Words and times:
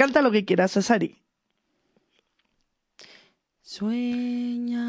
Canta 0.00 0.22
lo 0.22 0.30
que 0.30 0.46
quieras, 0.46 0.78
Asari. 0.78 1.20
Sueña 3.60 4.86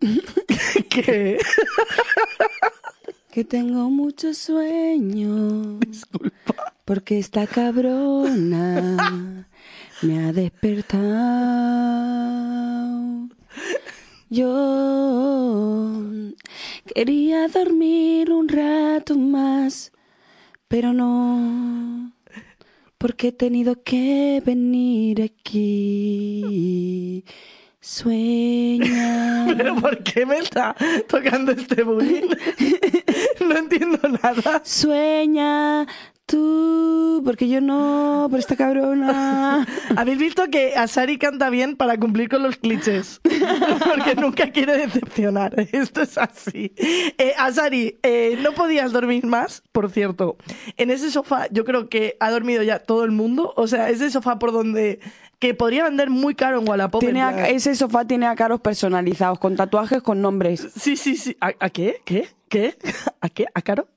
¿Qué? 0.88 1.38
que 3.32 3.42
tengo 3.42 3.90
mucho 3.90 4.32
sueño. 4.32 5.80
Disculpa. 5.80 6.72
Porque 6.84 7.18
esta 7.18 7.48
cabrona 7.48 9.48
me 10.02 10.24
ha 10.24 10.32
despertado. 10.32 11.00
Yo 14.28 16.00
quería 16.94 17.48
dormir 17.48 18.30
un 18.30 18.48
rato 18.48 19.18
más, 19.18 19.90
pero 20.68 20.92
no, 20.92 22.12
porque 23.00 23.28
he 23.28 23.32
tenido 23.32 23.82
que 23.82 24.42
venir 24.44 25.22
aquí. 25.22 27.24
Sueña. 27.80 29.46
¿Pero 29.56 29.74
por 29.76 30.02
qué 30.02 30.26
me 30.26 30.36
está 30.36 30.76
tocando 31.08 31.52
este 31.52 31.82
bullying? 31.82 32.28
No 33.40 33.56
entiendo 33.56 33.98
nada. 34.22 34.60
Sueña 34.64 35.86
tú, 36.30 37.22
porque 37.24 37.48
yo 37.48 37.60
no, 37.60 38.28
por 38.30 38.38
esta 38.38 38.56
cabrona. 38.56 39.66
¿Habéis 39.96 40.18
visto 40.18 40.44
que 40.50 40.74
Asari 40.76 41.18
canta 41.18 41.50
bien 41.50 41.76
para 41.76 41.98
cumplir 41.98 42.28
con 42.28 42.42
los 42.42 42.56
clichés? 42.56 43.20
Porque 43.84 44.14
nunca 44.14 44.50
quiere 44.50 44.76
decepcionar. 44.78 45.54
Esto 45.72 46.02
es 46.02 46.16
así. 46.18 46.72
Eh, 46.76 47.34
Asari, 47.38 47.98
eh, 48.02 48.38
no 48.42 48.52
podías 48.52 48.92
dormir 48.92 49.26
más, 49.26 49.62
por 49.72 49.90
cierto. 49.90 50.36
En 50.76 50.90
ese 50.90 51.10
sofá 51.10 51.46
yo 51.50 51.64
creo 51.64 51.88
que 51.88 52.16
ha 52.20 52.30
dormido 52.30 52.62
ya 52.62 52.78
todo 52.78 53.04
el 53.04 53.10
mundo. 53.10 53.52
O 53.56 53.66
sea, 53.66 53.90
ese 53.90 54.10
sofá 54.10 54.38
por 54.38 54.52
donde... 54.52 55.00
Que 55.38 55.54
podría 55.54 55.84
vender 55.84 56.10
muy 56.10 56.34
caro 56.34 56.60
en 56.60 56.68
Wallapop. 56.68 57.00
Tiene 57.00 57.22
a- 57.22 57.48
ese 57.48 57.74
sofá 57.74 58.04
tiene 58.04 58.26
a 58.26 58.36
caros 58.36 58.60
personalizados, 58.60 59.38
con 59.38 59.56
tatuajes 59.56 60.02
con 60.02 60.20
nombres. 60.20 60.68
Sí, 60.78 60.96
sí, 60.96 61.16
sí. 61.16 61.34
¿A, 61.40 61.52
a 61.58 61.70
qué? 61.70 62.02
¿Qué? 62.04 62.28
¿Qué? 62.50 62.76
¿A 63.22 63.28
qué? 63.30 63.46
¿A 63.54 63.62
caro? 63.62 63.88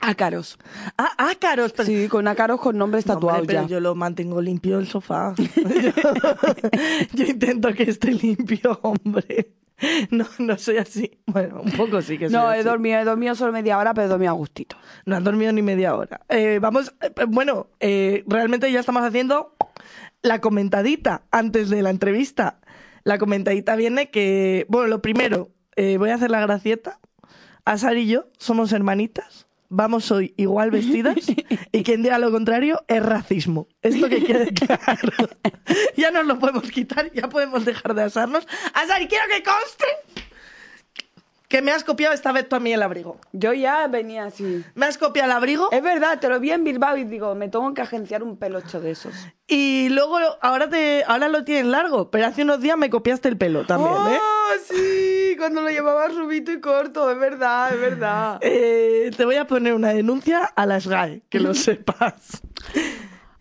Ácaros. 0.00 0.58
Ah, 0.98 1.12
ácaros. 1.16 1.72
pero- 1.72 1.86
Sí, 1.86 2.08
con 2.08 2.28
ácaros 2.28 2.60
con 2.60 2.76
nombres 2.76 3.06
No, 3.06 3.14
tatuados 3.14 3.46
pero 3.46 3.62
ya. 3.62 3.68
yo 3.68 3.80
lo 3.80 3.94
mantengo 3.94 4.40
limpio 4.42 4.78
el 4.78 4.86
sofá. 4.86 5.34
yo, 5.36 5.44
yo 7.14 7.24
intento 7.24 7.72
que 7.72 7.84
esté 7.84 8.12
limpio, 8.12 8.78
hombre. 8.82 9.52
No, 10.10 10.24
no 10.38 10.56
soy 10.56 10.76
así. 10.76 11.18
Bueno, 11.26 11.60
un 11.60 11.72
poco 11.72 12.00
sí 12.00 12.16
que 12.16 12.26
soy 12.26 12.32
No, 12.32 12.52
he 12.52 12.56
así. 12.60 12.64
dormido, 12.64 12.98
he 13.00 13.04
dormido 13.04 13.34
solo 13.34 13.52
media 13.52 13.76
hora, 13.78 13.92
pero 13.92 14.06
he 14.06 14.08
dormido 14.08 14.30
a 14.30 14.34
gustito. 14.34 14.76
No 15.04 15.16
has 15.16 15.24
dormido 15.24 15.52
ni 15.52 15.62
media 15.62 15.94
hora. 15.96 16.20
Eh, 16.28 16.58
vamos, 16.62 16.94
eh, 17.00 17.10
bueno, 17.26 17.66
eh, 17.80 18.22
realmente 18.28 18.70
ya 18.70 18.80
estamos 18.80 19.02
haciendo 19.02 19.54
la 20.22 20.40
comentadita 20.40 21.22
antes 21.32 21.70
de 21.70 21.82
la 21.82 21.90
entrevista. 21.90 22.60
La 23.02 23.18
comentadita 23.18 23.74
viene 23.76 24.10
que, 24.10 24.64
bueno, 24.68 24.86
lo 24.88 25.02
primero, 25.02 25.50
eh, 25.76 25.98
voy 25.98 26.10
a 26.10 26.14
hacer 26.14 26.30
la 26.30 26.40
gracieta. 26.40 27.00
Asar 27.64 27.96
y 27.96 28.06
yo 28.06 28.26
somos 28.38 28.72
hermanitas. 28.72 29.48
Vamos 29.76 30.08
hoy 30.12 30.32
igual 30.36 30.70
vestidas 30.70 31.16
y 31.72 31.82
quien 31.82 32.04
diga 32.04 32.20
lo 32.20 32.30
contrario 32.30 32.84
es 32.86 33.02
racismo. 33.02 33.66
Esto 33.82 34.08
que 34.08 34.22
quede 34.22 34.54
claro. 34.54 35.28
ya 35.96 36.12
nos 36.12 36.26
lo 36.26 36.38
podemos 36.38 36.70
quitar, 36.70 37.10
ya 37.12 37.28
podemos 37.28 37.64
dejar 37.64 37.92
de 37.92 38.04
asarnos. 38.04 38.46
Asar, 38.72 39.08
quiero 39.08 39.24
que 39.28 39.42
conste 39.42 40.23
que 41.54 41.62
me 41.62 41.70
has 41.70 41.84
copiado 41.84 42.12
esta 42.12 42.32
vez 42.32 42.48
tú 42.48 42.56
a 42.56 42.58
mí 42.58 42.72
el 42.72 42.82
abrigo. 42.82 43.16
Yo 43.30 43.52
ya 43.52 43.86
venía 43.86 44.24
así. 44.24 44.64
Me 44.74 44.86
has 44.86 44.98
copiado 44.98 45.30
el 45.30 45.36
abrigo 45.36 45.68
Es 45.70 45.84
verdad, 45.84 46.18
te 46.18 46.28
lo 46.28 46.40
vi 46.40 46.50
en 46.50 46.64
Bilbao 46.64 46.96
y 46.96 47.04
digo, 47.04 47.36
me 47.36 47.48
tengo 47.48 47.72
que 47.74 47.80
agenciar 47.80 48.24
un 48.24 48.36
pelocho 48.36 48.80
de 48.80 48.90
esos. 48.90 49.14
y 49.46 49.88
luego 49.90 50.18
ahora 50.40 50.68
te 50.68 51.04
ahora 51.06 51.28
lo 51.28 51.44
tienes 51.44 51.66
largo, 51.66 52.10
pero 52.10 52.26
hace 52.26 52.42
unos 52.42 52.60
días 52.60 52.76
me 52.76 52.90
copiaste 52.90 53.28
el 53.28 53.36
pelo 53.38 53.64
también, 53.66 53.92
¿eh? 53.92 54.18
¡Oh, 54.20 54.52
sí! 54.64 55.36
Cuando 55.38 55.60
lo 55.60 55.68
llevabas 55.70 56.16
rubito 56.16 56.50
y 56.50 56.60
corto, 56.60 57.08
es 57.08 57.18
verdad, 57.20 57.72
es 57.72 57.80
verdad. 57.80 58.38
Eh, 58.40 59.12
Te 59.16 59.24
voy 59.24 59.36
a 59.36 59.46
poner 59.46 59.74
una 59.74 59.90
denuncia 59.94 60.44
a 60.44 60.66
las 60.66 60.88
GAE, 60.88 61.22
que 61.28 61.38
lo 61.38 61.54
sepas. 61.54 62.42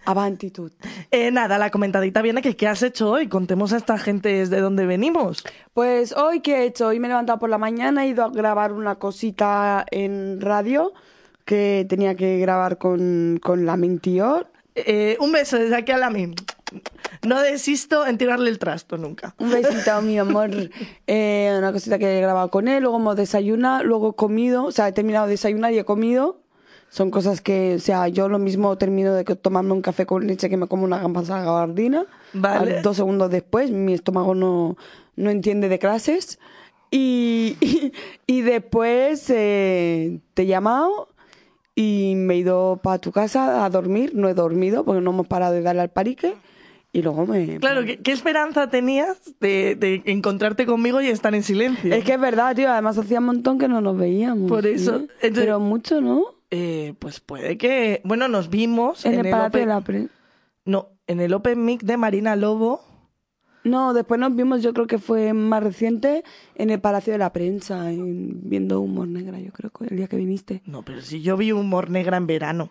Avanti 0.06 0.52
tú. 0.52 0.70
Eh, 1.12 1.32
nada, 1.32 1.58
la 1.58 1.70
comentadita 1.70 2.22
viene 2.22 2.42
que 2.42 2.56
¿qué 2.56 2.68
has 2.68 2.84
hecho 2.84 3.12
hoy? 3.12 3.28
Contemos 3.28 3.74
a 3.74 3.78
esta 3.78 3.98
gente 3.98 4.30
desde 4.30 4.60
dónde 4.60 4.86
venimos. 4.86 5.44
Pues 5.74 6.14
hoy, 6.14 6.42
¿qué 6.42 6.60
he 6.60 6.66
hecho? 6.66 6.88
Hoy 6.88 7.00
me 7.00 7.08
he 7.08 7.10
levantado 7.10 7.40
por 7.40 7.50
la 7.50 7.58
mañana, 7.58 8.06
he 8.06 8.10
ido 8.10 8.24
a 8.24 8.30
grabar 8.30 8.74
una 8.74 8.96
cosita 8.96 9.86
en 9.92 10.42
radio 10.42 10.94
que 11.46 11.86
tenía 11.90 12.16
que 12.16 12.40
grabar 12.40 12.78
con, 12.78 13.40
con 13.42 13.66
la 13.66 13.78
Mintior. 13.78 14.48
Eh, 14.76 15.18
un 15.20 15.32
beso 15.32 15.58
desde 15.58 15.76
aquí 15.76 15.92
a 15.92 15.98
la 15.98 16.10
min. 16.10 16.36
No 17.22 17.40
desisto 17.40 18.06
en 18.06 18.18
tirarle 18.18 18.50
el 18.50 18.60
trasto 18.60 18.98
nunca. 18.98 19.36
Un 19.38 19.52
besito, 19.52 20.02
mi 20.02 20.18
amor. 20.18 20.50
Eh, 21.08 21.56
una 21.58 21.72
cosita 21.72 22.00
que 22.00 22.18
he 22.18 22.22
grabado 22.22 22.50
con 22.50 22.68
él, 22.68 22.82
luego 22.82 22.98
hemos 22.98 23.16
desayunado, 23.16 23.84
luego 23.84 24.12
he 24.12 24.16
comido, 24.16 24.66
o 24.66 24.72
sea, 24.72 24.88
he 24.88 24.92
terminado 24.92 25.28
de 25.28 25.32
desayunar 25.32 25.74
y 25.74 25.80
he 25.80 25.86
comido. 25.86 26.43
Son 26.94 27.10
cosas 27.10 27.42
que, 27.42 27.74
o 27.74 27.80
sea, 27.80 28.08
yo 28.08 28.30
lo 28.30 28.38
mismo 28.38 28.78
termino 28.78 29.16
de 29.16 29.24
tomarme 29.24 29.74
un 29.74 29.82
café 29.82 30.06
con 30.06 30.28
leche 30.28 30.48
que 30.48 30.58
me 30.58 30.68
como 30.68 30.84
una 30.84 31.00
gamba 31.00 31.24
gabardina. 31.24 32.06
Vale. 32.34 32.76
Al- 32.78 32.82
Dos 32.84 32.98
segundos 32.98 33.32
después, 33.32 33.72
mi 33.72 33.94
estómago 33.94 34.36
no, 34.36 34.78
no 35.16 35.30
entiende 35.32 35.70
de 35.70 35.80
clases. 35.80 36.38
Y, 36.92 37.58
y, 38.28 38.42
después 38.42 39.28
eh, 39.32 40.20
te 40.36 40.44
he 40.44 40.46
llamado 40.46 41.10
y 41.74 42.14
me 42.16 42.36
he 42.36 42.38
ido 42.38 42.80
para 42.84 43.00
tu 43.00 43.12
casa 43.12 43.66
a 43.66 43.70
dormir. 43.72 44.12
No 44.14 44.30
he 44.30 44.36
dormido 44.36 44.86
porque 44.86 45.02
no 45.02 45.10
hemos 45.10 45.26
parado 45.26 45.54
de 45.56 45.64
darle 45.64 45.82
al 45.82 45.90
parique. 45.90 46.36
Y 46.92 47.02
luego 47.02 47.26
me... 47.26 47.58
Claro, 47.58 47.86
¿qué, 47.86 47.98
qué 47.98 48.12
esperanza 48.12 48.70
tenías 48.70 49.18
de, 49.40 49.74
de 49.76 50.04
encontrarte 50.06 50.68
conmigo 50.68 51.02
y 51.02 51.08
estar 51.08 51.34
en 51.34 51.42
silencio? 51.42 51.92
Es 51.92 52.04
que 52.04 52.14
es 52.14 52.22
verdad, 52.22 52.56
tío. 52.56 52.70
Además 52.70 53.00
hacía 53.00 53.18
un 53.18 53.26
montón 53.26 53.58
que 53.58 53.68
no 53.68 53.82
nos 53.82 53.98
veíamos. 53.98 54.48
Por 54.48 54.68
eso, 54.68 55.00
¿sí? 55.00 55.08
entonces- 55.24 55.44
Pero 55.44 55.60
mucho, 55.60 56.00
¿no? 56.02 56.26
Eh, 56.56 56.94
pues 57.00 57.20
puede 57.20 57.58
que... 57.58 58.00
Bueno, 58.04 58.28
nos 58.28 58.50
vimos 58.52 59.06
En, 59.08 59.16
en, 59.16 59.26
el 59.26 59.32
Palacio 59.32 59.58
de 59.58 59.64
Open... 59.64 59.70
la 59.70 59.82
Prensa. 59.82 60.14
No, 60.66 60.90
en 61.08 61.20
el 61.20 61.34
Open 61.34 61.66
Mic 61.66 61.82
de 61.82 61.98
Marina 61.98 62.36
Lobo. 62.36 62.84
No, 63.64 63.94
después 63.94 64.20
nos 64.20 64.36
vimos, 64.36 64.62
yo 64.62 64.72
creo 64.74 64.86
que 64.86 65.00
fue 65.00 65.34
más 65.34 65.64
reciente, 65.64 66.24
en 66.54 66.70
el 66.70 66.80
Palacio 66.80 67.12
de 67.14 67.18
la 67.18 67.34
Prensa, 67.34 67.90
en- 67.92 68.48
viendo 68.48 68.82
Humor 68.82 69.08
Negra, 69.08 69.40
yo 69.40 69.52
creo 69.52 69.72
que 69.72 69.86
el 69.86 69.98
día 69.98 70.08
que 70.08 70.18
viniste. 70.18 70.62
No, 70.66 70.84
pero 70.84 71.02
si 71.02 71.22
yo 71.24 71.38
vi 71.38 71.52
humor 71.52 71.90
negra 71.90 72.18
en 72.18 72.28
verano. 72.28 72.70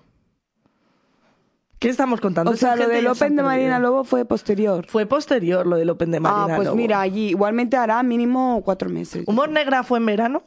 ¿Qué 1.79 1.89
estamos 1.89 2.21
contando? 2.21 2.53
O 2.53 2.57
sea, 2.57 2.77
lo 2.77 2.87
del 2.87 3.09
Open 3.09 3.35
de. 3.35 3.43
Marina 3.43 3.81
Lobo 3.81 4.05
fue 4.05 4.25
posterior. 4.25 4.87
Fue 4.87 5.07
posterior 5.07 5.67
lo 5.67 5.77
del 5.77 5.91
Open 5.91 6.13
de 6.13 6.21
Marina 6.21 6.55
ah, 6.55 6.57
pues 6.57 6.67
Lobo. 6.67 6.77
mira, 6.77 7.01
allí 7.01 7.31
igualmente 7.31 7.77
hará 7.77 8.01
mínimo 8.05 8.63
cuatro 8.65 8.89
meses. 8.89 9.25
Humor 9.27 9.49
negra 9.49 9.83
fue 9.83 9.99
en 9.99 10.07
verano, 10.07 10.45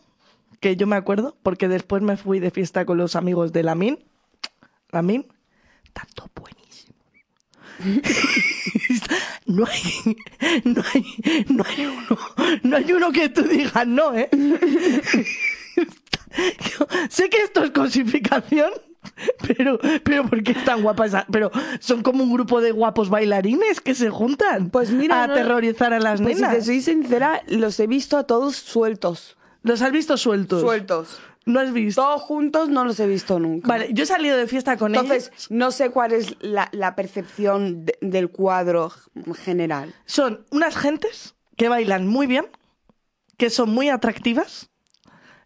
que 0.66 0.76
yo 0.76 0.88
me 0.88 0.96
acuerdo, 0.96 1.38
porque 1.44 1.68
después 1.68 2.02
me 2.02 2.18
fui 2.18 2.40
de 2.40 2.50
fiesta 2.50 2.86
con 2.88 2.98
los 2.98 3.16
amigos 3.16 3.53
de 3.53 3.62
la 3.62 3.76
Min. 3.76 4.03
La 4.90 5.03
Min, 5.03 5.28
tanto 5.94 6.28
buenísimo. 6.34 6.96
no 9.46 9.64
hay, 9.68 9.84
no 10.64 10.81
hay, 10.92 11.46
no 11.50 11.64
hay 11.64 11.86
uno, 11.86 12.18
no 12.64 12.78
hay 12.78 12.92
uno 12.94 13.12
que 13.12 13.30
tú 13.30 13.44
digas 13.44 13.86
no, 13.86 14.16
¿eh? 14.16 14.28
Yo 16.36 16.88
sé 17.09 17.30
que 17.30 17.38
esto 17.44 17.64
es 17.64 17.70
cosificación, 17.70 18.72
pero, 19.47 19.78
pero 20.03 20.26
¿por 20.28 20.42
qué 20.42 20.53
están 20.53 20.82
guapas? 20.82 21.14
Pero 21.32 21.52
son 21.80 22.02
como 22.02 22.24
un 22.24 22.34
grupo 22.34 22.59
de 22.59 22.72
guapos 22.72 23.09
bailarines 23.12 23.82
que 23.82 23.94
se 23.94 24.09
juntan 24.09 24.72
Pues 24.72 24.90
mira, 24.90 25.24
a 25.24 25.28
no- 25.28 25.34
aterrorizar 25.34 25.94
a 25.94 26.00
las 26.00 26.22
Pues 26.24 26.40
si 26.40 26.44
te 26.44 26.62
soy 26.64 26.82
sincera, 26.82 27.44
los 27.50 27.80
he 27.80 27.86
visto 27.86 28.18
a 28.18 28.24
todos 28.24 28.56
sueltos. 28.56 29.38
¿Los 29.66 29.81
has 29.81 29.92
visto 29.92 30.16
sueltos? 30.16 30.62
Sueltos. 30.62 31.20
¿No 31.46 31.59
has 31.59 31.74
visto? 31.74 32.02
Todos 32.02 32.22
juntos 32.22 32.70
no 32.70 32.86
los 32.86 33.00
he 33.00 33.08
visto 33.08 33.40
nunca. 33.40 33.68
Vale, 33.68 33.90
yo 33.94 34.03
he 34.03 34.08
salido 34.08 34.38
de 34.38 34.48
fiesta 34.48 34.78
con 34.78 34.96
Entonces, 34.96 35.28
ellos. 35.28 35.48
no 35.52 35.72
sé 35.72 35.90
cuál 35.92 36.12
es 36.14 36.36
la, 36.40 36.70
la 36.72 36.96
percepción 36.96 37.86
de- 37.86 37.98
del 38.02 38.30
cuadro 38.30 38.91
general. 39.44 39.94
Son 40.06 40.46
unas 40.52 40.76
gentes 40.76 41.35
que 41.58 41.70
bailan 41.70 42.08
muy 42.08 42.26
bien, 42.26 42.47
que 43.38 43.50
son 43.50 43.70
muy 43.72 43.90
atractivas 43.90 44.70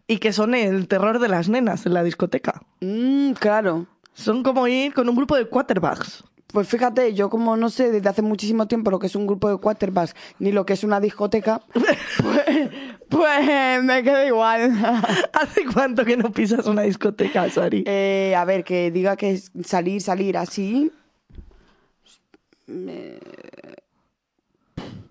y 0.06 0.18
que 0.18 0.32
son 0.32 0.54
el 0.54 0.88
terror 0.88 1.18
de 1.18 1.28
las 1.28 1.48
nenas 1.48 1.84
en 1.86 1.94
la 1.94 2.02
discoteca. 2.02 2.62
Mm, 2.80 3.32
claro. 3.32 3.86
Son 4.14 4.42
como 4.42 4.66
ir 4.68 4.92
con 4.94 5.08
un 5.08 5.16
grupo 5.16 5.36
de 5.36 5.48
quarterbacks. 5.48 6.24
Pues 6.52 6.68
fíjate, 6.68 7.14
yo 7.14 7.30
como 7.30 7.56
no 7.56 7.70
sé 7.70 7.90
desde 7.92 8.08
hace 8.08 8.22
muchísimo 8.22 8.66
tiempo 8.66 8.90
lo 8.90 8.98
que 8.98 9.06
es 9.06 9.16
un 9.16 9.26
grupo 9.26 9.48
de 9.48 9.58
quarterbacks 9.58 10.14
ni 10.38 10.52
lo 10.52 10.66
que 10.66 10.72
es 10.72 10.84
una 10.84 11.00
discoteca, 11.00 11.60
pues, 11.72 12.70
pues 13.08 13.84
me 13.84 14.02
queda 14.02 14.26
igual. 14.26 14.72
¿Hace 15.32 15.64
cuánto 15.72 16.04
que 16.04 16.16
no 16.16 16.32
pisas 16.32 16.66
una 16.66 16.82
discoteca, 16.82 17.48
Sari? 17.50 17.84
Eh, 17.86 18.34
a 18.36 18.44
ver, 18.44 18.64
que 18.64 18.90
diga 18.90 19.16
que 19.16 19.32
es 19.32 19.52
salir, 19.64 20.00
salir 20.00 20.36
así. 20.36 20.90
eh, 22.68 23.20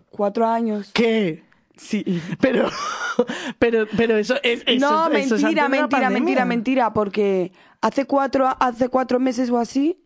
cuatro 0.09 0.45
años. 0.45 0.91
¿Qué? 0.93 1.43
Sí. 1.77 2.21
Pero, 2.41 2.69
pero, 3.59 3.87
pero 3.95 4.17
eso 4.17 4.35
es. 4.43 4.63
eso 4.65 4.79
no, 4.85 5.07
eso 5.11 5.35
es 5.35 5.43
mentira, 5.43 5.69
mentira, 5.69 6.09
mentira, 6.09 6.45
mentira, 6.45 6.93
porque 6.93 7.53
hace 7.79 8.05
cuatro, 8.05 8.49
hace 8.59 8.89
cuatro 8.89 9.19
meses 9.19 9.49
o 9.49 9.57
así 9.57 9.97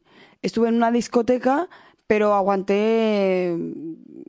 estuve 0.44 0.70
en 0.70 0.76
una 0.76 0.92
discoteca, 0.92 1.68
pero 2.06 2.36
aguanté 2.36 3.58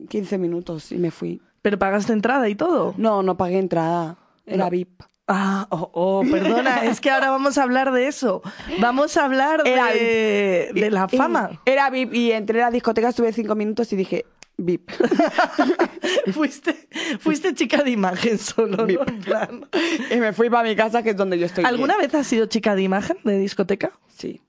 15 0.09 0.37
minutos 0.39 0.91
y 0.91 0.97
me 0.97 1.11
fui. 1.11 1.41
¿Pero 1.61 1.77
pagaste 1.77 2.13
entrada 2.13 2.49
y 2.49 2.55
todo? 2.55 2.95
No, 2.97 3.21
no 3.21 3.37
pagué 3.37 3.59
entrada, 3.59 4.17
era 4.45 4.65
No. 4.65 4.69
VIP. 4.71 5.03
Ah, 5.27 5.65
oh, 5.71 5.89
oh, 5.93 6.23
perdona, 6.29 6.85
es 6.85 7.01
que 7.01 7.09
ahora 7.09 7.31
vamos 7.31 7.57
a 7.57 7.63
hablar 7.63 7.91
de 7.91 8.07
eso. 8.07 8.43
Vamos 8.79 9.17
a 9.17 9.25
hablar 9.25 9.63
Era 9.65 9.87
de, 9.91 10.69
de 10.73 10.91
la 10.91 11.07
fama. 11.07 11.61
Era 11.65 11.89
VIP 11.89 12.13
y 12.13 12.31
entré 12.31 12.61
a 12.61 12.65
la 12.65 12.71
discoteca, 12.71 13.09
estuve 13.09 13.33
5 13.33 13.55
minutos 13.55 13.91
y 13.91 13.95
dije, 13.95 14.25
VIP. 14.57 14.91
fuiste, 16.31 16.87
fuiste 17.19 17.53
chica 17.55 17.83
de 17.83 17.91
imagen 17.91 18.37
solo, 18.37 18.85
¿no? 18.85 18.87
En 18.87 19.19
plan. 19.21 19.65
y 20.11 20.15
me 20.17 20.31
fui 20.31 20.49
para 20.49 20.67
mi 20.67 20.75
casa, 20.75 21.01
que 21.01 21.09
es 21.09 21.17
donde 21.17 21.39
yo 21.39 21.47
estoy. 21.47 21.65
¿Alguna 21.65 21.97
bien. 21.97 22.11
vez 22.11 22.21
has 22.21 22.27
sido 22.27 22.45
chica 22.45 22.75
de 22.75 22.83
imagen 22.83 23.17
de 23.23 23.37
discoteca? 23.39 23.91
Sí. 24.15 24.41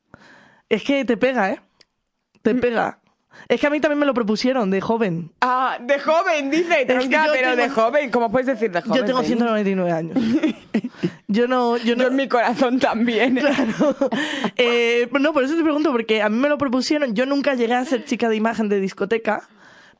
Es 0.68 0.82
que 0.82 1.04
te 1.04 1.16
pega, 1.16 1.50
¿eh? 1.50 1.60
Te 2.42 2.54
Mm. 2.54 2.60
pega. 2.60 2.98
Es 3.48 3.60
que 3.60 3.66
a 3.66 3.70
mí 3.70 3.80
también 3.80 3.98
me 3.98 4.06
lo 4.06 4.14
propusieron 4.14 4.70
de 4.70 4.80
joven. 4.80 5.30
Ah, 5.42 5.76
de 5.80 5.98
joven, 6.00 6.50
dice, 6.50 6.86
tronca, 6.86 7.26
yo 7.26 7.32
pero 7.32 7.54
de 7.54 7.68
joven, 7.68 8.10
¿cómo 8.10 8.30
puedes 8.32 8.46
decir 8.46 8.70
de 8.70 8.80
joven? 8.80 8.96
Yo 8.98 9.04
tengo 9.04 9.18
Penny? 9.20 9.28
199 9.28 9.92
años. 9.92 10.16
Yo 11.28 11.46
no, 11.48 11.76
yo 11.76 11.96
no. 11.96 12.04
Yo 12.04 12.08
en 12.08 12.16
mi 12.16 12.28
corazón 12.28 12.78
también. 12.78 13.36
Claro. 13.40 13.96
Eh, 14.56 15.08
no, 15.20 15.32
por 15.32 15.44
eso 15.44 15.54
te 15.56 15.62
pregunto, 15.62 15.92
porque 15.92 16.22
a 16.22 16.28
mí 16.28 16.38
me 16.38 16.48
lo 16.48 16.56
propusieron. 16.56 17.14
Yo 17.14 17.26
nunca 17.26 17.54
llegué 17.54 17.74
a 17.74 17.84
ser 17.84 18.04
chica 18.04 18.28
de 18.28 18.36
imagen 18.36 18.68
de 18.68 18.80
discoteca, 18.80 19.46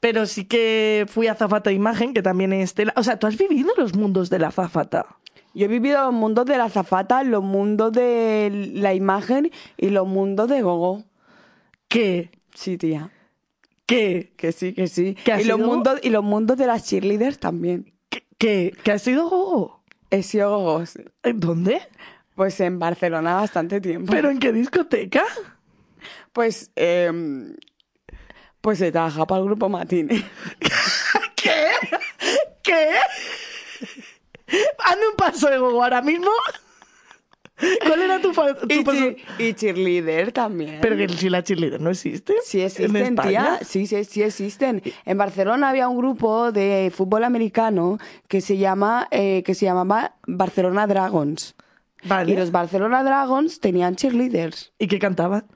pero 0.01 0.25
sí 0.27 0.45
que 0.47 1.05
fui 1.09 1.27
azafata 1.27 1.71
de 1.71 1.77
imagen, 1.77 2.15
que 2.15 2.23
también 2.23 2.53
es 2.55 2.73
tela. 2.75 2.93
O 2.97 3.03
sea, 3.03 3.19
¿tú 3.19 3.27
has 3.27 3.37
vivido 3.37 3.71
los 3.77 3.95
mundos 3.95 4.31
de 4.31 4.39
la 4.39 4.49
azafata? 4.49 5.07
Yo 5.57 5.65
he 5.65 5.69
vivido 5.69 6.03
los 6.05 6.13
mundos 6.13 6.45
de 6.45 6.59
la 6.59 6.69
zafata, 6.69 7.23
los 7.25 7.43
mundos 7.43 7.91
de 7.93 8.71
la 8.75 8.93
imagen 8.93 9.51
y 9.79 9.89
los 9.89 10.07
mundos 10.07 10.49
de 10.51 10.61
gogo. 10.61 11.05
¿Qué? 11.89 12.31
Sí, 12.55 12.77
tía. 12.77 13.11
¿Qué? 13.87 14.33
Que 14.37 14.53
sí, 14.53 14.75
que 14.75 14.87
sí. 14.87 15.15
¿Que 15.25 15.33
y 15.41 15.45
los 15.45 15.57
sido- 15.57 15.59
mundos 15.67 16.01
y 16.03 16.11
los 16.11 16.23
mundos 16.23 16.59
de 16.59 16.67
las 16.67 16.85
cheerleaders 16.85 17.39
también. 17.39 17.95
¿Qué? 18.11 18.27
¿Qué? 18.37 18.77
¿Que 18.85 18.93
has 18.93 19.03
sido 19.03 19.29
gogo? 19.31 19.83
He 20.11 20.23
sido 20.23 20.51
gogo, 20.51 20.85
sí. 20.85 21.01
¿En 21.23 21.41
¿Dónde? 21.41 21.81
Pues 22.35 22.61
en 22.61 22.79
Barcelona 22.79 23.37
bastante 23.37 23.81
tiempo. 23.81 24.13
¿Pero 24.13 24.29
en 24.31 24.39
qué 24.39 24.53
discoteca? 24.53 25.25
Pues, 26.35 26.71
eh, 26.77 27.11
pues 28.61 28.81
he 28.83 28.93
trabajado 28.93 29.27
para 29.27 29.41
el 29.41 29.47
grupo 29.47 29.69
Matine. 29.71 30.23
¿Qué? 31.35 31.55
¿Qué? 32.63 32.89
Hazme 34.85 35.09
un 35.11 35.17
paso 35.17 35.49
de 35.49 35.59
gogo 35.59 35.83
ahora 35.83 36.03
mismo. 36.03 36.31
¿Cuál 37.87 38.03
era 38.03 38.21
tu, 38.21 38.33
tu 38.33 38.43
Y, 38.69 38.85
paso? 38.85 38.99
y 39.39 39.55
cheerleader 39.55 40.31
también. 40.31 40.79
Pero 40.83 40.95
que 40.97 41.09
si 41.09 41.31
la 41.31 41.43
cheerleader 41.43 41.81
no 41.81 41.89
existe. 41.91 42.35
Sí 42.45 42.61
¿En 42.61 42.67
existen, 42.67 42.97
España? 42.97 43.29
tía. 43.29 43.59
Sí, 43.67 43.87
sí, 43.87 44.05
sí 44.05 44.23
existen. 44.23 44.83
En 45.07 45.17
Barcelona 45.17 45.71
había 45.71 45.89
un 45.89 45.97
grupo 45.97 46.53
de 46.53 46.93
fútbol 46.95 47.25
americano 47.25 47.99
que 48.29 48.43
se 48.43 48.59
llama, 48.59 49.09
eh, 49.11 49.43
que 49.43 49.55
se 49.55 49.65
llamaba 49.65 50.17
Barcelona 50.27 50.87
Dragons. 50.87 51.55
Vale. 52.05 52.31
Y 52.33 52.37
los 52.37 52.51
Barcelona 52.53 53.03
Dragons 53.03 53.59
tenían 53.59 53.97
cheerleaders 53.97 54.73
¿Y 54.79 54.87
qué 54.87 54.99
cantaban? 54.99 55.47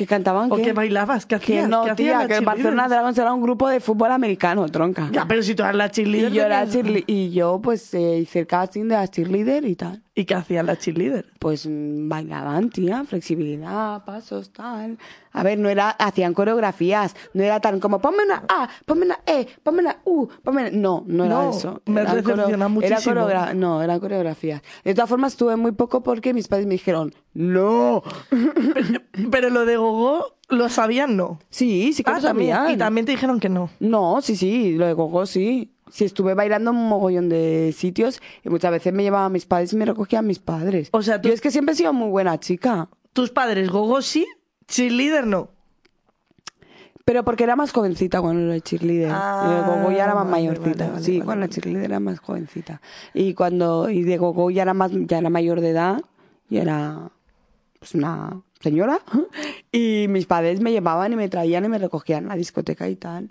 Que 0.00 0.06
cantaban 0.06 0.50
¿O 0.50 0.56
que, 0.56 0.62
qué 0.62 0.72
bailabas? 0.72 1.26
¿Qué 1.26 1.36
que 1.38 1.58
hacías? 1.58 1.68
no, 1.68 1.84
¿Qué 1.84 1.90
hacían 1.90 2.18
tía, 2.20 2.26
que 2.28 2.34
el 2.38 2.44
Barcelona? 2.46 2.88
Dragons 2.88 3.18
era 3.18 3.34
un 3.34 3.42
grupo 3.42 3.68
de 3.68 3.80
fútbol 3.80 4.10
americano, 4.12 4.66
tronca. 4.70 5.10
Ya, 5.12 5.26
pero 5.28 5.42
si 5.42 5.54
tú 5.54 5.62
eras 5.62 5.74
la 5.74 5.90
cheerleader. 5.90 6.32
y 6.32 6.34
yo 6.36 6.42
era 6.42 6.64
cheerle- 6.66 7.04
y 7.06 7.30
yo 7.32 7.60
pues 7.62 7.92
eh, 7.92 8.20
hice 8.20 8.38
el 8.40 8.46
casting 8.46 8.84
de 8.84 8.94
las 8.94 9.10
cheerleader 9.10 9.66
y 9.66 9.76
tal. 9.76 10.02
¿Y 10.20 10.26
qué 10.26 10.34
hacían 10.34 10.66
las 10.66 10.78
cheerleader? 10.80 11.32
Pues 11.38 11.66
mm, 11.66 12.06
bailaban, 12.06 12.68
tía, 12.68 13.04
flexibilidad, 13.04 14.04
pasos, 14.04 14.52
tal. 14.52 14.98
A 15.32 15.42
ver, 15.42 15.58
no 15.58 15.70
era, 15.70 15.88
hacían 15.88 16.34
coreografías, 16.34 17.16
no 17.32 17.42
era 17.42 17.58
tan 17.60 17.80
como 17.80 18.00
ponme 18.02 18.24
una 18.24 18.44
A, 18.48 18.68
ponme 18.84 19.06
una 19.06 19.20
E, 19.26 19.46
ponme 19.62 19.80
una 19.80 19.96
U, 20.04 20.28
ponme 20.44 20.60
una... 20.68 20.70
No, 20.72 21.04
no 21.06 21.24
era 21.24 21.34
No, 21.36 21.50
eso. 21.50 21.80
me 21.86 22.02
decepciona 22.02 22.48
Era 22.48 22.68
muchísimo. 22.68 23.14
coreogra- 23.14 23.54
No, 23.54 23.82
eran 23.82 23.98
coreografías. 23.98 24.60
De 24.84 24.92
todas 24.94 25.08
formas, 25.08 25.36
tuve 25.36 25.56
muy 25.56 25.72
poco 25.72 26.02
porque 26.02 26.34
mis 26.34 26.48
padres 26.48 26.66
me 26.66 26.74
dijeron, 26.74 27.14
no. 27.32 28.02
Pero 29.30 29.48
lo 29.50 29.64
de 29.64 29.76
gogo, 29.78 30.36
¿lo 30.50 30.68
sabían? 30.68 31.16
No. 31.16 31.38
Sí, 31.48 31.92
sí 31.94 32.02
que 32.04 32.10
Ah, 32.10 32.16
lo 32.16 32.20
también. 32.20 32.54
sabían. 32.56 32.74
Y 32.74 32.78
también 32.78 33.06
te 33.06 33.12
dijeron 33.12 33.40
que 33.40 33.48
no. 33.48 33.70
No, 33.80 34.20
sí, 34.20 34.36
sí, 34.36 34.72
lo 34.76 34.86
de 34.86 34.92
gogo 34.92 35.24
sí. 35.24 35.70
Sí, 35.90 36.04
estuve 36.04 36.34
bailando 36.34 36.70
en 36.70 36.76
un 36.76 36.88
mogollón 36.88 37.28
de 37.28 37.74
sitios 37.76 38.20
y 38.44 38.48
muchas 38.48 38.70
veces 38.70 38.92
me 38.92 39.02
llevaban 39.02 39.32
mis 39.32 39.46
padres 39.46 39.72
y 39.72 39.76
me 39.76 39.84
recogían 39.84 40.26
mis 40.26 40.38
padres. 40.38 40.88
O 40.92 41.02
sea, 41.02 41.20
tú- 41.20 41.28
Yo 41.28 41.34
es 41.34 41.40
que 41.40 41.50
siempre 41.50 41.72
he 41.72 41.76
sido 41.76 41.92
muy 41.92 42.08
buena 42.08 42.38
chica. 42.38 42.88
Tus 43.12 43.30
padres, 43.30 43.68
gogo 43.70 44.00
sí, 44.02 44.26
cheerleader 44.68 45.26
no. 45.26 45.50
Pero 47.04 47.24
porque 47.24 47.42
era 47.44 47.56
más 47.56 47.72
jovencita 47.72 48.20
cuando 48.20 48.52
era 48.52 48.60
cheerleader. 48.60 49.10
Ah, 49.12 49.64
Gogo 49.66 49.90
ya 49.90 50.04
era 50.04 50.14
más 50.14 50.30
vale, 50.30 50.30
mayorcita. 50.48 50.84
vale, 50.84 50.92
vale, 50.92 51.04
sí, 51.04 51.12
vale, 51.12 51.24
cuando 51.24 51.40
la 51.40 51.46
vale. 51.46 51.54
cheerleader 51.54 51.84
era 51.90 51.98
más 52.00 52.20
jovencita. 52.20 52.80
Y 53.14 53.34
cuando 53.34 53.88
y 53.90 54.02
de 54.04 54.16
Gogo 54.18 54.50
ya 54.50 54.62
era 54.62 54.74
más 54.74 54.92
ya 54.92 55.18
era 55.18 55.30
mayor 55.30 55.60
de 55.60 55.70
edad 55.70 56.02
y 56.48 56.58
era 56.58 57.10
pues 57.80 57.94
una 57.94 58.42
señora 58.60 59.00
y 59.72 60.06
mis 60.08 60.26
padres 60.26 60.60
me 60.60 60.70
llevaban 60.70 61.12
y 61.12 61.16
me 61.16 61.28
traían 61.28 61.64
y 61.64 61.68
me 61.68 61.78
recogían 61.78 62.26
a 62.26 62.28
la 62.28 62.36
discoteca 62.36 62.88
y 62.88 62.94
tal. 62.96 63.30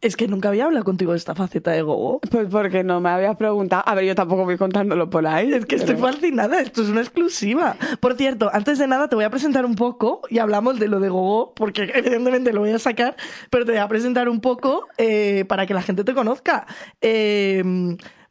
Es 0.00 0.16
que 0.16 0.28
nunca 0.28 0.50
había 0.50 0.66
hablado 0.66 0.84
contigo 0.84 1.12
de 1.12 1.18
esta 1.18 1.34
faceta 1.34 1.70
de 1.70 1.82
gogo. 1.82 2.20
Pues 2.30 2.48
porque 2.50 2.84
no 2.84 3.00
me 3.00 3.08
habías 3.08 3.36
preguntado. 3.36 3.82
A 3.86 3.94
ver, 3.94 4.04
yo 4.04 4.14
tampoco 4.14 4.44
voy 4.44 4.58
contándolo 4.58 5.08
por 5.08 5.26
ahí. 5.26 5.52
Es 5.52 5.64
que 5.64 5.76
estoy 5.76 5.96
fascinada, 5.96 6.60
esto 6.60 6.82
es 6.82 6.88
una 6.88 7.00
exclusiva. 7.00 7.76
Por 8.00 8.14
cierto, 8.14 8.50
antes 8.52 8.78
de 8.78 8.86
nada 8.86 9.08
te 9.08 9.16
voy 9.16 9.24
a 9.24 9.30
presentar 9.30 9.64
un 9.64 9.74
poco 9.74 10.20
y 10.28 10.38
hablamos 10.38 10.78
de 10.78 10.88
lo 10.88 11.00
de 11.00 11.08
Gogo, 11.08 11.54
porque 11.54 11.90
evidentemente 11.94 12.52
lo 12.52 12.60
voy 12.60 12.70
a 12.70 12.78
sacar, 12.78 13.16
pero 13.50 13.64
te 13.64 13.72
voy 13.72 13.80
a 13.80 13.88
presentar 13.88 14.28
un 14.28 14.40
poco 14.40 14.86
eh, 14.98 15.44
para 15.48 15.66
que 15.66 15.74
la 15.74 15.82
gente 15.82 16.04
te 16.04 16.14
conozca. 16.14 16.66
Eh, 17.00 17.64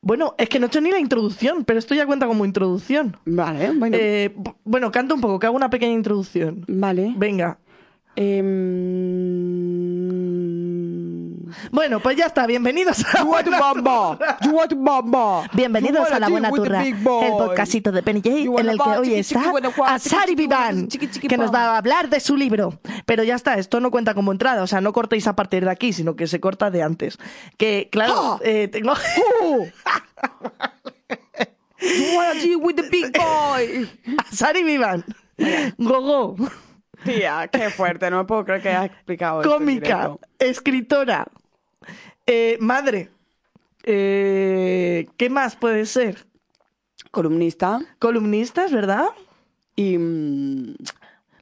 bueno, 0.06 0.35
es 0.38 0.50
que 0.50 0.59
no 0.59 0.67
he 0.67 0.67
hecho 0.67 0.81
ni 0.81 0.91
la 0.91 1.00
introducción, 1.00 1.65
pero 1.65 1.79
esto 1.79 1.95
ya 1.95 2.06
cuenta 2.06 2.27
como 2.27 2.45
introducción. 2.45 3.17
Vale, 3.25 3.71
bueno. 3.71 3.97
Eh, 4.00 4.35
bueno, 4.63 4.91
canta 4.91 5.15
un 5.15 5.21
poco, 5.21 5.39
que 5.39 5.47
hago 5.47 5.56
una 5.56 5.71
pequeña 5.71 5.94
introducción. 5.94 6.63
vale. 6.67 7.12
Venga. 7.17 7.57
Em, 8.15 9.75
Bueno, 11.71 12.00
pues 12.00 12.18
ya 12.18 12.25
está, 12.25 12.47
bienvenidos 12.47 13.03
a... 13.13 13.19
You 13.21 13.30
want 13.30 13.50
bamba, 13.50 14.38
you 14.42 14.51
want 14.51 14.74
bamba. 14.75 15.50
Bienvenidos 15.53 16.09
a 16.12 16.19
La 16.19 16.30
Buena 16.30 16.50
Turra, 16.51 16.83
el 16.83 16.95
podcastito 16.97 17.92
de 17.92 18.01
Penny 18.01 18.21
J, 18.24 18.38
You 18.38 18.59
en 18.59 18.69
el 18.69 18.77
que 18.77 18.89
hoy 18.89 19.13
está 19.13 19.39
chiqui, 19.39 19.51
wanna 19.53 19.69
guap, 19.69 19.89
a 19.89 20.00
Sari 20.00 20.31
chiqui, 20.31 20.36
Vivan, 20.36 20.88
que 20.88 21.38
nos 21.38 21.53
va 21.53 21.74
a 21.74 21.77
hablar 21.77 22.09
de 22.09 22.19
su 22.19 22.36
libro. 22.36 22.80
Pero 23.06 23.24
ya 23.24 23.36
está, 23.36 23.56
esto 23.56 23.80
no 23.80 23.92
cuenta 23.92 24.13
como 24.13 24.31
entrada, 24.31 24.63
o 24.63 24.68
sea, 24.68 24.81
no 24.81 24.94
cortéis 24.94 25.27
a 25.27 25.36
partir 25.36 25.65
de 25.65 25.71
aquí, 25.71 25.94
sino 25.94 26.15
que 26.15 26.27
se 26.27 26.39
corta 26.39 26.71
de 26.71 26.81
antes. 26.84 27.17
Que, 27.58 27.89
claro, 27.91 28.13
¡Ah! 28.17 28.39
eh, 28.43 28.67
tengo... 28.67 28.93
You 31.81 32.15
wanna 32.17 32.39
deal 32.39 32.58
with 32.62 32.75
the 32.75 32.89
big 32.89 33.12
boy. 33.15 33.88
a 34.17 34.36
Sari 34.36 34.63
Vivan, 34.63 35.05
gogo, 35.77 36.36
Tía, 37.05 37.47
qué 37.51 37.69
fuerte, 37.69 38.09
no 38.09 38.17
me 38.17 38.25
puedo 38.25 38.43
creer 38.43 38.62
que 38.62 38.69
hayas 38.69 38.85
explicado 38.88 39.41
cómica, 39.43 40.17
escritora, 40.39 41.27
eh, 42.25 42.57
madre, 42.59 43.09
eh, 43.83 45.07
¿qué 45.15 45.29
más 45.29 45.55
puede 45.55 45.85
ser? 45.85 46.25
Columnista 47.12 47.79
Columnistas, 48.00 48.71
¿verdad? 48.71 49.05
y 49.75 49.97
mm, 49.97 50.75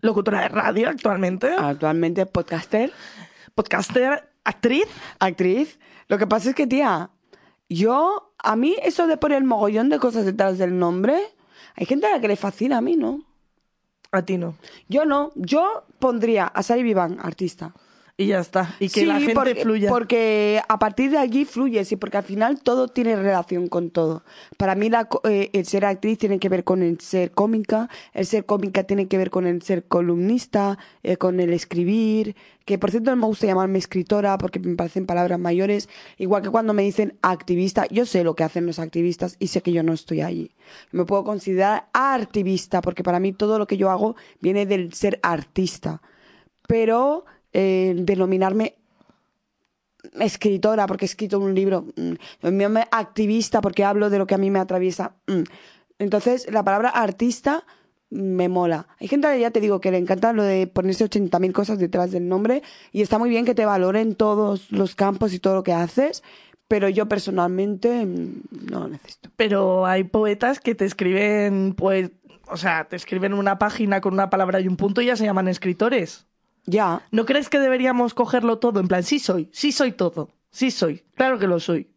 Locutora 0.01 0.41
de 0.41 0.50
radio 0.50 0.89
actualmente, 0.89 1.50
actualmente 1.58 2.25
podcaster, 2.25 2.91
podcaster, 3.55 4.29
actriz. 4.43 4.86
actriz. 5.20 5.79
Lo 6.10 6.17
que 6.17 6.27
pasa 6.27 6.50
es 6.50 6.55
que, 6.55 6.67
tía, 6.67 7.10
yo, 7.70 8.34
a 8.38 8.58
mí 8.58 8.75
eso 8.84 9.08
de 9.08 9.15
poner 9.15 9.46
mogollón 9.46 9.88
de 9.88 10.00
cosas 10.00 10.25
detrás 10.25 10.58
del 10.58 10.77
nombre, 10.77 11.17
hay 11.75 11.86
gente 11.86 12.08
a 12.08 12.12
la 12.12 12.20
que 12.20 12.27
le 12.27 12.36
fascina, 12.36 12.79
a 12.79 12.82
mí 12.82 12.98
no. 12.98 13.22
A 14.13 14.22
ti 14.22 14.38
no. 14.38 14.55
Yo 14.88 15.05
no, 15.05 15.32
yo 15.36 15.86
pondría 15.98 16.46
a 16.46 16.62
Sari 16.62 16.84
Vivan, 16.84 17.17
artista. 17.20 17.74
Y 18.24 18.27
ya 18.27 18.39
está. 18.39 18.75
Y 18.80 18.89
que 18.89 19.01
Sí, 19.01 19.06
la 19.06 19.20
gente 19.20 19.34
porque, 19.34 19.56
fluya. 19.56 19.89
Porque 19.89 20.62
a 20.68 20.80
partir 20.80 21.12
de 21.12 21.18
allí 21.18 21.46
fluye, 21.46 21.84
sí, 21.86 21.96
porque 21.96 22.18
al 22.18 22.24
final 22.24 22.62
todo 22.62 22.88
tiene 22.88 23.15
relación 23.15 23.68
con 23.68 23.89
todo. 23.89 24.24
Para 24.58 24.75
mí 24.75 24.89
la 24.89 25.08
eh, 25.25 25.50
el 25.53 25.65
ser 25.65 25.86
actriz 25.86 26.18
tiene 26.18 26.39
que 26.39 26.50
ver 26.50 26.63
con 26.63 26.82
el 26.82 27.00
ser 27.00 27.32
cómica, 27.32 27.89
el 28.13 28.25
ser 28.25 28.46
cómica 28.46 28.84
tiene 28.84 29.08
que 29.08 29.18
ver 29.18 29.30
con 29.30 29.46
el 29.46 29.62
ser 29.62 29.84
columnista, 29.86 30.77
eh, 31.03 31.18
con 31.18 31.39
el 31.39 31.53
escribir, 31.53 32.36
que 32.65 32.77
por 32.77 32.92
cierto 32.92 33.12
no 33.12 33.18
me 33.18 33.25
gusta 33.25 33.48
llamarme 33.48 33.80
escritora 33.80 34.38
porque 34.38 34.60
me 34.60 34.75
parecen 34.75 35.06
palabras 35.06 35.39
mayores, 35.39 35.89
igual 36.18 36.42
que 36.42 36.50
cuando 36.50 36.74
me 36.74 36.84
dicen 36.84 37.18
activista, 37.22 37.86
yo 37.89 38.06
sé 38.06 38.24
lo 38.24 38.36
que 38.36 38.44
hacen 38.44 38.65
los 38.65 38.80
activistas 38.80 39.36
y 39.39 39.48
sé 39.48 39.62
que 39.62 39.72
yo 39.72 39.84
no 39.84 39.94
estoy 39.94 40.22
allí. 40.22 40.51
Me 40.92 41.06
puedo 41.06 41.24
considerar 41.24 41.88
activista 41.94 42.82
porque 42.82 43.03
para 43.03 43.20
mí 43.20 43.34
todo 43.34 43.60
lo 43.60 43.68
que 43.68 43.77
yo 43.77 43.89
hago 43.89 44.15
viene 44.39 44.65
del 44.65 44.94
ser 44.94 45.20
artista. 45.24 46.01
Pero 46.68 47.25
eh, 47.54 47.94
denominarme 47.96 48.76
escritora 50.20 50.86
porque 50.88 51.06
he 51.06 51.08
escrito 51.08 51.40
un 51.40 51.56
libro, 51.56 51.88
mm, 51.96 52.78
activista 52.92 53.62
porque 53.62 53.84
hablo 53.84 54.10
de 54.10 54.18
lo 54.18 54.28
que 54.28 54.36
a 54.36 54.38
mí 54.38 54.52
me 54.52 54.60
atraviesa. 54.60 55.16
mm. 55.28 55.44
Entonces, 56.00 56.52
la 56.52 56.64
palabra 56.64 56.90
artista 56.90 57.66
me 58.10 58.50
mola. 58.50 58.88
Hay 59.00 59.08
gente, 59.08 59.40
ya 59.40 59.52
te 59.52 59.60
digo, 59.60 59.80
que 59.82 59.92
le 59.92 59.98
encanta 59.98 60.34
lo 60.34 60.44
de 60.44 60.68
ponerse 60.68 61.06
80.000 61.06 61.52
cosas 61.52 61.80
detrás 61.80 62.12
del 62.12 62.28
nombre 62.28 62.62
y 62.92 63.02
está 63.02 63.18
muy 63.18 63.30
bien 63.30 63.46
que 63.46 63.56
te 63.56 63.66
valoren 63.66 64.16
todos 64.16 64.72
los 64.72 64.96
campos 64.96 65.34
y 65.34 65.40
todo 65.40 65.56
lo 65.56 65.64
que 65.64 65.74
haces, 65.74 66.24
pero 66.68 66.90
yo 66.90 67.08
personalmente 67.08 68.06
mm, 68.06 68.42
no 68.72 68.82
lo 68.82 68.88
necesito. 68.88 69.30
Pero 69.36 69.86
hay 69.86 70.04
poetas 70.04 70.60
que 70.60 70.76
te 70.76 70.86
escriben, 70.86 71.74
pues, 71.76 72.12
o 72.48 72.58
sea, 72.58 72.86
te 72.86 72.96
escriben 72.96 73.34
una 73.34 73.58
página 73.58 74.02
con 74.02 74.14
una 74.14 74.30
palabra 74.30 74.60
y 74.60 74.68
un 74.68 74.78
punto 74.78 75.02
y 75.02 75.08
ya 75.08 75.16
se 75.16 75.26
llaman 75.26 75.48
escritores. 75.48 76.28
Ya, 76.65 77.01
¿No 77.12 77.25
crees 77.25 77.50
que 77.50 77.60
deberíamos 77.60 78.13
cogerlo 78.13 78.58
todo? 78.60 78.79
En 78.79 78.88
plan, 78.88 79.03
sí 79.03 79.20
soy, 79.20 79.50
sí 79.51 79.72
soy 79.72 79.91
todo, 79.91 80.29
sí 80.50 80.72
soy, 80.72 81.03
claro 81.15 81.38
que 81.39 81.48
lo 81.48 81.60
soy. 81.60 81.89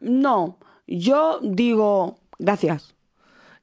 no, 0.00 0.58
yo 0.86 1.38
digo 1.42 2.18
gracias. 2.38 2.94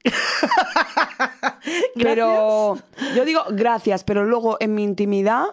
Pero 1.94 2.76
yo 3.14 3.24
digo 3.24 3.42
gracias, 3.50 4.04
pero 4.04 4.24
luego 4.24 4.56
en 4.60 4.74
mi 4.74 4.84
intimidad 4.84 5.44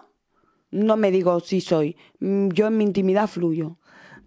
no 0.70 0.96
me 0.96 1.10
digo 1.10 1.40
sí 1.40 1.60
soy. 1.60 1.96
Mm, 2.20 2.48
Yo 2.50 2.66
en 2.68 2.76
mi 2.76 2.84
intimidad 2.84 3.28
fluyo. 3.28 3.78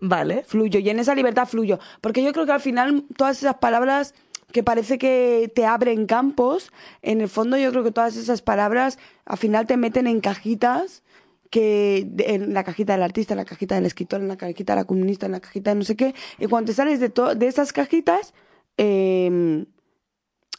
Vale. 0.02 0.44
fluyo 0.44 0.80
y 0.80 0.90
en 0.90 1.00
esa 1.00 1.14
libertad 1.14 1.46
fluyo. 1.48 1.78
Porque 2.00 2.24
yo 2.24 2.32
creo 2.32 2.46
que 2.46 2.54
al 2.54 2.62
final 2.62 3.06
todas 3.18 3.38
esas 3.38 3.56
palabras 3.56 4.14
que 4.52 4.64
parece 4.64 4.98
que 4.98 5.52
te 5.54 5.66
abren 5.66 6.06
campos, 6.06 6.72
en 7.02 7.22
el 7.22 7.30
fondo 7.30 7.58
yo 7.58 7.70
creo 7.72 7.84
que 7.84 7.92
todas 7.92 8.16
esas 8.16 8.42
palabras 8.42 8.98
al 9.26 9.38
final 9.38 9.68
te 9.68 9.78
meten 9.78 10.08
en 10.08 10.22
cajitas 10.22 11.04
que 11.50 12.08
en 12.20 12.54
la 12.54 12.64
cajita 12.64 12.94
del 12.94 13.04
artista, 13.04 13.34
en 13.34 13.40
la 13.40 13.46
cajita 13.46 13.76
del 13.76 13.86
escritor, 13.86 14.22
en 14.22 14.28
la 14.28 14.38
cajita 14.38 14.74
de 14.74 14.82
la 14.82 14.86
comunista, 14.86 15.26
en 15.26 15.32
la 15.32 15.40
cajita 15.40 15.72
de 15.72 15.76
no 15.76 15.84
sé 15.84 15.96
qué, 15.96 16.14
y 16.38 16.46
cuando 16.48 16.70
te 16.70 16.76
sales 16.76 17.00
de, 17.00 17.10
de 17.10 17.48
esas 17.48 17.74
cajitas, 17.74 18.34
eh, 18.78 19.66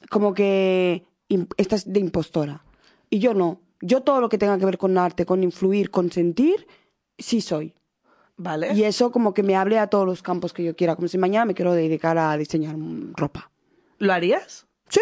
como 0.09 0.35
que 0.35 1.05
estás 1.57 1.93
de 1.93 2.01
impostora. 2.01 2.65
Y 3.09 3.19
yo 3.19 3.35
no. 3.35 3.61
Yo 3.81 4.03
todo 4.03 4.21
lo 4.21 4.29
que 4.29 4.39
tenga 4.39 4.59
que 4.59 4.65
ver 4.65 4.79
con 4.79 4.99
arte, 4.99 5.25
con 5.25 5.43
influir, 5.43 5.91
con 5.91 6.11
sentir, 6.13 6.67
sí 7.19 7.41
soy. 7.41 7.75
Vale. 8.37 8.73
Y 8.75 8.85
eso 8.85 9.11
como 9.11 9.35
que 9.35 9.43
me 9.43 9.57
hable 9.57 9.79
a 9.79 9.89
todos 9.89 10.07
los 10.07 10.23
campos 10.23 10.53
que 10.53 10.65
yo 10.65 10.77
quiera. 10.77 10.97
Como 10.97 11.09
si 11.09 11.19
mañana 11.19 11.45
me 11.45 11.55
quiero 11.55 11.73
dedicar 11.73 12.19
a 12.19 12.37
diseñar 12.37 12.77
ropa. 13.17 13.51
¿Lo 14.01 14.13
harías? 14.13 14.67
Sí. 14.89 15.01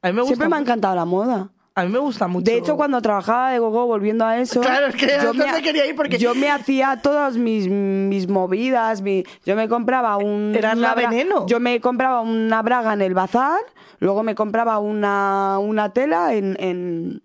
A 0.00 0.08
mí 0.08 0.14
me 0.14 0.22
gusta. 0.22 0.28
Siempre 0.34 0.48
me 0.48 0.56
ha 0.56 0.60
encantado 0.60 0.94
la 0.96 1.04
moda. 1.04 1.50
A 1.74 1.84
mí 1.84 1.88
me 1.92 1.98
gusta 1.98 2.28
mucho. 2.28 2.44
De 2.50 2.56
hecho, 2.58 2.76
cuando 2.76 3.00
trabajaba 3.00 3.50
de 3.50 3.58
gogo, 3.58 3.86
volviendo 3.86 4.24
a 4.26 4.38
eso... 4.38 4.60
Claro, 4.60 4.86
es 4.88 4.94
que 4.96 5.06
es 5.06 5.18
me, 5.22 5.44
donde 5.44 5.62
quería 5.62 5.86
ir 5.86 5.96
porque- 5.96 6.18
yo 6.18 6.34
me 6.34 6.50
hacía 6.50 7.00
todas 7.02 7.36
mis, 7.36 7.66
mis 7.68 8.28
movidas. 8.28 9.00
mi- 9.00 9.24
yo 9.46 9.54
me 9.56 9.68
compraba 9.68 10.16
un... 10.18 10.54
Eras 10.54 10.76
una 10.76 10.88
la 10.88 10.94
bra- 11.02 11.08
veneno. 11.10 11.46
Yo 11.46 11.60
me 11.60 11.80
compraba 11.80 12.20
una 12.20 12.60
braga 12.62 12.92
en 12.92 13.00
el 13.02 13.14
bazar, 13.14 13.58
luego 14.00 14.22
me 14.22 14.34
compraba 14.34 14.78
una, 14.80 15.58
una 15.60 15.92
tela 15.94 16.34
en... 16.34 16.56
en 16.60 17.22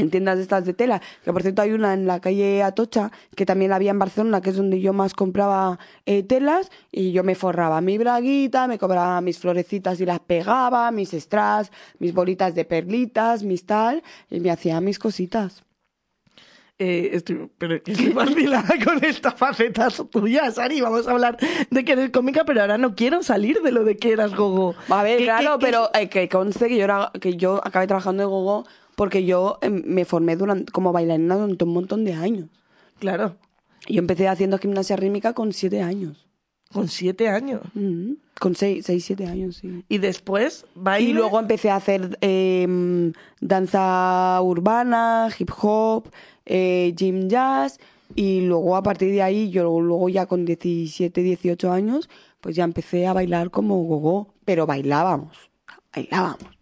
en 0.00 0.10
tiendas 0.10 0.36
de 0.36 0.42
estas 0.42 0.64
de 0.64 0.74
tela, 0.74 1.00
que 1.24 1.32
por 1.32 1.42
cierto 1.42 1.62
hay 1.62 1.72
una 1.72 1.94
en 1.94 2.06
la 2.06 2.20
calle 2.20 2.62
Atocha, 2.62 3.10
que 3.36 3.46
también 3.46 3.70
la 3.70 3.76
había 3.76 3.90
en 3.92 3.98
Barcelona, 3.98 4.40
que 4.40 4.50
es 4.50 4.56
donde 4.56 4.80
yo 4.80 4.92
más 4.92 5.14
compraba 5.14 5.78
eh, 6.06 6.22
telas, 6.22 6.70
y 6.90 7.12
yo 7.12 7.22
me 7.24 7.34
forraba 7.34 7.80
mi 7.80 7.98
braguita, 7.98 8.66
me 8.66 8.78
compraba 8.78 9.20
mis 9.20 9.38
florecitas 9.38 10.00
y 10.00 10.06
las 10.06 10.20
pegaba, 10.20 10.90
mis 10.90 11.12
strass, 11.12 11.70
mis 11.98 12.12
bolitas 12.14 12.54
de 12.54 12.64
perlitas, 12.64 13.42
mis 13.42 13.64
tal, 13.66 14.02
y 14.30 14.40
me 14.40 14.50
hacía 14.50 14.80
mis 14.80 14.98
cositas. 14.98 15.62
Eh, 16.82 17.10
estoy, 17.12 17.50
pero 17.58 17.74
estoy 17.74 17.94
fascinada 17.94 18.72
con 18.84 19.04
esta 19.04 19.32
faceta 19.32 19.88
tuya, 20.10 20.50
Sari. 20.50 20.80
Vamos 20.80 21.06
a 21.06 21.10
hablar 21.10 21.36
de 21.68 21.84
que 21.84 21.92
eres 21.92 22.08
cómica, 22.08 22.44
pero 22.46 22.62
ahora 22.62 22.78
no 22.78 22.94
quiero 22.94 23.22
salir 23.22 23.60
de 23.60 23.70
lo 23.70 23.84
de 23.84 23.98
que 23.98 24.12
eras 24.12 24.34
gogo. 24.34 24.74
A 24.88 25.02
ver, 25.02 25.18
¿Qué- 25.18 25.24
claro, 25.24 25.58
pero 25.60 25.90
eh, 25.92 26.08
que 26.08 26.26
conste 26.30 26.68
que 26.68 26.78
yo, 26.78 26.84
era, 26.84 27.12
que 27.20 27.36
yo 27.36 27.60
acabé 27.62 27.86
trabajando 27.86 28.22
de 28.22 28.28
gogo 28.28 28.64
porque 29.00 29.24
yo 29.24 29.56
em, 29.62 29.82
me 29.86 30.04
formé 30.04 30.36
durante, 30.36 30.70
como 30.72 30.92
bailarina 30.92 31.34
durante 31.34 31.64
un 31.64 31.72
montón 31.72 32.04
de 32.04 32.12
años. 32.12 32.50
Claro, 32.98 33.38
Yo 33.88 33.98
empecé 33.98 34.28
haciendo 34.28 34.58
gimnasia 34.58 34.94
rítmica 34.94 35.32
con 35.32 35.54
siete 35.54 35.80
años. 35.80 36.28
con 36.70 36.86
siete 36.86 37.30
años. 37.30 37.62
Mm, 37.72 38.12
Con 38.38 38.54
seis, 38.54 38.84
seis, 38.84 39.02
siete 39.06 39.24
años, 39.24 39.56
sí. 39.56 39.84
Y 39.88 39.96
después 39.96 40.66
baile. 40.74 41.08
Y 41.08 41.12
luego 41.14 41.40
empecé 41.40 41.70
a 41.70 41.76
hacer 41.76 42.18
em, 42.20 43.14
danza 43.40 44.38
urbana, 44.42 45.30
hip 45.38 45.50
hop, 45.62 46.10
eh, 46.44 46.92
gym 46.94 47.28
jazz. 47.28 47.80
Y 48.14 48.42
luego 48.42 48.76
a 48.76 48.82
partir 48.82 49.12
de 49.12 49.22
ahí, 49.22 49.48
yo 49.48 49.80
luego 49.80 50.10
ya 50.10 50.26
con 50.26 50.44
17, 50.44 51.22
18 51.22 51.72
años, 51.72 52.10
pues 52.42 52.54
ya 52.54 52.64
empecé 52.64 53.06
a 53.06 53.14
bailar 53.14 53.50
como 53.50 53.82
gogo. 53.82 54.34
Pero 54.44 54.66
bailábamos, 54.66 55.50
bailábamos. 55.96 56.59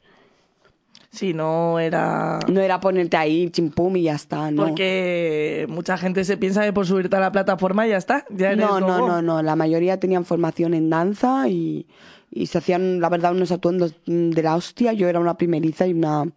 Sí, 1.10 1.32
no 1.32 1.78
era. 1.78 2.38
No 2.48 2.60
era 2.60 2.80
ponerte 2.80 3.16
ahí 3.16 3.50
chimpum 3.50 3.96
y 3.96 4.02
ya 4.04 4.14
está, 4.14 4.50
¿no? 4.50 4.66
Porque 4.66 5.66
mucha 5.68 5.96
gente 5.96 6.24
se 6.24 6.36
piensa 6.36 6.64
que 6.64 6.72
por 6.72 6.86
subirte 6.86 7.16
a 7.16 7.20
la 7.20 7.32
plataforma 7.32 7.86
ya 7.86 7.96
está. 7.96 8.24
Ya 8.30 8.52
eres 8.52 8.58
No, 8.58 8.78
no, 8.78 9.06
no, 9.06 9.22
no. 9.22 9.42
La 9.42 9.56
mayoría 9.56 9.98
tenían 9.98 10.24
formación 10.24 10.74
en 10.74 10.90
danza 10.90 11.48
y, 11.48 11.86
y 12.30 12.46
se 12.46 12.58
hacían, 12.58 13.00
la 13.00 13.08
verdad, 13.08 13.32
unos 13.32 13.52
atuendos 13.52 13.94
de 14.06 14.42
la 14.42 14.54
hostia. 14.54 14.92
Yo 14.92 15.08
era 15.08 15.18
una 15.18 15.36
primeriza 15.36 15.86
y 15.86 15.94
una... 15.94 16.30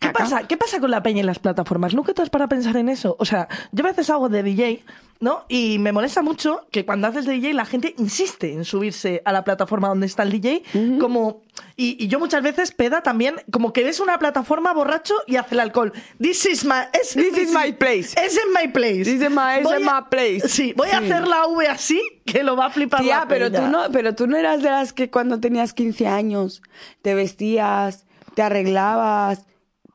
¿Qué 0.00 0.08
pasa? 0.08 0.48
¿Qué 0.48 0.56
pasa 0.56 0.80
con 0.80 0.90
la 0.90 1.02
peña 1.02 1.20
en 1.20 1.26
las 1.26 1.38
plataformas? 1.38 1.94
¿Nunca 1.94 2.12
te 2.12 2.22
has 2.22 2.30
para 2.30 2.48
pensar 2.48 2.76
en 2.76 2.88
eso? 2.88 3.14
O 3.20 3.24
sea, 3.24 3.46
yo 3.70 3.84
a 3.84 3.88
veces 3.88 4.10
hago 4.10 4.28
de 4.28 4.42
DJ, 4.42 4.82
¿no? 5.22 5.44
Y 5.48 5.78
me 5.78 5.92
molesta 5.92 6.20
mucho 6.20 6.66
que 6.72 6.84
cuando 6.84 7.06
haces 7.06 7.24
de 7.26 7.34
DJ 7.34 7.54
la 7.54 7.64
gente 7.64 7.94
insiste 7.96 8.52
en 8.52 8.64
subirse 8.64 9.22
a 9.24 9.32
la 9.32 9.44
plataforma 9.44 9.86
donde 9.88 10.06
está 10.06 10.24
el 10.24 10.32
DJ, 10.32 10.64
como... 10.98 11.42
Y, 11.76 11.96
y 12.02 12.08
yo 12.08 12.18
muchas 12.18 12.42
veces, 12.42 12.72
peda 12.72 13.02
también, 13.02 13.36
como 13.52 13.72
que 13.72 13.84
ves 13.84 14.00
una 14.00 14.18
plataforma 14.18 14.72
borracho 14.72 15.14
y 15.28 15.36
hace 15.36 15.54
el 15.54 15.60
alcohol. 15.60 15.92
This 16.20 16.44
is 16.46 16.64
my... 16.64 16.72
This 16.92 17.14
is 17.38 17.52
my 17.54 17.72
place. 17.72 18.20
Es 18.20 18.36
en 18.36 18.52
my 18.52 18.68
place. 18.72 19.04
This 19.04 19.22
is 19.22 19.30
my- 19.30 19.62
a- 19.64 19.78
my 19.78 20.08
place. 20.10 20.48
Sí, 20.48 20.74
voy 20.76 20.88
a 20.90 20.98
hacer 20.98 21.26
la 21.28 21.46
V 21.46 21.68
así, 21.68 22.02
que 22.26 22.42
lo 22.42 22.56
va 22.56 22.66
a 22.66 22.70
flipar 22.70 23.02
Tía, 23.02 23.20
la 23.20 23.28
pero 23.28 23.50
tú, 23.52 23.62
no, 23.62 23.82
pero 23.92 24.14
tú 24.16 24.26
no 24.26 24.36
eras 24.36 24.60
de 24.62 24.70
las 24.70 24.92
que 24.92 25.08
cuando 25.08 25.38
tenías 25.38 25.72
15 25.72 26.08
años 26.08 26.62
te 27.00 27.14
vestías, 27.14 28.06
te 28.34 28.42
arreglabas, 28.42 29.44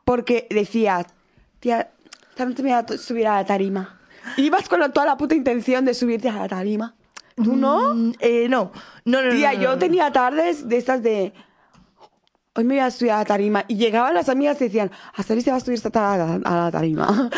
porque 0.05 0.47
decías, 0.49 1.05
tía, 1.59 1.91
noche 2.37 2.63
me 2.63 2.69
voy 2.73 2.95
a 2.95 2.97
subir 2.97 3.27
a 3.27 3.35
la 3.35 3.45
tarima. 3.45 3.96
Ibas 4.37 4.69
con 4.69 4.79
toda 4.91 5.05
la 5.05 5.17
puta 5.17 5.35
intención 5.35 5.85
de 5.85 5.93
subirte 5.93 6.29
a 6.29 6.33
la 6.33 6.47
tarima. 6.47 6.95
¿Tú 7.35 7.55
no? 7.55 7.93
Mm, 7.93 8.13
eh, 8.19 8.47
no, 8.49 8.71
no, 9.05 9.21
no. 9.21 9.29
Tía, 9.29 9.51
no, 9.53 9.57
no, 9.57 9.63
yo 9.63 9.77
tenía 9.77 10.11
tardes 10.11 10.67
de 10.67 10.77
estas 10.77 11.03
de. 11.03 11.33
Hoy 12.57 12.63
me 12.63 12.73
voy 12.73 12.83
a 12.83 12.89
subir 12.89 13.11
a 13.11 13.17
la 13.17 13.25
tarima. 13.25 13.65
Y 13.67 13.75
llegaban 13.75 14.15
las 14.15 14.29
amigas 14.29 14.59
y 14.61 14.63
decían, 14.63 14.89
hasta 15.13 15.35
hoy 15.35 15.41
se 15.41 15.51
va 15.51 15.57
a 15.57 15.59
subir 15.59 15.79
a 15.93 16.39
a 16.43 16.71
tarima. 16.71 17.29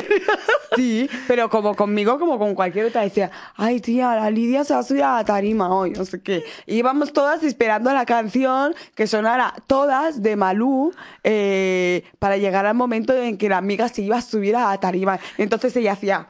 sí, 0.76 1.10
pero 1.26 1.50
como 1.50 1.74
conmigo, 1.74 2.16
como 2.16 2.38
con 2.38 2.54
cualquier 2.54 2.86
otra, 2.86 3.02
decía, 3.02 3.28
ay 3.56 3.80
tía, 3.80 4.14
la 4.14 4.30
Lidia 4.30 4.62
se 4.62 4.72
va 4.72 4.78
a 4.78 4.84
subir 4.84 5.02
a 5.02 5.16
la 5.16 5.24
tarima 5.24 5.74
hoy, 5.74 5.90
no 5.90 6.04
sé 6.04 6.22
qué. 6.22 6.44
Y 6.64 6.76
íbamos 6.76 7.12
todas 7.12 7.42
esperando 7.42 7.92
la 7.92 8.06
canción 8.06 8.72
que 8.94 9.08
sonara 9.08 9.52
todas 9.66 10.22
de 10.22 10.36
Malú 10.36 10.92
eh, 11.24 12.04
para 12.20 12.36
llegar 12.36 12.64
al 12.64 12.76
momento 12.76 13.14
en 13.14 13.38
que 13.38 13.48
la 13.48 13.56
amiga 13.56 13.88
se 13.88 14.02
iba 14.02 14.18
a 14.18 14.22
subir 14.22 14.54
a 14.54 14.70
la 14.70 14.78
tarima. 14.78 15.18
Entonces 15.38 15.74
ella 15.74 15.94
hacía. 15.94 16.28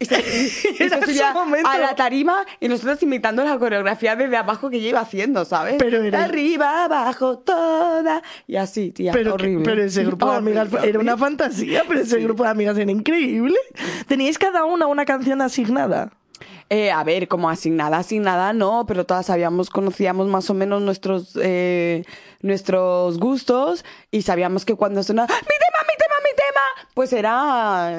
Y 0.00 0.04
se, 0.04 0.18
y 0.20 0.48
se 0.48 0.84
Era 0.84 1.00
su 1.00 1.06
subía 1.06 1.32
momento. 1.32 1.68
a 1.68 1.78
la 1.78 1.94
tarima 1.96 2.44
y 2.60 2.68
nosotros 2.68 3.02
imitando 3.02 3.42
la 3.44 3.58
coreografía 3.58 4.14
desde 4.16 4.36
abajo 4.36 4.70
que 4.70 4.76
ella 4.76 4.88
iba 4.90 5.00
haciendo, 5.00 5.44
¿sabes? 5.44 5.74
Pero 5.78 6.02
era- 6.02 6.24
Arriba, 6.24 6.84
abajo, 6.84 7.38
toda. 7.38 8.22
Y 8.46 8.56
así, 8.56 8.90
tía, 8.92 9.12
Pero, 9.12 9.30
que- 9.36 9.42
horrible. 9.44 9.64
pero 9.64 9.82
ese 9.82 10.04
grupo 10.04 10.30
de 10.30 10.36
amigas 10.36 10.68
era 10.84 10.98
una 11.00 11.16
fantasía, 11.16 11.84
pero 11.88 12.00
ese 12.00 12.20
grupo 12.20 12.44
de 12.44 12.50
amigas 12.50 12.78
era 12.78 12.90
increíble. 12.90 13.56
¿Teníais 14.06 14.38
cada 14.38 14.64
una 14.64 14.86
una 14.86 15.04
canción 15.04 15.40
asignada? 15.42 16.12
Eh, 16.70 16.90
a 16.90 17.02
ver, 17.02 17.28
como 17.28 17.48
asignada, 17.48 17.96
asignada 17.96 18.52
no, 18.52 18.84
pero 18.86 19.06
todas 19.06 19.24
sabíamos, 19.26 19.70
conocíamos 19.70 20.28
más 20.28 20.50
o 20.50 20.54
menos 20.54 20.82
nuestros, 20.82 21.32
eh, 21.42 22.04
nuestros 22.42 23.18
gustos 23.18 23.84
y 24.10 24.20
sabíamos 24.22 24.64
que 24.66 24.74
cuando 24.74 25.02
sonaba 25.02 25.28
¡Mi 25.28 25.34
Pues 26.94 27.12
era... 27.12 27.96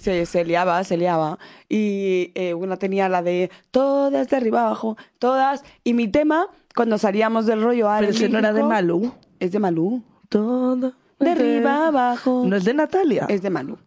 Se, 0.00 0.26
se 0.26 0.44
liaba, 0.44 0.82
se 0.84 0.96
liaba. 0.96 1.38
Y 1.68 2.32
eh, 2.34 2.54
una 2.54 2.76
tenía 2.76 3.08
la 3.08 3.22
de 3.22 3.50
todas 3.70 4.28
de 4.28 4.36
arriba 4.36 4.66
abajo, 4.66 4.96
todas. 5.18 5.64
Y 5.82 5.94
mi 5.94 6.08
tema, 6.08 6.48
cuando 6.74 6.98
salíamos 6.98 7.46
del 7.46 7.62
rollo 7.62 7.88
Pero 7.98 8.10
ese 8.10 8.28
no 8.28 8.38
era 8.38 8.52
de 8.52 8.62
Malú. 8.62 9.12
Es 9.40 9.52
de 9.52 9.58
Malú. 9.58 10.02
Todo. 10.28 10.92
De 11.18 11.30
arriba 11.30 11.88
abajo. 11.88 12.44
¿No 12.46 12.56
es 12.56 12.64
de 12.64 12.74
Natalia? 12.74 13.26
Es 13.28 13.42
de 13.42 13.50
Malú. 13.50 13.78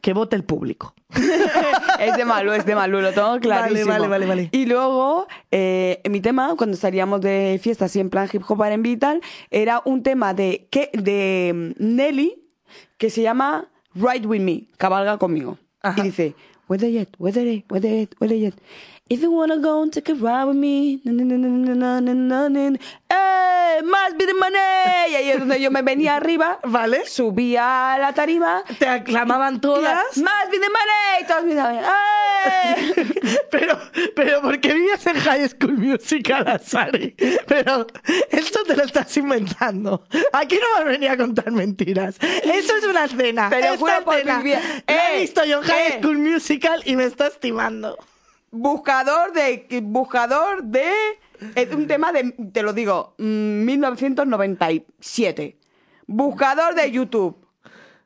Que 0.00 0.12
vote 0.12 0.34
el 0.34 0.44
público. 0.44 0.94
es 2.00 2.16
de 2.16 2.24
Malú, 2.24 2.52
es 2.52 2.66
de 2.66 2.74
Malú, 2.74 3.00
lo 3.00 3.12
tengo 3.12 3.38
clarísimo. 3.38 3.90
vale, 3.90 4.08
vale, 4.08 4.26
vale. 4.26 4.48
Y 4.50 4.66
luego, 4.66 5.28
eh, 5.52 6.00
mi 6.10 6.20
tema, 6.20 6.54
cuando 6.56 6.76
salíamos 6.76 7.20
de 7.20 7.60
fiesta 7.62 7.84
así 7.84 8.00
en 8.00 8.10
plan 8.10 8.28
hip 8.32 8.42
hop 8.48 8.64
R&B 8.64 8.88
y 8.88 8.96
tal, 8.96 9.20
era 9.50 9.80
un 9.84 10.02
tema 10.02 10.34
de, 10.34 10.66
que, 10.70 10.90
de 10.92 11.74
mm, 11.78 11.94
Nelly 11.96 12.41
que 13.02 13.10
se 13.10 13.20
llama 13.20 13.66
Ride 13.96 14.28
With 14.28 14.42
Me, 14.42 14.68
cabalga 14.78 15.18
conmigo. 15.18 15.58
Y 15.96 16.02
dice, 16.02 16.36
Weather 16.68 16.88
Jet, 16.88 17.08
Weather 17.18 17.44
Jet, 17.44 17.64
Weather 17.68 17.90
Jet, 17.90 18.14
Weather 18.20 18.38
yet. 18.38 18.54
If 19.12 19.20
you 19.20 19.30
wanna 19.30 19.58
go 19.58 19.82
and 19.82 19.92
take 19.92 20.08
a 20.08 20.14
ride 20.14 20.44
with 20.44 20.56
me, 20.56 20.98
na, 21.04 21.12
na, 21.12 22.00
na, 22.00 22.78
¡Eh! 23.10 23.82
¡Más 23.84 24.16
bit 24.16 24.30
money! 24.40 25.10
Y 25.10 25.14
ahí 25.14 25.30
es 25.32 25.38
donde 25.38 25.60
yo 25.60 25.70
me 25.70 25.82
venía 25.82 26.16
arriba, 26.16 26.60
¿vale? 26.64 27.04
Subía 27.04 27.92
a 27.92 27.98
la 27.98 28.14
tarima. 28.14 28.64
Te 28.78 28.88
aclamaban 28.88 29.60
todas. 29.60 30.16
¡Más 30.16 30.50
bit 30.50 30.62
money! 30.62 31.20
Y 31.20 31.26
todas 31.26 31.44
me 31.44 31.54
daban, 31.54 31.84
¡Eh! 31.84 33.04
pero, 33.50 33.78
pero, 34.16 34.40
¿por 34.40 34.58
qué 34.60 34.72
vivías 34.72 35.06
en 35.06 35.16
High 35.16 35.46
School 35.50 35.76
Musical, 35.76 36.48
Azari? 36.48 37.14
Pero, 37.46 37.86
esto 38.30 38.62
te 38.64 38.74
lo 38.74 38.84
estás 38.84 39.14
inventando. 39.18 40.06
Aquí 40.32 40.56
no 40.56 40.84
me 40.86 40.92
venía 40.92 41.12
a 41.12 41.16
contar 41.18 41.50
mentiras. 41.50 42.16
Eso 42.18 42.76
es 42.76 42.84
una 42.84 43.06
cena. 43.08 43.48
Pero 43.50 43.76
juro 43.76 43.92
por 44.06 44.14
cena. 44.14 44.42
La 44.86 45.12
he 45.12 45.20
visto 45.20 45.44
yo 45.44 45.58
en 45.58 45.64
High 45.64 46.00
School 46.00 46.16
Musical 46.16 46.80
y 46.86 46.96
me 46.96 47.04
está 47.04 47.26
estimando 47.26 47.98
buscador 48.52 49.32
de 49.32 49.66
buscador 49.82 50.62
de 50.62 50.92
es 51.56 51.72
un 51.74 51.86
tema 51.88 52.12
de 52.12 52.30
te 52.52 52.62
lo 52.62 52.72
digo 52.72 53.14
mm, 53.18 53.64
1997 53.64 55.58
buscador 56.06 56.74
de 56.74 56.90
YouTube. 56.90 57.36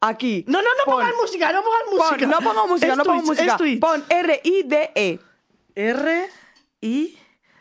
Aquí. 0.00 0.44
No, 0.46 0.58
no, 0.60 0.68
no 0.78 0.84
Pon- 0.84 0.94
pongas 1.00 1.14
música, 1.20 1.52
no 1.52 1.62
pongas 1.62 1.82
pon- 1.86 1.98
música. 1.98 2.26
no 2.26 2.38
pongo 2.38 2.68
música 2.68 2.92
Es 2.92 2.96
no 2.98 3.04
pongo 3.04 3.22
música. 3.22 3.58
Pon 3.80 4.04
R 4.08 4.40
I 4.44 4.62
D 4.64 4.90
E. 4.94 5.18
R, 5.74 6.26
I, 6.82 7.18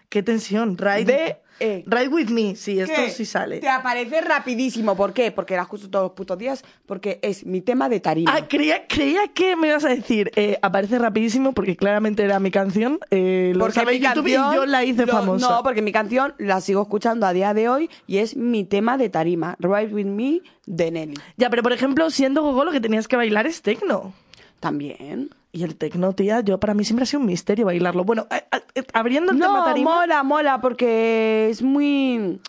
qué 0.09 0.21
tensión. 0.21 0.77
Ride, 0.77 1.05
D, 1.05 1.41
Ride 1.59 2.07
with 2.09 2.29
me. 2.29 2.55
Sí, 2.55 2.79
esto 2.79 2.93
¿Qué? 2.95 3.09
sí 3.09 3.25
sale. 3.25 3.59
te 3.59 3.69
aparece 3.69 4.21
rapidísimo 4.21 4.95
¿por 4.95 5.13
qué? 5.13 5.31
porque 5.31 5.55
la 5.55 5.61
escucho 5.63 5.89
todos 5.89 6.03
los 6.05 6.11
putos 6.13 6.37
días 6.37 6.63
porque 6.85 7.19
es 7.21 7.45
mi 7.45 7.61
tema 7.61 7.89
de 7.89 7.99
tarima 7.99 8.33
Ah, 8.35 8.47
creía, 8.47 8.87
creía 8.87 9.27
que 9.33 9.55
me 9.55 9.69
ibas 9.69 9.85
a 9.85 9.89
decir, 9.89 10.31
eh, 10.35 10.57
aparece 10.61 10.99
rapidísimo 10.99 11.53
porque 11.53 11.75
claramente 11.75 12.23
era 12.23 12.39
mi 12.39 12.51
canción. 12.51 12.99
Eh, 13.11 13.53
lo 13.55 13.65
porque 13.65 13.85
mi 13.85 13.99
YouTube 13.99 14.13
canción 14.25 14.51
y 14.53 14.55
yo 14.55 14.65
la 14.65 14.83
hice 14.83 15.05
lo- 15.05 15.13
famosa. 15.13 15.49
No, 15.49 15.63
porque 15.63 15.81
mi 15.81 15.91
canción 15.91 16.33
la 16.37 16.59
sigo 16.61 16.81
escuchando 16.81 17.25
a 17.25 17.33
día 17.33 17.53
de 17.53 17.69
hoy 17.69 17.89
y 18.07 18.17
es 18.17 18.35
mi 18.35 18.63
tema 18.63 18.97
de 18.97 19.09
tarima. 19.09 19.55
Ride 19.59 19.93
with 19.93 20.05
me 20.05 20.41
de 20.65 20.91
Nelly. 20.91 21.13
Ya, 21.37 21.49
pero 21.49 21.63
por 21.63 21.71
ejemplo, 21.73 22.09
siendo 22.09 22.41
gogo 22.41 22.63
lo 22.65 22.71
que 22.71 22.81
tenías 22.81 23.07
que 23.07 23.15
bailar 23.15 23.47
es 23.47 23.61
tecno. 23.61 24.13
También. 24.59 25.29
Y 25.55 25.63
el 25.63 25.77
tecno, 25.77 26.11
tía, 26.11 26.41
yo 26.41 26.59
para 26.59 26.73
mí 26.73 26.83
siempre 26.83 27.03
ha 27.03 27.05
sido 27.05 27.21
un 27.21 27.27
misterio 27.27 27.67
bailarlo. 27.67 28.03
Bueno, 28.03 28.27
eh, 28.29 28.83
abriendo 28.91 29.31
el 29.31 29.39
tema 29.39 29.59
No, 29.59 29.63
tarima... 29.63 29.95
mola, 29.95 30.21
mola, 30.21 30.59
porque 30.59 31.47
es 31.49 31.61
muy. 31.61 32.41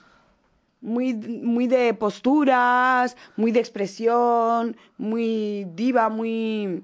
Muy, 0.80 1.14
muy 1.14 1.68
de 1.68 1.94
posturas, 1.94 3.16
muy 3.36 3.52
de 3.52 3.60
expresión, 3.60 4.76
muy 4.98 5.68
diva, 5.76 6.08
muy. 6.08 6.82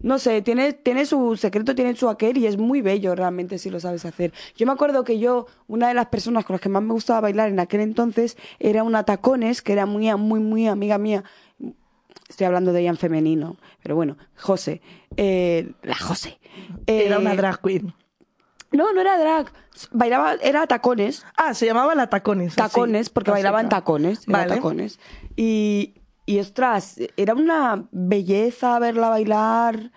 No 0.00 0.18
sé, 0.18 0.42
tiene, 0.42 0.74
tiene 0.74 1.06
su 1.06 1.34
secreto, 1.36 1.74
tiene 1.74 1.96
su 1.96 2.10
aquel 2.10 2.36
y 2.36 2.46
es 2.46 2.58
muy 2.58 2.82
bello 2.82 3.14
realmente 3.14 3.56
si 3.56 3.70
lo 3.70 3.80
sabes 3.80 4.04
hacer. 4.04 4.34
Yo 4.54 4.66
me 4.66 4.72
acuerdo 4.72 5.02
que 5.02 5.18
yo, 5.18 5.46
una 5.66 5.88
de 5.88 5.94
las 5.94 6.08
personas 6.08 6.44
con 6.44 6.54
las 6.54 6.60
que 6.60 6.68
más 6.68 6.82
me 6.82 6.92
gustaba 6.92 7.22
bailar 7.22 7.48
en 7.48 7.58
aquel 7.58 7.80
entonces 7.80 8.36
era 8.58 8.82
una 8.82 9.04
tacones, 9.04 9.62
que 9.62 9.72
era 9.72 9.86
muy, 9.86 10.14
muy, 10.14 10.40
muy 10.40 10.68
amiga 10.68 10.98
mía. 10.98 11.24
Estoy 12.28 12.46
hablando 12.46 12.72
de 12.72 12.80
ella 12.80 12.90
en 12.90 12.96
femenino, 12.98 13.56
pero 13.82 13.94
bueno, 13.96 14.16
José. 14.36 14.82
eh, 15.16 15.72
la 15.82 15.96
José. 15.96 16.38
Era 16.86 17.16
Eh, 17.16 17.18
una 17.18 17.34
drag 17.34 17.60
queen. 17.62 17.94
no, 18.72 18.92
no 18.92 19.00
era 19.00 19.18
drag. 19.18 19.50
Bailaba, 19.92 20.34
era 20.42 20.66
tacones. 20.66 21.24
Ah, 21.36 21.54
se 21.54 21.64
llamaba 21.66 21.94
la 21.94 22.08
tacones. 22.10 22.48
así, 22.48 22.56
Tacones, 22.56 23.08
porque 23.10 23.30
básica. 23.30 23.48
bailaban 23.50 23.68
tacones. 23.70 24.28
Era 24.28 24.38
Vale. 24.40 24.54
tacones. 24.56 24.98
Y, 25.36 25.94
y 26.26 26.38
ostras, 26.40 26.96
era 27.16 27.34
una 27.34 27.86
belleza 27.92 28.78
verla 28.78 29.08
bailar. 29.08 29.90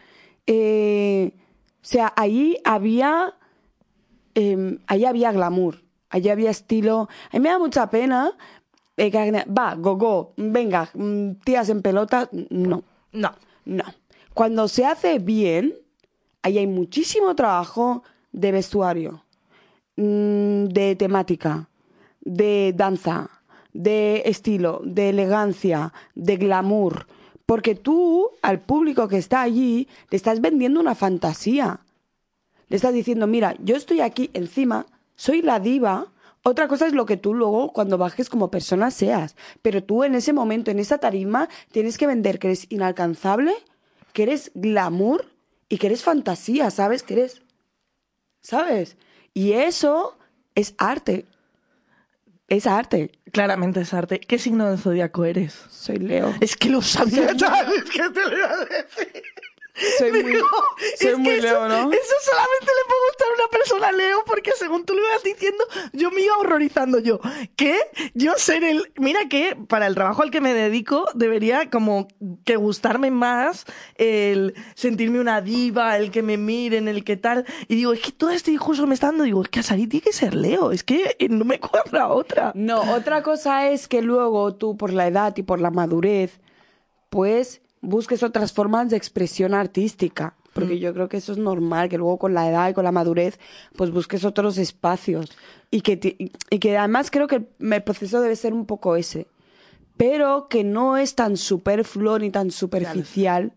Eh, 0.47 1.33
o 1.35 1.85
sea, 1.85 2.13
ahí 2.15 2.57
había. 2.63 3.33
eh, 4.35 4.77
ahí 4.87 5.03
había 5.05 5.31
glamour. 5.31 5.83
Allí 6.09 6.29
había 6.29 6.49
estilo. 6.51 7.09
A 7.31 7.37
mí 7.37 7.39
me 7.41 7.49
da 7.49 7.59
mucha 7.59 7.89
pena. 7.89 8.31
Eh, 9.07 9.45
va, 9.57 9.75
gogo, 9.75 10.33
venga, 10.37 10.89
mm, 10.93 11.41
tías 11.43 11.69
en 11.69 11.81
pelota. 11.81 12.29
No. 12.49 12.83
No. 13.11 13.31
No. 13.65 13.83
Cuando 14.33 14.67
se 14.67 14.85
hace 14.85 15.19
bien, 15.19 15.75
ahí 16.43 16.57
hay 16.57 16.67
muchísimo 16.67 17.35
trabajo 17.35 18.03
de 18.31 18.51
vestuario, 18.51 19.23
mm, 19.95 20.65
de 20.65 20.95
temática, 20.95 21.69
de 22.21 22.73
danza, 22.75 23.29
de 23.73 24.23
estilo, 24.25 24.81
de 24.83 25.09
elegancia, 25.09 25.93
de 26.15 26.37
glamour. 26.37 27.07
Porque 27.45 27.75
tú, 27.75 28.29
al 28.41 28.59
público 28.59 29.07
que 29.07 29.17
está 29.17 29.41
allí, 29.41 29.87
le 30.09 30.15
estás 30.15 30.41
vendiendo 30.41 30.79
una 30.79 30.95
fantasía. 30.95 31.81
Le 32.69 32.75
estás 32.77 32.93
diciendo, 32.93 33.27
mira, 33.27 33.55
yo 33.59 33.75
estoy 33.75 33.99
aquí 33.99 34.29
encima, 34.33 34.85
soy 35.15 35.41
la 35.41 35.59
diva. 35.59 36.07
Otra 36.43 36.67
cosa 36.67 36.87
es 36.87 36.93
lo 36.93 37.05
que 37.05 37.17
tú 37.17 37.33
luego, 37.33 37.71
cuando 37.71 37.97
bajes 37.97 38.29
como 38.29 38.49
persona, 38.49 38.89
seas. 38.89 39.35
Pero 39.61 39.83
tú 39.83 40.03
en 40.03 40.15
ese 40.15 40.33
momento, 40.33 40.71
en 40.71 40.79
esa 40.79 40.97
tarima, 40.97 41.49
tienes 41.71 41.97
que 41.97 42.07
vender 42.07 42.39
que 42.39 42.47
eres 42.47 42.65
inalcanzable, 42.69 43.53
que 44.13 44.23
eres 44.23 44.51
glamour 44.55 45.25
y 45.69 45.77
que 45.77 45.87
eres 45.87 46.03
fantasía, 46.03 46.71
¿sabes? 46.71 47.03
Que 47.03 47.13
eres. 47.13 47.43
¿Sabes? 48.41 48.97
Y 49.33 49.53
eso 49.53 50.17
es 50.55 50.73
arte. 50.77 51.25
Es 52.47 52.67
arte. 52.67 53.11
Claramente 53.31 53.81
es 53.81 53.93
arte. 53.93 54.19
¿Qué 54.19 54.37
signo 54.37 54.69
de 54.69 54.77
zodiaco 54.77 55.23
eres? 55.23 55.53
Soy 55.69 55.97
Leo. 55.97 56.33
Es 56.41 56.57
que 56.57 56.69
lo 56.69 56.81
sabía 56.81 57.31
ya, 57.35 57.61
es 57.61 57.89
que 57.89 58.09
te 58.09 58.19
lo 58.19 58.37
iba 58.37 58.51
a 58.51 58.65
decir. 58.65 59.23
Soy 59.97 60.11
muy, 60.23 60.23
Digo, 60.23 60.47
soy 60.97 61.11
es 61.11 61.17
muy 61.17 61.27
que 61.27 61.37
eso, 61.37 61.47
Leo, 61.47 61.67
¿no? 61.67 61.91
Eso 61.91 62.15
solamente 62.23 62.65
le 62.65 62.87
puede 62.87 63.01
gustar 63.09 63.27
a 63.27 63.33
una 63.33 63.47
persona 63.51 63.91
Leo, 63.91 64.23
porque 64.25 64.51
según 64.55 64.85
tú 64.85 64.93
lo 64.93 65.01
ibas 65.01 65.23
diciendo, 65.23 65.63
yo 65.93 66.11
me 66.11 66.21
iba 66.21 66.37
horrorizando 66.37 66.99
yo. 66.99 67.19
¿Qué? 67.55 67.79
Yo 68.13 68.33
ser 68.37 68.63
el... 68.63 68.91
Mira 68.97 69.27
que 69.29 69.55
para 69.67 69.87
el 69.87 69.95
trabajo 69.95 70.23
al 70.23 70.31
que 70.31 70.41
me 70.41 70.53
dedico 70.53 71.07
debería 71.13 71.69
como 71.69 72.07
que 72.45 72.55
gustarme 72.55 73.11
más 73.11 73.65
el 73.95 74.55
sentirme 74.75 75.19
una 75.19 75.41
diva, 75.41 75.97
el 75.97 76.11
que 76.11 76.21
me 76.21 76.37
miren, 76.37 76.87
el 76.87 77.03
que 77.03 77.17
tal. 77.17 77.45
Y 77.67 77.75
digo, 77.75 77.93
es 77.93 78.01
que 78.01 78.11
todo 78.11 78.29
este 78.31 78.51
discurso 78.51 78.87
me 78.87 78.93
está 78.93 79.07
dando, 79.07 79.23
digo, 79.23 79.41
es 79.41 79.49
que 79.49 79.59
Asari 79.59 79.87
tiene 79.87 80.03
que 80.03 80.13
ser 80.13 80.35
Leo, 80.35 80.71
es 80.71 80.83
que 80.83 81.15
no 81.29 81.45
me 81.45 81.59
cuadra 81.59 82.07
otra. 82.07 82.51
No, 82.55 82.81
otra 82.93 83.23
cosa 83.23 83.69
es 83.69 83.87
que 83.87 84.01
luego 84.01 84.55
tú, 84.55 84.77
por 84.77 84.93
la 84.93 85.07
edad 85.07 85.35
y 85.37 85.43
por 85.43 85.59
la 85.59 85.71
madurez, 85.71 86.39
pues 87.09 87.61
busques 87.81 88.23
otras 88.23 88.53
formas 88.53 88.89
de 88.89 88.97
expresión 88.97 89.53
artística. 89.53 90.35
Porque 90.53 90.79
yo 90.79 90.93
creo 90.93 91.07
que 91.07 91.17
eso 91.17 91.31
es 91.31 91.37
normal, 91.37 91.87
que 91.87 91.97
luego 91.97 92.19
con 92.19 92.33
la 92.33 92.49
edad 92.49 92.69
y 92.69 92.73
con 92.73 92.83
la 92.83 92.91
madurez, 92.91 93.39
pues 93.77 93.89
busques 93.89 94.25
otros 94.25 94.57
espacios. 94.57 95.31
Y 95.69 95.79
que, 95.79 96.31
y 96.49 96.59
que 96.59 96.77
además 96.77 97.09
creo 97.09 97.27
que 97.27 97.47
el 97.59 97.83
proceso 97.83 98.19
debe 98.19 98.35
ser 98.35 98.53
un 98.53 98.65
poco 98.65 98.97
ese. 98.97 99.27
Pero 99.95 100.47
que 100.49 100.65
no 100.65 100.97
es 100.97 101.15
tan 101.15 101.37
superfluo 101.37 102.19
ni 102.19 102.31
tan 102.31 102.51
superficial 102.51 103.53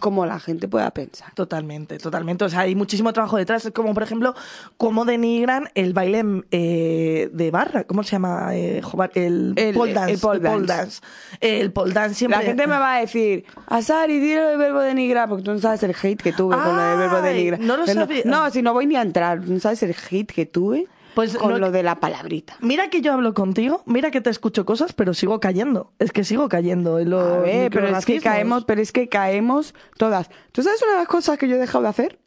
como 0.00 0.24
la 0.26 0.38
gente 0.40 0.68
pueda 0.68 0.90
pensar. 0.92 1.32
Totalmente, 1.34 1.98
totalmente. 1.98 2.44
O 2.44 2.48
sea, 2.48 2.60
hay 2.60 2.74
muchísimo 2.74 3.12
trabajo 3.12 3.36
detrás. 3.36 3.64
Es 3.64 3.72
como, 3.72 3.92
por 3.94 4.02
ejemplo, 4.02 4.34
cómo 4.76 5.04
denigran 5.04 5.68
el 5.74 5.92
baile 5.94 6.24
eh, 6.50 7.28
de 7.32 7.50
barra. 7.50 7.84
¿Cómo 7.84 8.02
se 8.02 8.10
llama? 8.12 8.54
Eh, 8.54 8.82
el, 9.14 9.54
El- 9.56 9.74
pole 9.74 9.92
dance. 9.94 10.12
el 10.14 10.18
pole 10.20 10.40
dance. 10.40 10.66
dance. 10.66 11.00
El 11.40 11.72
pole 11.72 11.92
dance 11.94 12.14
siempre... 12.14 12.38
La 12.40 12.44
gente 12.46 12.66
me 12.66 12.78
va 12.78 12.96
a 12.96 13.00
decir, 13.00 13.44
Asari, 13.66 14.18
dilo 14.18 14.46
del 14.48 14.58
verbo 14.58 14.80
denigrar, 14.80 15.28
porque 15.28 15.44
tú 15.44 15.52
no 15.52 15.58
sabes 15.58 15.82
el 15.82 15.94
hate 16.00 16.22
que 16.22 16.32
tuve 16.32 16.56
con 16.56 16.76
lo 16.76 16.82
del 16.82 16.98
verbo 16.98 17.22
denigrar. 17.22 17.60
no 17.60 17.76
lo 17.76 17.84
Pero 17.84 18.00
sabía. 18.00 18.22
No, 18.24 18.50
si 18.50 18.62
no 18.62 18.72
voy 18.72 18.86
ni 18.86 18.96
a 18.96 19.02
entrar, 19.02 19.40
no 19.46 19.58
sabes 19.60 19.82
el 19.82 19.94
hate 20.10 20.32
que 20.32 20.46
tuve 20.46 20.86
Pues 21.16 21.36
con 21.36 21.50
no- 21.50 21.58
lo 21.58 21.70
de 21.72 21.82
la 21.82 21.98
palabrita. 21.98 22.56
Mira 22.60 22.90
que 22.90 23.00
yo 23.00 23.12
hablo 23.14 23.32
contigo, 23.32 23.82
mira 23.86 24.10
que 24.10 24.20
te 24.20 24.28
escucho 24.30 24.66
cosas, 24.66 24.92
pero 24.92 25.14
sigo 25.14 25.40
cayendo. 25.40 25.90
Es 25.98 26.12
que 26.12 26.22
sigo 26.24 26.48
cayendo 26.50 26.98
en 26.98 27.08
los 27.10 27.26
A 27.26 27.38
ver, 27.40 27.70
pero 27.72 27.88
es 27.88 28.04
que 28.04 28.20
caemos, 28.20 28.64
pero 28.66 28.82
es 28.82 28.92
que 28.92 29.08
caemos 29.08 29.74
todas. 29.96 30.28
¿Tú 30.52 30.62
sabes 30.62 30.82
una 30.82 30.92
de 30.92 30.98
las 30.98 31.08
cosas 31.08 31.38
que 31.38 31.48
yo 31.48 31.56
he 31.56 31.58
dejado 31.58 31.82
de 31.84 31.88
hacer? 31.88 32.18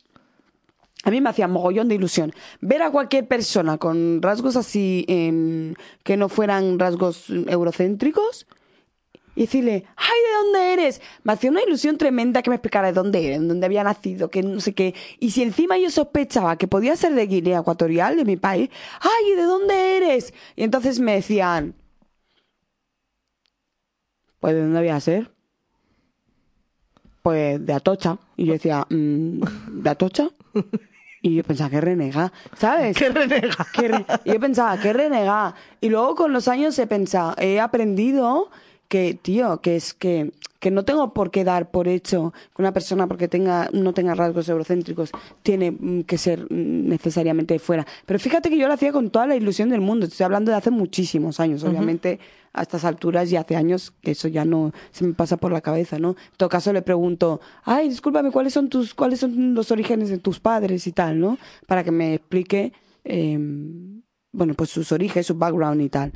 A 1.04 1.12
mí 1.12 1.22
me 1.22 1.30
hacía 1.30 1.48
mogollón 1.48 1.88
de 1.88 1.96
ilusión 1.96 2.34
ver 2.62 2.82
a 2.82 2.90
cualquier 2.92 3.28
persona 3.28 3.78
con 3.78 4.22
rasgos 4.22 4.56
así 4.58 5.06
em, 5.08 5.76
que 6.04 6.18
no 6.18 6.28
fueran 6.28 6.78
rasgos 6.80 7.30
eurocéntricos 7.30 8.48
y 9.40 9.44
decirle, 9.44 9.86
¡ay, 9.96 10.20
de 10.28 10.38
dónde 10.44 10.74
eres! 10.74 11.02
Me 11.24 11.32
hacía 11.32 11.50
una 11.50 11.64
ilusión 11.64 11.98
tremenda 11.98 12.42
que 12.42 12.50
me 12.50 12.58
explicara 12.58 12.88
de 12.90 12.94
dónde 12.94 13.26
era, 13.26 13.40
de 13.40 13.48
dónde 13.48 13.66
había 13.66 13.86
nacido, 13.86 14.30
que 14.30 14.44
no 14.44 14.60
sé 14.60 14.74
qué. 14.74 14.94
Y 15.18 15.32
si 15.32 15.44
encima 15.44 15.78
yo 15.78 15.90
sospechaba 15.90 16.58
que 16.58 16.68
podía 16.68 16.94
ser 16.98 17.14
de 17.16 17.26
Guinea 17.26 17.60
Ecuatorial, 17.60 18.18
de 18.18 18.26
mi 18.26 18.36
país, 18.36 18.70
¡ay, 19.00 19.32
¿y 19.32 19.36
de 19.38 19.44
dónde 19.44 19.96
eres! 19.96 20.34
Y 20.58 20.64
entonces 20.64 21.00
me 21.00 21.14
decían, 21.14 21.74
pues 24.42 24.56
¿de 24.56 24.62
dónde 24.62 24.80
voy 24.80 24.90
a 24.90 25.00
ser? 25.00 25.32
Pues 27.22 27.66
de 27.66 27.72
Atocha. 27.74 28.18
Y 28.36 28.46
yo 28.46 28.54
decía, 28.54 28.86
"Mm, 28.90 29.42
¿de 29.84 29.90
Atocha? 29.90 30.28
Y 31.22 31.36
yo 31.36 31.44
pensaba, 31.46 31.70
qué 31.70 31.82
renega, 31.82 32.32
¿sabes? 32.58 32.98
¡Qué 32.98 33.10
renega! 33.10 33.68
Qué 33.74 33.88
re- 33.90 34.06
y 34.26 34.32
yo 34.34 34.40
pensaba, 34.40 34.78
qué 34.82 34.94
renega. 34.94 35.54
Y 35.82 35.90
luego 35.90 36.16
con 36.16 36.32
los 36.34 36.48
años 36.48 36.78
he 36.80 36.88
pensado, 36.88 37.36
he 37.38 37.60
aprendido 37.60 38.50
que, 38.90 39.14
tío, 39.14 39.62
que 39.62 39.76
es 39.76 39.94
que, 39.94 40.34
que 40.60 40.72
no 40.72 40.84
tengo 40.84 41.14
por 41.14 41.30
qué 41.30 41.44
dar 41.44 41.70
por 41.70 41.88
hecho 41.88 42.34
que 42.56 42.62
una 42.62 42.74
persona 42.74 43.08
porque 43.08 43.28
tenga, 43.28 43.70
no 43.72 43.94
tenga 43.94 44.16
rasgos 44.16 44.50
eurocéntricos 44.50 45.12
tiene 45.44 45.72
mm, 45.72 46.02
que 46.02 46.18
ser 46.18 46.42
mm, 46.52 46.90
necesariamente 46.90 47.54
de 47.54 47.60
fuera. 47.60 47.86
Pero 48.06 48.20
fíjate 48.20 48.50
que 48.50 48.58
yo 48.58 48.68
lo 48.68 48.74
hacía 48.74 48.92
con 48.92 49.12
toda 49.12 49.28
la 49.28 49.36
ilusión 49.36 49.70
del 49.70 49.80
mundo. 49.80 50.08
Estoy 50.08 50.26
hablando 50.26 50.52
de 50.52 50.58
hace 50.58 50.72
muchísimos 50.72 51.40
años, 51.40 51.64
obviamente 51.64 52.20
a 52.52 52.64
estas 52.64 52.84
alturas 52.84 53.32
y 53.32 53.36
hace 53.36 53.56
años 53.56 53.94
que 54.02 54.12
eso 54.12 54.28
ya 54.28 54.44
no 54.44 54.74
se 54.92 55.06
me 55.06 55.14
pasa 55.14 55.38
por 55.38 55.52
la 55.52 55.62
cabeza, 55.62 56.00
¿no? 56.00 56.10
En 56.10 56.38
todo 56.38 56.50
caso 56.50 56.74
le 56.74 56.82
pregunto, 56.82 57.40
ay, 57.64 57.90
discúlpame, 57.90 58.32
¿cuáles 58.32 58.54
son 58.54 58.70
tus, 58.70 58.96
cuáles 58.96 59.20
son 59.20 59.54
los 59.54 59.70
orígenes 59.70 60.10
de 60.10 60.18
tus 60.18 60.40
padres 60.40 60.88
y 60.88 60.92
tal, 60.92 61.20
¿no? 61.20 61.38
Para 61.68 61.84
que 61.84 61.92
me 61.92 62.16
explique, 62.16 62.74
em, 63.04 64.02
bueno, 64.32 64.56
pues 64.56 64.72
sus 64.72 64.92
orígenes, 64.92 65.28
su 65.28 65.36
background 65.36 65.80
y 65.82 65.90
tal 65.90 66.12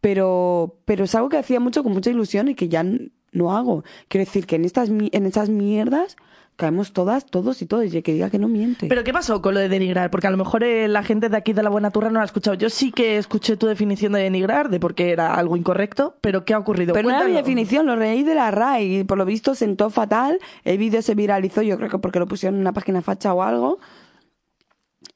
pero, 0.00 0.76
pero 0.84 1.04
es 1.04 1.14
algo 1.14 1.28
que 1.28 1.38
hacía 1.38 1.60
mucho 1.60 1.82
con 1.82 1.92
mucha 1.92 2.10
ilusión 2.10 2.48
y 2.48 2.54
que 2.54 2.68
ya 2.68 2.84
no 3.32 3.56
hago. 3.56 3.84
Quiero 4.08 4.24
decir 4.24 4.46
que 4.46 4.56
en 4.56 4.64
estas 4.64 4.88
en 4.88 5.26
esas 5.26 5.50
mierdas 5.50 6.16
caemos 6.58 6.92
todas, 6.92 7.24
todos 7.24 7.62
y 7.62 7.66
todos, 7.66 7.94
y 7.94 8.02
que 8.02 8.12
diga 8.12 8.30
que 8.30 8.38
no 8.38 8.48
miente. 8.48 8.88
¿Pero 8.88 9.04
qué 9.04 9.12
pasó 9.12 9.40
con 9.40 9.54
lo 9.54 9.60
de 9.60 9.68
denigrar? 9.68 10.10
Porque 10.10 10.26
a 10.26 10.30
lo 10.30 10.36
mejor 10.36 10.64
eh, 10.64 10.88
la 10.88 11.04
gente 11.04 11.28
de 11.28 11.36
aquí 11.36 11.52
de 11.52 11.62
la 11.62 11.70
Buena 11.70 11.92
Turra 11.92 12.08
no 12.08 12.14
lo 12.14 12.22
ha 12.22 12.24
escuchado. 12.24 12.56
Yo 12.56 12.68
sí 12.68 12.90
que 12.90 13.16
escuché 13.16 13.56
tu 13.56 13.68
definición 13.68 14.12
de 14.12 14.22
denigrar, 14.22 14.68
de 14.68 14.80
por 14.80 14.96
qué 14.96 15.12
era 15.12 15.34
algo 15.34 15.56
incorrecto, 15.56 16.16
pero 16.20 16.44
¿qué 16.44 16.54
ha 16.54 16.58
ocurrido? 16.58 16.94
Pero 16.94 17.08
no 17.08 17.16
era 17.16 17.28
mi 17.28 17.32
definición, 17.32 17.86
lo 17.86 17.94
reí 17.94 18.24
de 18.24 18.34
la 18.34 18.50
RAI, 18.50 18.98
y 18.98 19.04
por 19.04 19.18
lo 19.18 19.24
visto 19.24 19.54
sentó 19.54 19.88
fatal, 19.88 20.40
el 20.64 20.78
vídeo 20.78 21.00
se 21.00 21.14
viralizó, 21.14 21.62
yo 21.62 21.76
creo 21.76 21.90
que 21.90 21.98
porque 21.98 22.18
lo 22.18 22.26
pusieron 22.26 22.56
en 22.56 22.62
una 22.62 22.72
página 22.72 23.02
facha 23.02 23.32
o 23.32 23.42
algo, 23.42 23.78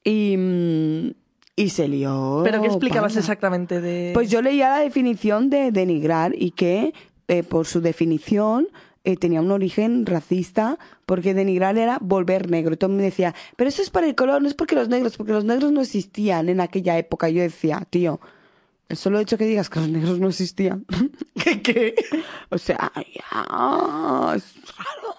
y... 0.04 1.16
Y 1.54 1.70
se 1.70 1.86
lió. 1.88 2.40
¿Pero 2.44 2.62
qué 2.62 2.68
explicabas 2.68 3.16
exactamente 3.16 3.80
de...? 3.80 4.12
Pues 4.14 4.30
yo 4.30 4.40
leía 4.40 4.70
la 4.70 4.78
definición 4.78 5.50
de 5.50 5.70
denigrar 5.70 6.34
y 6.34 6.52
que, 6.52 6.94
eh, 7.28 7.42
por 7.42 7.66
su 7.66 7.80
definición, 7.80 8.68
eh, 9.04 9.16
tenía 9.16 9.40
un 9.40 9.50
origen 9.50 10.06
racista 10.06 10.78
porque 11.06 11.34
denigrar 11.34 11.76
era 11.76 11.98
volver 12.00 12.50
negro. 12.50 12.72
Entonces 12.72 12.96
me 12.96 13.02
decía, 13.02 13.34
pero 13.56 13.68
eso 13.68 13.82
es 13.82 13.90
para 13.90 14.06
el 14.06 14.14
color, 14.14 14.40
no 14.40 14.48
es 14.48 14.54
porque 14.54 14.76
los 14.76 14.88
negros, 14.88 15.16
porque 15.16 15.32
los 15.32 15.44
negros 15.44 15.72
no 15.72 15.82
existían 15.82 16.48
en 16.48 16.60
aquella 16.60 16.96
época. 16.96 17.28
Y 17.28 17.34
yo 17.34 17.42
decía, 17.42 17.86
tío, 17.90 18.20
el 18.88 18.96
solo 18.96 19.20
hecho 19.20 19.36
que 19.36 19.44
digas 19.44 19.68
que 19.68 19.80
los 19.80 19.88
negros 19.88 20.20
no 20.20 20.28
existían. 20.28 20.86
¿Qué? 21.42 21.60
qué? 21.60 21.94
O 22.48 22.58
sea, 22.58 22.92
ya, 22.94 24.34
es 24.36 24.54
raro. 24.76 25.16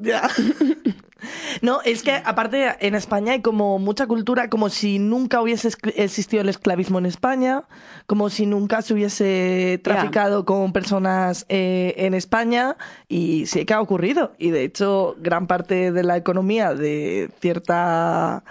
Ya. 0.00 0.28
No, 1.62 1.80
es 1.82 2.02
que 2.02 2.12
aparte 2.24 2.74
en 2.80 2.94
España 2.94 3.32
hay 3.32 3.40
como 3.40 3.78
mucha 3.78 4.06
cultura, 4.06 4.48
como 4.48 4.68
si 4.68 4.98
nunca 4.98 5.40
hubiese 5.40 5.70
existido 5.96 6.42
el 6.42 6.48
esclavismo 6.48 6.98
en 6.98 7.06
España, 7.06 7.64
como 8.06 8.30
si 8.30 8.46
nunca 8.46 8.82
se 8.82 8.94
hubiese 8.94 9.80
traficado 9.82 10.44
con 10.44 10.72
personas 10.72 11.46
eh, 11.48 11.94
en 11.98 12.14
España 12.14 12.76
y 13.08 13.46
sí 13.46 13.64
que 13.64 13.74
ha 13.74 13.80
ocurrido. 13.80 14.32
Y 14.38 14.50
de 14.50 14.64
hecho, 14.64 15.16
gran 15.18 15.46
parte 15.46 15.92
de 15.92 16.02
la 16.02 16.16
economía 16.16 16.74
de 16.74 17.30
cierta 17.40 18.44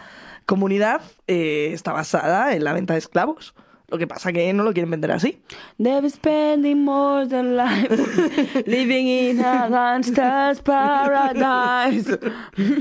comunidad 0.45 1.01
eh, 1.27 1.71
está 1.73 1.93
basada 1.93 2.53
en 2.55 2.63
la 2.63 2.73
venta 2.73 2.93
de 2.93 2.99
esclavos. 2.99 3.53
Lo 3.93 3.99
que 3.99 4.07
pasa 4.07 4.33
que 4.33 4.51
no 4.53 4.63
lo 4.63 4.73
quieren 4.73 4.89
vender 4.89 5.11
así. 5.11 5.39
They're 5.77 6.09
spending 6.09 6.83
more 6.83 7.27
than 7.27 7.55
life 7.55 8.65
living 8.65 9.05
in 9.05 9.39
a 9.39 9.69
gangster's 9.69 10.59
paradise. 10.61 12.17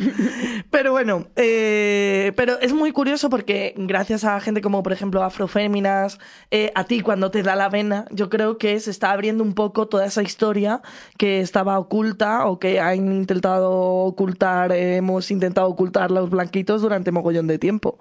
Pero 0.71 0.93
bueno, 0.93 1.27
eh, 1.37 2.33
pero 2.35 2.59
es 2.61 2.73
muy 2.73 2.93
curioso 2.93 3.29
porque 3.29 3.75
gracias 3.77 4.25
a 4.25 4.41
gente 4.41 4.63
como 4.63 4.83
por 4.83 4.95
ejemplo 4.95 5.23
Afroféminas, 5.23 6.19
eh, 6.51 6.73
a 6.75 6.85
ti 6.85 7.03
cuando 7.03 7.31
te 7.31 7.43
da 7.43 7.57
la 7.57 7.69
vena, 7.69 8.07
yo 8.11 8.31
creo 8.31 8.57
que 8.57 8.81
se 8.81 8.91
está 8.91 9.11
abriendo 9.11 9.45
un 9.45 9.53
poco 9.53 9.89
toda 9.89 10.07
esa 10.07 10.23
historia 10.23 10.81
que 11.19 11.41
estaba 11.41 11.79
oculta 11.79 12.47
o 12.47 12.59
que 12.59 12.81
han 12.81 13.13
intentado 13.13 13.71
ocultar, 13.71 14.73
hemos 14.73 15.31
intentado 15.31 15.69
ocultar 15.69 16.11
los 16.11 16.31
blanquitos 16.31 16.81
durante 16.81 17.13
mogollón 17.13 17.49
de 17.49 17.59
tiempo. 17.59 17.99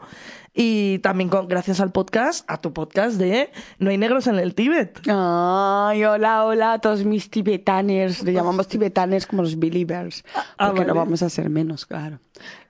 Y 0.54 1.00
también 1.00 1.30
con, 1.30 1.48
gracias 1.48 1.80
al 1.80 1.92
podcast, 1.92 2.44
a 2.50 2.60
tu 2.60 2.74
podcast 2.74 3.18
de 3.18 3.52
No 3.80 3.90
hay 3.90 3.98
negros 3.98 4.28
en 4.28 4.38
el 4.38 4.54
Tíbet. 4.54 5.00
Ay, 5.08 6.04
hola, 6.04 6.44
hola 6.44 6.74
a 6.74 6.80
todos 6.80 7.06
mis 7.06 7.30
tibetaners. 7.30 8.24
Le 8.24 8.34
llamamos 8.34 8.68
tibetaners 8.68 9.26
como 9.26 9.44
los 9.44 9.58
believers. 9.58 10.26
Ah, 10.58 10.72
porque 10.72 10.86
no 10.86 10.94
vamos 10.94 11.24
a 11.24 11.30
ser 11.30 11.50
menos, 11.50 11.86
claro. 11.86 12.20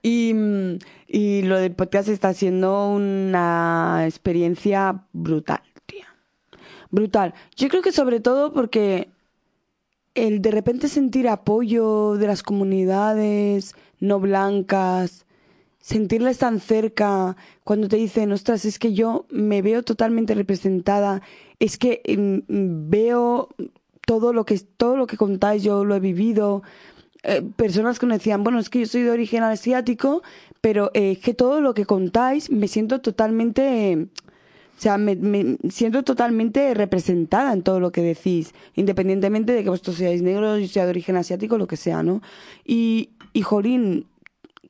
Y, 0.03 0.33
y 1.07 1.41
lo 1.41 1.57
del 1.57 1.73
podcast 1.73 2.09
está 2.09 2.33
siendo 2.33 2.87
una 2.89 4.03
experiencia 4.05 5.03
brutal, 5.11 5.61
tía. 5.87 6.07
Brutal. 6.91 7.33
Yo 7.55 7.67
creo 7.67 7.81
que 7.81 7.91
sobre 7.91 8.19
todo 8.19 8.53
porque 8.53 9.09
el 10.13 10.41
de 10.41 10.51
repente 10.51 10.87
sentir 10.87 11.27
apoyo 11.27 12.15
de 12.17 12.27
las 12.27 12.43
comunidades 12.43 13.75
no 13.99 14.19
blancas, 14.19 15.25
sentirles 15.81 16.37
tan 16.37 16.59
cerca 16.59 17.35
cuando 17.63 17.87
te 17.87 17.97
dicen, 17.97 18.31
ostras, 18.31 18.65
es 18.65 18.79
que 18.79 18.93
yo 18.93 19.25
me 19.29 19.61
veo 19.61 19.83
totalmente 19.83 20.35
representada, 20.35 21.21
es 21.59 21.77
que 21.77 22.01
mm, 22.07 22.89
veo 22.89 23.49
todo 24.05 24.33
lo 24.33 24.45
que 24.45 24.59
todo 24.77 24.95
lo 24.95 25.07
que 25.07 25.17
contáis, 25.17 25.63
yo 25.63 25.83
lo 25.83 25.95
he 25.95 25.99
vivido. 25.99 26.63
Eh, 27.23 27.43
personas 27.55 27.99
que 27.99 28.05
me 28.05 28.17
decían, 28.17 28.43
bueno, 28.43 28.59
es 28.59 28.69
que 28.69 28.79
yo 28.79 28.85
soy 28.85 29.01
de 29.03 29.11
origen 29.11 29.43
asiático, 29.43 30.23
pero 30.59 30.91
eh, 30.93 31.11
es 31.11 31.19
que 31.19 31.33
todo 31.33 31.61
lo 31.61 31.73
que 31.73 31.85
contáis 31.85 32.49
me 32.51 32.67
siento 32.67 33.01
totalmente, 33.01 34.07
o 34.77 34.81
sea, 34.81 34.97
me, 34.97 35.15
me, 35.15 35.57
siento 35.69 36.03
totalmente 36.03 36.73
representada 36.73 37.53
en 37.53 37.61
todo 37.61 37.79
lo 37.79 37.91
que 37.91 38.01
decís, 38.01 38.53
independientemente 38.75 39.53
de 39.53 39.63
que 39.63 39.69
vosotros 39.69 39.97
seáis 39.97 40.21
negros, 40.23 40.59
yo 40.61 40.67
sea 40.67 40.85
de 40.85 40.91
origen 40.91 41.15
asiático, 41.15 41.57
lo 41.57 41.67
que 41.67 41.77
sea, 41.77 42.01
¿no? 42.01 42.21
Y, 42.65 43.11
y 43.33 43.43
Jolín, 43.43 44.07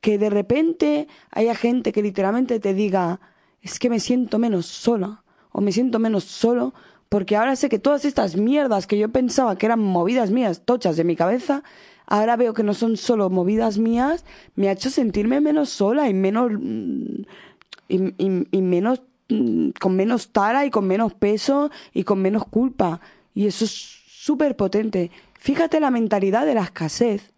que 0.01 0.17
de 0.17 0.29
repente 0.29 1.07
haya 1.29 1.55
gente 1.55 1.91
que 1.91 2.01
literalmente 2.01 2.59
te 2.59 2.73
diga, 2.73 3.21
es 3.61 3.79
que 3.79 3.89
me 3.89 3.99
siento 3.99 4.39
menos 4.39 4.65
sola 4.65 5.23
o 5.51 5.61
me 5.61 5.71
siento 5.71 5.99
menos 5.99 6.23
solo 6.23 6.73
porque 7.07 7.35
ahora 7.35 7.55
sé 7.55 7.69
que 7.69 7.77
todas 7.77 8.05
estas 8.05 8.35
mierdas 8.35 8.87
que 8.87 8.97
yo 8.97 9.09
pensaba 9.09 9.57
que 9.57 9.65
eran 9.65 9.79
movidas 9.79 10.31
mías, 10.31 10.61
tochas 10.63 10.95
de 10.95 11.03
mi 11.03 11.15
cabeza, 11.15 11.61
ahora 12.07 12.37
veo 12.37 12.53
que 12.53 12.63
no 12.63 12.73
son 12.73 12.97
solo 12.97 13.29
movidas 13.29 13.77
mías, 13.77 14.25
me 14.55 14.69
ha 14.69 14.71
hecho 14.71 14.89
sentirme 14.89 15.41
menos 15.41 15.69
sola 15.69 16.09
y 16.09 16.13
menos 16.13 16.51
y, 17.89 18.61
menos 18.61 19.01
con 19.79 19.95
menos 19.95 20.31
tara 20.31 20.65
y 20.65 20.71
con 20.71 20.87
menos 20.87 21.13
peso 21.13 21.69
y 21.93 22.05
con 22.05 22.21
menos 22.21 22.45
culpa 22.47 23.01
y 23.33 23.45
eso 23.45 23.65
es 23.65 23.71
súper 24.07 24.55
potente. 24.55 25.11
Fíjate 25.33 25.79
la 25.79 25.91
mentalidad 25.91 26.45
de 26.45 26.55
la 26.55 26.63
escasez 26.63 27.33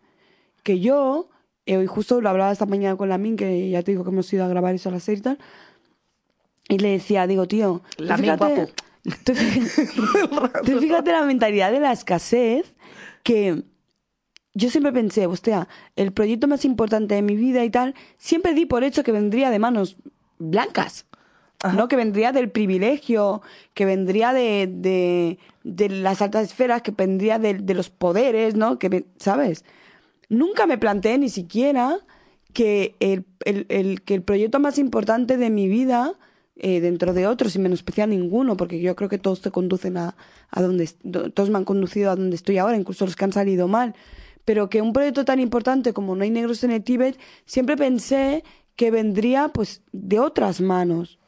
que 0.61 0.79
yo 0.79 1.29
y 1.65 1.75
hoy 1.75 1.87
justo 1.87 2.19
lo 2.21 2.29
hablaba 2.29 2.51
esta 2.51 2.65
mañana 2.65 2.95
con 2.95 3.09
la 3.09 3.17
Min, 3.17 3.37
que 3.37 3.69
ya 3.69 3.81
te 3.83 3.91
digo 3.91 4.03
que 4.03 4.09
hemos 4.09 4.31
ido 4.33 4.43
a 4.43 4.47
grabar 4.47 4.75
eso 4.75 4.89
a 4.89 4.91
la 4.91 4.99
serie 4.99 5.19
y 5.19 5.23
tal. 5.23 5.37
Y 6.69 6.77
le 6.79 6.89
decía, 6.89 7.27
digo, 7.27 7.47
tío, 7.47 7.81
la 7.97 8.17
fíjate, 8.17 8.73
tú, 9.23 10.79
fíjate 10.79 11.11
la 11.11 11.23
mentalidad 11.23 11.71
de 11.71 11.79
la 11.79 11.91
escasez 11.91 12.73
que 13.23 13.63
yo 14.53 14.69
siempre 14.69 14.91
pensé, 14.91 15.25
hostia, 15.25 15.67
el 15.95 16.11
proyecto 16.11 16.47
más 16.47 16.65
importante 16.65 17.15
de 17.15 17.21
mi 17.21 17.35
vida 17.35 17.63
y 17.63 17.69
tal, 17.69 17.95
siempre 18.17 18.53
di 18.53 18.65
por 18.65 18.83
hecho 18.83 19.03
que 19.03 19.11
vendría 19.11 19.49
de 19.49 19.59
manos 19.59 19.97
blancas. 20.39 21.05
¿no? 21.75 21.87
Que 21.87 21.95
vendría 21.95 22.33
del 22.33 22.51
privilegio, 22.51 23.41
que 23.73 23.85
vendría 23.85 24.33
de, 24.33 24.67
de, 24.69 25.39
de 25.63 25.87
las 25.87 26.21
altas 26.21 26.43
esferas, 26.43 26.81
que 26.81 26.91
vendría 26.91 27.39
de, 27.39 27.53
de 27.53 27.73
los 27.73 27.89
poderes, 27.89 28.55
¿no? 28.55 28.77
Que, 28.79 29.05
¿sabes? 29.17 29.63
Nunca 30.33 30.65
me 30.67 30.77
planteé 30.77 31.17
ni 31.17 31.29
siquiera 31.29 31.99
que 32.53 32.95
el, 32.99 33.25
que 34.01 34.13
el 34.13 34.21
proyecto 34.21 34.59
más 34.59 34.77
importante 34.77 35.37
de 35.37 35.49
mi 35.49 35.67
vida, 35.67 36.13
eh, 36.55 36.81
dentro 36.81 37.13
de 37.13 37.27
otros, 37.27 37.55
y 37.55 37.59
menospreciar 37.59 38.09
ninguno, 38.09 38.57
porque 38.57 38.79
yo 38.79 38.95
creo 38.95 39.09
que 39.09 39.17
todos 39.17 39.41
te 39.41 39.51
conducen 39.51 39.97
a, 39.97 40.15
a 40.49 40.61
donde, 40.61 40.87
todos 41.33 41.49
me 41.49 41.57
han 41.57 41.65
conducido 41.65 42.11
a 42.11 42.15
donde 42.15 42.35
estoy 42.35 42.57
ahora, 42.59 42.77
incluso 42.77 43.05
los 43.05 43.15
que 43.15 43.25
han 43.25 43.33
salido 43.33 43.67
mal, 43.67 43.95
pero 44.45 44.69
que 44.69 44.81
un 44.81 44.93
proyecto 44.93 45.25
tan 45.25 45.39
importante 45.39 45.93
como 45.93 46.15
No 46.15 46.23
hay 46.23 46.29
negros 46.29 46.63
en 46.63 46.71
el 46.71 46.83
Tíbet, 46.83 47.17
siempre 47.45 47.75
pensé 47.75 48.43
que 48.75 48.91
vendría 48.91 49.49
pues 49.49 49.81
de 49.91 50.19
otras 50.19 50.61
manos. 50.61 51.19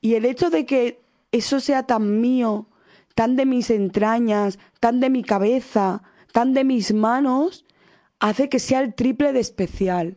Y 0.00 0.14
el 0.14 0.24
hecho 0.24 0.50
de 0.50 0.66
que 0.66 1.00
eso 1.32 1.60
sea 1.60 1.84
tan 1.84 2.20
mío, 2.20 2.68
tan 3.14 3.36
de 3.36 3.46
mis 3.46 3.70
entrañas, 3.70 4.58
tan 4.80 5.00
de 5.00 5.10
mi 5.10 5.22
cabeza, 5.22 6.02
tan 6.32 6.52
de 6.52 6.64
mis 6.64 6.92
manos, 6.92 7.63
hace 8.20 8.48
que 8.48 8.58
sea 8.58 8.80
el 8.80 8.94
triple 8.94 9.32
de 9.32 9.40
especial 9.40 10.16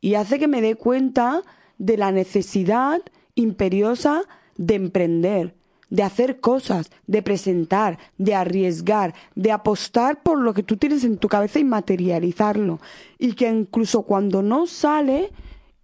y 0.00 0.14
hace 0.14 0.38
que 0.38 0.48
me 0.48 0.60
dé 0.60 0.74
cuenta 0.74 1.42
de 1.78 1.96
la 1.96 2.12
necesidad 2.12 3.00
imperiosa 3.34 4.22
de 4.56 4.74
emprender, 4.74 5.54
de 5.88 6.02
hacer 6.02 6.40
cosas, 6.40 6.90
de 7.06 7.22
presentar, 7.22 7.98
de 8.18 8.34
arriesgar, 8.34 9.14
de 9.34 9.52
apostar 9.52 10.22
por 10.22 10.38
lo 10.38 10.54
que 10.54 10.62
tú 10.62 10.76
tienes 10.76 11.04
en 11.04 11.18
tu 11.18 11.28
cabeza 11.28 11.58
y 11.58 11.64
materializarlo. 11.64 12.80
Y 13.18 13.32
que 13.32 13.48
incluso 13.48 14.02
cuando 14.02 14.42
no 14.42 14.66
sale, 14.66 15.30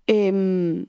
em, 0.06 0.86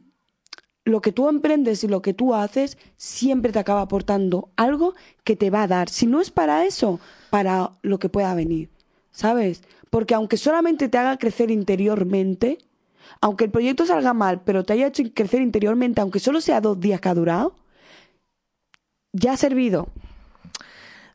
lo 0.87 1.01
que 1.01 1.11
tú 1.11 1.27
emprendes 1.27 1.83
y 1.83 1.87
lo 1.87 2.01
que 2.01 2.13
tú 2.13 2.33
haces 2.33 2.77
siempre 2.95 3.51
te 3.51 3.59
acaba 3.59 3.81
aportando 3.81 4.49
algo 4.55 4.93
que 5.23 5.35
te 5.35 5.49
va 5.49 5.63
a 5.63 5.67
dar. 5.67 5.89
Si 5.89 6.07
no 6.07 6.21
es 6.21 6.31
para 6.31 6.65
eso, 6.65 6.99
para 7.29 7.71
lo 7.81 7.99
que 7.99 8.09
pueda 8.09 8.33
venir, 8.33 8.69
¿sabes? 9.11 9.63
Porque 9.89 10.15
aunque 10.15 10.37
solamente 10.37 10.89
te 10.89 10.97
haga 10.97 11.17
crecer 11.17 11.51
interiormente, 11.51 12.57
aunque 13.21 13.45
el 13.45 13.51
proyecto 13.51 13.85
salga 13.85 14.13
mal, 14.13 14.41
pero 14.41 14.63
te 14.63 14.73
haya 14.73 14.87
hecho 14.87 15.03
crecer 15.13 15.41
interiormente, 15.41 16.01
aunque 16.01 16.19
solo 16.19 16.41
sea 16.41 16.61
dos 16.61 16.79
días 16.79 17.01
que 17.01 17.09
ha 17.09 17.13
durado, 17.13 17.55
ya 19.13 19.33
ha 19.33 19.37
servido. 19.37 19.87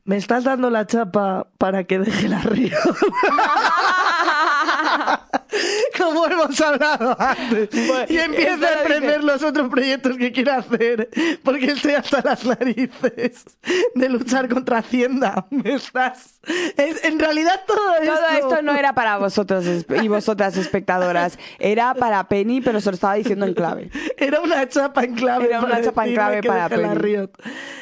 Me 0.04 0.16
estás 0.16 0.42
dando 0.42 0.68
la 0.68 0.86
chapa 0.86 1.46
para 1.58 1.84
que 1.84 2.00
deje 2.00 2.28
la 2.28 2.42
río. 2.42 2.76
Como 6.02 6.26
hemos 6.26 6.60
hablado 6.60 7.16
antes. 7.18 7.68
y 8.10 8.18
empieza 8.18 8.66
a 8.68 8.72
emprender 8.82 9.24
los 9.24 9.42
otros 9.42 9.68
proyectos 9.68 10.16
que 10.16 10.32
quiere 10.32 10.50
hacer. 10.50 11.08
Porque 11.42 11.66
estoy 11.72 11.92
hasta 11.94 12.20
las 12.22 12.44
narices 12.44 13.44
de 13.94 14.08
luchar 14.08 14.48
contra 14.48 14.78
Hacienda. 14.78 15.46
Me 15.50 15.74
estás. 15.74 16.40
Es- 16.76 17.04
en 17.04 17.18
realidad 17.18 17.60
todo 17.66 17.94
esto. 18.00 18.14
Todo 18.14 18.50
esto 18.50 18.62
no 18.62 18.74
era 18.74 18.94
para 18.94 19.16
vosotros 19.18 19.64
y 20.02 20.08
vosotras 20.08 20.56
espectadoras, 20.56 21.38
era 21.58 21.94
para 21.94 22.26
Penny, 22.28 22.60
pero 22.60 22.80
se 22.80 22.90
lo 22.90 22.94
estaba 22.94 23.14
diciendo 23.14 23.46
en 23.46 23.54
clave. 23.54 23.90
Era 24.16 24.40
una 24.40 24.68
chapa 24.68 25.04
en 25.04 25.14
clave. 25.14 25.46
Era 25.46 25.60
una 25.60 25.80
chapa 25.82 26.06
en 26.06 26.14
clave 26.14 26.42
para 26.42 26.68
la 26.68 26.68
Penny. 26.68 26.94
Riot. 26.94 27.30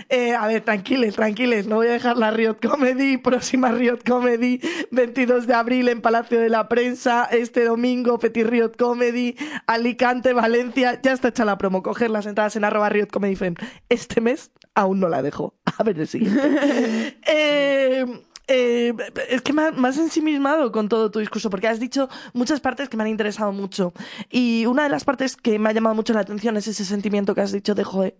Eh, 0.09 0.35
a 0.35 0.47
ver, 0.47 0.63
tranquiles, 0.63 1.15
tranquiles. 1.15 1.67
No 1.67 1.77
voy 1.77 1.87
a 1.87 1.93
dejar 1.93 2.17
la 2.17 2.31
Riot 2.31 2.57
Comedy. 2.61 3.17
Próxima 3.17 3.71
Riot 3.71 3.99
Comedy, 4.07 4.61
22 4.91 5.47
de 5.47 5.55
abril 5.55 5.89
en 5.89 6.01
Palacio 6.01 6.41
de 6.41 6.49
la 6.49 6.69
Prensa. 6.69 7.29
Este 7.31 7.65
domingo, 7.65 8.10
Petit 8.19 8.47
Riot 8.47 8.73
Comedy. 8.79 9.37
Alicante, 9.67 10.33
Valencia. 10.33 11.01
Ya 11.03 11.13
está 11.13 11.29
hecha 11.29 11.45
la 11.45 11.59
promo. 11.59 11.83
Coger 11.83 12.11
las 12.11 12.27
entradas 12.27 12.57
en 12.57 12.65
arroba 12.65 12.89
Riot 12.89 13.09
Comedy 13.09 13.37
Fem. 13.37 13.55
Este 13.89 14.21
mes 14.21 14.51
aún 14.75 15.01
no 15.01 15.09
la 15.09 15.23
dejo. 15.23 15.55
A 15.79 15.83
ver 15.83 15.99
el 15.99 16.09
siguiente. 16.09 17.17
Eh, 17.27 18.05
eh, 18.49 18.93
es 19.29 19.43
que 19.43 19.53
me 19.53 19.63
has 19.63 19.99
ensimismado 19.99 20.73
con 20.73 20.89
todo 20.89 21.11
tu 21.11 21.21
discurso, 21.21 21.51
porque 21.51 21.69
has 21.69 21.79
dicho 21.79 22.09
muchas 22.33 22.61
partes 22.61 22.89
que 22.89 22.97
me 22.97 23.05
han 23.05 23.09
interesado 23.09 23.53
mucho. 23.53 23.93
Y 24.29 24.67
una 24.67 24.83
de 24.83 24.89
las 24.89 25.05
partes 25.05 25.37
que 25.37 25.61
me 25.61 25.69
ha 25.69 25.73
llamado 25.73 25.95
mucho 25.95 26.13
la 26.13 26.21
atención 26.21 26.57
es 26.57 26.67
ese 26.67 26.85
sentimiento 26.85 27.35
que 27.35 27.43
has 27.43 27.53
dicho 27.53 27.77
de, 27.77 27.85
joder, 27.85 28.17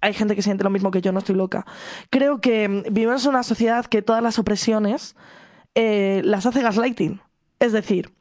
hay 0.00 0.14
gente 0.14 0.34
que 0.34 0.42
siente 0.42 0.64
lo 0.64 0.70
mismo 0.70 0.90
que 0.90 1.00
yo, 1.00 1.12
no 1.12 1.18
estoy 1.18 1.34
loca. 1.34 1.66
Creo 2.10 2.40
que 2.40 2.68
mm, 2.68 2.82
vivimos 2.92 3.24
en 3.24 3.30
una 3.30 3.42
sociedad 3.42 3.84
que 3.84 4.02
todas 4.02 4.22
las 4.22 4.38
opresiones 4.38 5.16
eh, 5.74 6.22
las 6.24 6.46
hace 6.46 6.62
gaslighting. 6.62 7.20
Es 7.60 7.72
decir, 7.72 8.12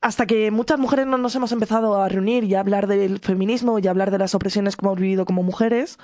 hasta 0.00 0.26
que 0.26 0.50
muchas 0.50 0.78
mujeres 0.78 1.06
no 1.06 1.18
nos 1.18 1.34
hemos 1.34 1.52
empezado 1.52 2.00
a 2.00 2.08
reunir 2.08 2.44
y 2.44 2.54
a 2.54 2.60
hablar 2.60 2.86
del 2.86 3.18
feminismo 3.18 3.78
y 3.78 3.86
a 3.86 3.90
hablar 3.90 4.10
de 4.10 4.18
las 4.18 4.34
opresiones 4.34 4.76
que 4.76 4.86
hemos 4.86 4.98
vivido 4.98 5.26
como 5.26 5.42
mujeres, 5.42 5.98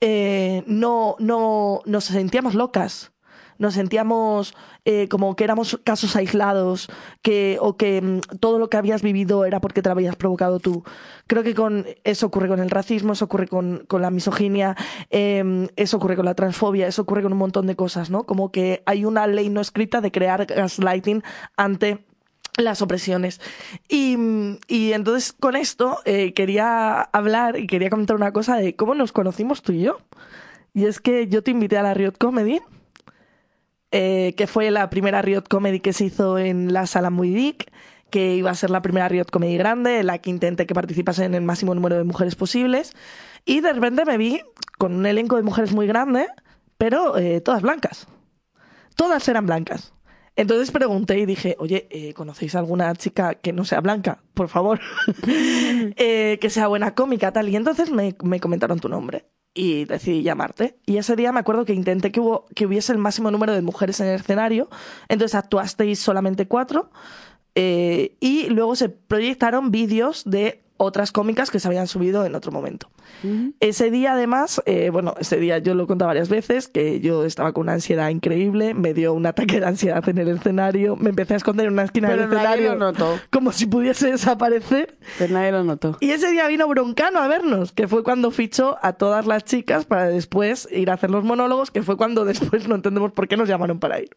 eh, 0.00 0.64
no, 0.66 1.16
no 1.18 1.80
nos 1.86 2.04
sentíamos 2.04 2.54
locas. 2.54 3.12
Nos 3.58 3.72
sentíamos 3.72 4.54
eh, 4.84 5.08
como 5.08 5.34
que 5.34 5.44
éramos 5.44 5.80
casos 5.82 6.14
aislados, 6.14 6.88
que, 7.22 7.56
o 7.60 7.78
que 7.78 8.02
mm, 8.02 8.38
todo 8.38 8.58
lo 8.58 8.68
que 8.68 8.76
habías 8.76 9.00
vivido 9.00 9.46
era 9.46 9.60
porque 9.60 9.80
te 9.80 9.88
lo 9.88 9.92
habías 9.92 10.16
provocado 10.16 10.60
tú. 10.60 10.84
Creo 11.26 11.42
que 11.42 11.54
con 11.54 11.86
eso 12.04 12.26
ocurre 12.26 12.48
con 12.48 12.60
el 12.60 12.68
racismo, 12.68 13.14
eso 13.14 13.24
ocurre 13.24 13.48
con, 13.48 13.84
con 13.88 14.02
la 14.02 14.10
misoginia, 14.10 14.76
eh, 15.08 15.68
eso 15.76 15.96
ocurre 15.96 16.16
con 16.16 16.26
la 16.26 16.34
transfobia, 16.34 16.86
eso 16.86 17.02
ocurre 17.02 17.22
con 17.22 17.32
un 17.32 17.38
montón 17.38 17.66
de 17.66 17.76
cosas, 17.76 18.10
¿no? 18.10 18.24
Como 18.24 18.52
que 18.52 18.82
hay 18.84 19.06
una 19.06 19.26
ley 19.26 19.48
no 19.48 19.62
escrita 19.62 20.02
de 20.02 20.12
crear 20.12 20.44
gaslighting 20.44 21.22
ante 21.56 22.04
las 22.56 22.82
opresiones. 22.82 23.40
Y, 23.88 24.16
y 24.68 24.92
entonces 24.92 25.32
con 25.32 25.56
esto 25.56 25.98
eh, 26.04 26.32
quería 26.32 27.00
hablar 27.00 27.58
y 27.58 27.66
quería 27.66 27.90
comentar 27.90 28.16
una 28.16 28.32
cosa 28.32 28.56
de 28.56 28.76
cómo 28.76 28.94
nos 28.94 29.12
conocimos 29.12 29.62
tú 29.62 29.72
y 29.72 29.82
yo. 29.82 29.98
Y 30.74 30.84
es 30.86 31.00
que 31.00 31.28
yo 31.28 31.42
te 31.42 31.50
invité 31.50 31.78
a 31.78 31.82
la 31.82 31.94
Riot 31.94 32.14
Comedy, 32.18 32.60
eh, 33.92 34.34
que 34.36 34.46
fue 34.46 34.70
la 34.70 34.90
primera 34.90 35.22
Riot 35.22 35.44
Comedy 35.48 35.80
que 35.80 35.92
se 35.92 36.04
hizo 36.04 36.38
en 36.38 36.72
la 36.72 36.86
sala 36.86 37.10
Muidic, 37.10 37.70
que 38.10 38.36
iba 38.36 38.50
a 38.50 38.54
ser 38.54 38.70
la 38.70 38.82
primera 38.82 39.08
Riot 39.08 39.26
Comedy 39.32 39.56
grande, 39.56 40.00
en 40.00 40.06
la 40.06 40.18
que 40.18 40.30
intenté 40.30 40.66
que 40.66 40.74
participasen 40.74 41.34
el 41.34 41.42
máximo 41.42 41.74
número 41.74 41.96
de 41.96 42.04
mujeres 42.04 42.34
posibles. 42.34 42.94
Y 43.44 43.60
de 43.60 43.72
repente 43.72 44.04
me 44.04 44.18
vi 44.18 44.42
con 44.78 44.92
un 44.94 45.06
elenco 45.06 45.36
de 45.36 45.42
mujeres 45.42 45.72
muy 45.72 45.86
grande, 45.86 46.26
pero 46.76 47.16
eh, 47.16 47.40
todas 47.40 47.62
blancas. 47.62 48.06
Todas 48.96 49.26
eran 49.28 49.46
blancas. 49.46 49.92
Entonces 50.36 50.70
pregunté 50.70 51.18
y 51.18 51.26
dije, 51.26 51.56
oye, 51.58 51.86
eh, 51.90 52.12
¿conocéis 52.14 52.54
alguna 52.54 52.94
chica 52.94 53.34
que 53.34 53.52
no 53.52 53.64
sea 53.64 53.80
blanca? 53.80 54.22
Por 54.34 54.48
favor. 54.48 54.80
Eh, 55.98 56.38
que 56.40 56.50
sea 56.50 56.68
buena 56.68 56.94
cómica, 56.94 57.32
tal. 57.32 57.48
Y 57.48 57.56
entonces 57.56 57.90
me, 57.90 58.14
me 58.22 58.40
comentaron 58.40 58.78
tu 58.80 58.88
nombre 58.88 59.26
y 59.54 59.84
decidí 59.86 60.22
llamarte. 60.22 60.78
Y 60.86 60.98
ese 60.98 61.16
día 61.16 61.32
me 61.32 61.40
acuerdo 61.40 61.64
que 61.64 61.72
intenté 61.72 62.12
que, 62.12 62.20
hubo, 62.20 62.46
que 62.54 62.66
hubiese 62.66 62.92
el 62.92 62.98
máximo 62.98 63.30
número 63.30 63.54
de 63.54 63.62
mujeres 63.62 64.00
en 64.00 64.08
el 64.08 64.16
escenario. 64.20 64.68
Entonces 65.08 65.34
actuasteis 65.34 65.98
solamente 65.98 66.46
cuatro. 66.46 66.90
eh, 67.54 68.16
y 68.20 68.48
luego 68.50 68.76
se 68.76 68.88
proyectaron 68.90 69.70
vídeos 69.70 70.24
de 70.26 70.62
otras 70.78 71.12
cómicas 71.12 71.50
que 71.50 71.60
se 71.60 71.68
habían 71.68 71.86
subido 71.86 72.24
en 72.24 72.34
otro 72.34 72.52
momento. 72.52 72.88
Ese 73.60 73.90
día, 73.90 74.12
además, 74.12 74.60
eh, 74.66 74.90
bueno, 74.90 75.14
ese 75.18 75.38
día 75.38 75.58
yo 75.58 75.74
lo 75.74 75.84
he 75.84 75.86
contado 75.86 76.08
varias 76.08 76.28
veces, 76.28 76.68
que 76.68 77.00
yo 77.00 77.24
estaba 77.24 77.52
con 77.52 77.62
una 77.62 77.72
ansiedad 77.74 78.08
increíble, 78.10 78.74
me 78.74 78.94
dio 78.94 79.14
un 79.14 79.26
ataque 79.26 79.58
de 79.60 79.66
ansiedad 79.66 80.06
en 80.08 80.18
el 80.18 80.28
escenario, 80.28 80.96
me 80.96 81.10
empecé 81.10 81.34
a 81.34 81.36
esconder 81.38 81.66
en 81.66 81.72
una 81.72 81.84
esquina 81.84 82.08
Pero 82.08 82.22
del 82.22 82.30
nadie 82.30 82.42
escenario 82.44 82.74
lo 82.74 82.92
notó. 82.92 83.18
como 83.30 83.52
si 83.52 83.66
pudiese 83.66 84.10
desaparecer. 84.10 84.96
Pero 85.18 85.34
nadie 85.34 85.52
lo 85.52 85.64
notó. 85.64 85.96
Y 86.00 86.10
ese 86.10 86.30
día 86.30 86.46
vino 86.48 86.68
Broncano 86.68 87.20
a 87.20 87.28
vernos, 87.28 87.72
que 87.72 87.88
fue 87.88 88.02
cuando 88.02 88.30
fichó 88.30 88.76
a 88.82 88.92
todas 88.94 89.26
las 89.26 89.44
chicas 89.44 89.86
para 89.86 90.08
después 90.08 90.68
ir 90.70 90.90
a 90.90 90.94
hacer 90.94 91.10
los 91.10 91.24
monólogos, 91.24 91.70
que 91.70 91.82
fue 91.82 91.96
cuando 91.96 92.24
después 92.26 92.68
no 92.68 92.74
entendemos 92.74 93.12
por 93.12 93.28
qué 93.28 93.36
nos 93.36 93.48
llamaron 93.48 93.78
para 93.78 94.00
ir. 94.00 94.10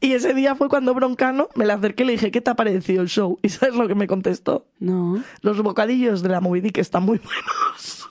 Y 0.00 0.12
ese 0.12 0.34
día 0.34 0.54
fue 0.54 0.68
cuando 0.68 0.94
Broncano 0.94 1.48
me 1.54 1.66
le 1.66 1.72
acerqué 1.72 2.04
y 2.04 2.06
le 2.06 2.12
dije, 2.12 2.30
¿qué 2.30 2.40
te 2.40 2.50
ha 2.50 2.54
parecido 2.54 3.02
el 3.02 3.08
show? 3.08 3.38
¿Y 3.42 3.48
sabes 3.48 3.74
lo 3.74 3.88
que 3.88 3.94
me 3.94 4.06
contestó? 4.06 4.66
No. 4.78 5.22
Los 5.40 5.60
bocadillos 5.96 6.22
de 6.22 6.28
la 6.28 6.40
Moby 6.40 6.60
Dick 6.60 6.78
están 6.78 7.04
muy 7.04 7.18
buenos. 7.18 8.06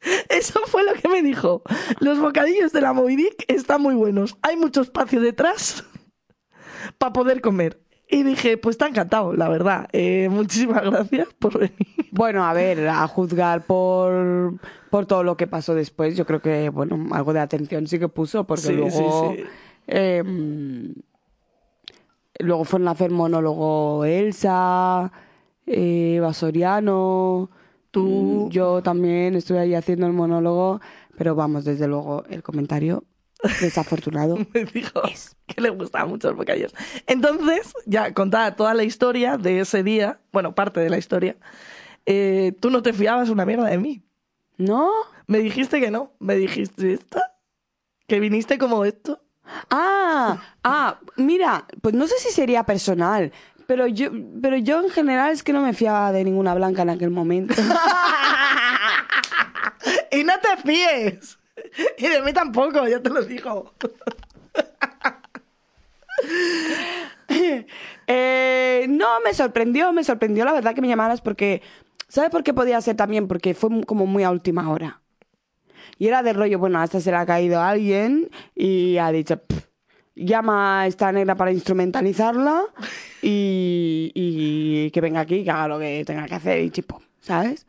Eso 0.28 0.60
fue 0.66 0.84
lo 0.84 0.94
que 0.94 1.08
me 1.08 1.22
dijo. 1.22 1.62
Los 2.00 2.18
bocadillos 2.18 2.72
de 2.72 2.80
la 2.80 2.92
Moby 2.92 3.16
Dick 3.16 3.44
están 3.48 3.82
muy 3.82 3.94
buenos. 3.94 4.36
Hay 4.42 4.56
mucho 4.56 4.80
espacio 4.80 5.20
detrás 5.20 5.84
para 6.98 7.12
poder 7.12 7.40
comer. 7.40 7.80
Y 8.10 8.22
dije, 8.22 8.56
pues 8.56 8.74
está 8.74 8.86
encantado, 8.88 9.34
la 9.34 9.48
verdad. 9.50 9.88
Eh, 9.92 10.28
muchísimas 10.30 10.82
gracias 10.82 11.28
por 11.38 11.58
venir. 11.58 11.76
Bueno, 12.10 12.44
a 12.44 12.54
ver, 12.54 12.88
a 12.88 13.06
juzgar 13.06 13.62
por, 13.66 14.54
por 14.90 15.04
todo 15.06 15.22
lo 15.24 15.36
que 15.36 15.46
pasó 15.46 15.74
después, 15.74 16.16
yo 16.16 16.24
creo 16.24 16.40
que, 16.40 16.70
bueno, 16.70 16.98
algo 17.14 17.34
de 17.34 17.40
atención 17.40 17.86
sí 17.86 17.98
que 17.98 18.08
puso, 18.08 18.44
porque 18.44 18.62
Sí, 18.62 18.72
luego... 18.72 19.34
sí, 19.36 19.42
sí. 19.42 19.48
eh, 19.88 20.22
mm, 20.24 20.92
luego 22.40 22.64
fueron 22.64 22.88
a 22.88 22.92
hacer 22.92 23.10
monólogo 23.10 24.06
Elsa, 24.06 25.12
eh, 25.68 26.14
Eva 26.16 26.32
Soriano, 26.32 27.50
Tú. 27.90 28.46
mm, 28.48 28.50
Yo 28.50 28.82
también 28.82 29.34
estuve 29.34 29.58
ahí 29.60 29.74
haciendo 29.74 30.06
el 30.06 30.12
monólogo, 30.12 30.80
pero 31.16 31.34
vamos, 31.34 31.64
desde 31.64 31.86
luego, 31.88 32.24
el 32.28 32.42
comentario 32.42 33.04
desafortunado. 33.60 34.36
me 34.52 34.64
dijo 34.64 35.00
que 35.46 35.60
le 35.60 35.70
gustaban 35.70 36.08
mucho 36.08 36.28
los 36.28 36.36
bocadillos. 36.36 36.74
Entonces, 37.06 37.72
ya 37.86 38.12
contada 38.14 38.56
toda 38.56 38.74
la 38.74 38.84
historia 38.84 39.36
de 39.36 39.60
ese 39.60 39.82
día, 39.82 40.20
bueno, 40.32 40.54
parte 40.54 40.80
de 40.80 40.90
la 40.90 40.98
historia, 40.98 41.36
eh, 42.06 42.52
tú 42.60 42.70
no 42.70 42.82
te 42.82 42.92
fiabas 42.92 43.28
una 43.30 43.44
mierda 43.46 43.68
de 43.68 43.78
mí. 43.78 44.02
¿No? 44.56 44.90
Me 45.26 45.38
dijiste 45.38 45.80
que 45.80 45.90
no. 45.90 46.12
Me 46.18 46.34
dijiste, 46.34 46.92
¿esta? 46.94 47.36
Que 48.06 48.18
viniste 48.18 48.58
como 48.58 48.84
esto. 48.84 49.22
Ah, 49.70 50.42
ah, 50.64 50.98
mira, 51.16 51.66
pues 51.80 51.94
no 51.94 52.06
sé 52.06 52.14
si 52.18 52.30
sería 52.30 52.64
personal, 52.64 53.32
pero 53.68 53.86
yo, 53.86 54.08
pero 54.40 54.56
yo 54.56 54.82
en 54.82 54.88
general 54.88 55.30
es 55.30 55.42
que 55.42 55.52
no 55.52 55.60
me 55.60 55.74
fiaba 55.74 56.10
de 56.10 56.24
ninguna 56.24 56.54
blanca 56.54 56.80
en 56.80 56.88
aquel 56.88 57.10
momento. 57.10 57.54
y 60.10 60.24
no 60.24 60.32
te 60.40 60.56
fíes. 60.64 61.38
Y 61.98 62.08
de 62.08 62.22
mí 62.22 62.32
tampoco, 62.32 62.88
ya 62.88 63.02
te 63.02 63.10
lo 63.10 63.22
digo. 63.22 63.74
Eh, 68.10 68.86
no, 68.88 69.20
me 69.20 69.34
sorprendió, 69.34 69.92
me 69.92 70.02
sorprendió 70.02 70.46
la 70.46 70.54
verdad 70.54 70.74
que 70.74 70.80
me 70.80 70.88
llamaras 70.88 71.20
porque, 71.20 71.60
¿sabes 72.08 72.30
por 72.30 72.42
qué 72.42 72.54
podía 72.54 72.80
ser 72.80 72.96
también? 72.96 73.28
Porque 73.28 73.52
fue 73.52 73.84
como 73.84 74.06
muy 74.06 74.24
a 74.24 74.30
última 74.30 74.70
hora. 74.70 75.02
Y 75.98 76.08
era 76.08 76.22
de 76.22 76.32
rollo, 76.32 76.58
bueno, 76.58 76.80
hasta 76.80 77.00
se 77.00 77.10
le 77.10 77.18
ha 77.18 77.26
caído 77.26 77.60
a 77.60 77.68
alguien 77.68 78.30
y 78.54 78.96
ha 78.96 79.12
dicho, 79.12 79.36
"Pff, 79.36 79.67
llama 80.18 80.82
a 80.82 80.86
esta 80.86 81.12
negra 81.12 81.34
para 81.34 81.52
instrumentalizarla 81.52 82.64
y, 83.22 84.12
y 84.14 84.90
que 84.90 85.00
venga 85.00 85.20
aquí 85.20 85.36
y 85.36 85.44
que 85.44 85.50
haga 85.50 85.68
lo 85.68 85.78
que 85.78 86.04
tenga 86.04 86.26
que 86.26 86.34
hacer 86.34 86.62
y 86.62 86.70
chipo, 86.70 87.00
¿sabes? 87.20 87.66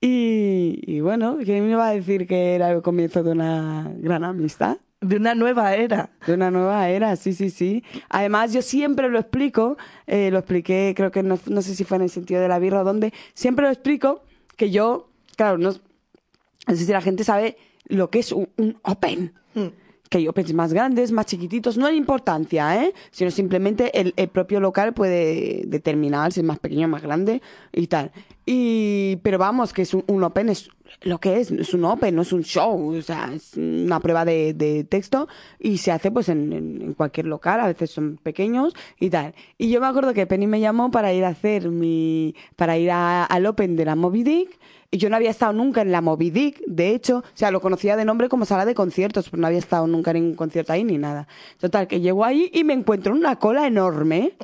Y, 0.00 0.80
y 0.86 1.00
bueno, 1.00 1.38
¿quién 1.44 1.64
me 1.64 1.72
iba 1.72 1.86
a 1.86 1.92
decir 1.92 2.26
que 2.26 2.54
era 2.54 2.70
el 2.70 2.80
comienzo 2.80 3.22
de 3.22 3.32
una 3.32 3.92
gran 3.98 4.24
amistad? 4.24 4.78
De 5.02 5.16
una 5.16 5.34
nueva 5.34 5.74
era. 5.74 6.10
De 6.26 6.34
una 6.34 6.50
nueva 6.50 6.88
era, 6.88 7.16
sí, 7.16 7.32
sí, 7.32 7.50
sí. 7.50 7.84
Además, 8.08 8.52
yo 8.52 8.62
siempre 8.62 9.08
lo 9.08 9.18
explico, 9.18 9.76
eh, 10.06 10.30
lo 10.30 10.38
expliqué, 10.38 10.94
creo 10.96 11.10
que 11.10 11.22
no, 11.22 11.38
no 11.46 11.62
sé 11.62 11.74
si 11.74 11.84
fue 11.84 11.96
en 11.96 12.04
el 12.04 12.10
sentido 12.10 12.40
de 12.40 12.48
la 12.48 12.58
birra 12.58 12.82
o 12.82 12.84
dónde, 12.84 13.12
siempre 13.34 13.64
lo 13.64 13.70
explico 13.70 14.22
que 14.56 14.70
yo, 14.70 15.10
claro, 15.36 15.56
no, 15.58 15.70
no 15.70 16.76
sé 16.76 16.84
si 16.84 16.92
la 16.92 17.00
gente 17.00 17.24
sabe 17.24 17.56
lo 17.86 18.10
que 18.10 18.18
es 18.18 18.32
un, 18.32 18.48
un 18.56 18.78
open. 18.82 19.32
Mm. 19.54 19.68
Que 20.10 20.18
hay 20.18 20.28
opens 20.28 20.52
más 20.52 20.72
grandes, 20.72 21.12
más 21.12 21.24
chiquititos, 21.26 21.78
no 21.78 21.86
hay 21.86 21.96
importancia, 21.96 22.84
¿eh? 22.84 22.92
Sino 23.12 23.30
simplemente 23.30 23.98
el, 23.98 24.12
el 24.16 24.28
propio 24.28 24.58
local 24.60 24.92
puede 24.92 25.62
determinar 25.66 26.32
si 26.32 26.40
es 26.40 26.46
más 26.46 26.58
pequeño 26.58 26.86
o 26.86 26.90
más 26.90 27.00
grande 27.02 27.40
y 27.72 27.86
tal. 27.86 28.10
Y, 28.44 29.16
pero 29.22 29.38
vamos, 29.38 29.72
que 29.72 29.82
es 29.82 29.94
un, 29.94 30.24
open, 30.24 30.48
es 30.48 30.68
lo 31.02 31.20
que 31.20 31.38
es, 31.38 31.52
es 31.52 31.72
un 31.74 31.84
open, 31.84 32.16
no 32.16 32.22
es 32.22 32.32
un 32.32 32.42
show, 32.42 32.96
o 32.96 33.02
sea, 33.02 33.30
es 33.32 33.56
una 33.56 34.00
prueba 34.00 34.24
de, 34.24 34.84
texto 34.88 35.28
y 35.60 35.78
se 35.78 35.92
hace 35.92 36.10
pues 36.10 36.28
en, 36.28 36.52
en- 36.52 36.82
en 36.82 36.94
cualquier 36.94 37.26
local, 37.26 37.60
a 37.60 37.68
veces 37.68 37.90
son 37.92 38.18
pequeños 38.20 38.74
y 38.98 39.10
tal. 39.10 39.34
Y 39.58 39.70
yo 39.70 39.80
me 39.80 39.86
acuerdo 39.86 40.12
que 40.12 40.26
Penny 40.26 40.48
me 40.48 40.58
llamó 40.58 40.90
para 40.90 41.12
ir 41.12 41.24
a 41.24 41.28
hacer 41.28 41.68
mi, 41.70 42.34
para 42.56 42.76
ir 42.76 42.90
a- 42.90 43.24
al 43.24 43.46
open 43.46 43.76
de 43.76 43.84
la 43.84 43.94
Moby 43.94 44.24
Dick 44.24 44.58
yo 44.98 45.08
no 45.10 45.16
había 45.16 45.30
estado 45.30 45.52
nunca 45.52 45.82
en 45.82 45.92
la 45.92 46.00
Moby 46.00 46.30
Dick, 46.30 46.60
de 46.66 46.90
hecho, 46.94 47.18
o 47.18 47.24
sea, 47.34 47.50
lo 47.50 47.60
conocía 47.60 47.96
de 47.96 48.04
nombre 48.04 48.28
como 48.28 48.44
sala 48.44 48.64
de 48.64 48.74
conciertos, 48.74 49.28
pero 49.30 49.40
no 49.40 49.46
había 49.46 49.58
estado 49.60 49.86
nunca 49.86 50.10
en 50.10 50.16
ningún 50.18 50.34
concierto 50.34 50.72
ahí 50.72 50.82
ni 50.84 50.98
nada. 50.98 51.28
Total, 51.58 51.86
que 51.86 52.00
llego 52.00 52.24
ahí 52.24 52.50
y 52.52 52.64
me 52.64 52.72
encuentro 52.72 53.12
una 53.14 53.36
cola 53.36 53.66
enorme. 53.66 54.36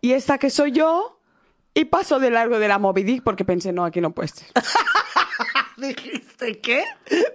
y 0.00 0.12
esta 0.12 0.38
que 0.38 0.48
soy 0.50 0.72
yo, 0.72 1.20
y 1.74 1.86
paso 1.86 2.18
de 2.20 2.30
largo 2.30 2.58
de 2.58 2.68
la 2.68 2.78
Moby 2.78 3.02
Dick 3.02 3.22
porque 3.22 3.44
pensé, 3.44 3.72
no, 3.72 3.84
aquí 3.84 4.00
no 4.00 4.12
puede 4.12 4.28
ser. 4.28 4.48
¿Dijiste 5.76 6.60
qué? 6.60 6.84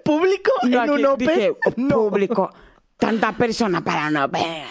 ¿Público 0.04 0.52
No, 0.64 0.70
en 0.70 0.80
aquí 0.80 0.90
un 0.92 1.06
open? 1.06 1.28
dije, 1.28 1.56
No. 1.78 1.96
público, 2.10 2.50
tanta 2.98 3.34
persona 3.34 3.84
para 3.84 4.08
un 4.08 4.18
open. 4.18 4.64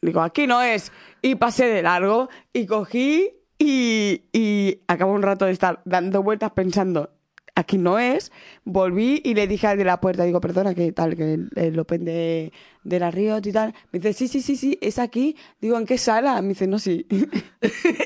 Digo, 0.00 0.20
aquí 0.20 0.46
no 0.46 0.60
es. 0.60 0.90
Y 1.22 1.36
pasé 1.36 1.66
de 1.66 1.82
largo 1.82 2.28
y 2.52 2.66
cogí 2.66 3.30
y, 3.64 4.24
y 4.32 4.80
acabo 4.88 5.12
un 5.12 5.22
rato 5.22 5.44
de 5.44 5.52
estar 5.52 5.80
dando 5.84 6.22
vueltas 6.22 6.50
pensando, 6.50 7.10
aquí 7.54 7.78
no 7.78 7.98
es. 7.98 8.32
Volví 8.64 9.20
y 9.24 9.34
le 9.34 9.46
dije 9.46 9.66
al 9.66 9.78
de 9.78 9.84
la 9.84 10.00
puerta, 10.00 10.24
digo, 10.24 10.40
perdona, 10.40 10.74
que 10.74 10.90
tal, 10.92 11.16
que 11.16 11.34
el, 11.34 11.50
el 11.54 11.78
open 11.78 12.04
de, 12.04 12.52
de 12.82 12.98
la 12.98 13.10
Riot 13.10 13.42
y 13.44 13.52
tal. 13.52 13.74
Me 13.92 13.98
dice, 13.98 14.12
sí, 14.12 14.28
sí, 14.28 14.40
sí, 14.40 14.56
sí, 14.56 14.78
es 14.80 14.98
aquí. 14.98 15.36
Digo, 15.60 15.78
¿en 15.78 15.86
qué 15.86 15.98
sala? 15.98 16.40
Me 16.42 16.48
dice, 16.48 16.66
no, 16.66 16.78
sí. 16.78 17.06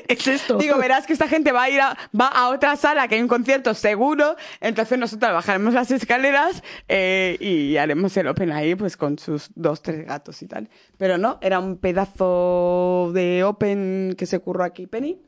es 0.07 0.27
esto. 0.27 0.57
Digo, 0.57 0.77
verás 0.77 1.07
que 1.07 1.13
esta 1.13 1.27
gente 1.27 1.51
va 1.51 1.63
a 1.63 1.69
ir 1.69 1.81
a, 1.81 1.97
va 2.19 2.27
a 2.27 2.49
otra 2.49 2.75
sala 2.75 3.07
que 3.07 3.15
hay 3.15 3.21
un 3.21 3.27
concierto 3.27 3.73
seguro, 3.73 4.35
entonces 4.61 4.99
nosotros 4.99 5.31
bajaremos 5.31 5.73
las 5.73 5.91
escaleras 5.91 6.63
eh, 6.87 7.37
y 7.39 7.77
haremos 7.77 8.15
el 8.17 8.27
open 8.27 8.51
ahí 8.51 8.75
pues 8.75 8.97
con 8.97 9.17
sus 9.17 9.49
dos, 9.55 9.81
tres 9.81 10.05
gatos 10.05 10.41
y 10.41 10.47
tal. 10.47 10.69
Pero 10.97 11.17
no, 11.17 11.39
era 11.41 11.59
un 11.59 11.77
pedazo 11.77 13.11
de 13.13 13.43
open 13.43 14.15
que 14.17 14.25
se 14.25 14.39
curró 14.39 14.63
aquí 14.63 14.87
Penny 14.87 15.19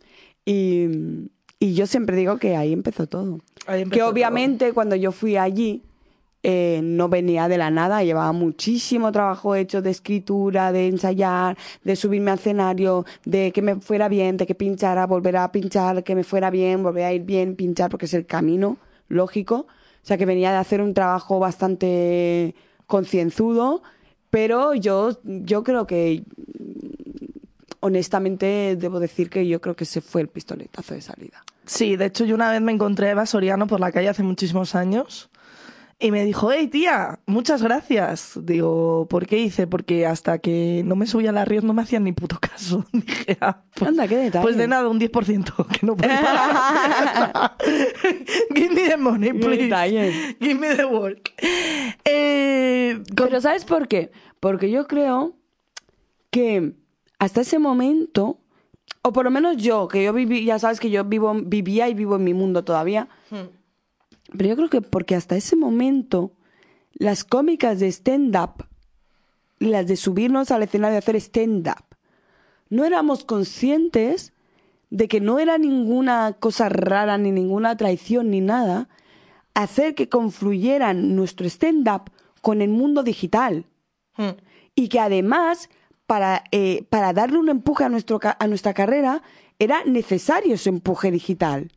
y, 0.45 1.29
y 1.59 1.73
yo 1.73 1.87
siempre 1.87 2.15
digo 2.15 2.37
que 2.37 2.55
ahí 2.55 2.73
empezó 2.73 3.07
todo. 3.07 3.39
Ahí 3.67 3.81
empezó 3.81 3.93
que 3.93 3.99
todo. 3.99 4.09
obviamente 4.09 4.73
cuando 4.73 4.95
yo 4.95 5.11
fui 5.11 5.37
allí 5.37 5.83
eh, 6.41 6.79
no 6.81 7.09
venía 7.09 7.49
de 7.49 7.57
la 7.57 7.69
nada, 7.69 8.01
llevaba 8.01 8.31
muchísimo 8.31 9.11
trabajo 9.11 9.55
hecho 9.55 9.81
de 9.81 9.89
escritura, 9.89 10.71
de 10.71 10.87
ensayar, 10.87 11.57
de 11.83 11.97
subirme 11.97 12.31
al 12.31 12.39
escenario, 12.39 13.05
de 13.25 13.51
que 13.51 13.61
me 13.61 13.75
fuera 13.75 14.07
bien, 14.07 14.37
de 14.37 14.47
que 14.47 14.55
pinchara, 14.55 15.05
volver 15.05 15.35
a 15.35 15.51
pinchar, 15.51 16.01
que 16.03 16.15
me 16.15 16.23
fuera 16.23 16.49
bien, 16.49 16.81
volver 16.81 17.03
a 17.03 17.13
ir 17.13 17.23
bien, 17.23 17.55
pinchar, 17.55 17.89
porque 17.89 18.05
es 18.05 18.13
el 18.13 18.25
camino 18.25 18.77
lógico. 19.09 19.67
O 20.01 20.05
sea 20.05 20.17
que 20.17 20.25
venía 20.25 20.51
de 20.51 20.57
hacer 20.57 20.81
un 20.81 20.93
trabajo 20.93 21.39
bastante 21.39 22.55
concienzudo, 22.87 23.83
pero 24.29 24.73
yo, 24.75 25.19
yo 25.23 25.63
creo 25.65 25.87
que 25.87 26.23
honestamente 27.81 28.75
debo 28.77 28.99
decir 28.99 29.29
que 29.29 29.47
yo 29.47 29.61
creo 29.61 29.75
que 29.75 29.83
ese 29.85 30.01
fue 30.01 30.21
el 30.21 30.27
pistoletazo 30.27 30.93
de 30.93 31.01
salida. 31.01 31.43
Sí, 31.65 31.95
de 31.95 32.05
hecho 32.05 32.25
yo 32.25 32.35
una 32.35 32.51
vez 32.51 32.61
me 32.61 32.71
encontré 32.71 33.07
a 33.07 33.11
Eva 33.11 33.25
Soriano 33.25 33.67
por 33.67 33.79
la 33.79 33.91
calle 33.91 34.09
hace 34.09 34.23
muchísimos 34.23 34.75
años 34.75 35.29
y 36.01 36.11
me 36.11 36.23
dijo, 36.23 36.49
hey 36.51 36.67
tía, 36.69 37.19
muchas 37.25 37.61
gracias. 37.61 38.39
Digo, 38.41 39.05
¿por 39.09 39.27
qué 39.27 39.37
hice? 39.37 39.67
Porque 39.67 40.05
hasta 40.05 40.39
que 40.39 40.81
no 40.85 40.95
me 40.95 41.05
subía 41.05 41.31
a 41.31 41.33
la 41.33 41.43
Ríos 41.43 41.65
no 41.65 41.73
me 41.73 41.81
hacían 41.81 42.05
ni 42.05 42.13
puto 42.13 42.37
caso. 42.39 42.85
Dije, 42.93 43.37
ah, 43.41 43.63
pues, 43.75 43.89
Anda, 43.89 44.07
qué 44.07 44.15
detalle. 44.15 44.43
pues 44.43 44.55
de 44.55 44.67
nada, 44.67 44.87
un 44.87 44.97
10%, 44.99 45.67
que 45.67 45.85
no 45.85 45.97
pagar. 45.97 47.55
Give 48.55 48.69
me 48.73 48.87
the 48.89 48.97
money, 48.97 49.33
please. 49.33 50.35
Give 50.39 50.55
me 50.55 50.73
the 50.75 50.85
work. 50.85 51.33
Eh, 52.05 53.01
con- 53.15 53.27
Pero 53.27 53.41
¿sabes 53.41 53.65
por 53.65 53.87
qué? 53.89 54.11
Porque 54.39 54.71
yo 54.71 54.87
creo 54.87 55.35
que 56.31 56.73
hasta 57.19 57.41
ese 57.41 57.59
momento, 57.59 58.39
o 59.01 59.11
por 59.13 59.25
lo 59.25 59.31
menos 59.31 59.57
yo, 59.57 59.87
que 59.87 60.03
yo 60.03 60.13
viví, 60.13 60.45
ya 60.45 60.57
sabes 60.57 60.79
que 60.79 60.89
yo 60.89 61.03
vivo, 61.03 61.33
vivía 61.35 61.89
y 61.89 61.93
vivo 61.93 62.15
en 62.15 62.23
mi 62.23 62.33
mundo 62.33 62.63
todavía, 62.63 63.07
pero 63.29 64.49
yo 64.49 64.55
creo 64.55 64.69
que 64.69 64.81
porque 64.81 65.15
hasta 65.15 65.35
ese 65.35 65.55
momento 65.55 66.31
las 66.93 67.23
cómicas 67.23 67.79
de 67.79 67.87
stand-up, 67.87 68.65
las 69.59 69.87
de 69.87 69.97
subirnos 69.97 70.51
al 70.51 70.63
escenario 70.63 70.95
y 70.95 70.99
hacer 70.99 71.15
stand-up, 71.17 71.83
no 72.69 72.85
éramos 72.85 73.25
conscientes 73.25 74.33
de 74.89 75.07
que 75.07 75.19
no 75.19 75.39
era 75.39 75.57
ninguna 75.57 76.37
cosa 76.39 76.69
rara, 76.69 77.17
ni 77.17 77.31
ninguna 77.31 77.77
traición, 77.77 78.31
ni 78.31 78.41
nada, 78.41 78.89
hacer 79.53 79.95
que 79.95 80.09
confluyeran 80.09 81.15
nuestro 81.15 81.47
stand-up 81.47 82.11
con 82.41 82.61
el 82.61 82.69
mundo 82.69 83.03
digital. 83.03 83.65
Hmm. 84.15 84.37
Y 84.75 84.87
que 84.89 84.99
además, 84.99 85.69
para, 86.09 86.43
eh, 86.51 86.85
para 86.89 87.13
darle 87.13 87.37
un 87.37 87.49
empuje 87.49 87.83
a, 87.83 87.89
nuestro, 87.89 88.19
a 88.23 88.47
nuestra 88.47 88.73
carrera, 88.73 89.21
era 89.59 89.83
necesario 89.85 90.55
ese 90.55 90.69
empuje 90.69 91.11
digital. 91.11 91.71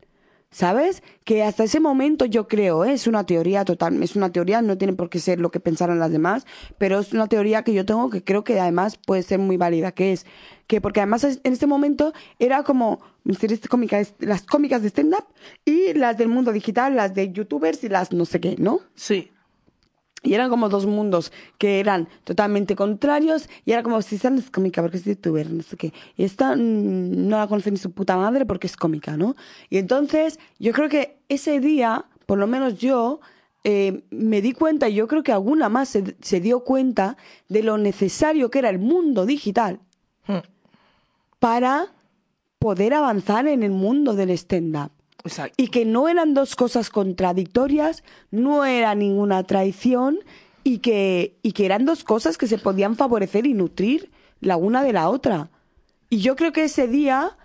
¿Sabes? 0.49 1.03
Que 1.23 1.43
hasta 1.43 1.63
ese 1.63 1.79
momento 1.79 2.25
yo 2.25 2.47
creo, 2.47 2.83
¿eh? 2.83 2.93
es 2.93 3.05
una 3.07 3.25
teoría 3.25 3.63
total, 3.63 4.01
es 4.01 4.15
una 4.15 4.31
teoría, 4.31 4.61
no 4.61 4.77
tiene 4.77 4.93
por 4.93 5.09
qué 5.09 5.19
ser 5.19 5.39
lo 5.39 5.49
que 5.49 5.59
pensaron 5.59 5.99
las 5.99 6.11
demás, 6.11 6.45
pero 6.77 6.99
es 6.99 7.11
una 7.11 7.27
teoría 7.27 7.63
que 7.63 7.73
yo 7.73 7.85
tengo 7.85 8.09
que 8.11 8.23
creo 8.23 8.43
que 8.43 8.59
además 8.59 8.97
puede 8.97 9.23
ser 9.23 9.39
muy 9.39 9.57
válida, 9.57 9.91
que 9.91 10.13
es 10.13 10.27
que 10.67 10.79
porque 10.79 10.99
además 10.99 11.23
en 11.23 11.53
este 11.53 11.65
momento 11.65 12.13
era 12.37 12.63
como 12.63 12.99
las 13.23 14.43
cómicas 14.43 14.81
de 14.83 14.89
stand-up 14.89 15.25
y 15.65 15.93
las 15.93 16.17
del 16.19 16.27
mundo 16.27 16.51
digital, 16.51 16.95
las 16.95 17.15
de 17.15 17.31
youtubers 17.31 17.83
y 17.83 17.89
las 17.89 18.11
no 18.11 18.25
sé 18.25 18.39
qué, 18.39 18.55
¿no? 18.59 18.79
Sí. 18.93 19.31
Y 20.23 20.33
eran 20.33 20.49
como 20.49 20.69
dos 20.69 20.85
mundos 20.85 21.31
que 21.57 21.79
eran 21.79 22.07
totalmente 22.23 22.75
contrarios 22.75 23.49
y 23.65 23.73
era 23.73 23.83
como 23.83 24.01
si 24.01 24.15
esta 24.15 24.29
no 24.29 24.39
es 24.39 24.49
cómica 24.49 24.81
porque 24.81 24.97
es 24.97 25.05
youtuber, 25.05 25.49
no 25.51 25.61
sé 25.61 25.77
qué. 25.77 25.93
Y 26.15 26.23
esta 26.23 26.55
mm, 26.55 27.27
no 27.27 27.37
la 27.37 27.47
conoce 27.47 27.71
ni 27.71 27.77
su 27.77 27.91
puta 27.91 28.17
madre 28.17 28.45
porque 28.45 28.67
es 28.67 28.77
cómica, 28.77 29.17
¿no? 29.17 29.35
Y 29.69 29.77
entonces 29.77 30.39
yo 30.59 30.71
creo 30.71 30.89
que 30.89 31.17
ese 31.29 31.59
día, 31.59 32.05
por 32.25 32.39
lo 32.39 32.47
menos 32.47 32.77
yo, 32.77 33.19
eh, 33.65 34.03
me 34.11 34.41
di 34.41 34.53
cuenta 34.53 34.89
y 34.89 34.95
yo 34.95 35.07
creo 35.07 35.23
que 35.23 35.31
alguna 35.31 35.69
más 35.69 35.89
se, 35.89 36.15
se 36.21 36.39
dio 36.39 36.61
cuenta 36.61 37.17
de 37.49 37.63
lo 37.63 37.77
necesario 37.77 38.49
que 38.49 38.59
era 38.59 38.69
el 38.69 38.79
mundo 38.79 39.25
digital 39.25 39.79
Hmm. 40.25 40.39
para 41.39 41.87
poder 42.59 42.93
avanzar 42.93 43.45
en 43.47 43.61
el 43.61 43.71
mundo 43.71 44.15
del 44.15 44.29
stand-up 44.31 44.91
Y 45.57 45.67
que 45.69 45.85
no 45.85 46.09
eran 46.09 46.33
dos 46.33 46.55
cosas 46.55 46.89
contradictorias, 46.89 48.03
no 48.31 48.65
era 48.65 48.93
ninguna 48.95 49.43
traición 49.43 50.19
y 50.63 50.79
que, 50.79 51.37
y 51.41 51.51
que 51.53 51.65
eran 51.65 51.85
dos 51.85 52.03
cosas 52.03 52.37
que 52.37 52.47
se 52.47 52.57
podían 52.57 52.95
favorecer 52.95 53.45
y 53.45 53.53
nutrir 53.53 54.11
la 54.39 54.57
una 54.57 54.83
de 54.83 54.93
la 54.93 55.09
otra. 55.09 55.49
Y 56.09 56.19
yo 56.19 56.35
creo 56.35 56.51
que 56.51 56.65
ese 56.65 56.87
día 56.87 57.37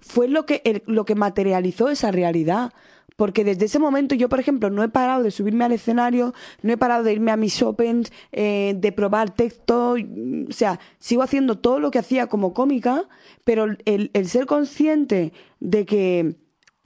fue 0.00 0.28
lo 0.28 0.46
que, 0.46 0.82
lo 0.86 1.04
que 1.04 1.14
materializó 1.14 1.88
esa 1.88 2.10
realidad. 2.10 2.72
Porque 3.16 3.44
desde 3.44 3.64
ese 3.64 3.78
momento 3.78 4.14
yo, 4.14 4.28
por 4.28 4.40
ejemplo, 4.40 4.68
no 4.68 4.82
he 4.82 4.90
parado 4.90 5.22
de 5.22 5.30
subirme 5.30 5.64
al 5.64 5.72
escenario, 5.72 6.34
no 6.60 6.72
he 6.74 6.76
parado 6.76 7.02
de 7.02 7.14
irme 7.14 7.30
a 7.30 7.38
mis 7.38 7.62
opens, 7.62 8.12
eh, 8.30 8.74
de 8.76 8.92
probar 8.92 9.34
texto, 9.34 9.92
o 9.92 10.52
sea, 10.52 10.78
sigo 10.98 11.22
haciendo 11.22 11.58
todo 11.58 11.80
lo 11.80 11.90
que 11.90 11.98
hacía 11.98 12.26
como 12.26 12.52
cómica, 12.52 13.08
pero 13.42 13.64
el, 13.86 14.10
el 14.12 14.28
ser 14.28 14.44
consciente 14.44 15.32
de 15.60 15.86
que 15.86 16.36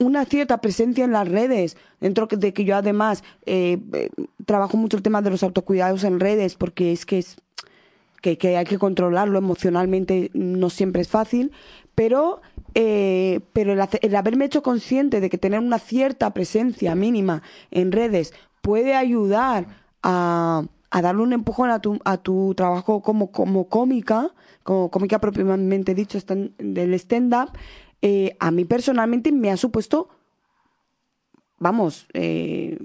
una 0.01 0.25
cierta 0.25 0.59
presencia 0.59 1.05
en 1.05 1.11
las 1.11 1.27
redes, 1.27 1.77
dentro 1.99 2.27
de 2.27 2.53
que 2.53 2.65
yo 2.65 2.75
además 2.75 3.23
eh, 3.45 3.77
eh, 3.93 4.09
trabajo 4.45 4.75
mucho 4.75 4.97
el 4.97 5.03
tema 5.03 5.21
de 5.21 5.29
los 5.29 5.43
autocuidados 5.43 6.03
en 6.03 6.19
redes, 6.19 6.55
porque 6.55 6.91
es 6.91 7.05
que 7.05 7.19
es 7.19 7.37
que, 8.21 8.57
hay 8.57 8.65
que 8.65 8.77
controlarlo 8.77 9.37
emocionalmente, 9.37 10.29
no 10.33 10.69
siempre 10.69 11.01
es 11.01 11.07
fácil, 11.07 11.51
pero, 11.95 12.41
eh, 12.75 13.41
pero 13.53 13.73
el, 13.73 13.81
el 14.01 14.15
haberme 14.15 14.45
hecho 14.45 14.61
consciente 14.61 15.21
de 15.21 15.29
que 15.29 15.37
tener 15.37 15.59
una 15.59 15.79
cierta 15.79 16.33
presencia 16.33 16.95
mínima 16.95 17.41
en 17.71 17.91
redes 17.91 18.33
puede 18.61 18.95
ayudar 18.95 19.67
a, 20.03 20.63
a 20.91 21.01
darle 21.01 21.23
un 21.23 21.33
empujón 21.33 21.69
a 21.69 21.79
tu, 21.79 21.99
a 22.05 22.17
tu 22.17 22.53
trabajo 22.55 23.01
como, 23.01 23.31
como 23.31 23.67
cómica, 23.69 24.31
como 24.63 24.91
cómica 24.91 25.19
propiamente 25.19 25.95
dicho 25.95 26.19
del 26.59 26.93
stand-up, 26.95 27.51
eh, 28.01 28.35
a 28.39 28.51
mí 28.51 28.65
personalmente 28.65 29.31
me 29.31 29.51
ha 29.51 29.57
supuesto, 29.57 30.09
vamos, 31.57 32.07
eh, 32.13 32.79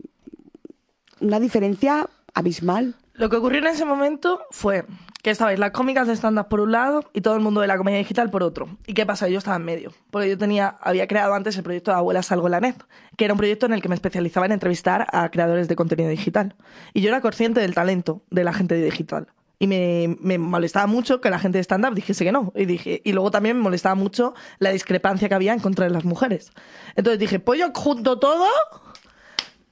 una 1.21 1.41
diferencia 1.41 2.09
abismal. 2.35 2.95
Lo 3.15 3.31
que 3.31 3.37
ocurrió 3.37 3.61
en 3.61 3.69
ese 3.69 3.87
momento 3.87 4.43
fue 4.51 4.85
que 5.23 5.31
estabais 5.31 5.59
las 5.59 5.73
cómicas 5.73 6.07
de 6.07 6.15
stand-up 6.15 6.49
por 6.49 6.61
un 6.61 6.71
lado 6.71 7.03
y 7.13 7.23
todo 7.23 7.35
el 7.35 7.41
mundo 7.41 7.61
de 7.61 7.67
la 7.67 7.79
comedia 7.79 7.99
digital 7.99 8.31
por 8.31 8.43
otro. 8.43 8.69
¿Y 8.87 8.95
qué 8.95 9.07
pasa? 9.07 9.29
Yo 9.29 9.39
estaba 9.39 9.57
en 9.57 9.65
medio. 9.65 9.93
Porque 10.11 10.29
yo 10.29 10.39
tenía, 10.39 10.77
había 10.81 11.09
creado 11.09 11.35
antes 11.35 11.57
el 11.57 11.65
proyecto 11.65 11.91
de 11.91 11.97
Abuelas 11.97 12.27
Salgo 12.27 12.47
en 12.47 12.53
la 12.53 12.61
Net, 12.61 12.77
que 13.17 13.25
era 13.25 13.35
un 13.35 13.39
proyecto 13.39 13.67
en 13.67 13.73
el 13.73 13.83
que 13.83 13.89
me 13.89 13.95
especializaba 13.95 14.47
en 14.47 14.53
entrevistar 14.53 15.07
a 15.11 15.29
creadores 15.31 15.67
de 15.67 15.75
contenido 15.75 16.11
digital. 16.11 16.55
Y 16.93 17.01
yo 17.01 17.09
era 17.09 17.23
consciente 17.23 17.61
del 17.61 17.75
talento 17.75 18.23
de 18.31 18.45
la 18.45 18.53
gente 18.53 18.75
digital. 18.77 19.29
Y 19.59 19.67
me, 19.67 20.17
me 20.21 20.37
molestaba 20.39 20.87
mucho 20.87 21.21
que 21.21 21.31
la 21.31 21.39
gente 21.39 21.59
de 21.59 21.65
stand-up 21.65 21.95
dijese 21.95 22.25
que 22.25 22.33
no. 22.33 22.53
Y, 22.55 22.67
dije, 22.67 23.01
y 23.05 23.13
luego 23.13 23.31
también 23.31 23.57
me 23.57 23.63
molestaba 23.63 23.95
mucho 23.95 24.35
la 24.59 24.71
discrepancia 24.71 25.29
que 25.29 25.35
había 25.35 25.55
en 25.55 25.61
contra 25.61 25.87
de 25.87 25.93
las 25.93 26.05
mujeres. 26.05 26.53
Entonces 26.95 27.19
dije, 27.19 27.39
pues 27.39 27.59
yo 27.59 27.71
junto 27.75 28.19
todo 28.19 28.47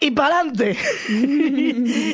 y 0.06 0.10
para 0.10 0.40
adelante. 0.40 0.76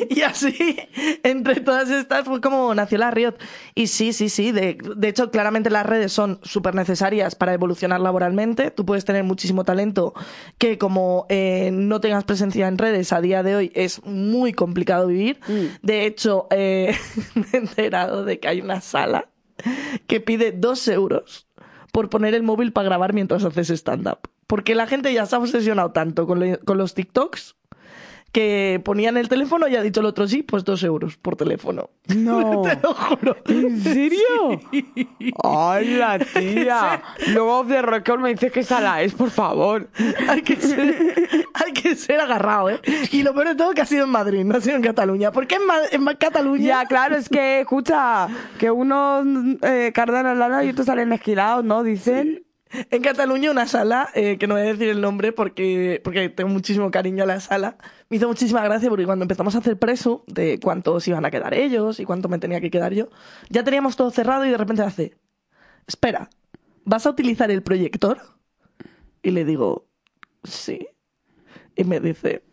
y 0.09 0.21
así, 0.21 0.77
entre 1.23 1.59
todas 1.59 1.89
estas, 1.89 2.23
fue 2.25 2.39
como 2.39 2.73
nació 2.73 2.97
la 2.97 3.11
Riot. 3.11 3.35
Y 3.75 3.87
sí, 3.87 4.13
sí, 4.13 4.29
sí. 4.29 4.51
De, 4.51 4.77
de 4.95 5.07
hecho, 5.07 5.29
claramente 5.31 5.69
las 5.69 5.85
redes 5.85 6.11
son 6.13 6.39
súper 6.43 6.73
necesarias 6.75 7.35
para 7.35 7.53
evolucionar 7.53 7.99
laboralmente. 7.99 8.71
Tú 8.71 8.85
puedes 8.85 9.03
tener 9.05 9.23
muchísimo 9.23 9.63
talento 9.65 10.13
que, 10.57 10.77
como 10.77 11.25
eh, 11.29 11.69
no 11.73 11.99
tengas 11.99 12.23
presencia 12.23 12.67
en 12.67 12.77
redes 12.77 13.11
a 13.11 13.19
día 13.21 13.43
de 13.43 13.55
hoy, 13.55 13.71
es 13.75 14.03
muy 14.05 14.53
complicado 14.53 15.07
vivir. 15.07 15.39
De 15.81 16.05
hecho, 16.05 16.47
eh, 16.51 16.95
me 17.35 17.45
he 17.53 17.57
enterado 17.57 18.23
de 18.23 18.39
que 18.39 18.47
hay 18.47 18.61
una 18.61 18.79
sala 18.81 19.27
que 20.07 20.21
pide 20.21 20.51
dos 20.53 20.87
euros 20.87 21.47
por 21.91 22.09
poner 22.09 22.33
el 22.35 22.43
móvil 22.43 22.71
para 22.71 22.85
grabar 22.85 23.13
mientras 23.13 23.43
haces 23.43 23.69
stand-up. 23.69 24.19
Porque 24.47 24.75
la 24.75 24.87
gente 24.87 25.13
ya 25.13 25.25
se 25.25 25.35
ha 25.35 25.39
obsesionado 25.39 25.91
tanto 25.91 26.25
con, 26.25 26.39
lo- 26.39 26.59
con 26.61 26.77
los 26.77 26.93
TikToks 26.93 27.55
que 28.31 28.81
ponían 28.85 29.17
el 29.17 29.27
teléfono 29.27 29.67
y 29.67 29.75
ha 29.75 29.81
dicho 29.81 29.99
el 29.99 30.05
otro 30.05 30.27
sí, 30.27 30.41
pues 30.43 30.63
dos 30.63 30.83
euros 30.83 31.17
por 31.17 31.35
teléfono. 31.35 31.89
No. 32.15 32.61
Te 32.63 32.75
lo 32.81 32.93
juro. 32.93 33.35
¿En 33.47 33.81
serio? 33.81 34.59
¡Hola, 35.43 36.19
tía! 36.33 37.01
Luego 37.33 37.59
off 37.59 37.67
the 37.67 37.81
record 37.81 38.19
me 38.21 38.29
dices 38.29 38.51
que 38.51 38.63
sala 38.63 39.01
es, 39.01 39.13
por 39.13 39.29
favor. 39.29 39.89
Hay 40.29 40.41
que, 40.41 40.55
ser, 40.55 40.95
hay 41.53 41.73
que 41.73 41.95
ser 41.95 42.19
agarrado, 42.19 42.69
¿eh? 42.69 42.79
Y 43.11 43.23
lo 43.23 43.33
peor 43.33 43.49
de 43.49 43.55
todo 43.55 43.73
que 43.73 43.81
ha 43.81 43.85
sido 43.85 44.05
en 44.05 44.11
Madrid, 44.11 44.43
no 44.45 44.57
ha 44.57 44.61
sido 44.61 44.75
en 44.75 44.81
Cataluña. 44.81 45.31
¿Por 45.31 45.47
qué 45.47 45.55
en, 45.55 45.65
Ma- 45.65 45.81
en 45.91 46.05
Cataluña? 46.17 46.63
Ya, 46.65 46.85
claro, 46.85 47.15
es 47.15 47.29
que, 47.29 47.61
escucha, 47.61 48.27
que 48.57 48.71
unos 48.71 49.25
eh, 49.63 49.91
cardan 49.93 50.37
lado 50.39 50.63
y 50.63 50.69
otros 50.69 50.85
salen 50.85 51.11
esquilados, 51.13 51.63
¿no? 51.63 51.83
Dicen. 51.83 52.45
En 52.89 53.01
Cataluña 53.01 53.51
una 53.51 53.67
sala, 53.67 54.07
eh, 54.15 54.37
que 54.39 54.47
no 54.47 54.53
voy 54.55 54.63
a 54.63 54.67
decir 54.67 54.87
el 54.87 55.01
nombre 55.01 55.33
porque, 55.33 55.99
porque 56.05 56.29
tengo 56.29 56.49
muchísimo 56.49 56.89
cariño 56.89 57.25
a 57.25 57.27
la 57.27 57.41
sala, 57.41 57.75
me 58.11 58.17
hizo 58.17 58.27
muchísima 58.27 58.61
gracia 58.61 58.89
porque 58.89 59.05
cuando 59.05 59.23
empezamos 59.23 59.55
a 59.55 59.59
hacer 59.59 59.79
preso 59.79 60.25
de 60.27 60.59
cuántos 60.59 61.07
iban 61.07 61.23
a 61.23 61.31
quedar 61.31 61.53
ellos 61.53 61.97
y 62.01 62.03
cuánto 62.03 62.27
me 62.27 62.39
tenía 62.39 62.59
que 62.59 62.69
quedar 62.69 62.93
yo, 62.93 63.07
ya 63.49 63.63
teníamos 63.63 63.95
todo 63.95 64.11
cerrado 64.11 64.45
y 64.45 64.49
de 64.49 64.57
repente 64.57 64.81
hace, 64.81 65.17
espera, 65.87 66.29
¿vas 66.83 67.05
a 67.05 67.11
utilizar 67.11 67.49
el 67.51 67.63
proyector? 67.63 68.19
Y 69.23 69.31
le 69.31 69.45
digo, 69.45 69.87
sí. 70.43 70.89
Y 71.77 71.85
me 71.85 72.01
dice, 72.01 72.43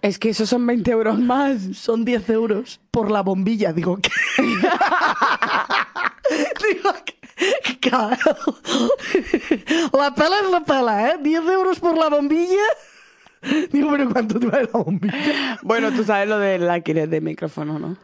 Es 0.00 0.20
que 0.20 0.28
esos 0.28 0.48
son 0.48 0.64
20 0.64 0.88
euros 0.92 1.18
más. 1.18 1.60
son 1.76 2.04
10 2.04 2.30
euros 2.30 2.80
por 2.92 3.10
la 3.10 3.22
bombilla. 3.22 3.72
Digo, 3.72 3.98
¿qué? 4.00 4.10
Digo, 6.72 6.92
¿qué? 7.04 7.80
Claro. 7.80 8.16
La 9.92 10.14
pela 10.14 10.38
es 10.40 10.50
la 10.52 10.60
pela, 10.60 11.10
¿eh? 11.10 11.18
10 11.20 11.44
euros 11.48 11.80
por 11.80 11.98
la 11.98 12.08
bombilla. 12.08 12.62
Digo, 13.72 13.90
pero 13.90 14.10
¿cuánto 14.10 14.38
te 14.38 14.46
vale 14.46 14.68
la 14.72 14.78
bombilla? 14.78 15.58
Bueno, 15.62 15.92
tú 15.92 16.04
sabes 16.04 16.28
lo 16.28 16.38
del 16.38 16.68
alquiler 16.68 17.08
de 17.08 17.20
micrófono, 17.20 17.78
¿no? 17.78 17.96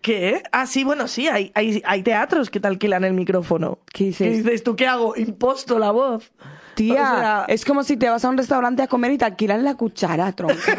¿Qué? 0.00 0.42
Ah, 0.52 0.66
sí, 0.66 0.84
bueno, 0.84 1.08
sí, 1.08 1.28
hay, 1.28 1.50
hay, 1.54 1.82
hay 1.84 2.02
teatros 2.02 2.50
que 2.50 2.60
te 2.60 2.68
alquilan 2.68 3.04
el 3.04 3.12
micrófono. 3.12 3.80
¿Qué 3.92 4.04
dices? 4.04 4.28
¿Qué 4.28 4.42
dices 4.42 4.62
tú? 4.62 4.76
¿Qué 4.76 4.86
hago? 4.86 5.16
Imposto 5.16 5.78
la 5.78 5.90
voz. 5.90 6.32
Tía, 6.74 6.92
O 6.92 6.96
sea, 6.96 7.44
es 7.48 7.64
como 7.64 7.82
si 7.82 7.96
te 7.96 8.08
vas 8.08 8.24
a 8.24 8.28
un 8.28 8.36
restaurante 8.36 8.82
a 8.82 8.86
comer 8.86 9.12
y 9.12 9.18
te 9.18 9.24
alquilan 9.24 9.64
la 9.64 9.74
cuchara, 9.74 10.30
tronca. 10.32 10.56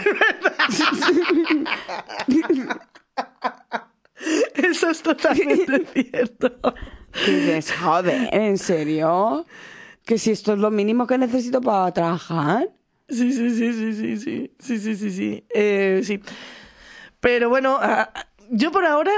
Eso 4.54 4.90
es 4.90 5.02
totalmente 5.02 5.86
cierto. 5.94 6.52
Y 7.28 7.32
dices, 7.32 7.74
joder, 7.74 8.30
¿en 8.32 8.58
serio? 8.58 9.46
Que 10.06 10.18
si 10.18 10.32
esto 10.32 10.54
es 10.54 10.60
lo 10.60 10.72
mínimo 10.72 11.08
que 11.08 11.18
necesito 11.18 11.62
para 11.62 11.92
trabajar. 11.94 12.70
Sí, 13.10 13.32
sí, 13.32 13.50
sí, 13.52 13.74
sí, 13.74 13.94
sí, 13.94 14.18
sí, 14.18 14.52
sí, 14.60 14.80
sí, 14.80 14.96
sí, 14.96 15.12
sí, 15.12 15.46
Eh, 15.50 16.02
sí. 16.04 16.20
Pero 17.20 17.50
bueno, 17.50 17.80
yo 18.50 18.72
por 18.72 18.86
ahora 18.86 19.12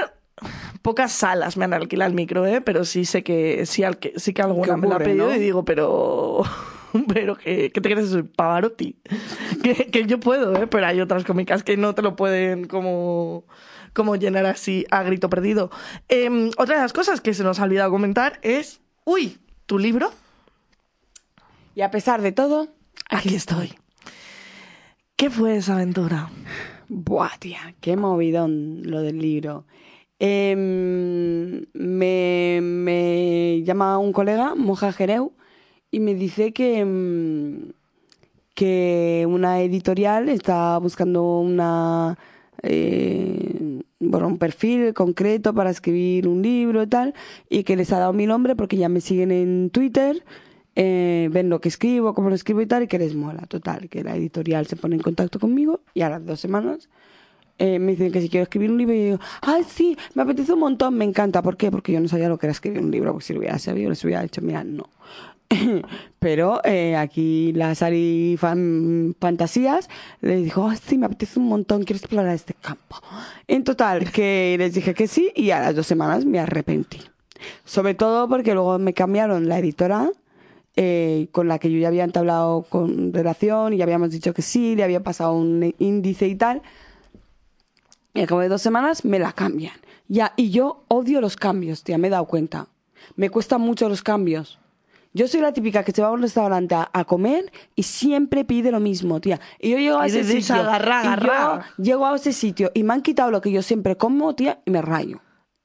pocas 0.82 1.12
salas 1.12 1.58
me 1.58 1.66
han 1.66 1.74
alquilado 1.74 2.10
el 2.10 2.16
micro, 2.16 2.46
¿eh? 2.46 2.62
Pero 2.62 2.86
sí 2.86 3.06
sé 3.06 3.24
que 3.24 3.66
sí, 3.66 3.84
al 3.84 3.98
que, 3.98 4.14
sí 4.18 4.34
que 4.34 4.42
alguna 4.42 4.76
Que 4.76 4.82
me 4.82 4.88
la 4.88 4.94
ha 4.94 4.98
ocurre, 4.98 5.06
pedido 5.06 5.28
¿no? 5.30 5.36
y 5.36 5.40
digo, 5.40 5.66
pero 5.66 6.44
pero 7.14 7.36
que, 7.36 7.72
¿qué 7.72 7.82
te 7.82 7.90
crees? 7.92 8.10
Soy 8.10 8.24
Pavarotti. 8.24 8.98
Que, 9.64 9.88
que 9.88 10.06
yo 10.06 10.20
puedo, 10.22 10.56
¿eh? 10.56 10.68
Pero 10.68 10.86
hay 10.88 11.02
otras 11.02 11.26
cómicas 11.26 11.64
que 11.64 11.76
no 11.76 11.94
te 11.94 12.02
lo 12.02 12.16
pueden 12.16 12.66
como 12.68 13.46
como 13.94 14.16
llenar 14.16 14.46
así 14.46 14.86
a 14.92 15.04
grito 15.04 15.30
perdido. 15.30 15.72
Em, 16.08 16.52
otra 16.58 16.76
de 16.76 16.82
las 16.84 16.94
cosas 16.94 17.20
que 17.22 17.34
se 17.34 17.44
nos 17.44 17.60
ha 17.60 17.64
olvidado 17.64 17.90
comentar 17.92 18.40
es, 18.44 18.80
uy, 19.04 19.40
tu 19.66 19.80
libro. 19.80 20.12
Y 21.76 21.82
a 21.82 21.92
pesar 21.92 22.22
de 22.22 22.32
todo, 22.32 22.70
Aquí 23.10 23.34
estoy. 23.36 23.74
¿Qué 25.16 25.30
fue 25.30 25.58
esa 25.58 25.74
aventura? 25.74 26.30
Buah, 26.88 27.38
tía, 27.40 27.76
qué 27.82 27.98
movidón 27.98 28.84
lo 28.84 29.02
del 29.02 29.18
libro. 29.20 29.66
Em, 30.20 31.66
me, 31.74 32.60
me 32.62 33.64
llama 33.64 33.98
un 33.98 34.14
colega, 34.14 34.54
Moja 34.56 34.92
Jereu, 34.92 35.34
y 35.92 36.00
me 36.00 36.14
dice 36.14 36.54
que, 36.54 36.80
em, 36.80 37.72
que 38.54 39.26
una 39.28 39.62
editorial 39.62 40.30
está 40.30 40.78
buscando 40.78 41.40
una 41.40 42.18
eh, 42.62 43.82
bueno, 44.00 44.28
un 44.28 44.38
perfil 44.38 44.94
concreto 44.94 45.54
para 45.54 45.70
escribir 45.70 46.28
un 46.28 46.42
libro 46.42 46.84
y 46.84 46.88
tal, 46.88 47.14
y 47.50 47.64
que 47.64 47.76
les 47.76 47.92
ha 47.92 48.00
dado 48.00 48.14
mi 48.14 48.26
nombre 48.26 48.56
porque 48.56 48.78
ya 48.78 48.90
me 48.90 49.02
siguen 49.02 49.32
en 49.32 49.70
Twitter, 49.72 50.24
eh, 50.82 51.28
ven 51.30 51.50
lo 51.50 51.60
que 51.60 51.68
escribo, 51.68 52.14
cómo 52.14 52.30
lo 52.30 52.36
escribo 52.36 52.62
y 52.62 52.66
tal, 52.66 52.84
y 52.84 52.88
que 52.88 52.98
les 52.98 53.14
mola, 53.14 53.42
total, 53.48 53.90
que 53.90 54.02
la 54.02 54.16
editorial 54.16 54.66
se 54.66 54.78
pone 54.78 54.96
en 54.96 55.02
contacto 55.02 55.38
conmigo 55.38 55.82
y 55.94 56.04
a 56.04 56.10
las 56.10 56.26
dos 56.26 56.40
semanas 56.40 56.88
eh, 57.58 57.80
me 57.80 57.92
dicen 57.92 58.14
que 58.14 58.22
si 58.22 58.30
quiero 58.30 58.44
escribir 58.44 58.72
un 58.72 58.78
libro 58.78 58.94
y 58.96 59.00
yo 59.00 59.04
digo, 59.04 59.20
ay, 59.42 59.66
sí, 59.68 59.98
me 60.14 60.22
apetece 60.22 60.54
un 60.54 60.62
montón, 60.62 60.94
me 60.94 61.04
encanta. 61.04 61.42
¿Por 61.42 61.58
qué? 61.58 61.70
Porque 61.70 61.92
yo 61.92 62.00
no 62.00 62.08
sabía 62.08 62.30
lo 62.30 62.38
que 62.38 62.46
era 62.46 62.52
escribir 62.54 62.80
un 62.80 62.92
libro, 62.92 63.12
porque 63.12 63.26
si 63.26 63.34
lo 63.34 63.40
hubiera 63.40 63.60
sabido, 63.60 63.90
les 63.90 64.02
hubiera 64.06 64.22
dicho, 64.22 64.42
mira, 64.42 64.64
no. 64.64 64.90
Pero 66.20 66.62
eh, 66.64 66.96
aquí 66.96 67.52
la 67.52 67.76
Sari 67.76 68.38
fan, 68.40 69.18
Fantasías 69.20 69.90
le 70.22 70.38
dijo, 70.38 70.66
"Ah, 70.70 70.78
sí, 70.78 70.98
me 70.98 71.08
apetece 71.08 71.40
un 71.40 71.48
montón, 71.48 71.84
quiero 71.84 71.98
explorar 71.98 72.34
este 72.34 72.54
campo. 72.54 73.02
En 73.50 73.66
total, 73.66 74.10
que 74.14 74.56
les 74.58 74.74
dije 74.74 74.94
que 74.94 75.08
sí 75.10 75.30
y 75.36 75.52
a 75.52 75.60
las 75.60 75.76
dos 75.76 75.88
semanas 75.88 76.24
me 76.24 76.40
arrepentí. 76.40 77.02
Sobre 77.66 77.96
todo 77.96 78.30
porque 78.30 78.54
luego 78.54 78.80
me 78.80 78.94
cambiaron 78.94 79.50
la 79.50 79.60
editora 79.60 80.10
eh, 80.76 81.28
con 81.32 81.48
la 81.48 81.60
que 81.60 81.72
yo 81.72 81.80
ya 81.80 81.88
había 81.88 82.04
entablado 82.04 82.64
con 82.64 83.14
relación 83.14 83.74
y 83.74 83.78
ya 83.78 83.84
habíamos 83.84 84.12
dicho 84.12 84.34
que 84.34 84.42
sí, 84.42 84.76
le 84.76 84.84
había 84.84 85.04
pasado 85.04 85.34
un 85.34 85.74
índice 85.80 86.28
y 86.28 86.36
tal. 86.36 86.62
Y 88.14 88.22
al 88.22 88.28
cabo 88.28 88.42
de 88.42 88.50
dos 88.50 88.62
semanas 88.62 89.06
me 89.06 89.20
la 89.20 89.34
cambian. 89.34 89.76
Ya, 90.08 90.34
y 90.36 90.50
yo 90.50 90.84
odio 90.88 91.22
los 91.22 91.36
cambios, 91.36 91.84
tía, 91.84 91.98
me 91.98 92.08
he 92.08 92.12
dado 92.12 92.26
cuenta. 92.26 92.68
Me 93.16 93.30
cuestan 93.30 93.62
mucho 93.62 93.90
los 93.90 94.02
cambios. 94.02 94.60
Yo 95.14 95.28
soy 95.28 95.42
la 95.42 95.54
típica 95.54 95.84
que 95.84 95.92
se 95.92 96.02
va 96.02 96.10
a 96.10 96.12
un 96.12 96.22
restaurante 96.22 96.76
a, 96.76 96.90
a 96.94 97.04
comer 97.04 97.52
y 97.76 97.84
siempre 97.84 98.46
pide 98.46 98.72
lo 98.72 98.80
mismo, 98.80 99.20
tía. 99.20 99.40
Y 99.60 99.72
yo 99.72 99.78
llego 99.78 100.00
a 100.00 100.06
ese 100.06 100.24
sitio. 100.24 100.56
agarra, 100.56 101.66
y 101.78 101.82
yo 101.82 101.84
llego 101.84 102.06
a 102.06 102.16
ese 102.16 102.32
sitio 102.32 102.72
y 102.74 102.84
me 102.84 102.94
han 102.94 103.02
quitado 103.02 103.32
lo 103.32 103.42
que 103.42 103.52
yo 103.52 103.62
siempre 103.64 103.98
como, 103.98 104.36
tía, 104.36 104.60
y 104.66 104.72
me 104.72 104.82
rayo. 104.82 105.20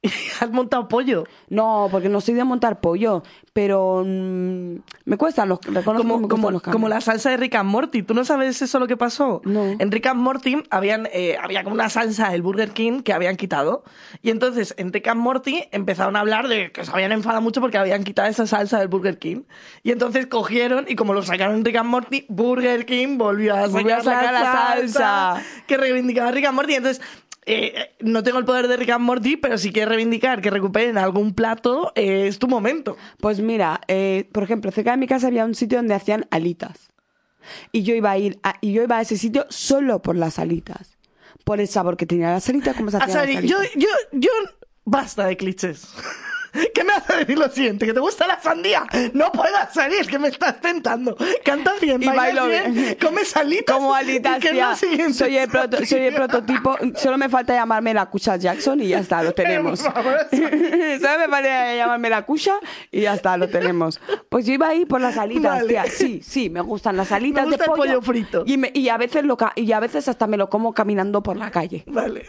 Has 0.41 0.51
montado 0.51 0.89
pollo. 0.89 1.25
No, 1.49 1.89
porque 1.91 2.09
no 2.09 2.21
soy 2.21 2.35
de 2.35 2.45
montar 2.45 2.81
pollo, 2.81 3.23
pero 3.53 4.03
mm, 4.05 4.75
me 5.05 5.17
cuestan 5.17 5.49
los, 5.49 5.61
reconozco 5.63 6.03
que 6.03 6.09
Como, 6.09 6.19
me 6.21 6.29
como, 6.29 6.29
cuestan 6.29 6.53
los 6.53 6.63
cambios. 6.63 6.73
como 6.75 6.89
la 6.89 7.01
salsa 7.01 7.31
de 7.31 7.37
Rick 7.37 7.55
and 7.55 7.71
Morty. 7.71 8.03
¿Tú 8.03 8.15
no 8.15 8.25
sabes 8.25 8.61
eso 8.61 8.79
lo 8.79 8.87
que 8.87 8.97
pasó? 8.97 9.41
No. 9.45 9.65
En 9.79 9.91
Rick 9.91 10.07
and 10.07 10.21
Morty 10.21 10.63
habían, 10.71 11.09
eh, 11.13 11.37
había 11.43 11.63
como 11.65 11.75
una 11.75 11.89
salsa 11.89 12.31
del 12.31 12.43
Burger 12.43 12.71
King 12.71 13.01
que 13.03 13.13
habían 13.13 13.37
quitado. 13.37 13.85
Y 14.23 14.31
entonces 14.31 14.75
en 14.77 14.93
Rick 14.93 15.09
and 15.09 15.21
Morty 15.21 15.65
empezaron 15.73 16.17
a 16.17 16.21
hablar 16.21 16.49
de 16.49 16.71
que 16.73 16.85
se 16.85 16.91
habían 16.91 17.13
enfadado 17.13 17.41
mucho 17.43 17.61
porque 17.61 17.79
habían 17.79 18.05
quitado 18.05 18.29
esa 18.29 18.47
salsa 18.47 18.79
del 18.79 18.89
Burger 18.89 19.19
King. 19.19 19.43
Y 19.83 19.93
entonces 19.93 20.27
cogieron 20.27 20.87
y 20.89 20.97
como 20.97 21.15
lo 21.15 21.23
sacaron 21.23 21.57
en 21.57 21.65
Rick 21.65 21.77
and 21.77 21.89
Morty, 21.91 22.27
Burger 22.29 22.85
King 22.87 23.17
volvió 23.19 23.55
a 23.55 23.63
sacar, 23.63 23.71
Volvió 23.73 23.97
a 23.97 24.03
sacar 24.03 24.25
la, 24.25 24.33
la 24.33 24.53
salsa, 24.53 24.99
salsa. 25.35 25.43
que 25.67 25.77
reivindicaba 25.77 26.31
Rick 26.31 26.47
and 26.47 26.55
Morty. 26.57 26.75
Entonces... 26.75 27.03
eh, 27.47 27.95
no 28.01 28.23
tengo 28.23 28.39
el 28.39 28.45
poder 28.45 28.69
de 28.69 28.77
Rick 28.77 28.91
and 28.91 29.05
Morty, 29.05 29.37
pero 29.37 29.59
si 29.59 29.73
quieres 29.73 29.89
reivindicar 29.91 30.41
que 30.41 30.51
recuperen 30.51 30.99
algún 30.99 31.35
plato, 31.35 31.93
eh, 31.95 32.27
es 32.27 32.39
tu 32.39 32.49
momento. 32.49 32.97
Pues 33.19 33.41
mira, 33.41 33.81
eh, 33.89 34.29
por 34.33 34.43
ejemplo, 34.43 34.71
cerca 34.71 34.93
de 34.93 34.97
mi 34.97 35.07
casa 35.07 35.27
había 35.27 35.45
un 35.45 35.55
sitio 35.55 35.79
donde 35.79 35.95
hacían 35.95 36.27
alitas. 36.31 36.91
Y 37.73 37.83
yo 37.83 37.95
iba 37.95 38.11
a 38.11 38.19
ir 38.19 38.39
a, 38.43 38.55
y 38.61 38.73
yo 38.73 38.83
iba 38.83 38.99
a 38.99 39.03
ese 39.03 39.19
sitio 39.19 39.47
solo 39.51 40.01
por 40.01 40.17
las 40.17 40.39
alitas. 40.39 40.97
Por 41.45 41.61
el 41.61 41.69
sabor 41.69 41.97
que 41.97 42.07
tenía 42.07 42.31
las 42.31 42.49
alitas, 42.49 42.75
cómo 42.77 42.91
se 42.91 42.97
hacían 42.97 43.11
Asari, 43.19 43.35
las 43.35 43.45
yo, 43.45 43.59
alitas. 43.59 43.77
yo, 43.77 43.89
yo 44.13 44.31
Basta 44.87 45.27
de 45.27 45.37
clichés. 45.37 45.89
¿Qué 46.75 46.85
me 46.85 46.93
hace 46.93 47.17
decir 47.17 47.39
lo 47.39 47.49
siguiente? 47.51 47.87
¿Que 47.87 47.93
te 47.93 48.01
gusta 48.01 48.27
la 48.27 48.41
sandía? 48.41 48.85
No 49.13 49.31
puedas 49.33 49.73
salir, 49.75 50.07
que 50.07 50.19
me 50.19 50.29
estás 50.29 50.61
tentando. 50.61 51.17
Cantas 51.45 51.81
bien, 51.81 52.03
Y 52.03 52.07
bailo 52.07 52.47
bien, 52.47 52.75
bien. 52.75 52.97
comes 53.01 53.37
alitas. 53.37 53.75
Como 53.77 53.95
alitas, 53.95 54.39
¿Y 54.39 54.41
qué 54.41 54.47
es 54.49 54.53
tía. 54.55 54.75
siguiente? 54.77 55.15
Soy 55.15 55.37
el, 55.37 55.49
proto- 55.49 55.85
soy 55.85 56.01
el 56.01 56.15
prototipo. 56.15 56.77
Solo 56.97 57.19
me 57.19 57.29
falta 57.29 57.55
llamarme 57.55 57.93
la 57.95 58.07
Cucha 58.07 58.37
Jackson 58.37 58.81
y 58.81 58.89
ya 58.89 58.99
está, 59.01 59.23
lo 59.23 59.33
tenemos. 59.35 59.83
favor, 59.83 60.17
Solo 60.31 61.19
me 61.19 61.29
falta 61.29 61.75
llamarme 61.77 62.11
la 62.11 62.23
Cucha 62.23 62.55
y 62.91 63.03
ya 63.03 63.15
está, 63.15 63.37
lo 63.37 63.49
tenemos. 63.49 64.01
Pues 64.29 64.47
yo 64.47 64.53
iba 64.53 64.69
ahí 64.69 64.85
por 64.85 65.01
las 65.01 65.17
alitas, 65.19 65.57
Vale. 65.57 65.69
tía. 65.69 65.85
Sí, 65.87 66.21
sí, 66.23 66.51
me 66.51 66.61
gustan 66.61 66.97
las 66.97 67.13
alitas 67.13 67.45
Me 67.45 67.51
gusta 67.51 67.65
de 67.65 67.71
el 67.73 67.77
pollo. 67.77 67.93
pollo 68.01 68.03
frito. 68.03 68.45
Y, 68.47 68.57
me- 68.57 68.71
y 68.75 68.89
a 68.89 68.97
veces 68.97 69.25
lo 69.25 69.37
y 69.57 69.73
a 69.73 69.81
veces 69.81 70.09
hasta 70.09 70.27
me 70.27 70.37
lo 70.37 70.49
como 70.49 70.73
caminando 70.73 71.23
por 71.23 71.37
la 71.37 71.51
calle. 71.51 71.85
Vale. 71.87 72.25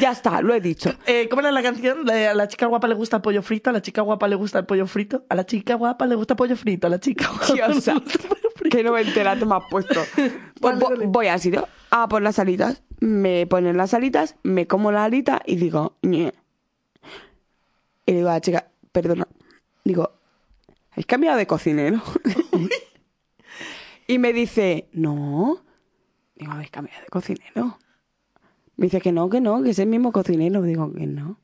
Ya 0.00 0.10
está, 0.12 0.42
lo 0.42 0.54
he 0.54 0.60
dicho. 0.60 0.94
Eh, 1.06 1.28
¿Cómo 1.28 1.40
era 1.40 1.52
la 1.52 1.62
canción? 1.62 2.08
A 2.10 2.34
la 2.34 2.48
chica 2.48 2.66
guapa 2.66 2.88
le 2.88 2.94
gusta 2.94 3.16
el 3.16 3.22
pollo 3.22 3.42
frito, 3.42 3.67
a 3.70 3.72
la 3.72 3.82
chica 3.82 4.02
guapa 4.02 4.28
le 4.28 4.36
gusta 4.36 4.58
el 4.60 4.66
pollo 4.66 4.86
frito, 4.86 5.24
a 5.28 5.34
la 5.34 5.44
chica 5.46 5.74
guapa 5.74 6.06
le 6.06 6.14
gusta 6.14 6.34
el 6.34 6.38
pollo 6.38 6.56
frito, 6.56 6.86
a 6.86 6.90
la 6.90 7.00
chica 7.00 7.28
guapa 7.28 7.46
le 7.48 7.54
Diosa. 7.54 7.94
gusta 7.94 8.12
el 8.22 8.28
pollo 8.28 8.50
frito. 8.56 8.76
Qué 8.76 8.82
noventera 8.84 9.38
te 9.38 9.44
me 9.46 9.54
has 9.56 9.64
puesto. 9.70 10.00
Pues 10.60 10.76
vo- 10.76 11.06
voy 11.06 11.28
al 11.28 11.38
sitio, 11.38 11.68
a 11.90 12.08
por 12.08 12.20
las 12.20 12.38
alitas. 12.40 12.82
Me 13.00 13.46
ponen 13.46 13.76
las 13.76 13.94
alitas, 13.94 14.34
me 14.42 14.66
como 14.66 14.90
la 14.90 15.04
alita 15.04 15.40
y 15.46 15.54
digo, 15.54 15.96
"Ñe". 16.02 16.34
Y 18.06 18.12
digo 18.12 18.28
a 18.28 18.32
la 18.32 18.40
chica, 18.40 18.68
perdona. 18.90 19.28
Digo, 19.84 20.10
¿habéis 20.90 21.06
cambiado 21.06 21.38
de 21.38 21.46
cocinero? 21.46 22.02
y 24.08 24.18
me 24.18 24.32
dice, 24.32 24.88
no. 24.92 25.58
Digo, 26.34 26.52
¿habéis 26.52 26.70
cambiado 26.70 27.00
de 27.02 27.08
cocinero? 27.08 27.78
Me 28.76 28.86
dice 28.86 29.00
que 29.00 29.12
no, 29.12 29.28
que 29.28 29.40
no, 29.40 29.62
que 29.62 29.70
es 29.70 29.78
el 29.78 29.88
mismo 29.88 30.10
cocinero. 30.12 30.62
Digo, 30.62 30.92
que 30.92 31.06
no. 31.06 31.38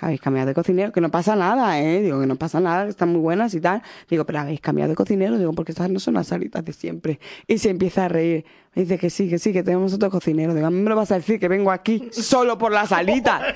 Habéis 0.00 0.20
cambiado 0.20 0.48
de 0.48 0.54
cocinero, 0.54 0.92
que 0.92 1.00
no 1.00 1.10
pasa 1.10 1.36
nada, 1.36 1.80
¿eh? 1.80 2.02
Digo, 2.02 2.20
que 2.20 2.26
no 2.26 2.36
pasa 2.36 2.60
nada, 2.60 2.84
que 2.84 2.90
están 2.90 3.10
muy 3.10 3.20
buenas 3.20 3.54
y 3.54 3.60
tal. 3.60 3.82
Digo, 4.08 4.24
pero 4.24 4.40
habéis 4.40 4.60
cambiado 4.60 4.90
de 4.90 4.96
cocinero. 4.96 5.38
Digo, 5.38 5.52
porque 5.52 5.72
estas 5.72 5.90
no 5.90 6.00
son 6.00 6.14
las 6.14 6.32
alitas 6.32 6.64
de 6.64 6.72
siempre. 6.72 7.20
Y 7.46 7.58
se 7.58 7.70
empieza 7.70 8.04
a 8.06 8.08
reír. 8.08 8.44
Me 8.74 8.82
dice 8.82 8.98
que 8.98 9.08
sí, 9.08 9.30
que 9.30 9.38
sí, 9.38 9.54
que 9.54 9.62
tenemos 9.62 9.94
otro 9.94 10.10
cocinero. 10.10 10.54
Digo, 10.54 10.66
a 10.66 10.70
mí 10.70 10.78
me 10.78 10.90
lo 10.90 10.96
vas 10.96 11.10
a 11.10 11.14
decir 11.14 11.40
que 11.40 11.48
vengo 11.48 11.70
aquí 11.70 12.10
solo 12.12 12.58
por 12.58 12.72
las 12.72 12.92
alitas. 12.92 13.42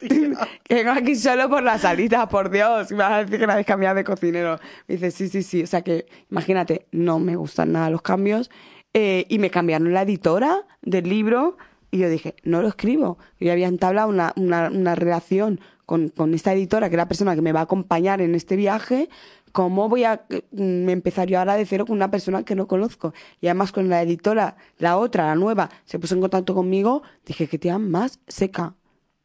Que 0.62 0.74
vengo 0.74 0.92
aquí 0.92 1.16
solo 1.16 1.48
por 1.48 1.62
las 1.62 1.84
alitas, 1.84 2.28
por 2.28 2.50
Dios. 2.50 2.92
Me 2.92 2.98
vas 2.98 3.12
a 3.12 3.24
decir 3.24 3.40
que 3.40 3.46
no 3.46 3.52
habéis 3.52 3.66
cambiado 3.66 3.96
de 3.96 4.04
cocinero. 4.04 4.60
Me 4.86 4.94
dice, 4.94 5.10
sí, 5.10 5.28
sí, 5.28 5.42
sí. 5.42 5.62
O 5.64 5.66
sea 5.66 5.82
que, 5.82 6.06
imagínate, 6.30 6.86
no 6.92 7.18
me 7.18 7.34
gustan 7.34 7.72
nada 7.72 7.90
los 7.90 8.02
cambios. 8.02 8.48
Eh, 8.94 9.26
y 9.28 9.40
me 9.40 9.50
cambiaron 9.50 9.92
la 9.92 10.02
editora 10.02 10.64
del 10.82 11.08
libro. 11.08 11.56
Y 11.90 11.98
yo 11.98 12.08
dije, 12.08 12.36
no 12.44 12.62
lo 12.62 12.68
escribo. 12.68 13.18
Yo 13.40 13.50
había 13.50 13.66
entablado 13.66 14.08
una, 14.08 14.32
una, 14.36 14.68
una 14.68 14.94
relación 14.94 15.60
con, 15.90 16.34
esta 16.34 16.52
editora, 16.52 16.88
que 16.88 16.94
es 16.94 16.98
la 16.98 17.08
persona 17.08 17.34
que 17.34 17.42
me 17.42 17.50
va 17.50 17.60
a 17.60 17.62
acompañar 17.64 18.20
en 18.20 18.36
este 18.36 18.54
viaje. 18.54 19.08
¿Cómo 19.50 19.88
voy 19.88 20.04
a 20.04 20.24
mm, 20.52 20.88
empezar 20.88 21.26
yo 21.26 21.40
ahora 21.40 21.56
de 21.56 21.66
cero 21.66 21.84
con 21.84 21.96
una 21.96 22.12
persona 22.12 22.44
que 22.44 22.54
no 22.54 22.68
conozco? 22.68 23.12
Y 23.40 23.48
además 23.48 23.72
con 23.72 23.88
la 23.88 24.00
editora, 24.00 24.56
la 24.78 24.96
otra, 24.98 25.26
la 25.26 25.34
nueva, 25.34 25.68
se 25.84 25.98
puso 25.98 26.14
en 26.14 26.20
contacto 26.20 26.54
conmigo. 26.54 27.02
Dije, 27.26 27.48
que 27.48 27.58
tía 27.58 27.78
más 27.78 28.20
seca. 28.28 28.76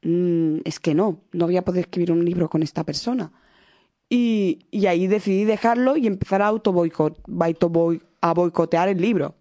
Mm, 0.02 0.62
es 0.66 0.80
que 0.80 0.96
no, 0.96 1.20
no 1.34 1.46
voy 1.46 1.58
a 1.58 1.64
poder 1.64 1.82
escribir 1.82 2.12
un 2.12 2.26
libro 2.26 2.50
con 2.50 2.64
esta 2.64 2.84
persona. 2.84 3.32
Y, 4.10 4.66
y 4.72 4.88
ahí 4.88 5.06
decidí 5.06 5.44
dejarlo 5.44 5.98
y 5.98 6.08
empezar 6.08 6.42
a 6.42 6.48
auto 6.48 6.72
a 8.22 8.34
boicotear 8.34 8.90
el 8.90 9.00
libro. 9.00 9.36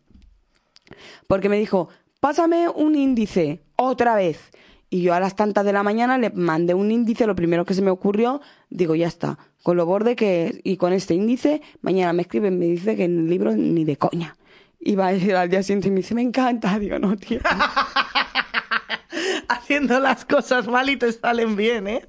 Porque 1.27 1.49
me 1.49 1.59
dijo, 1.59 1.89
pásame 2.21 2.69
un 2.69 2.95
índice, 2.95 3.63
otra 3.77 4.15
vez. 4.15 4.51
Y 4.95 5.03
yo 5.03 5.13
a 5.13 5.19
las 5.19 5.35
tantas 5.35 5.65
de 5.65 5.73
la 5.73 5.83
mañana 5.83 6.19
le 6.19 6.31
mandé 6.31 6.73
un 6.73 6.93
índice, 6.93 7.27
lo 7.27 7.35
primero 7.35 7.65
que 7.65 7.75
se 7.75 7.83
me 7.83 7.91
ocurrió, 7.91 8.41
digo, 8.71 8.95
ya 8.95 9.09
está, 9.09 9.41
con 9.65 9.77
lo 9.77 9.87
borde 9.87 10.15
que 10.15 10.61
y 10.63 10.77
con 10.77 10.93
este 10.93 11.15
índice, 11.15 11.63
mañana 11.81 12.13
me 12.13 12.23
escribe 12.23 12.47
y 12.47 12.53
me 12.53 12.67
dice 12.67 12.95
que 12.95 13.03
en 13.03 13.19
el 13.19 13.29
libro 13.29 13.57
ni 13.57 13.85
de 13.85 13.97
coña. 13.97 14.37
Y 14.79 14.95
va 14.95 15.09
a 15.09 15.15
ir 15.15 15.35
al 15.35 15.51
día 15.51 15.65
siguiente 15.65 15.89
y 15.89 15.91
me 15.91 15.97
dice, 15.97 16.15
me 16.15 16.23
encanta. 16.23 16.79
Digo, 16.79 17.01
no, 17.01 17.17
tío. 17.17 17.41
Haciendo 19.49 19.99
las 19.99 20.25
cosas 20.25 20.69
mal 20.69 20.89
y 20.89 20.97
te 20.97 21.11
salen 21.11 21.57
bien, 21.57 21.89
¿eh? 21.89 22.07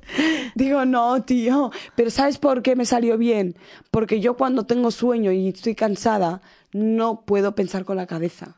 Digo, 0.54 0.86
no, 0.86 1.24
tío. 1.24 1.72
Pero 1.96 2.12
¿sabes 2.12 2.38
por 2.38 2.62
qué 2.62 2.76
me 2.76 2.86
salió 2.86 3.18
bien? 3.18 3.56
Porque 3.90 4.20
yo 4.20 4.38
cuando 4.38 4.68
tengo 4.68 4.92
sueño 4.92 5.32
y 5.32 5.48
estoy 5.48 5.74
cansada, 5.74 6.40
no 6.72 7.26
puedo 7.26 7.56
pensar 7.56 7.84
con 7.84 7.98
la 7.98 8.06
cabeza. 8.06 8.58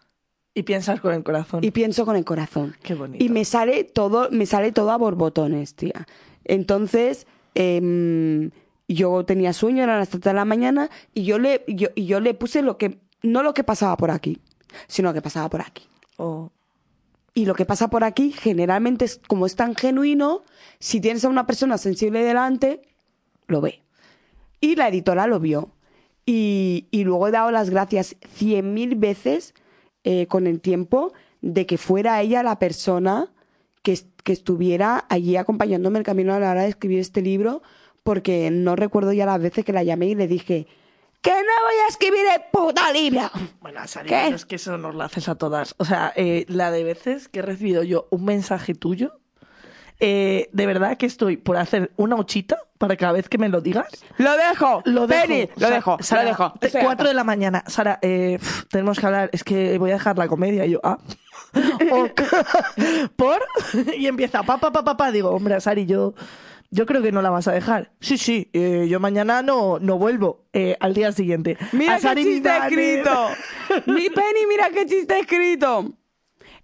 Y 0.58 0.64
piensas 0.64 1.00
con 1.00 1.14
el 1.14 1.24
corazón. 1.24 1.64
Y 1.64 1.70
pienso 1.70 2.04
con 2.04 2.16
el 2.16 2.26
corazón. 2.26 2.76
Qué 2.82 2.96
bonito. 2.96 3.24
Y 3.24 3.30
me 3.30 3.46
sale 3.46 3.84
todo, 3.84 4.30
me 4.32 4.48
sale 4.48 4.72
todo 4.72 4.90
a 4.90 4.98
borbotones, 4.98 5.76
tía. 5.76 6.08
Entonces, 6.46 7.28
em, 7.54 8.50
yo 8.88 9.24
tenía 9.24 9.54
sueño, 9.54 9.84
eran 9.84 10.00
las 10.00 10.10
3 10.10 10.24
de 10.24 10.34
la 10.34 10.46
mañana, 10.46 10.90
y 11.14 11.26
yo 11.26 11.38
le, 11.38 11.64
yo, 11.68 11.90
y 11.94 12.08
yo 12.08 12.20
le 12.22 12.34
puse 12.34 12.64
lo 12.64 12.80
que, 12.80 12.98
no 13.22 13.44
lo 13.44 13.54
que 13.54 13.64
pasaba 13.64 13.98
por 13.98 14.10
aquí, 14.10 14.42
sino 14.88 15.10
lo 15.10 15.14
que 15.14 15.22
pasaba 15.22 15.48
por 15.48 15.62
aquí. 15.62 15.84
Oh. 16.18 16.50
Y 17.36 17.46
lo 17.46 17.54
que 17.54 17.66
pasa 17.66 17.92
por 17.92 18.04
aquí 18.04 18.32
generalmente 18.32 19.06
es 19.06 19.22
como 19.28 19.46
es 19.46 19.56
tan 19.56 19.76
genuino, 19.76 20.42
si 20.80 21.00
tienes 21.00 21.24
a 21.24 21.30
una 21.30 21.46
persona 21.46 21.78
sensible 21.78 22.24
delante, 22.24 22.82
lo 23.46 23.62
ve. 23.62 23.84
Y 24.60 24.76
la 24.76 24.88
editora 24.88 25.28
lo 25.28 25.40
vio. 25.40 25.70
Y, 26.26 26.88
y 26.90 27.04
luego 27.04 27.28
he 27.28 27.32
dado 27.32 27.52
las 27.52 27.70
gracias 27.70 28.16
cien 28.34 28.74
mil 28.74 28.96
veces 28.96 29.54
eh, 30.10 30.26
con 30.28 30.48
el 30.48 30.62
tiempo 30.62 31.12
de 31.42 31.66
que 31.66 31.78
fuera 31.78 32.22
ella 32.22 32.42
la 32.42 32.60
persona 32.60 33.28
que, 33.84 34.00
que 34.24 34.32
estuviera 34.32 35.04
allí 35.10 35.36
acompañándome 35.36 36.00
el 36.00 36.06
camino 36.06 36.34
a 36.34 36.40
la 36.40 36.52
hora 36.52 36.62
de 36.62 36.70
escribir 36.70 37.00
este 37.00 37.22
libro, 37.22 37.62
porque 38.04 38.50
no 38.50 38.78
recuerdo 38.78 39.12
ya 39.12 39.26
las 39.26 39.42
veces 39.42 39.66
que 39.66 39.74
la 39.74 39.84
llamé 39.84 40.06
y 40.06 40.16
le 40.16 40.30
dije 40.30 40.66
que 41.22 41.32
no 41.32 41.38
voy 41.38 41.76
a 41.86 41.90
escribir 41.90 42.22
el 42.34 42.42
puta 42.54 42.90
libro. 42.94 43.30
Bueno, 43.60 43.86
Sari, 43.86 44.08
¿Qué? 44.08 44.22
pero 44.24 44.38
es 44.38 44.46
que 44.46 44.56
eso 44.56 44.78
nos 44.78 44.96
lo 44.96 45.04
haces 45.04 45.28
a 45.28 45.36
todas. 45.36 45.76
O 45.78 45.84
sea, 45.84 46.14
eh, 46.16 46.46
la 46.48 46.72
de 46.72 46.86
veces 46.86 47.28
que 47.28 47.40
he 47.40 47.42
recibido 47.42 47.84
yo 47.84 48.08
un 48.10 48.24
mensaje 48.24 48.76
tuyo, 48.76 49.20
eh, 50.00 50.48
de 50.54 50.66
verdad 50.66 50.96
que 50.96 51.06
estoy 51.06 51.36
por 51.36 51.58
hacer 51.58 51.92
una 51.98 52.16
ochita 52.16 52.60
para 52.78 52.96
cada 52.96 53.14
vez 53.14 53.28
que 53.30 53.38
me 53.38 53.50
lo 53.50 53.62
digas. 53.62 53.88
Lo 54.18 54.36
dejo, 54.38 54.82
Lo 54.86 55.08
dejo. 55.08 55.22
Penny, 55.28 55.50
lo 55.58 55.68
Sa- 55.68 55.74
dejo, 55.74 55.98
Sara, 56.02 56.24
lo 56.24 56.30
dejo. 56.30 56.54
Estoy 56.62 56.82
Cuatro 56.82 56.90
harta. 56.92 57.04
de 57.08 57.14
la 57.14 57.24
mañana. 57.24 57.64
Sara, 57.68 58.00
eh, 58.02 58.38
pf, 58.40 58.66
tenemos 58.70 59.00
que 59.00 59.06
hablar. 59.06 59.30
Es 59.34 59.44
que 59.44 59.78
voy 59.78 59.92
a 59.92 59.94
dejar 59.94 60.18
la 60.18 60.28
comedia. 60.28 60.66
Y 60.66 60.72
yo, 60.72 60.80
ah. 60.84 60.98
Ok. 61.92 62.22
¿Por? 63.16 63.42
Y 63.98 64.08
empieza, 64.08 64.44
pa, 64.44 64.58
pa, 64.58 64.72
pa, 64.72 64.84
pa, 64.84 64.98
pa. 64.98 65.12
Digo, 65.12 65.30
hombre, 65.32 65.60
Sari, 65.62 65.86
yo, 65.86 66.14
yo 66.70 66.86
creo 66.86 67.02
que 67.02 67.12
no 67.12 67.22
la 67.22 67.30
vas 67.30 67.48
a 67.48 67.52
dejar. 67.54 67.92
Sí, 68.00 68.18
sí, 68.18 68.50
eh, 68.54 68.88
yo 68.90 69.00
mañana 69.00 69.42
no, 69.42 69.80
no 69.80 69.98
vuelvo. 69.98 70.46
eh, 70.54 70.76
al 70.80 70.94
día 70.94 71.12
siguiente. 71.12 71.58
Mira 71.72 71.96
qué 71.96 72.02
Sari 72.02 72.24
chiste 72.24 72.50
escrito. 72.58 73.28
Mi 73.88 74.10
Penny, 74.10 74.46
mira 74.50 74.70
qué 74.72 74.86
chiste 74.86 75.20
escrito. 75.20 75.94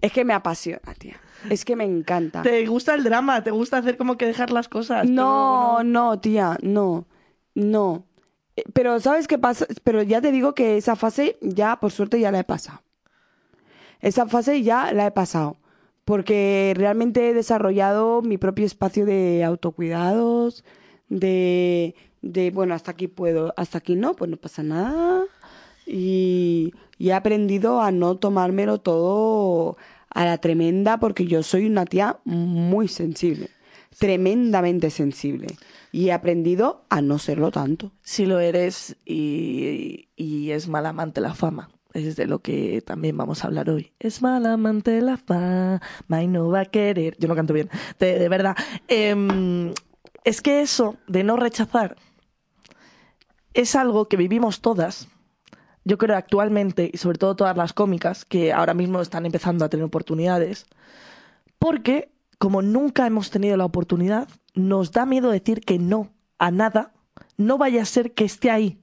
Es 0.01 0.11
que 0.11 0.25
me 0.25 0.33
apasiona, 0.33 0.93
tía. 0.97 1.19
Es 1.49 1.65
que 1.65 1.75
me 1.75 1.83
encanta. 1.83 2.41
¿Te 2.41 2.65
gusta 2.65 2.93
el 2.95 3.03
drama? 3.03 3.43
¿Te 3.43 3.51
gusta 3.51 3.77
hacer 3.77 3.97
como 3.97 4.17
que 4.17 4.25
dejar 4.25 4.51
las 4.51 4.67
cosas? 4.69 5.09
No, 5.09 5.83
no, 5.83 6.19
tía, 6.19 6.57
no. 6.61 7.05
No. 7.55 8.05
Eh, 8.55 8.63
Pero 8.73 8.99
¿sabes 8.99 9.27
qué 9.27 9.37
pasa? 9.37 9.65
Pero 9.83 10.01
ya 10.03 10.21
te 10.21 10.31
digo 10.31 10.53
que 10.53 10.77
esa 10.77 10.95
fase 10.95 11.37
ya, 11.41 11.79
por 11.79 11.91
suerte, 11.91 12.19
ya 12.19 12.31
la 12.31 12.39
he 12.39 12.43
pasado. 12.43 12.81
Esa 14.01 14.25
fase 14.27 14.61
ya 14.63 14.91
la 14.93 15.07
he 15.07 15.11
pasado. 15.11 15.57
Porque 16.05 16.73
realmente 16.75 17.29
he 17.29 17.33
desarrollado 17.33 18.21
mi 18.21 18.37
propio 18.37 18.65
espacio 18.65 19.05
de 19.05 19.43
autocuidados, 19.45 20.65
de, 21.07 21.95
de 22.21 22.51
bueno, 22.51 22.73
hasta 22.73 22.91
aquí 22.91 23.07
puedo, 23.07 23.53
hasta 23.55 23.77
aquí 23.77 23.95
no, 23.95 24.13
pues 24.13 24.29
no 24.29 24.35
pasa 24.35 24.63
nada. 24.63 25.23
Y, 25.85 26.73
y 26.97 27.09
he 27.09 27.13
aprendido 27.13 27.81
a 27.81 27.91
no 27.91 28.17
tomármelo 28.17 28.79
todo 28.81 29.77
a 30.13 30.25
la 30.25 30.37
tremenda 30.37 30.99
porque 30.99 31.25
yo 31.25 31.43
soy 31.43 31.65
una 31.65 31.85
tía 31.85 32.19
muy 32.25 32.87
sensible, 32.87 33.49
tremendamente 33.97 34.89
sensible. 34.89 35.47
Y 35.91 36.07
he 36.07 36.11
aprendido 36.11 36.85
a 36.89 37.01
no 37.01 37.19
serlo 37.19 37.51
tanto. 37.51 37.91
Sí 38.01 38.25
lo 38.25 38.39
eres 38.39 38.95
y, 39.05 40.09
y 40.15 40.51
es 40.51 40.67
mal 40.67 40.85
amante 40.85 41.21
la 41.21 41.35
fama. 41.35 41.69
Es 41.93 42.15
de 42.15 42.25
lo 42.25 42.39
que 42.39 42.81
también 42.81 43.15
vamos 43.15 43.43
a 43.43 43.47
hablar 43.47 43.69
hoy. 43.69 43.91
Es 43.99 44.23
mal 44.23 44.45
amante 44.47 44.99
la 45.01 45.17
fama 45.17 46.23
y 46.23 46.27
no 46.27 46.49
va 46.49 46.61
a 46.61 46.65
querer. 46.65 47.15
Yo 47.19 47.27
no 47.27 47.35
canto 47.35 47.53
bien, 47.53 47.69
de, 47.99 48.17
de 48.17 48.29
verdad. 48.29 48.55
Em, 48.87 49.71
es 50.23 50.41
que 50.41 50.61
eso 50.61 50.95
de 51.07 51.23
no 51.23 51.37
rechazar 51.37 51.95
es 53.53 53.75
algo 53.75 54.07
que 54.07 54.17
vivimos 54.17 54.61
todas. 54.61 55.07
Yo 55.85 55.97
creo 55.97 56.15
actualmente, 56.15 56.89
y 56.93 56.97
sobre 56.97 57.17
todo 57.17 57.35
todas 57.35 57.57
las 57.57 57.73
cómicas, 57.73 58.25
que 58.25 58.53
ahora 58.53 58.73
mismo 58.73 59.01
están 59.01 59.25
empezando 59.25 59.65
a 59.65 59.69
tener 59.69 59.85
oportunidades, 59.85 60.65
porque 61.59 62.11
como 62.37 62.61
nunca 62.61 63.05
hemos 63.05 63.29
tenido 63.29 63.57
la 63.57 63.65
oportunidad, 63.65 64.27
nos 64.53 64.91
da 64.91 65.05
miedo 65.05 65.31
decir 65.31 65.61
que 65.61 65.79
no 65.79 66.11
a 66.37 66.51
nada, 66.51 66.93
no 67.37 67.57
vaya 67.57 67.81
a 67.81 67.85
ser 67.85 68.13
que 68.13 68.25
esté 68.25 68.51
ahí 68.51 68.79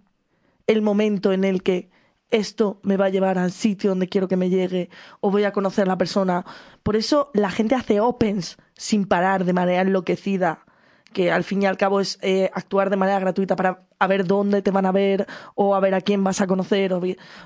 el 0.66 0.82
momento 0.82 1.32
en 1.32 1.44
el 1.44 1.62
que 1.62 1.90
esto 2.30 2.78
me 2.82 2.96
va 2.96 3.06
a 3.06 3.10
llevar 3.10 3.38
al 3.38 3.50
sitio 3.50 3.90
donde 3.90 4.08
quiero 4.08 4.28
que 4.28 4.36
me 4.36 4.50
llegue 4.50 4.88
o 5.20 5.30
voy 5.30 5.44
a 5.44 5.52
conocer 5.52 5.84
a 5.84 5.88
la 5.88 5.98
persona. 5.98 6.44
Por 6.82 6.96
eso 6.96 7.30
la 7.34 7.50
gente 7.50 7.74
hace 7.74 8.00
opens 8.00 8.56
sin 8.76 9.04
parar 9.06 9.44
de 9.44 9.52
manera 9.52 9.82
enloquecida 9.82 10.64
que 11.12 11.30
al 11.30 11.44
fin 11.44 11.62
y 11.62 11.66
al 11.66 11.76
cabo 11.76 12.00
es 12.00 12.18
eh, 12.22 12.50
actuar 12.54 12.90
de 12.90 12.96
manera 12.96 13.18
gratuita 13.18 13.56
para 13.56 13.82
a 13.98 14.06
ver 14.06 14.26
dónde 14.26 14.62
te 14.62 14.70
van 14.70 14.86
a 14.86 14.92
ver 14.92 15.26
o 15.54 15.74
a 15.74 15.80
ver 15.80 15.94
a 15.94 16.00
quién 16.00 16.24
vas 16.24 16.40
a 16.40 16.46
conocer 16.46 16.92
o, 16.92 17.02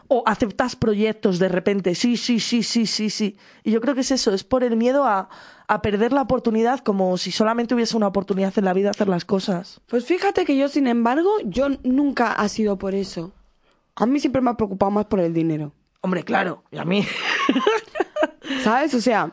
o 0.08 0.22
aceptas 0.26 0.76
proyectos 0.76 1.38
de 1.38 1.48
repente, 1.48 1.94
sí, 1.94 2.16
sí, 2.16 2.38
sí, 2.40 2.62
sí, 2.62 2.86
sí, 2.86 3.10
sí. 3.10 3.36
Y 3.64 3.72
yo 3.72 3.80
creo 3.80 3.94
que 3.94 4.02
es 4.02 4.10
eso, 4.10 4.32
es 4.32 4.44
por 4.44 4.62
el 4.62 4.76
miedo 4.76 5.04
a, 5.04 5.28
a 5.66 5.82
perder 5.82 6.12
la 6.12 6.22
oportunidad 6.22 6.80
como 6.80 7.16
si 7.18 7.32
solamente 7.32 7.74
hubiese 7.74 7.96
una 7.96 8.06
oportunidad 8.06 8.52
en 8.56 8.64
la 8.64 8.72
vida 8.72 8.86
de 8.86 8.90
hacer 8.90 9.08
las 9.08 9.24
cosas. 9.24 9.80
Pues 9.86 10.04
fíjate 10.04 10.44
que 10.44 10.56
yo, 10.56 10.68
sin 10.68 10.86
embargo, 10.86 11.30
yo 11.44 11.68
nunca 11.82 12.32
ha 12.32 12.48
sido 12.48 12.78
por 12.78 12.94
eso. 12.94 13.32
A 13.96 14.06
mí 14.06 14.20
siempre 14.20 14.42
me 14.42 14.50
ha 14.50 14.56
preocupado 14.56 14.90
más 14.90 15.06
por 15.06 15.20
el 15.20 15.32
dinero. 15.32 15.72
Hombre, 16.02 16.22
claro, 16.22 16.62
y 16.70 16.78
a 16.78 16.84
mí. 16.84 17.06
¿Sabes? 18.62 18.92
O 18.94 19.00
sea, 19.00 19.32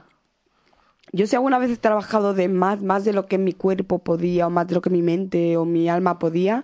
yo 1.13 1.27
si 1.27 1.35
alguna 1.35 1.59
vez 1.59 1.71
he 1.71 1.77
trabajado 1.77 2.33
de 2.33 2.47
más, 2.47 2.81
más 2.81 3.03
de 3.03 3.13
lo 3.13 3.25
que 3.25 3.37
mi 3.37 3.53
cuerpo 3.53 3.99
podía, 3.99 4.47
o 4.47 4.49
más 4.49 4.67
de 4.67 4.75
lo 4.75 4.81
que 4.81 4.89
mi 4.89 5.01
mente 5.01 5.57
o 5.57 5.65
mi 5.65 5.89
alma 5.89 6.19
podía, 6.19 6.63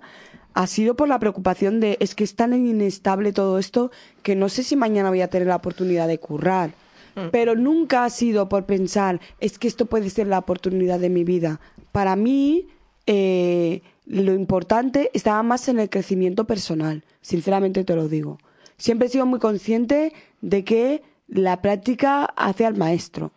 ha 0.53 0.67
sido 0.67 0.95
por 0.95 1.07
la 1.07 1.19
preocupación 1.19 1.79
de 1.79 1.97
es 1.99 2.15
que 2.15 2.23
es 2.23 2.35
tan 2.35 2.53
inestable 2.53 3.33
todo 3.33 3.59
esto 3.59 3.91
que 4.23 4.35
no 4.35 4.49
sé 4.49 4.63
si 4.63 4.75
mañana 4.75 5.09
voy 5.09 5.21
a 5.21 5.29
tener 5.29 5.47
la 5.47 5.57
oportunidad 5.57 6.07
de 6.07 6.19
currar. 6.19 6.71
Pero 7.31 7.55
nunca 7.55 8.05
ha 8.05 8.11
sido 8.11 8.47
por 8.47 8.67
pensar, 8.67 9.19
es 9.39 9.57
que 9.57 9.67
esto 9.67 9.87
puede 9.87 10.11
ser 10.11 10.27
la 10.27 10.37
oportunidad 10.37 10.99
de 10.99 11.09
mi 11.09 11.23
vida. 11.23 11.59
Para 11.91 12.15
mí, 12.15 12.67
eh, 13.07 13.81
lo 14.05 14.35
importante 14.35 15.09
estaba 15.15 15.41
más 15.41 15.67
en 15.67 15.79
el 15.79 15.89
crecimiento 15.89 16.45
personal, 16.45 17.03
sinceramente 17.21 17.83
te 17.83 17.95
lo 17.95 18.07
digo. 18.07 18.37
Siempre 18.77 19.07
he 19.07 19.09
sido 19.09 19.25
muy 19.25 19.39
consciente 19.39 20.13
de 20.41 20.63
que 20.63 21.01
la 21.27 21.59
práctica 21.63 22.25
hace 22.35 22.67
al 22.67 22.77
maestro 22.77 23.31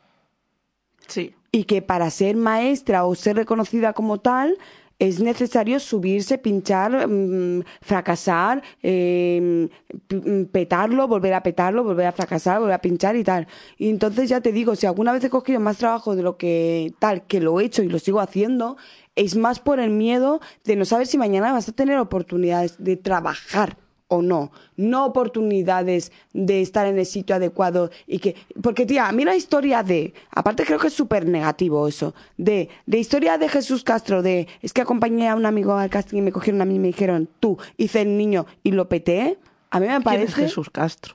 Y 1.53 1.65
que 1.65 1.83
para 1.83 2.11
ser 2.11 2.37
maestra 2.37 3.05
o 3.05 3.15
ser 3.15 3.37
reconocida 3.37 3.93
como 3.93 4.19
tal 4.19 4.57
es 5.01 5.19
necesario 5.19 5.81
subirse, 5.81 6.37
pinchar, 6.37 7.09
mm, 7.09 7.63
fracasar, 7.81 8.63
p- 8.83 9.71
mm, 10.15 10.45
petarlo, 10.53 11.09
volver 11.09 11.33
a 11.35 11.43
petarlo, 11.43 11.83
volver 11.85 12.07
a 12.07 12.13
fracasar, 12.13 12.59
volver 12.61 12.75
a 12.75 12.81
pinchar 12.83 13.17
y 13.17 13.25
tal. 13.25 13.47
Y 13.79 13.89
entonces 13.89 14.29
ya 14.29 14.41
te 14.43 14.53
digo, 14.53 14.77
si 14.77 14.87
alguna 14.87 15.13
vez 15.13 15.25
he 15.25 15.31
cogido 15.31 15.59
más 15.59 15.79
trabajo 15.79 16.15
de 16.15 16.23
lo 16.23 16.37
que 16.37 16.93
tal, 16.99 17.27
que 17.27 17.41
lo 17.41 17.61
he 17.61 17.65
hecho 17.65 17.83
y 17.83 17.89
lo 17.89 17.99
sigo 17.99 18.21
haciendo, 18.21 18.77
es 19.17 19.37
más 19.37 19.59
por 19.59 19.81
el 19.81 19.91
miedo 19.91 20.41
de 20.65 20.77
no 20.77 20.85
saber 20.85 21.07
si 21.07 21.17
mañana 21.19 21.51
vas 21.53 21.69
a 21.69 21.73
tener 21.73 21.99
oportunidades 21.99 22.77
de 22.79 22.97
trabajar 22.97 23.79
o 24.11 24.23
no, 24.23 24.51
no 24.77 25.07
oportunidades 25.07 26.11
de 26.33 26.61
estar 26.61 26.87
en 26.87 26.99
el 26.99 27.07
sitio 27.07 27.37
adecuado 27.37 27.91
y 28.09 28.19
que, 28.19 28.35
porque 28.61 28.85
tía, 28.85 29.09
a 29.09 29.13
mí 29.13 29.25
la 29.25 29.37
historia 29.37 29.85
de, 29.85 30.15
aparte 30.31 30.65
creo 30.65 30.81
que 30.81 30.89
es 30.89 30.93
súper 30.93 31.27
negativo 31.27 31.87
eso, 31.87 32.13
de, 32.37 32.69
de 32.87 32.99
historia 32.99 33.39
de 33.39 33.49
Jesús 33.49 33.85
Castro, 33.85 34.21
de, 34.21 34.49
es 34.63 34.73
que 34.73 34.83
acompañé 34.83 35.29
a 35.29 35.37
un 35.37 35.47
amigo 35.47 35.75
al 35.75 35.91
casting 35.91 36.19
y 36.19 36.23
me 36.23 36.33
cogieron 36.33 36.61
a 36.61 36.65
mí 36.65 36.75
y 36.75 36.79
me 36.81 36.89
dijeron, 36.89 37.29
tú, 37.39 37.57
hice 37.77 38.03
el 38.03 38.19
niño 38.19 38.47
y 38.65 38.73
lo 38.73 38.89
peté, 38.89 39.39
a 39.71 39.79
mí 39.79 39.87
me 39.87 39.93
¿Quién 39.93 40.01
es 40.01 40.05
parece... 40.05 40.43
Jesús 40.43 40.71
Castro? 40.71 41.15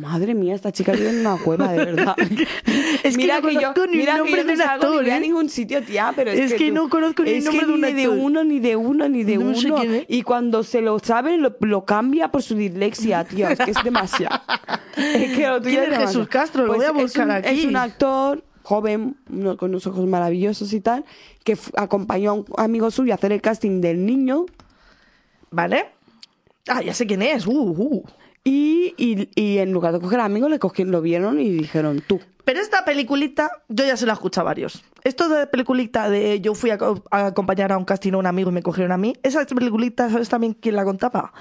Madre 0.00 0.34
mía, 0.34 0.54
esta 0.54 0.72
chica 0.72 0.92
vive 0.92 1.10
en 1.10 1.20
una 1.20 1.36
cueva, 1.36 1.72
de 1.72 1.84
verdad. 1.84 2.16
Es 3.02 3.16
que 3.16 3.26
no 3.26 3.40
conozco 3.42 3.86
ni 3.86 3.92
el 3.92 3.98
mira 3.98 4.12
que 4.12 4.18
nombre 4.18 4.40
yo 4.42 4.46
de 4.46 4.52
un 4.54 4.60
actor, 4.62 5.04
ni 5.04 5.10
a 5.10 5.16
¿eh? 5.16 5.20
ningún 5.20 5.48
sitio, 5.48 5.82
tía, 5.82 6.12
pero 6.16 6.30
es, 6.30 6.52
Es 6.52 6.54
que 6.54 6.68
tú- 6.68 6.74
no 6.74 6.88
conozco 6.88 7.22
ni 7.22 7.30
el 7.30 7.44
nombre 7.44 7.66
de 7.66 7.72
un 7.72 7.80
ni 7.80 7.92
de 7.92 8.02
actor. 8.04 8.18
uno, 8.18 8.44
ni 8.44 8.60
de 8.60 8.76
uno, 8.76 9.08
ni 9.08 9.24
de 9.24 9.36
No 9.38 9.54
sé 9.54 9.66
uno. 9.68 9.76
quién 9.80 9.94
es. 9.94 10.04
Y 10.08 10.22
cuando 10.22 10.62
se 10.62 10.80
lo 10.80 10.98
sabe, 10.98 11.36
lo, 11.38 11.54
lo 11.60 11.84
cambia 11.84 12.30
por 12.30 12.42
su 12.42 12.54
dislexia, 12.56 13.24
tío. 13.24 13.48
Es 13.48 13.58
que 13.58 13.70
es 13.72 13.84
demasiado. 13.84 14.40
es 14.96 15.36
que 15.36 15.46
lo 15.46 15.60
tuyo 15.60 15.70
¿Quién 15.70 15.82
es 15.84 15.90
demasiado. 15.90 16.06
Jesús 16.08 16.28
Castro? 16.28 16.66
Lo 16.66 16.74
voy 16.74 16.84
a 16.84 16.92
Pues 16.92 17.04
es 17.04 17.10
buscar 17.12 17.26
un- 17.26 17.30
aquí. 17.32 17.58
Es 17.60 17.64
un 17.64 17.76
actor 17.76 18.44
joven, 18.62 19.16
con 19.58 19.70
unos 19.70 19.86
ojos 19.86 20.06
maravillosos 20.06 20.72
y 20.72 20.80
tal, 20.80 21.04
que 21.44 21.56
acompañó 21.76 22.30
a 22.30 22.34
un 22.34 22.44
amigo 22.58 22.90
suyo 22.90 23.12
a 23.12 23.16
hacer 23.16 23.32
el 23.32 23.40
casting 23.40 23.80
del 23.80 24.04
niño 24.06 24.46
¿Vale? 25.50 25.86
Ah, 26.68 26.80
ya 26.82 26.94
sé 26.94 27.06
quién 27.06 27.22
es. 27.22 27.46
Uh, 27.46 27.52
uh. 27.76 28.04
Y, 28.44 28.94
y, 28.96 29.28
y 29.34 29.58
en 29.58 29.72
lugar 29.72 29.92
de 29.92 30.00
coger 30.00 30.20
amigos, 30.20 30.50
le 30.50 30.58
cogieron, 30.58 30.92
lo 30.92 31.02
vieron 31.02 31.40
y 31.40 31.50
dijeron, 31.50 32.02
tú. 32.06 32.20
Pero 32.44 32.58
esta 32.60 32.84
peliculita, 32.84 33.50
yo 33.68 33.84
ya 33.84 33.96
se 33.96 34.06
la 34.06 34.12
he 34.12 34.14
escuchado 34.14 34.46
a 34.46 34.50
varios. 34.50 34.82
Esto 35.04 35.28
de 35.28 35.46
peliculita 35.46 36.08
de 36.10 36.40
yo 36.40 36.54
fui 36.54 36.70
a, 36.70 36.78
co- 36.78 37.04
a 37.10 37.26
acompañar 37.26 37.70
a 37.70 37.76
un 37.78 37.84
casting 37.84 38.12
a 38.14 38.16
un 38.16 38.26
amigo 38.26 38.50
y 38.50 38.54
me 38.54 38.62
cogieron 38.62 38.92
a 38.92 38.96
mí, 38.96 39.14
esa 39.22 39.44
peliculita, 39.46 40.10
¿sabes 40.10 40.28
también 40.28 40.54
quién 40.54 40.74
la 40.74 40.84
contaba? 40.84 41.32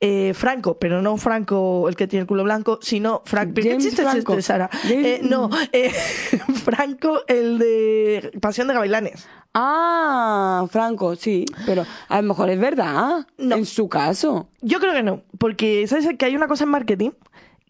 Eh, 0.00 0.32
Franco, 0.34 0.78
pero 0.78 1.00
no 1.00 1.16
Franco 1.16 1.88
el 1.88 1.96
que 1.96 2.06
tiene 2.06 2.22
el 2.22 2.26
culo 2.26 2.44
blanco, 2.44 2.78
sino 2.82 3.22
Franco. 3.24 3.54
¿Qué 3.54 3.78
chiste 3.78 4.02
Franco. 4.02 4.32
es 4.34 4.38
este, 4.40 4.42
Sara? 4.42 4.68
James- 4.82 5.06
Eh, 5.06 5.20
no, 5.22 5.48
eh, 5.72 5.90
Franco, 6.64 7.22
el 7.28 7.58
de 7.58 8.30
Pasión 8.40 8.68
de 8.68 8.74
Gavilanes. 8.74 9.26
Ah, 9.54 10.66
Franco, 10.70 11.16
sí, 11.16 11.44
pero 11.66 11.84
a 12.08 12.20
lo 12.22 12.28
mejor 12.28 12.50
es 12.50 12.60
verdad, 12.60 13.26
No. 13.38 13.56
en 13.56 13.66
su 13.66 13.88
caso. 13.88 14.48
Yo 14.60 14.78
creo 14.78 14.92
que 14.92 15.02
no, 15.02 15.22
porque 15.38 15.86
sabes 15.86 16.06
que 16.18 16.24
hay 16.26 16.36
una 16.36 16.46
cosa 16.48 16.64
en 16.64 16.70
marketing 16.70 17.10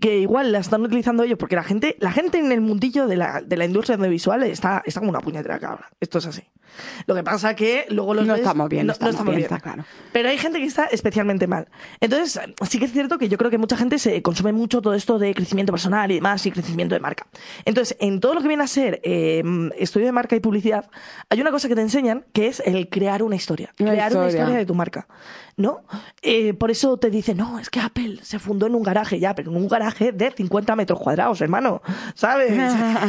que 0.00 0.18
igual 0.18 0.52
la 0.52 0.58
están 0.58 0.82
utilizando 0.82 1.22
ellos, 1.22 1.38
porque 1.38 1.56
la 1.56 1.64
gente, 1.64 1.96
la 2.00 2.12
gente 2.12 2.38
en 2.38 2.52
el 2.52 2.60
mundillo 2.60 3.06
de 3.06 3.16
la, 3.16 3.40
de 3.40 3.56
la 3.56 3.64
industria 3.64 3.96
audiovisual 3.96 4.42
está, 4.44 4.82
está 4.86 5.00
como 5.00 5.10
una 5.10 5.20
puñetera 5.20 5.58
cabra. 5.58 5.90
Esto 6.00 6.18
es 6.18 6.26
así. 6.26 6.42
Lo 7.06 7.14
que 7.14 7.24
pasa 7.24 7.56
que 7.56 7.86
luego 7.88 8.14
los 8.14 8.26
No 8.26 8.34
ves- 8.34 8.42
estamos 8.42 8.68
bien, 8.68 8.86
no, 8.86 8.92
estamos 8.92 9.14
estamos 9.14 9.34
bien, 9.34 9.48
bien. 9.48 9.54
está 9.56 9.60
claro. 9.60 9.84
Pero 10.12 10.28
hay 10.28 10.38
gente 10.38 10.58
que 10.60 10.66
está 10.66 10.84
especialmente 10.84 11.46
mal. 11.46 11.66
Entonces, 11.98 12.38
sí 12.68 12.78
que 12.78 12.84
es 12.84 12.92
cierto 12.92 13.18
que 13.18 13.28
yo 13.28 13.36
creo 13.38 13.50
que 13.50 13.58
mucha 13.58 13.76
gente 13.76 13.98
se 13.98 14.22
consume 14.22 14.52
mucho 14.52 14.80
todo 14.82 14.94
esto 14.94 15.18
de 15.18 15.34
crecimiento 15.34 15.72
personal 15.72 16.10
y 16.12 16.16
demás 16.16 16.44
y 16.46 16.52
crecimiento 16.52 16.94
de 16.94 17.00
marca. 17.00 17.26
Entonces, 17.64 17.96
en 18.00 18.20
todo 18.20 18.34
lo 18.34 18.42
que 18.42 18.48
viene 18.48 18.62
a 18.62 18.66
ser 18.68 19.00
eh, 19.02 19.42
estudio 19.78 20.06
de 20.06 20.12
marca 20.12 20.36
y 20.36 20.40
publicidad, 20.40 20.88
hay 21.30 21.40
una 21.40 21.50
cosa 21.50 21.66
que 21.68 21.74
te 21.74 21.80
enseñan 21.80 22.26
que 22.32 22.46
es 22.46 22.60
el 22.64 22.88
crear 22.88 23.22
una 23.22 23.34
historia. 23.36 23.72
Una 23.80 23.90
crear 23.92 24.12
una 24.12 24.26
historia. 24.26 24.40
historia 24.42 24.58
de 24.58 24.66
tu 24.66 24.74
marca. 24.74 25.08
¿No? 25.56 25.80
Eh, 26.22 26.54
por 26.54 26.70
eso 26.70 26.98
te 26.98 27.10
dicen, 27.10 27.38
no, 27.38 27.58
es 27.58 27.68
que 27.68 27.80
Apple 27.80 28.20
se 28.22 28.38
fundó 28.38 28.66
en 28.68 28.76
un 28.76 28.84
garaje 28.84 29.18
ya, 29.18 29.34
pero 29.34 29.50
en 29.50 29.56
un 29.56 29.66
garaje 29.66 29.87
de 29.98 30.30
50 30.30 30.76
metros 30.76 30.98
cuadrados, 31.00 31.40
hermano. 31.40 31.82
¿Sabes? 32.14 32.52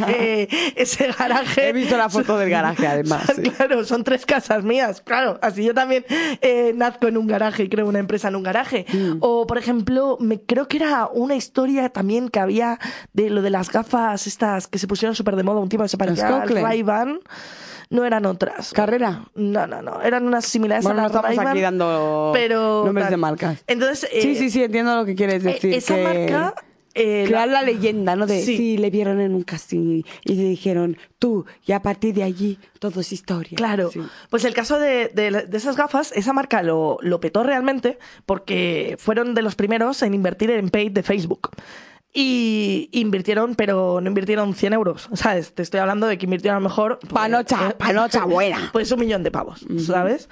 Eh, 0.07 0.47
ese 0.75 1.11
garaje. 1.17 1.69
He 1.69 1.73
visto 1.73 1.97
la 1.97 2.09
foto 2.09 2.37
del 2.37 2.49
garaje, 2.49 2.87
además, 2.87 3.23
Son- 3.25 3.35
sí. 3.43 3.49
Claro, 3.51 3.83
son 3.83 4.03
tres 4.03 4.25
casas 4.25 4.63
mías. 4.63 5.01
Claro, 5.01 5.37
así 5.41 5.63
yo 5.63 5.73
también 5.73 6.05
eh, 6.41 6.73
nazco 6.75 7.07
en 7.07 7.17
un 7.17 7.27
garaje 7.27 7.63
y 7.63 7.69
creo 7.69 7.87
una 7.87 7.99
empresa 7.99 8.27
en 8.29 8.35
un 8.35 8.43
garaje. 8.43 8.85
Mm. 8.91 9.17
O, 9.19 9.45
por 9.47 9.57
ejemplo, 9.57 10.17
me 10.19 10.41
creo 10.41 10.67
que 10.67 10.77
era 10.77 11.07
una 11.11 11.35
historia 11.35 11.89
también 11.89 12.29
que 12.29 12.39
había 12.39 12.79
de 13.13 13.29
lo 13.29 13.41
de 13.41 13.49
las 13.49 13.69
gafas 13.71 14.27
estas 14.27 14.67
que 14.67 14.79
se 14.79 14.87
pusieron 14.87 15.15
súper 15.15 15.35
de 15.35 15.43
moda 15.43 15.59
un 15.59 15.69
tiempo 15.69 15.83
que 15.83 15.89
se 15.89 15.97
parecía. 15.97 16.45
Ray-Ban. 16.45 17.19
No 17.91 18.05
eran 18.05 18.25
otras. 18.27 18.71
¿Carrera? 18.71 19.23
No, 19.33 19.65
no, 19.65 19.81
no. 19.81 20.01
Eran 20.03 20.27
unas 20.27 20.45
similares 20.45 20.83
Bueno, 20.83 20.99
a 20.99 21.07
no 21.07 21.09
las 21.09 21.15
estamos 21.31 21.47
aquí 21.47 21.59
dando 21.61 22.29
pero, 22.33 22.83
nombres 22.85 23.05
tal. 23.05 23.11
de 23.11 23.17
marcas. 23.17 23.63
Entonces, 23.65 24.07
sí, 24.11 24.31
eh, 24.31 24.35
sí, 24.35 24.49
sí, 24.51 24.63
entiendo 24.63 24.95
lo 24.95 25.05
que 25.05 25.15
quieres 25.15 25.43
eh, 25.43 25.53
decir. 25.53 25.73
esa 25.73 25.95
que 25.95 26.03
marca... 26.03 26.53
eh, 26.95 27.25
Crear 27.27 27.47
la- 27.47 27.61
la 27.61 27.63
leyenda, 27.63 28.15
¿no? 28.15 28.25
De 28.25 28.41
Sí. 28.41 28.57
sí. 28.57 28.77
le 28.77 28.89
vieron 28.89 29.19
en 29.19 29.35
un 29.35 29.43
casting 29.43 30.01
y 30.23 30.33
le 30.33 30.43
dijeron 30.43 30.97
tú, 31.19 31.45
y 31.65 31.71
a 31.73 31.81
partir 31.81 32.13
de 32.15 32.23
allí 32.23 32.57
todo 32.79 33.01
es 33.01 33.11
historia. 33.11 33.55
Claro. 33.55 33.89
Sí. 33.91 34.01
Pues 34.29 34.43
el 34.45 34.53
caso 34.53 34.79
de, 34.79 35.09
de- 35.09 35.45
de 35.47 35.57
esas 35.57 35.75
gafas, 35.75 36.11
esa 36.15 36.33
marca 36.33 36.63
lo, 36.63 36.97
lo 37.01 37.19
petó 37.19 37.43
realmente 37.43 37.99
porque 38.25 38.95
fueron 38.99 39.33
de 39.35 39.41
los 39.41 39.55
primeros 39.55 40.01
en 40.01 40.13
invertir 40.13 40.49
en 40.51 40.69
paid 40.69 40.91
de 40.91 41.03
Facebook. 41.03 41.49
Y 42.11 42.89
invirtieron, 42.91 43.53
pero 43.53 44.01
no 44.01 44.07
invirtieron 44.07 44.55
100 44.55 44.73
euros, 44.73 45.09
¿sabes? 45.13 45.53
Te 45.53 45.61
estoy 45.61 45.79
hablando 45.79 46.07
de 46.07 46.17
que 46.17 46.25
invirtieron 46.25 46.57
a 46.57 46.59
lo 46.59 46.67
mejor... 46.67 46.97
pues, 46.99 47.13
Panocha, 47.13 47.69
eh, 47.69 47.75
panocha 47.77 48.25
buena. 48.25 48.69
Pues 48.73 48.91
un 48.91 48.99
millón 48.99 49.21
de 49.21 49.29
pavos, 49.29 49.63
¿sabes? 49.85 50.27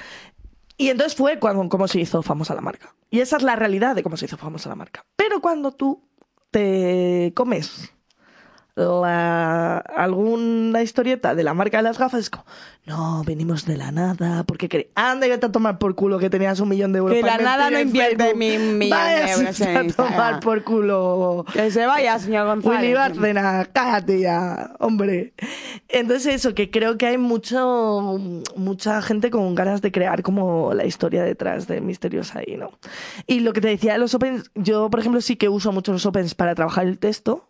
Y 0.75 0.89
entonces 0.89 1.15
fue 1.15 1.37
cuando 1.37 1.69
cómo 1.69 1.87
se 1.87 1.99
hizo 1.99 2.23
famosa 2.23 2.55
la 2.55 2.61
marca. 2.61 2.95
Y 3.11 3.19
esa 3.19 3.37
es 3.37 3.43
la 3.43 3.55
realidad 3.55 3.95
de 3.95 4.01
cómo 4.01 4.17
se 4.17 4.25
hizo 4.25 4.37
famosa 4.37 4.69
la 4.69 4.75
marca. 4.75 5.05
Pero 5.15 5.39
cuando 5.39 5.71
tú 5.71 6.06
te 6.57 7.31
comes 7.35 7.93
la, 8.77 9.77
alguna 9.77 10.83
historieta 10.83 11.33
de 11.33 11.43
la 11.43 11.53
marca 11.53 11.77
de 11.77 11.83
las 11.83 11.97
gafas, 11.97 12.21
es 12.21 12.29
como, 12.29 12.45
no, 12.85 13.23
venimos 13.25 13.65
de 13.65 13.75
la 13.75 13.91
nada, 13.91 14.43
porque 14.43 14.69
queréis. 14.69 14.89
Anda 14.95 15.27
y 15.27 15.31
vete 15.31 15.47
a 15.47 15.51
tomar 15.51 15.79
por 15.79 15.95
culo 15.95 16.19
que 16.19 16.29
tenías 16.29 16.59
un 16.59 16.69
millón 16.69 16.93
de 16.93 16.99
euros. 16.99 17.15
Que 17.15 17.21
para 17.21 17.37
la 17.37 17.43
nada 17.43 17.69
no 17.71 17.79
invierte 17.79 18.35
mi 18.35 18.57
millón 18.57 18.99
de 18.99 19.31
euros 19.31 19.61
en 19.61 19.77
a 19.77 19.87
tomar 19.93 20.39
por 20.39 20.63
culo. 20.63 21.43
Que 21.51 21.71
se 21.71 21.85
vaya, 21.85 22.17
señor 22.19 22.45
González. 22.45 22.79
Willy 22.79 22.93
Bárcena, 22.93 23.67
cállate 23.73 24.21
ya, 24.21 24.75
hombre. 24.79 25.33
Entonces 25.89 26.35
eso, 26.35 26.53
que 26.53 26.69
creo 26.69 26.97
que 26.97 27.07
hay 27.07 27.17
mucho, 27.17 28.19
mucha 28.55 29.01
gente 29.01 29.31
con 29.31 29.55
ganas 29.55 29.81
de 29.81 29.91
crear 29.91 30.21
como 30.21 30.73
la 30.73 30.85
historia 30.85 31.23
detrás 31.23 31.67
de 31.67 31.81
Misterios 31.81 32.35
ahí, 32.35 32.57
¿no? 32.57 32.71
Y 33.25 33.39
lo 33.39 33.53
que 33.53 33.61
te 33.61 33.69
decía 33.69 33.93
de 33.93 33.99
los 33.99 34.13
opens, 34.13 34.51
yo 34.55 34.89
por 34.89 34.99
ejemplo 34.99 35.19
sí 35.19 35.35
que 35.35 35.49
uso 35.49 35.71
mucho 35.71 35.91
los 35.91 36.05
opens 36.05 36.35
para 36.35 36.55
trabajar 36.55 36.85
el 36.85 36.99
texto, 36.99 37.47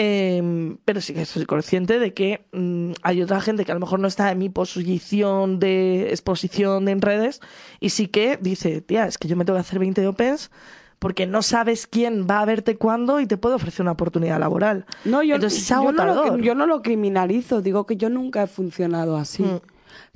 eh, 0.00 0.76
pero 0.84 1.00
sí 1.00 1.12
que 1.12 1.24
soy 1.24 1.44
consciente 1.44 1.98
de 1.98 2.14
que 2.14 2.46
mm, 2.52 2.92
hay 3.02 3.20
otra 3.20 3.40
gente 3.40 3.64
que 3.64 3.72
a 3.72 3.74
lo 3.74 3.80
mejor 3.80 3.98
no 3.98 4.06
está 4.06 4.30
en 4.30 4.38
mi 4.38 4.48
posición 4.48 5.58
de 5.58 6.10
exposición 6.10 6.86
en 6.86 7.00
redes 7.00 7.40
y 7.80 7.90
sí 7.90 8.06
que 8.06 8.38
dice, 8.40 8.80
tía, 8.80 9.06
es 9.06 9.18
que 9.18 9.26
yo 9.26 9.34
me 9.34 9.44
tengo 9.44 9.56
que 9.56 9.62
hacer 9.62 9.80
20 9.80 10.06
opens 10.06 10.52
porque 11.00 11.26
no 11.26 11.42
sabes 11.42 11.88
quién 11.88 12.28
va 12.30 12.38
a 12.38 12.44
verte 12.44 12.76
cuándo 12.76 13.18
y 13.18 13.26
te 13.26 13.38
puede 13.38 13.56
ofrecer 13.56 13.82
una 13.82 13.90
oportunidad 13.90 14.38
laboral. 14.38 14.86
No, 15.04 15.24
yo, 15.24 15.34
Entonces 15.34 15.62
es 15.62 15.68
yo 15.68 15.90
no, 15.90 16.06
lo, 16.06 16.38
yo 16.38 16.54
no 16.54 16.66
lo 16.66 16.80
criminalizo, 16.80 17.60
digo 17.60 17.84
que 17.84 17.96
yo 17.96 18.08
nunca 18.08 18.44
he 18.44 18.46
funcionado 18.46 19.16
así. 19.16 19.42
Mm. 19.42 19.60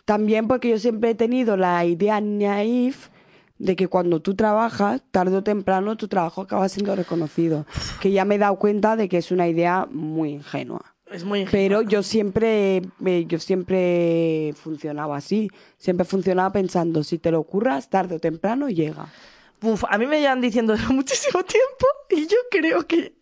También 0.05 0.47
porque 0.47 0.71
yo 0.71 0.79
siempre 0.79 1.11
he 1.11 1.15
tenido 1.17 1.57
la 1.57 1.85
idea 1.85 2.21
naif 2.21 3.09
de 3.63 3.77
que 3.77 3.87
cuando 3.87 4.21
tú 4.21 4.35
trabajas, 4.35 5.03
tarde 5.13 5.37
o 5.37 5.45
temprano 5.45 5.97
tu 5.97 6.09
trabajo 6.09 6.43
acaba 6.43 6.69
siendo 6.69 6.97
reconocido. 6.97 7.65
Que 8.01 8.11
ya 8.11 8.25
me 8.25 8.35
he 8.35 8.39
dado 8.39 8.57
cuenta 8.57 8.97
de 8.97 9.09
que 9.09 9.19
es 9.19 9.31
una 9.31 9.47
idea 9.47 9.87
muy 9.89 10.31
ingenua. 10.31 10.97
Es 11.13 11.25
muy 11.25 11.47
Pero 11.49 11.83
yo 11.83 12.03
siempre, 12.03 12.83
eh, 13.07 13.25
yo 13.29 13.39
siempre 13.39 14.53
funcionaba 14.57 15.17
así. 15.17 15.49
Siempre 15.79 16.05
funcionaba 16.05 16.51
pensando, 16.51 17.05
si 17.05 17.19
te 17.19 17.31
lo 17.31 17.39
ocurras, 17.39 17.89
tarde 17.89 18.17
o 18.17 18.19
temprano 18.19 18.69
llega. 18.69 19.07
Uf, 19.63 19.85
a 19.89 19.97
mí 19.97 20.07
me 20.07 20.21
llevan 20.21 20.41
diciendo 20.41 20.75
eso 20.75 20.93
muchísimo 20.93 21.45
tiempo 21.45 21.87
y 22.11 22.27
yo 22.27 22.39
creo 22.51 22.85
que 22.89 23.15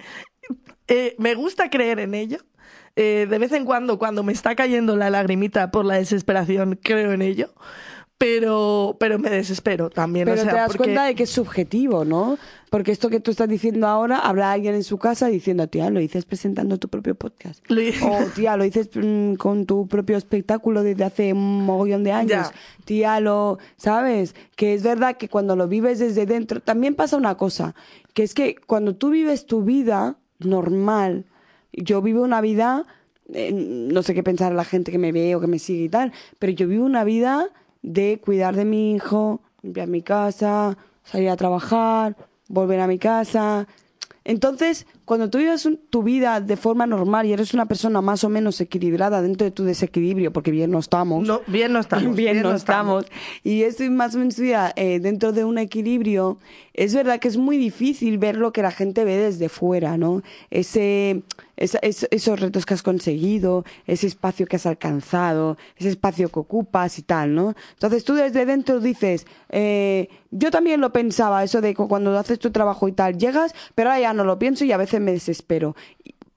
eh, 0.89 1.17
me 1.19 1.35
gusta 1.35 1.69
creer 1.69 2.01
en 2.01 2.15
ello. 2.15 2.39
Eh, 2.97 3.27
de 3.29 3.39
vez 3.39 3.53
en 3.53 3.67
cuando, 3.67 3.99
cuando 3.99 4.23
me 4.23 4.33
está 4.33 4.57
cayendo 4.57 4.97
la 4.97 5.11
lagrimita 5.11 5.71
por 5.71 5.85
la 5.85 5.97
desesperación, 5.97 6.81
creo 6.83 7.13
en 7.13 7.21
ello. 7.21 7.53
Pero, 8.21 8.97
pero 9.01 9.19
me 9.19 9.31
desespero 9.31 9.89
también. 9.89 10.27
Pero 10.27 10.39
o 10.39 10.45
sea, 10.45 10.51
te 10.53 10.57
das 10.59 10.67
porque- 10.67 10.79
cuenta 10.85 11.05
de 11.07 11.15
que 11.15 11.23
es 11.23 11.31
subjetivo, 11.31 12.05
¿no? 12.05 12.37
Porque 12.69 12.93
esto 12.93 13.09
que 13.09 13.19
tú 13.19 13.31
estás 13.31 13.49
diciendo 13.49 13.87
ahora, 13.87 14.19
habrá 14.19 14.53
alguien 14.53 14.75
en 14.75 14.85
su 14.85 14.99
casa 14.99 15.29
diciendo, 15.29 15.67
tía, 15.69 15.89
lo 15.89 16.01
dices 16.01 16.27
presentando 16.27 16.77
tu 16.77 16.89
propio 16.89 17.15
podcast. 17.15 17.65
Lo- 17.71 17.81
O 17.81 18.27
tía, 18.35 18.59
lo 18.59 18.65
dices 18.65 18.91
mm, 18.95 19.37
con 19.37 19.65
tu 19.65 19.89
propio 19.89 20.19
espectáculo 20.19 20.83
desde 20.83 21.03
hace 21.05 21.33
un 21.33 21.65
mogollón 21.65 22.05
de 22.05 22.13
años. 22.13 22.31
Ya. 22.51 22.53
Tía, 22.85 23.21
lo, 23.21 23.57
¿sabes? 23.79 24.35
Que 24.55 24.75
es 24.75 24.83
verdad 24.83 25.17
que 25.17 25.31
cuando 25.31 25.57
lo 25.57 25.67
vives 25.67 25.99
desde 25.99 26.27
dentro, 26.27 26.61
también 26.61 26.95
pasa 26.97 27.17
una 27.17 27.37
cosa, 27.39 27.75
que 28.13 28.23
es 28.23 28.35
que 28.35 28.55
cuando 28.67 28.95
tú 28.95 29.09
vives 29.09 29.47
tu 29.47 29.63
vida 29.65 30.19
normal, 30.41 31.25
yo 31.73 32.03
vivo 32.03 32.23
una 32.23 32.43
vida, 32.43 32.85
eh, 33.33 33.51
no 33.55 34.03
sé 34.03 34.13
qué 34.13 34.23
pensar 34.23 34.53
la 34.53 34.65
gente 34.65 34.93
que 34.93 34.99
me 34.99 35.11
ve 35.11 35.35
o 35.37 35.41
que 35.41 35.47
me 35.47 35.59
sigue 35.59 35.85
y 35.85 35.89
tal, 35.89 36.13
pero 36.39 36.53
yo 36.53 36.69
vivo 36.69 36.85
una 36.85 37.03
vida 37.05 37.49
de 37.83 38.21
cuidar 38.21 38.57
de 38.57 38.65
mi 38.65 38.95
hijo, 38.95 39.41
limpiar 39.63 39.89
mi 39.89 40.03
casa, 40.03 40.77
salir 41.05 41.31
a 41.31 41.37
trabajar, 41.37 42.17
volver 42.49 42.81
a 42.81 42.87
mi 42.87 42.99
casa. 42.99 43.67
Entonces, 44.25 44.87
cuando 45.05 45.29
tú 45.31 45.39
vives 45.39 45.67
un- 45.67 45.79
tu 45.91 46.03
vida 46.03 46.41
de 46.41 46.57
forma 46.57 46.87
normal 46.87 47.27
y 47.27 47.33
eres 47.33 47.53
una 47.55 47.67
persona 47.67 48.01
más 48.01 48.23
o 48.25 48.29
menos 48.29 48.61
equilibrada 48.61 49.23
dentro 49.23 49.45
de 49.45 49.51
tu 49.51 49.65
desequilibrio, 49.65 50.33
porque 50.33 50.51
bien 50.51 50.71
no 50.71 50.79
estamos, 50.79 51.27
No, 51.27 51.41
bien 51.47 51.73
no 51.73 51.81
estamos. 51.81 52.15
bien, 52.17 52.43
no 52.43 52.55
estamos. 52.55 53.07
Y 53.43 53.63
estoy 53.63 53.91
más 53.91 54.15
o 54.15 54.19
menos 54.19 54.39
eh, 54.39 55.01
dentro 55.01 55.33
de 55.33 55.45
un 55.45 55.59
equilibrio. 55.59 56.39
Es 56.75 56.95
verdad 56.95 57.19
que 57.21 57.29
es 57.29 57.37
muy 57.37 57.57
difícil 57.57 58.19
ver 58.19 58.37
lo 58.37 58.53
que 58.53 58.63
la 58.63 58.71
gente 58.71 59.05
ve 59.05 59.17
desde 59.17 59.49
fuera, 59.49 59.97
¿no? 59.99 60.23
Ese, 60.51 61.23
esa- 61.57 61.79
es- 61.83 62.07
esos 62.11 62.41
retos 62.41 62.67
que 62.67 62.75
has 62.75 62.83
conseguido, 62.83 63.65
ese 63.87 64.07
espacio 64.07 64.47
que 64.47 64.57
has 64.57 64.67
alcanzado, 64.67 65.57
ese 65.77 65.89
espacio 65.91 66.29
que 66.29 66.39
ocupas 66.39 66.99
y 66.99 67.03
tal, 67.03 67.35
¿no? 67.35 67.55
Entonces 67.75 68.05
tú 68.05 68.15
desde 68.15 68.47
dentro 68.47 68.81
dices, 68.81 69.27
eh, 69.51 70.09
yo 70.33 70.51
también 70.51 70.81
lo 70.81 70.93
pensaba, 70.93 71.43
eso 71.45 71.61
de 71.61 71.75
cu- 71.75 71.89
cuando 71.89 72.17
haces 72.19 72.39
tu 72.39 72.51
trabajo 72.51 72.89
y 72.89 72.93
tal, 72.93 73.17
llegas, 73.19 73.55
pero 73.75 73.91
ahora 73.91 74.01
ya 74.01 74.13
no 74.15 74.25
lo 74.25 74.39
pienso 74.39 74.65
y 74.65 74.73
a 74.73 74.77
veces 74.77 74.90
me 74.99 75.13
desespero. 75.13 75.77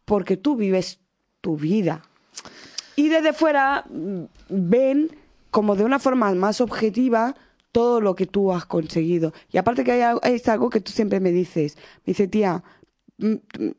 Porque 0.06 0.38
tú 0.38 0.56
vives 0.56 0.99
tu 1.41 1.58
vida. 1.58 2.04
Y 2.95 3.10
desde 3.10 3.34
fuera 3.34 3.86
mm, 3.89 4.24
ven 4.49 5.16
como 5.49 5.76
de 5.76 5.84
una 5.84 5.99
forma 5.99 6.34
más 6.36 6.62
objetiva 6.62 7.36
todo 7.72 8.01
lo 8.01 8.16
que 8.16 8.28
tú 8.28 8.54
has 8.54 8.66
conseguido. 8.66 9.34
Y 9.51 9.58
aparte 9.58 9.84
que 9.84 9.91
hay, 9.91 10.18
es 10.24 10.47
algo 10.47 10.70
que 10.70 10.80
tú 10.82 10.91
siempre 10.91 11.20
me 11.20 11.32
dices. 11.32 11.76
Me 12.06 12.12
dice, 12.12 12.28
tía, 12.28 12.64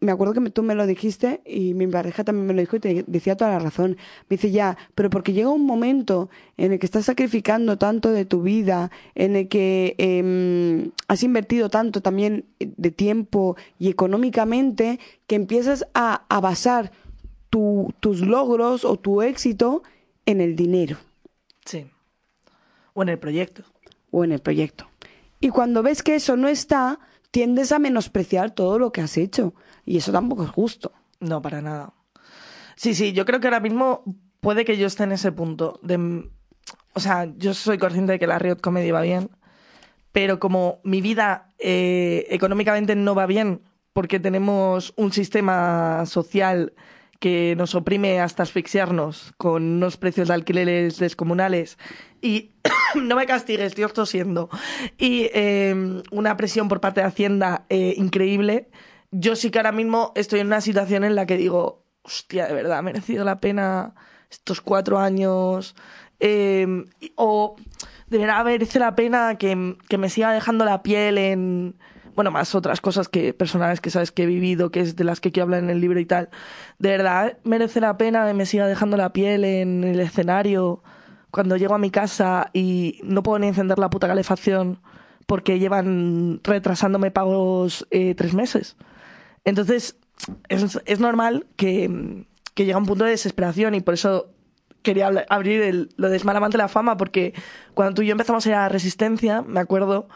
me 0.01 0.11
acuerdo 0.13 0.33
que 0.35 0.51
tú 0.51 0.63
me 0.63 0.75
lo 0.75 0.87
dijiste 0.87 1.43
y 1.45 1.75
mi 1.75 1.87
pareja 1.87 2.25
también 2.25 2.47
me 2.47 2.55
lo 2.55 2.61
dijo 2.61 2.77
y 2.77 2.81
te 2.81 3.05
decía 3.07 3.37
toda 3.37 3.51
la 3.51 3.59
razón. 3.59 3.97
Me 4.29 4.37
dice, 4.37 4.51
ya, 4.51 4.77
pero 4.95 5.11
porque 5.11 5.33
llega 5.33 5.49
un 5.51 5.67
momento 5.67 6.31
en 6.57 6.73
el 6.73 6.79
que 6.79 6.87
estás 6.87 7.05
sacrificando 7.05 7.77
tanto 7.77 8.11
de 8.11 8.25
tu 8.25 8.43
vida, 8.43 8.91
en 9.15 9.37
el 9.37 9.49
que 9.49 9.95
em, 9.99 10.91
has 11.09 11.23
invertido 11.23 11.69
tanto 11.69 12.01
también 12.01 12.45
de 12.59 12.91
tiempo 12.91 13.57
y 13.79 13.89
económicamente, 13.91 14.99
que 15.27 15.35
empiezas 15.37 15.87
a, 15.95 16.25
a 16.29 16.41
basar 16.41 16.91
tu- 17.51 17.93
tus 18.01 18.21
logros 18.21 18.85
o 18.85 18.97
tu 18.99 19.21
éxito 19.23 19.83
en 20.27 20.41
el 20.41 20.57
dinero 20.57 20.97
Sí. 21.67 21.87
O 22.95 23.03
en 23.03 23.09
el 23.11 23.19
proyecto. 23.19 23.63
o 24.11 24.25
en 24.25 24.33
el 24.33 24.41
proyecto. 24.41 24.87
Y 25.41 25.49
cuando 25.51 25.83
ves 25.83 26.03
que 26.03 26.15
eso 26.15 26.37
no 26.37 26.49
está, 26.49 26.99
tiendes 27.35 27.73
a 27.73 27.81
menospreciar 27.81 28.53
todo 28.53 28.79
lo 28.79 28.93
que 28.93 29.01
has 29.01 29.17
hecho. 29.17 29.55
Y 29.85 29.97
eso 29.97 30.13
tampoco 30.13 30.45
es 30.45 30.51
justo. 30.51 30.93
No, 31.19 31.43
para 31.43 31.61
nada. 31.61 31.93
Sí, 32.77 32.95
sí, 32.95 33.13
yo 33.13 33.25
creo 33.25 33.41
que 33.41 33.49
ahora 33.49 33.59
mismo 33.59 34.05
puede 34.39 34.65
que 34.65 34.77
yo 34.77 34.87
esté 34.87 35.03
en 35.03 35.11
ese 35.11 35.33
punto. 35.33 35.81
De, 35.83 36.31
o 36.93 37.01
sea, 37.01 37.25
yo 37.37 37.53
soy 37.53 37.77
consciente 37.77 38.13
de 38.13 38.19
que 38.21 38.29
la 38.29 38.39
Riot 38.39 38.61
Comedy 38.61 38.93
va 38.93 39.01
bien, 39.01 39.31
pero 40.13 40.39
como 40.39 40.79
mi 40.85 41.01
vida 41.01 41.53
eh, 41.59 42.25
económicamente 42.31 42.95
no 42.95 43.17
va 43.17 43.27
bien, 43.27 43.63
porque 43.93 44.21
tenemos 44.21 44.95
un 44.97 45.11
sistema 45.13 46.07
social 46.07 46.73
que 47.25 47.55
nos 47.57 47.75
oprime 47.75 48.21
hasta 48.21 48.43
asfixiarnos 48.43 49.33
con 49.39 49.63
unos 49.63 49.97
precios 49.97 50.29
de 50.29 50.35
alquileres 50.35 50.99
descomunales. 50.99 51.79
Y 52.21 52.51
no 53.01 53.17
me 53.17 53.25
castigues, 53.25 53.69
estoy 53.69 53.87
tosiendo 53.95 54.51
y 54.99 55.31
eh, 55.33 56.03
una 56.11 56.37
presión 56.37 56.69
por 56.69 56.83
parte 56.83 57.01
de 57.01 57.07
Hacienda 57.07 57.65
eh, 57.71 57.95
increíble. 57.97 58.69
Yo 59.11 59.37
sí 59.37 59.51
que 59.51 59.59
ahora 59.59 59.73
mismo 59.73 60.13
estoy 60.17 60.41
en 60.41 60.49
una 60.49 60.61
situación 60.61 61.03
en 61.03 61.15
la 61.15 61.25
que 61.25 61.39
digo, 61.39 61.87
hostia, 62.03 62.47
de 62.47 62.53
verdad, 62.53 62.77
ha 62.77 62.83
merecido 62.83 63.25
la 63.25 63.41
pena 63.41 63.95
estos 64.31 64.61
cuatro 64.61 64.99
años 64.99 65.75
y- 66.21 66.85
o 67.17 67.57
de 68.09 68.19
verdad 68.19 68.45
merece 68.45 68.79
la 68.79 68.95
pena 68.95 69.39
que, 69.39 69.79
que 69.89 69.97
me 69.97 70.11
siga 70.11 70.31
dejando 70.31 70.67
la 70.67 70.83
piel 70.83 71.17
en 71.17 71.77
bueno, 72.15 72.31
más 72.31 72.55
otras 72.55 72.81
cosas 72.81 73.09
que 73.09 73.35
personales 73.35 73.81
que 73.81 73.91
sabes 73.91 74.11
que 74.11 74.25
he 74.25 74.27
vivido, 74.27 74.71
que 74.71 74.81
es 74.81 74.97
de 74.97 75.05
las 75.05 75.21
que 75.21 75.33
quiero 75.33 75.45
hablar 75.45 75.63
en 75.63 75.71
el 75.71 75.81
libro 75.81 76.01
y 76.01 76.07
tal. 76.07 76.31
De 76.79 76.91
verdad, 76.91 77.39
merece 77.45 77.81
la 77.81 77.97
pena 77.97 78.27
que 78.27 78.35
me 78.35 78.47
siga 78.47 78.67
dejando 78.67 78.97
la 78.97 79.13
piel 79.13 79.45
en 79.45 79.85
el 79.85 80.01
escenario 80.01 80.83
cuando 81.31 81.57
llego 81.57 81.75
a 81.75 81.79
mi 81.79 81.91
casa 81.91 82.51
y 82.53 83.01
no 83.03 83.23
puedo 83.23 83.39
ni 83.39 83.49
encender 83.49 83.79
la 83.79 83.91
puta 83.91 84.07
calefacción 84.07 84.81
porque 85.27 85.59
llevan 85.59 86.41
retrasándome 86.45 87.11
pagos 87.11 87.87
eh, 87.91 88.15
tres 88.15 88.35
meses. 88.35 88.77
Entonces, 89.45 89.97
es, 90.49 90.81
es 90.85 91.01
normal 91.01 91.47
que, 91.57 92.27
que 92.55 92.65
llega 92.65 92.79
un 92.79 92.87
punto 92.87 93.05
de 93.05 93.11
desesperación 93.11 93.75
y 93.75 93.81
por 93.81 93.95
eso 93.95 94.31
quería 94.85 95.11
abrir 95.29 95.89
lo 95.97 96.09
de 96.09 96.17
Esmalamante 96.17 96.57
la 96.59 96.69
fama, 96.69 96.97
porque 96.97 97.35
cuando 97.73 97.95
tú 97.95 98.03
y 98.03 98.07
yo 98.07 98.13
empezamos 98.13 98.47
a 98.47 98.49
ir 98.49 98.55
a 98.55 98.69
Resistencia, 98.69 99.43
me 99.43 99.59
acuerdo, 99.59 100.09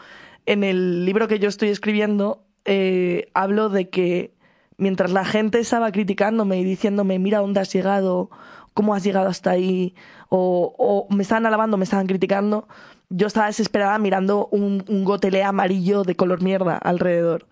en 0.45 0.63
el 0.63 1.05
libro 1.05 1.27
que 1.27 1.39
yo 1.39 1.49
estoy 1.49 1.69
escribiendo, 1.69 2.43
eh, 2.65 3.29
hablo 3.33 3.69
de 3.69 3.89
que 3.89 4.33
mientras 4.77 5.11
la 5.11 5.25
gente 5.25 5.59
estaba 5.59 5.91
criticándome 5.91 6.59
y 6.59 6.63
diciéndome, 6.63 7.19
mira 7.19 7.39
dónde 7.39 7.59
has 7.59 7.71
llegado, 7.71 8.29
cómo 8.73 8.95
has 8.95 9.03
llegado 9.03 9.27
hasta 9.27 9.51
ahí, 9.51 9.95
o, 10.29 11.07
me 11.09 11.23
estaban 11.23 11.45
alabando, 11.45 11.77
me 11.77 11.83
estaban 11.83 12.07
criticando, 12.07 12.67
yo 13.09 13.27
estaba 13.27 13.47
desesperada 13.47 13.97
mirando 13.97 14.47
un, 14.51 14.83
un 14.87 15.03
gotelé 15.03 15.43
amarillo 15.43 16.03
de 16.03 16.15
color 16.15 16.41
mierda 16.41 16.77
alrededor. 16.77 17.47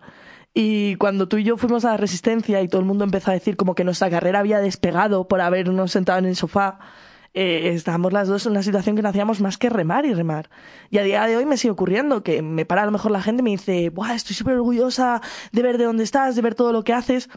Y 0.54 0.96
cuando 0.96 1.28
tú 1.28 1.36
y 1.36 1.44
yo 1.44 1.56
fuimos 1.56 1.84
a 1.84 1.90
la 1.90 1.96
Resistencia 1.96 2.62
y 2.62 2.68
todo 2.68 2.80
el 2.80 2.86
mundo 2.86 3.04
empezó 3.04 3.30
a 3.30 3.34
decir 3.34 3.56
como 3.56 3.74
que 3.74 3.84
nuestra 3.84 4.10
carrera 4.10 4.40
había 4.40 4.60
despegado 4.60 5.28
por 5.28 5.40
habernos 5.40 5.92
sentado 5.92 6.18
en 6.18 6.26
el 6.26 6.36
sofá, 6.36 6.78
eh, 7.40 7.68
estábamos 7.68 8.12
las 8.12 8.26
dos 8.26 8.46
en 8.46 8.50
una 8.50 8.64
situación 8.64 8.96
que 8.96 9.02
no 9.02 9.10
hacíamos 9.10 9.40
más 9.40 9.58
que 9.58 9.70
remar 9.70 10.04
y 10.04 10.12
remar. 10.12 10.50
Y 10.90 10.98
a 10.98 11.04
día 11.04 11.24
de 11.24 11.36
hoy 11.36 11.46
me 11.46 11.56
sigue 11.56 11.70
ocurriendo 11.70 12.24
que 12.24 12.42
me 12.42 12.66
para 12.66 12.82
a 12.82 12.84
lo 12.84 12.90
mejor 12.90 13.12
la 13.12 13.22
gente 13.22 13.44
me 13.44 13.50
dice, 13.50 13.90
Buah, 13.90 14.16
estoy 14.16 14.34
súper 14.34 14.54
orgullosa 14.54 15.22
de 15.52 15.62
ver 15.62 15.78
de 15.78 15.84
dónde 15.84 16.02
estás, 16.02 16.34
de 16.34 16.42
ver 16.42 16.56
todo 16.56 16.72
lo 16.72 16.82
que 16.82 16.92
haces. 16.92 17.30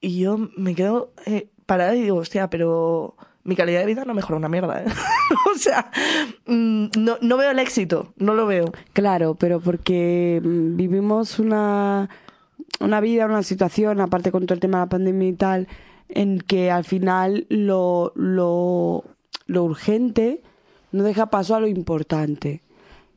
Y 0.00 0.20
yo 0.20 0.38
me 0.56 0.76
quedo 0.76 1.12
eh, 1.26 1.48
parada 1.66 1.96
y 1.96 2.02
digo, 2.02 2.18
hostia, 2.18 2.48
pero 2.48 3.16
mi 3.42 3.56
calidad 3.56 3.80
de 3.80 3.86
vida 3.86 4.04
no 4.04 4.14
mejora 4.14 4.36
una 4.36 4.48
mierda. 4.48 4.82
¿eh?". 4.82 4.86
o 5.52 5.58
sea, 5.58 5.90
mm, 6.46 6.86
no, 6.96 7.16
no 7.20 7.36
veo 7.36 7.50
el 7.50 7.58
éxito, 7.58 8.14
no 8.16 8.34
lo 8.34 8.46
veo. 8.46 8.66
Claro, 8.92 9.34
pero 9.34 9.58
porque 9.58 10.40
mm, 10.44 10.76
vivimos 10.76 11.40
una, 11.40 12.08
una 12.78 13.00
vida, 13.00 13.26
una 13.26 13.42
situación, 13.42 14.00
aparte 14.00 14.30
con 14.30 14.46
todo 14.46 14.54
el 14.54 14.60
tema 14.60 14.78
de 14.78 14.84
la 14.84 14.90
pandemia 14.90 15.28
y 15.28 15.32
tal, 15.32 15.68
en 16.08 16.38
que 16.38 16.70
al 16.70 16.84
final 16.84 17.46
lo, 17.48 18.12
lo, 18.14 19.13
lo 19.46 19.64
urgente 19.64 20.42
no 20.92 21.04
deja 21.04 21.30
paso 21.30 21.54
a 21.54 21.60
lo 21.60 21.66
importante. 21.66 22.62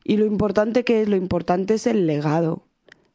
Y 0.04 0.16
lo 0.16 0.26
importante 0.26 0.84
que 0.84 1.02
es, 1.02 1.08
lo 1.08 1.16
importante 1.16 1.74
es 1.74 1.86
el 1.86 2.06
legado. 2.06 2.62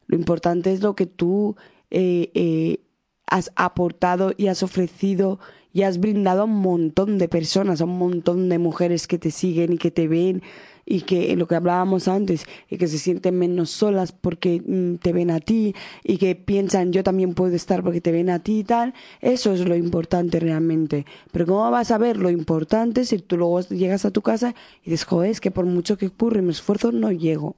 Lo 0.06 0.16
importante 0.16 0.72
es 0.72 0.82
lo 0.82 0.94
que 0.94 1.06
tú 1.06 1.56
eh, 1.90 2.30
eh, 2.34 2.80
has 3.26 3.52
aportado 3.56 4.32
y 4.36 4.46
has 4.46 4.62
ofrecido 4.62 5.38
y 5.72 5.82
has 5.82 5.98
brindado 5.98 6.42
a 6.42 6.44
un 6.44 6.60
montón 6.60 7.18
de 7.18 7.28
personas, 7.28 7.80
a 7.80 7.84
un 7.84 7.98
montón 7.98 8.48
de 8.48 8.58
mujeres 8.58 9.08
que 9.08 9.18
te 9.18 9.30
siguen 9.30 9.72
y 9.72 9.78
que 9.78 9.90
te 9.90 10.06
ven 10.06 10.42
y 10.86 11.02
que 11.02 11.34
lo 11.36 11.46
que 11.46 11.54
hablábamos 11.54 12.08
antes, 12.08 12.44
y 12.68 12.76
que 12.76 12.86
se 12.88 12.98
sienten 12.98 13.38
menos 13.38 13.70
solas 13.70 14.12
porque 14.12 14.62
mm, 14.64 14.96
te 14.96 15.12
ven 15.12 15.30
a 15.30 15.40
ti 15.40 15.74
y 16.02 16.18
que 16.18 16.34
piensan 16.34 16.92
yo 16.92 17.02
también 17.02 17.34
puedo 17.34 17.54
estar 17.54 17.82
porque 17.82 18.00
te 18.00 18.12
ven 18.12 18.30
a 18.30 18.38
ti 18.40 18.60
y 18.60 18.64
tal, 18.64 18.94
eso 19.20 19.52
es 19.52 19.60
lo 19.60 19.76
importante 19.76 20.40
realmente. 20.40 21.06
Pero 21.32 21.46
¿cómo 21.46 21.70
vas 21.70 21.90
a 21.90 21.98
ver 21.98 22.16
lo 22.18 22.30
importante 22.30 23.04
si 23.04 23.18
tú 23.18 23.36
luego 23.36 23.60
llegas 23.62 24.04
a 24.04 24.10
tu 24.10 24.22
casa 24.22 24.54
y 24.82 24.90
dices, 24.90 25.06
joder, 25.06 25.30
es 25.30 25.40
que 25.40 25.50
por 25.50 25.64
mucho 25.66 25.96
que 25.96 26.06
ocurre 26.08 26.42
mi 26.42 26.50
esfuerzo 26.50 26.92
no 26.92 27.10
llego, 27.12 27.56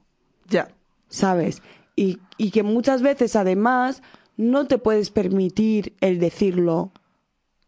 Ya. 0.49 0.69
¿sabes? 1.09 1.61
Y, 1.95 2.19
y 2.37 2.51
que 2.51 2.63
muchas 2.63 3.01
veces 3.01 3.35
además 3.35 4.03
no 4.37 4.67
te 4.67 4.77
puedes 4.77 5.09
permitir 5.09 5.95
el 5.99 6.19
decirlo 6.19 6.91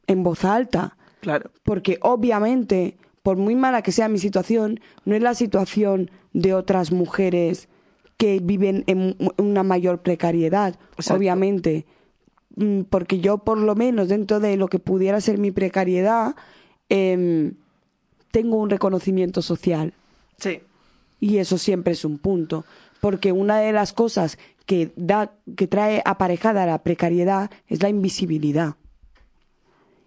en 0.07 0.23
voz 0.23 0.45
alta. 0.45 0.97
Claro. 1.21 1.51
Porque 1.63 1.97
obviamente, 2.01 2.97
por 3.23 3.37
muy 3.37 3.55
mala 3.55 3.81
que 3.81 3.91
sea 3.91 4.07
mi 4.07 4.19
situación, 4.19 4.79
no 5.05 5.15
es 5.15 5.21
la 5.21 5.33
situación 5.33 6.11
de 6.33 6.53
otras 6.53 6.91
mujeres 6.91 7.67
que 8.17 8.39
viven 8.41 8.83
en 8.87 9.15
una 9.37 9.63
mayor 9.63 10.01
precariedad. 10.01 10.75
Exacto. 10.97 11.17
Obviamente. 11.17 11.85
Mm, 12.55 12.81
Porque 12.81 13.19
yo, 13.19 13.39
por 13.39 13.57
lo 13.57 13.75
menos, 13.75 14.09
dentro 14.09 14.39
de 14.39 14.57
lo 14.57 14.67
que 14.67 14.79
pudiera 14.79 15.21
ser 15.21 15.37
mi 15.37 15.51
precariedad, 15.51 16.35
em, 16.89 17.53
tengo 18.31 18.57
un 18.57 18.69
reconocimiento 18.69 19.41
social. 19.41 19.93
Sí. 20.37 20.59
Y 21.19 21.37
eso 21.37 21.57
siempre 21.57 21.93
es 21.93 22.03
un 22.03 22.17
punto. 22.17 22.65
Porque 22.99 23.31
una 23.31 23.59
de 23.59 23.71
las 23.71 23.93
cosas 23.93 24.37
que 24.65 24.91
da, 24.97 25.31
que 25.55 25.67
trae 25.67 26.01
aparejada 26.05 26.65
la 26.65 26.83
precariedad 26.83 27.49
es 27.67 27.81
la 27.81 27.89
invisibilidad. 27.89 28.75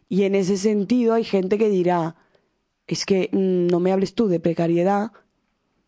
Y 0.08 0.24
en 0.24 0.34
ese 0.34 0.58
sentido 0.58 1.14
hay 1.14 1.24
gente 1.24 1.56
que 1.56 1.70
dirá, 1.70 2.16
es 2.86 3.04
que 3.06 3.30
mm, 3.32 3.66
no 3.68 3.80
me 3.80 3.92
hables 3.92 4.14
tú 4.14 4.28
de 4.28 4.40
precariedad 4.40 5.12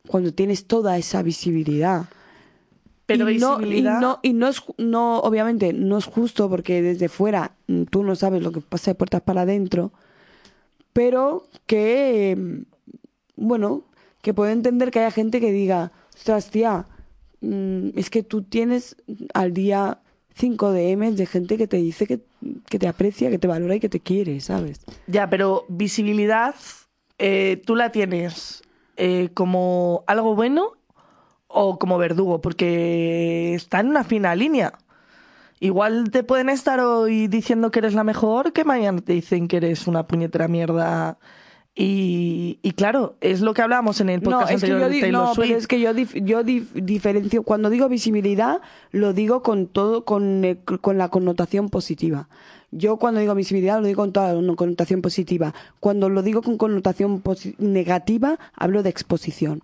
cuando 0.09 0.33
tienes 0.33 0.67
toda 0.67 0.99
esa 0.99 1.23
visibilidad. 1.23 2.07
Pero 3.07 3.29
y 3.29 3.39
no, 3.39 3.55
y 3.55 3.65
visibilidad. 3.65 4.01
no, 4.01 4.21
y 4.23 4.33
no 4.33 4.49
es, 4.49 4.63
no, 4.79 5.19
obviamente, 5.21 5.73
no 5.73 5.99
es 5.99 6.07
justo 6.07 6.49
porque 6.49 6.83
desde 6.83 7.09
fuera 7.09 7.53
mm, 7.67 7.85
tú 7.85 8.03
no 8.03 8.17
sabes 8.17 8.43
lo 8.43 8.53
que 8.53 8.61
pasa 8.61 8.91
de 8.91 8.95
puertas 8.95 9.23
para 9.23 9.43
adentro, 9.43 9.93
pero 10.93 11.49
que, 11.67 12.33
eh, 12.33 12.65
bueno, 13.37 13.85
que 14.23 14.33
puedo 14.33 14.51
entender 14.51 14.91
que 14.91 15.01
haya 15.01 15.11
gente 15.11 15.41
que 15.41 15.53
diga, 15.53 15.93
ostras, 16.15 16.51
tía, 16.51 16.87
mm, 17.41 17.91
es 17.95 18.09
que 18.09 18.23
tú 18.23 18.43
tienes 18.43 18.97
al 19.35 19.53
día 19.53 20.01
5 20.35 20.73
DMs 20.73 21.17
de 21.17 21.27
gente 21.27 21.59
que 21.59 21.67
te 21.67 21.77
dice 21.77 22.07
que, 22.07 22.21
que 22.69 22.79
te 22.79 22.89
aprecia, 22.89 23.31
que 23.31 23.39
te 23.39 23.47
valora 23.47 23.77
y 23.77 23.81
que 23.81 23.89
te 23.89 24.01
quiere, 24.01 24.41
¿sabes? 24.41 24.81
Ya, 25.07 25.29
pero 25.29 25.67
visibilidad, 25.69 26.55
eh, 27.19 27.63
tú 27.65 27.77
la 27.77 27.91
tienes 27.91 28.63
eh, 28.97 29.31
como 29.35 30.05
algo 30.07 30.35
bueno 30.35 30.73
o 31.47 31.79
como 31.79 31.99
verdugo, 31.99 32.41
porque 32.41 33.55
está 33.55 33.81
en 33.81 33.89
una 33.89 34.05
fina 34.05 34.35
línea. 34.35 34.79
Igual 35.61 36.11
te 36.11 36.25
pueden 36.25 36.49
estar 36.49 36.81
hoy 36.81 37.29
diciendo 37.29 37.71
que 37.71 37.79
eres 37.79 37.95
la 37.95 38.05
mejor, 38.05 38.53
que 38.53 38.65
mañana 38.65 39.01
te 39.01 39.13
dicen 39.13 39.49
que 39.49 39.59
eres 39.59 39.87
una 39.87 40.07
puñetera 40.07 40.49
mierda. 40.49 41.19
Y, 41.77 42.61
y 42.63 42.71
claro, 42.73 43.17
es 43.21 43.41
lo 43.41 43.53
que 43.53 43.63
hablábamos 43.63 44.01
en 44.01 44.09
el 44.09 44.23
No, 44.23 44.31
podcast 44.31 44.53
es 44.53 44.61
que 44.61 44.67
anterior 44.67 44.81
yo, 44.81 44.95
de 44.95 45.01
Taylor 45.01 45.23
no, 45.29 45.33
pero 45.35 45.47
Swift. 45.49 45.57
es 45.59 45.67
que 45.67 45.81
yo, 45.81 45.93
dif- 45.93 46.25
yo 46.25 46.43
dif- 46.45 46.71
diferencio, 46.73 47.43
cuando 47.43 47.69
digo 47.69 47.89
visibilidad, 47.89 48.61
lo 48.93 49.13
digo 49.13 49.43
con 49.43 49.67
todo, 49.67 50.05
con, 50.05 50.45
el- 50.45 50.59
con 50.59 50.99
la 50.99 51.09
connotación 51.09 51.71
positiva. 51.71 52.29
Yo 52.71 52.97
cuando 52.97 53.21
digo 53.21 53.35
visibilidad 53.35 53.81
lo 53.81 53.87
digo 53.87 54.03
con 54.03 54.13
toda 54.13 54.33
la 54.35 54.55
connotación 54.55 55.03
positiva. 55.03 55.53
Cuando 55.81 56.09
lo 56.09 56.23
digo 56.23 56.43
con 56.43 56.59
connotación 56.59 57.23
negativa, 57.59 58.39
hablo 58.55 58.83
de 58.85 58.91
exposición. 58.91 59.63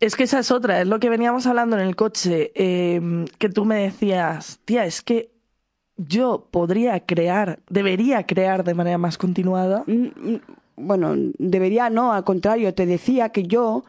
Es 0.00 0.16
que 0.16 0.24
esa 0.24 0.38
es 0.38 0.50
otra, 0.50 0.80
es 0.82 0.88
lo 0.88 1.00
que 1.00 1.08
veníamos 1.08 1.46
hablando 1.46 1.76
en 1.78 1.86
el 1.86 1.96
coche, 1.96 2.50
eh, 2.54 3.24
que 3.38 3.48
tú 3.48 3.64
me 3.64 3.76
decías, 3.76 4.58
tía, 4.64 4.84
es 4.86 5.02
que 5.02 5.30
yo 5.96 6.48
podría 6.50 6.98
crear, 7.00 7.60
debería 7.70 8.26
crear 8.26 8.64
de 8.64 8.74
manera 8.74 8.98
más 8.98 9.16
continuada. 9.16 9.84
Mm, 9.86 9.92
mm, 10.32 10.40
Bueno, 10.76 11.14
debería 11.38 11.90
no, 11.90 12.12
al 12.12 12.24
contrario, 12.24 12.74
te 12.74 12.86
decía 12.86 13.28
que 13.28 13.44
yo 13.44 13.84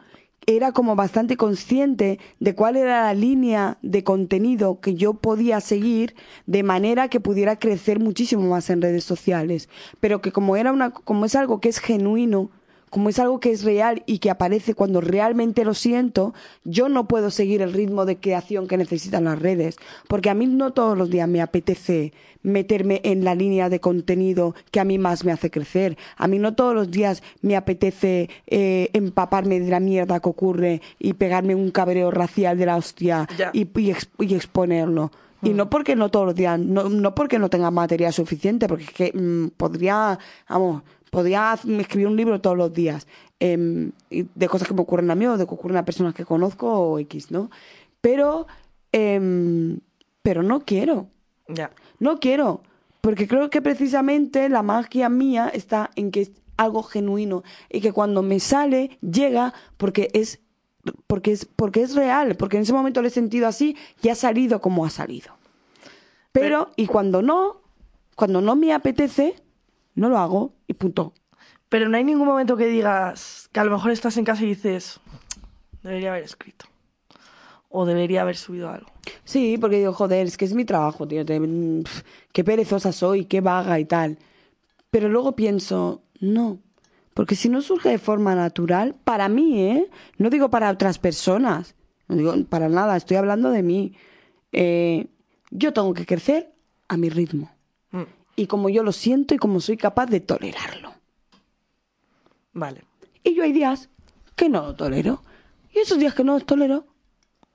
era 0.46 0.70
como 0.70 0.94
bastante 0.94 1.36
consciente 1.36 2.20
de 2.38 2.54
cuál 2.54 2.76
era 2.76 3.02
la 3.02 3.14
línea 3.14 3.78
de 3.82 4.04
contenido 4.04 4.80
que 4.80 4.94
yo 4.94 5.14
podía 5.14 5.60
seguir 5.60 6.14
de 6.46 6.62
manera 6.62 7.08
que 7.08 7.18
pudiera 7.18 7.58
crecer 7.58 7.98
muchísimo 7.98 8.48
más 8.48 8.70
en 8.70 8.80
redes 8.80 9.02
sociales, 9.02 9.68
pero 9.98 10.20
que 10.20 10.30
como 10.30 10.56
era 10.56 10.72
una 10.72 10.90
como 10.90 11.24
es 11.24 11.34
algo 11.34 11.60
que 11.60 11.68
es 11.68 11.80
genuino, 11.80 12.50
como 12.90 13.08
es 13.08 13.18
algo 13.18 13.40
que 13.40 13.50
es 13.50 13.64
real 13.64 14.02
y 14.06 14.18
que 14.18 14.30
aparece 14.30 14.74
cuando 14.74 15.00
realmente 15.00 15.64
lo 15.64 15.74
siento, 15.74 16.34
yo 16.64 16.88
no 16.88 17.08
puedo 17.08 17.30
seguir 17.30 17.60
el 17.62 17.72
ritmo 17.72 18.04
de 18.06 18.18
creación 18.18 18.68
que 18.68 18.76
necesitan 18.76 19.24
las 19.24 19.38
redes, 19.38 19.76
porque 20.08 20.30
a 20.30 20.34
mí 20.34 20.46
no 20.46 20.72
todos 20.72 20.96
los 20.96 21.10
días 21.10 21.28
me 21.28 21.42
apetece 21.42 22.12
meterme 22.42 23.00
en 23.02 23.24
la 23.24 23.34
línea 23.34 23.68
de 23.68 23.80
contenido 23.80 24.54
que 24.70 24.78
a 24.78 24.84
mí 24.84 24.98
más 24.98 25.24
me 25.24 25.32
hace 25.32 25.50
crecer. 25.50 25.98
A 26.16 26.28
mí 26.28 26.38
no 26.38 26.54
todos 26.54 26.74
los 26.76 26.90
días 26.90 27.22
me 27.42 27.56
apetece 27.56 28.30
eh, 28.46 28.88
empaparme 28.92 29.58
de 29.58 29.68
la 29.68 29.80
mierda 29.80 30.20
que 30.20 30.28
ocurre 30.28 30.80
y 31.00 31.14
pegarme 31.14 31.56
un 31.56 31.72
cabreo 31.72 32.12
racial 32.12 32.56
de 32.56 32.66
la 32.66 32.76
hostia 32.76 33.26
y, 33.52 33.66
y 33.80 33.90
ex- 33.90 34.08
y 34.20 34.34
exponerlo. 34.34 35.10
Y 35.42 35.50
no 35.50 35.68
porque 35.68 35.94
no 35.96 36.08
todos 36.10 36.26
los 36.26 36.34
días, 36.34 36.58
no, 36.58 36.88
no 36.88 37.14
porque 37.14 37.38
no 37.38 37.50
tenga 37.50 37.70
material 37.70 38.12
suficiente, 38.12 38.66
porque 38.68 38.84
es 38.84 38.90
que 38.90 39.12
mm, 39.12 39.48
podría, 39.56 40.18
vamos, 40.48 40.82
podría 41.16 41.58
escribir 41.80 42.08
un 42.08 42.14
libro 42.14 42.42
todos 42.42 42.58
los 42.58 42.74
días 42.74 43.06
em, 43.40 43.90
de 44.10 44.48
cosas 44.48 44.68
que 44.68 44.74
me 44.74 44.82
ocurren 44.82 45.10
a 45.10 45.14
mí 45.14 45.26
o 45.26 45.38
de 45.38 45.46
que 45.46 45.54
ocurren 45.54 45.78
a 45.78 45.84
personas 45.86 46.12
que 46.12 46.26
conozco 46.26 46.70
o 46.70 46.98
X, 46.98 47.30
¿no? 47.30 47.50
Pero, 48.02 48.46
em, 48.92 49.80
pero 50.20 50.42
no 50.42 50.60
quiero. 50.60 51.08
Ya. 51.48 51.70
No 52.00 52.20
quiero, 52.20 52.60
porque 53.00 53.26
creo 53.26 53.48
que 53.48 53.62
precisamente 53.62 54.50
la 54.50 54.62
magia 54.62 55.08
mía 55.08 55.48
está 55.48 55.90
en 55.96 56.10
que 56.10 56.20
es 56.20 56.32
algo 56.58 56.82
genuino 56.82 57.44
y 57.70 57.80
que 57.80 57.92
cuando 57.92 58.20
me 58.20 58.38
sale 58.38 58.98
llega 59.00 59.54
porque 59.78 60.10
es 60.12 60.40
porque 61.06 61.32
es 61.32 61.46
porque 61.46 61.80
es 61.80 61.94
real, 61.94 62.36
porque 62.36 62.58
en 62.58 62.64
ese 62.64 62.74
momento 62.74 63.00
lo 63.00 63.08
he 63.08 63.10
sentido 63.10 63.48
así 63.48 63.74
y 64.02 64.10
ha 64.10 64.14
salido 64.14 64.60
como 64.60 64.84
ha 64.84 64.90
salido. 64.90 65.32
Pero 66.32 66.72
y 66.76 66.86
cuando 66.86 67.22
no, 67.22 67.62
cuando 68.16 68.42
no 68.42 68.54
me 68.54 68.74
apetece, 68.74 69.45
no 69.96 70.08
lo 70.08 70.18
hago 70.18 70.54
y 70.68 70.74
punto. 70.74 71.12
Pero 71.68 71.88
no 71.88 71.96
hay 71.96 72.04
ningún 72.04 72.26
momento 72.28 72.56
que 72.56 72.66
digas 72.66 73.48
que 73.52 73.58
a 73.60 73.64
lo 73.64 73.72
mejor 73.72 73.90
estás 73.90 74.16
en 74.16 74.24
casa 74.24 74.44
y 74.44 74.48
dices, 74.48 75.00
debería 75.82 76.10
haber 76.10 76.22
escrito. 76.22 76.66
O 77.68 77.84
debería 77.84 78.22
haber 78.22 78.36
subido 78.36 78.70
algo. 78.70 78.86
Sí, 79.24 79.58
porque 79.58 79.78
digo, 79.78 79.92
joder, 79.92 80.26
es 80.26 80.36
que 80.36 80.44
es 80.44 80.54
mi 80.54 80.64
trabajo, 80.64 81.06
tío. 81.08 81.26
te- 81.26 81.40
qué 82.32 82.44
perezosa 82.44 82.92
soy, 82.92 83.24
qué 83.24 83.40
vaga 83.40 83.78
y 83.80 83.84
tal. 83.84 84.18
Pero 84.90 85.08
luego 85.08 85.34
pienso, 85.34 86.02
no. 86.20 86.58
Porque 87.12 87.34
si 87.34 87.48
no 87.48 87.60
surge 87.62 87.88
de 87.88 87.98
forma 87.98 88.34
natural, 88.34 88.94
para 89.04 89.28
mí, 89.28 89.60
¿eh? 89.62 89.90
No 90.18 90.30
digo 90.30 90.48
para 90.50 90.70
otras 90.70 90.98
personas. 90.98 91.74
No 92.08 92.16
digo 92.16 92.34
para 92.48 92.68
nada, 92.68 92.96
estoy 92.96 93.16
hablando 93.16 93.50
de 93.50 93.62
mí. 93.62 93.94
Eh, 94.52 95.08
yo 95.50 95.72
tengo 95.72 95.92
que 95.92 96.06
crecer 96.06 96.52
a 96.88 96.96
mi 96.96 97.08
ritmo. 97.10 97.50
Y 98.36 98.46
como 98.46 98.68
yo 98.68 98.82
lo 98.82 98.92
siento 98.92 99.34
y 99.34 99.38
como 99.38 99.60
soy 99.60 99.76
capaz 99.76 100.06
de 100.06 100.20
tolerarlo. 100.20 100.92
Vale. 102.52 102.84
Y 103.24 103.34
yo 103.34 103.42
hay 103.42 103.52
días 103.52 103.88
que 104.36 104.48
no 104.48 104.62
lo 104.62 104.74
tolero. 104.74 105.22
Y 105.74 105.78
esos 105.80 105.98
días 105.98 106.14
que 106.14 106.22
no 106.22 106.34
los 106.34 106.46
tolero, 106.46 106.86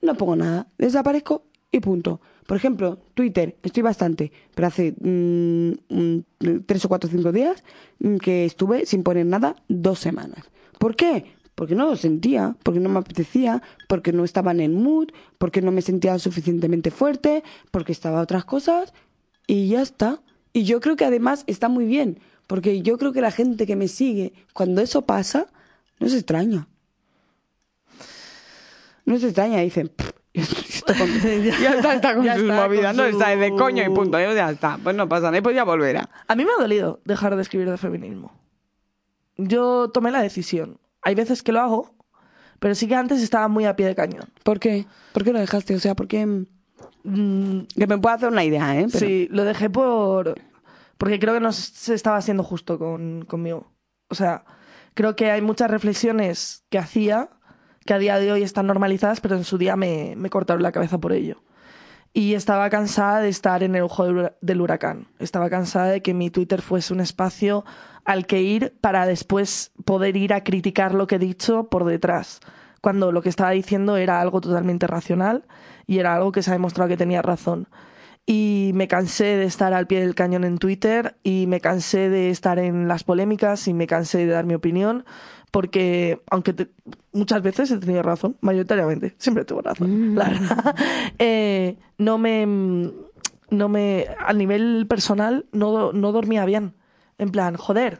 no 0.02 0.16
pongo 0.16 0.36
nada. 0.36 0.68
Desaparezco 0.78 1.44
y 1.72 1.80
punto. 1.80 2.20
Por 2.46 2.58
ejemplo, 2.58 3.00
Twitter, 3.14 3.58
estoy 3.64 3.84
bastante, 3.84 4.32
pero 4.54 4.68
hace 4.68 4.94
mm, 5.00 6.62
tres 6.66 6.84
o 6.84 6.90
cuatro 6.90 7.08
o 7.08 7.12
cinco 7.12 7.32
días 7.32 7.64
mm, 8.00 8.18
que 8.18 8.46
estuve 8.46 8.86
sin 8.86 9.04
poner 9.04 9.26
nada 9.26 9.56
dos 9.70 10.00
semanas. 10.00 10.52
¿Por 10.78 10.96
qué? 10.96 11.34
Porque 11.56 11.76
no 11.76 11.86
lo 11.86 11.96
sentía, 11.96 12.58
porque 12.64 12.80
no 12.80 12.90
me 12.90 13.00
apetecía, 13.00 13.62
porque 13.88 14.12
no 14.12 14.24
estaba 14.24 14.52
en 14.52 14.60
el 14.60 14.72
mood, 14.72 15.10
porque 15.38 15.62
no 15.62 15.72
me 15.72 15.82
sentía 15.82 16.18
suficientemente 16.20 16.92
fuerte, 16.92 17.44
porque 17.72 17.92
estaba 17.92 18.22
otras 18.22 18.46
cosas 18.46 18.94
y 19.48 19.70
ya 19.70 19.82
está. 19.82 20.22
Y 20.54 20.64
yo 20.64 20.80
creo 20.82 20.96
que 20.96 21.06
además 21.06 21.44
está 21.48 21.70
muy 21.70 21.86
bien, 21.86 22.20
porque 22.48 22.82
yo 22.82 22.98
creo 22.98 23.14
que 23.14 23.22
la 23.22 23.32
gente 23.32 23.66
que 23.66 23.76
me 23.76 23.88
sigue, 23.88 24.34
cuando 24.54 24.82
eso 24.82 25.04
pasa, 25.04 25.48
no 26.00 26.10
se 26.10 26.18
extraña. 26.18 26.68
No 29.06 29.18
se 29.18 29.28
extraña, 29.28 29.60
dicen, 29.62 29.90
"Pff, 29.90 30.12
está 30.34 30.98
con- 30.98 31.10
ya 31.62 31.74
está, 31.76 31.96
está 31.96 32.16
con 32.16 32.24
Ya 32.26 32.36
sus 32.36 32.44
está 32.44 32.68
movidas, 32.68 32.96
con 32.96 32.98
no 33.06 33.12
su- 33.12 33.18
está 33.18 33.36
de 33.36 33.50
coño 33.56 33.84
y 33.84 33.90
punto, 33.90 34.20
ya 34.20 34.50
está, 34.50 34.78
pues 34.82 34.96
no 34.96 35.08
pasa 35.10 35.32
nada, 35.32 35.42
pues 35.42 35.56
ya 35.56 35.64
volverá. 35.64 36.10
A 36.28 36.36
mí 36.36 36.46
me 36.46 36.52
ha 36.52 36.62
dolido 36.62 37.02
dejar 37.06 37.36
de 37.36 37.42
escribir 37.42 37.70
de 37.70 37.78
feminismo. 37.78 38.32
Yo 39.38 39.90
tomé 39.90 40.12
la 40.12 40.22
decisión. 40.22 40.80
Hay 41.02 41.16
veces 41.16 41.42
que 41.42 41.52
lo 41.52 41.62
hago, 41.62 41.96
pero 42.60 42.76
sí 42.76 42.88
que 42.88 42.96
antes 42.96 43.22
estaba 43.24 43.48
muy 43.48 43.66
a 43.66 43.76
pie 43.76 43.88
de 43.88 43.96
cañón. 43.96 44.30
¿Por 44.44 44.60
qué? 44.60 44.86
¿Por 45.14 45.24
qué 45.24 45.34
lo 45.34 45.40
dejaste? 45.40 45.76
O 45.76 45.80
sea, 45.80 45.96
¿por 45.96 46.08
qué? 46.08 46.46
Mm, 47.04 47.62
Que 47.78 47.88
me 47.88 47.98
puedo 47.98 48.16
hacer 48.16 48.30
una 48.30 48.44
idea, 48.44 48.80
¿eh? 48.80 48.88
Sí, 48.90 49.28
lo 49.32 49.44
dejé 49.44 49.70
por, 49.70 50.36
porque 50.98 51.20
creo 51.20 51.34
que 51.34 51.40
no 51.40 51.52
se 51.52 51.94
estaba 51.94 52.22
siendo 52.22 52.44
justo 52.44 52.78
con, 52.78 53.26
conmigo. 53.26 53.72
O 54.10 54.16
sea, 54.16 54.44
creo 54.94 55.16
que 55.16 55.32
hay 55.32 55.42
muchas 55.42 55.72
reflexiones 55.72 56.66
que 56.70 56.78
hacía 56.78 57.30
que 57.86 57.94
a 57.94 57.98
día 57.98 58.20
de 58.20 58.32
hoy 58.32 58.44
están 58.44 58.68
normalizadas, 58.68 59.22
pero 59.22 59.36
en 59.36 59.44
su 59.44 59.58
día 59.58 59.76
me, 59.76 60.14
me 60.16 60.30
cortaron 60.30 60.62
la 60.62 60.72
cabeza 60.72 61.00
por 61.00 61.14
ello. 61.14 61.42
Y 62.14 62.34
estaba 62.34 62.70
cansada 62.70 63.22
de 63.22 63.30
estar 63.30 63.64
en 63.64 63.74
el 63.74 63.84
ojo 63.84 64.06
del 64.42 64.62
huracán. 64.62 65.08
Estaba 65.18 65.50
cansada 65.50 65.88
de 65.88 66.02
que 66.02 66.14
mi 66.14 66.30
Twitter 66.30 66.62
fuese 66.62 66.94
un 66.94 67.00
espacio 67.00 67.64
al 68.04 68.26
que 68.26 68.42
ir 68.42 68.78
para 68.82 69.06
después 69.06 69.72
poder 69.86 70.18
ir 70.18 70.34
a 70.34 70.44
criticar 70.44 70.94
lo 70.94 71.08
que 71.08 71.16
he 71.16 71.20
dicho 71.20 71.70
por 71.70 71.86
detrás. 71.86 72.42
Cuando 72.82 73.12
lo 73.12 73.22
que 73.22 73.30
estaba 73.30 73.52
diciendo 73.52 73.96
era 73.98 74.20
algo 74.22 74.42
totalmente 74.42 74.88
racional 74.88 75.44
y 75.88 76.00
era 76.00 76.16
algo 76.16 76.32
que 76.32 76.42
se 76.44 76.50
ha 76.52 76.54
demostrado 76.54 76.90
que 76.90 76.98
tenía 76.98 77.22
razón. 77.22 77.68
Y 78.26 78.72
me 78.76 78.88
cansé 78.88 79.24
de 79.36 79.46
estar 79.46 79.74
al 79.74 79.88
pie 79.88 80.02
del 80.02 80.16
cañón 80.16 80.44
en 80.44 80.58
Twitter 80.58 81.16
y 81.24 81.46
me 81.48 81.60
cansé 81.60 82.10
de 82.10 82.30
estar 82.30 82.60
en 82.60 82.88
las 82.88 83.04
polémicas 83.04 83.68
y 83.68 83.74
me 83.74 83.88
cansé 83.88 84.20
de 84.20 84.28
dar 84.28 84.46
mi 84.46 84.54
opinión 84.54 85.06
porque, 85.52 86.22
aunque 86.30 86.54
te- 86.54 86.70
muchas 87.12 87.42
veces 87.42 87.70
he 87.72 87.78
tenido 87.78 88.04
razón, 88.04 88.38
mayoritariamente, 88.42 89.16
siempre 89.18 89.44
tengo 89.44 89.62
razón, 89.62 90.16
la 90.16 90.30
verdad, 90.30 90.76
eh, 91.20 91.76
no 91.98 92.18
me, 92.18 92.46
no 93.50 93.68
me, 93.68 94.06
a 94.20 94.32
nivel 94.34 94.86
personal, 94.88 95.46
no, 95.52 95.92
no 95.92 96.12
dormía 96.14 96.46
bien. 96.46 96.74
En 97.18 97.32
plan, 97.32 97.58
joder, 97.58 98.00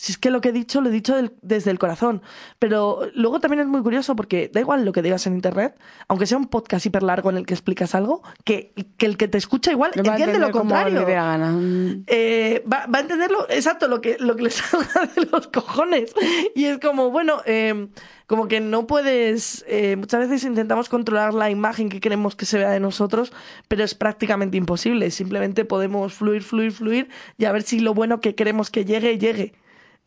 si 0.00 0.12
es 0.12 0.18
que 0.18 0.30
lo 0.30 0.40
que 0.40 0.50
he 0.50 0.52
dicho 0.52 0.80
lo 0.80 0.88
he 0.90 0.92
dicho 0.92 1.16
del- 1.16 1.32
desde 1.42 1.72
el 1.72 1.78
corazón. 1.80 2.22
Pero 2.60 3.00
luego 3.14 3.40
también 3.40 3.60
es 3.60 3.66
muy 3.66 3.82
curioso 3.82 4.14
porque 4.14 4.48
da 4.52 4.60
igual 4.60 4.84
lo 4.84 4.92
que 4.92 5.02
digas 5.02 5.26
en 5.26 5.34
internet, 5.34 5.76
aunque 6.06 6.26
sea 6.26 6.38
un 6.38 6.46
podcast 6.46 6.86
hiper 6.86 7.02
largo 7.02 7.30
en 7.30 7.36
el 7.36 7.46
que 7.46 7.54
explicas 7.54 7.94
algo, 7.96 8.22
que, 8.44 8.72
que 8.96 9.06
el 9.06 9.16
que 9.16 9.26
te 9.26 9.38
escucha 9.38 9.72
igual 9.72 9.90
va 9.96 10.12
a 10.12 10.16
entiende 10.16 10.38
lo 10.38 10.52
como 10.52 10.70
contrario. 10.70 11.00
la 11.00 11.06
gana. 11.08 11.98
Eh, 12.06 12.64
va, 12.72 12.86
va 12.86 12.98
a 12.98 13.02
entenderlo 13.02 13.46
exacto 13.50 13.88
lo 13.88 14.00
que, 14.00 14.16
lo 14.20 14.36
que 14.36 14.44
le 14.44 14.50
salga 14.50 15.06
de 15.16 15.26
los 15.32 15.48
cojones. 15.48 16.12
Y 16.54 16.66
es 16.66 16.78
como, 16.78 17.10
bueno, 17.10 17.42
eh, 17.44 17.88
como 18.28 18.46
que 18.46 18.60
no 18.60 18.86
puedes. 18.86 19.64
eh, 19.68 19.96
muchas 19.96 20.20
veces 20.20 20.44
intentamos 20.44 20.88
controlar 20.88 21.34
la 21.34 21.50
imagen 21.50 21.88
que 21.88 21.98
queremos 21.98 22.36
que 22.36 22.46
se 22.46 22.58
vea 22.58 22.70
de 22.70 22.78
nosotros, 22.78 23.32
pero 23.66 23.82
es 23.82 23.94
prácticamente 23.96 24.56
imposible. 24.56 25.10
Simplemente 25.10 25.64
podemos 25.64 26.12
fluir, 26.14 26.42
fluir, 26.44 26.70
fluir 26.72 27.08
y 27.36 27.46
a 27.46 27.52
ver 27.52 27.62
si 27.62 27.80
lo 27.80 27.94
bueno 27.94 28.20
que 28.20 28.34
queremos 28.36 28.70
que 28.70 28.84
llegue, 28.84 29.18
llegue. 29.18 29.54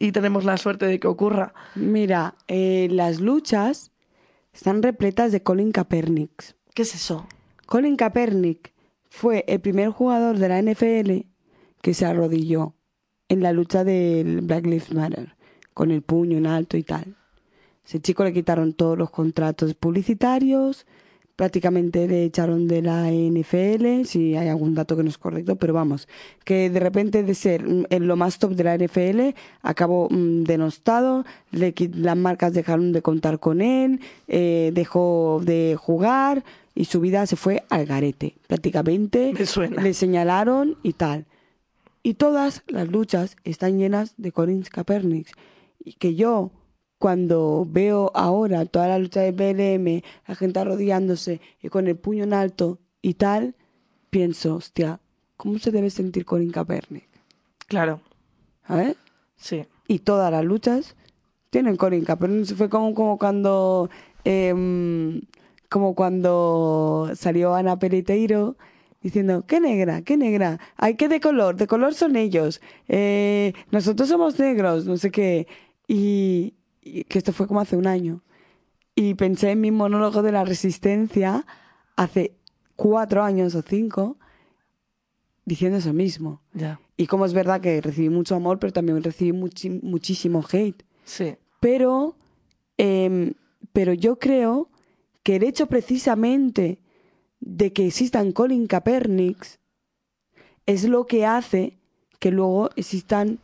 Y 0.02 0.14
tenemos 0.14 0.46
la 0.46 0.58
suerte 0.58 0.88
de 0.88 1.00
que 1.00 1.08
ocurra. 1.08 1.54
Mira, 1.76 2.34
eh, 2.48 2.88
las 2.90 3.20
luchas 3.20 3.92
están 4.52 4.82
repletas 4.82 5.32
de 5.32 5.44
Colin 5.44 5.72
Kaepernick. 5.72 6.56
¿Qué 6.74 6.82
es 6.82 6.96
eso? 6.96 7.28
Colin 7.68 7.98
Kaepernick 7.98 8.74
fue 9.12 9.46
el 9.48 9.62
primer 9.62 9.90
jugador 9.90 10.40
de 10.40 10.50
la 10.50 10.60
NFL 10.60 11.28
que 11.84 11.94
se 11.94 12.08
arrodilló 12.08 12.74
en 13.30 13.44
la 13.44 13.54
lucha 13.54 13.84
del 13.84 14.42
Black 14.42 14.66
Lives 14.66 14.92
Matter, 14.92 15.36
con 15.76 15.92
el 15.92 16.02
puño 16.02 16.40
en 16.40 16.48
alto 16.48 16.78
y 16.78 16.84
tal. 16.84 17.16
Ese 17.86 18.00
chico 18.00 18.24
le 18.24 18.34
quitaron 18.34 18.74
todos 18.74 18.98
los 18.98 19.12
contratos 19.12 19.76
publicitarios, 19.76 20.88
prácticamente 21.42 22.08
le 22.08 22.24
echaron 22.24 22.68
de 22.68 22.84
la 22.84 23.10
NFL, 23.10 24.06
si 24.06 24.36
hay 24.36 24.48
algún 24.48 24.76
dato 24.76 24.96
que 24.96 25.02
no 25.02 25.10
es 25.10 25.18
correcto, 25.18 25.56
pero 25.56 25.74
vamos, 25.74 26.08
que 26.44 26.70
de 26.70 26.80
repente 26.80 27.24
de 27.24 27.34
ser 27.34 27.68
mm, 27.68 27.86
en 27.90 28.06
lo 28.06 28.16
más 28.16 28.38
top 28.38 28.52
de 28.52 28.64
la 28.64 28.78
NFL 28.78 29.36
acabó 29.64 30.08
mm, 30.12 30.44
denostado, 30.44 31.26
le 31.50 31.74
las 31.96 32.16
marcas 32.16 32.54
dejaron 32.54 32.92
de 32.92 33.02
contar 33.02 33.40
con 33.40 33.62
él, 33.62 34.02
eh, 34.28 34.70
dejó 34.76 35.42
de 35.44 35.76
jugar 35.80 36.44
y 36.76 36.86
su 36.86 37.02
vida 37.02 37.26
se 37.26 37.38
fue 37.38 37.64
al 37.72 37.88
garete. 37.88 38.36
Prácticamente 38.46 39.34
Me 39.40 39.48
suena. 39.48 39.82
le 39.82 39.96
señalaron 39.96 40.78
y 40.84 40.94
tal. 40.94 41.26
Y 42.04 42.14
todas 42.14 42.62
las 42.68 42.88
luchas 42.88 43.36
están 43.46 43.80
llenas 43.80 44.14
de 44.18 44.32
Colin 44.32 44.62
Kaepernick. 44.62 45.36
Y 45.84 45.94
que 45.94 46.14
yo, 46.14 46.52
cuando 47.02 47.68
veo 47.68 48.12
ahora 48.14 48.66
toda 48.66 48.88
la 48.88 49.00
lucha 49.00 49.22
de 49.22 49.32
BLM, 49.32 50.04
la 50.28 50.36
gente 50.36 50.60
arrodillándose 50.60 51.42
y 51.62 51.68
con 51.70 51.88
el 51.88 51.98
puño 51.98 52.24
en 52.24 52.34
alto 52.34 52.78
y 53.02 53.16
tal, 53.16 53.56
pienso, 54.12 54.56
hostia, 54.56 55.02
¿cómo 55.36 55.58
se 55.58 55.72
debe 55.72 55.90
sentir 55.90 56.24
Colin 56.24 56.52
Kaepernick? 56.52 57.10
Claro, 57.68 58.02
¿Sabes? 58.68 58.96
sí. 59.36 59.66
Y 59.88 60.00
todas 60.00 60.32
las 60.32 60.46
luchas 60.46 60.96
tienen 61.50 61.76
Colin 61.76 62.06
Kaepernick. 62.06 62.56
Fue 62.56 62.70
como, 62.70 62.94
como 62.94 63.18
cuando... 63.18 63.90
em, 64.24 65.22
como 65.70 65.96
cuando 65.96 67.12
salió 67.16 67.56
Ana 67.56 67.80
Pereteiro 67.80 68.58
diciendo, 69.02 69.46
qué 69.48 69.60
negra, 69.60 70.02
qué 70.04 70.18
negra, 70.18 70.60
ay, 70.76 70.96
qué 70.96 71.08
de 71.08 71.20
color, 71.20 71.56
de 71.56 71.66
color 71.66 71.94
son 71.94 72.18
ellos, 72.18 72.62
eh, 72.90 73.54
nosotros 73.72 74.10
somos 74.10 74.38
negros, 74.38 74.86
no 74.86 74.98
sé 74.98 75.12
qué, 75.12 75.48
y, 75.88 76.54
y 76.82 77.04
que 77.04 77.20
esto 77.20 77.34
fue 77.34 77.48
como 77.48 77.62
hace 77.62 77.78
un 77.78 77.88
año. 77.88 78.22
Y 78.96 79.14
pensé 79.16 79.52
en 79.52 79.62
mi 79.62 79.72
monólogo 79.72 80.22
de 80.22 80.32
la 80.32 80.44
resistencia 80.44 81.46
hace 81.96 82.36
cuatro 82.76 83.24
años 83.24 83.56
o 83.56 83.62
cinco, 83.62 84.18
diciendo 85.46 85.78
eso 85.78 85.94
mismo. 85.94 86.42
Ya. 86.54 86.80
Y 86.98 87.08
como 87.08 87.26
es 87.26 87.34
verdad 87.34 87.62
que 87.62 87.82
recibí 87.82 88.10
mucho 88.10 88.36
amor, 88.36 88.60
pero 88.60 88.74
también 88.74 89.02
recibí 89.02 89.32
muchísimo 89.34 90.44
hate. 90.52 90.84
Sí. 91.04 91.36
Pero, 91.60 92.16
em, 92.78 93.34
pero 93.74 93.94
yo 93.94 94.20
creo 94.20 94.70
que 95.24 95.38
el 95.38 95.44
hecho 95.44 95.68
precisamente 95.68 96.80
de 97.40 97.74
que 97.74 97.88
existan 97.88 98.32
Colin 98.32 98.68
Kaepernicks 98.68 99.60
es 100.66 100.84
lo 100.86 101.06
que 101.06 101.26
hace 101.26 101.78
que 102.20 102.32
luego 102.32 102.70
existan, 102.76 103.40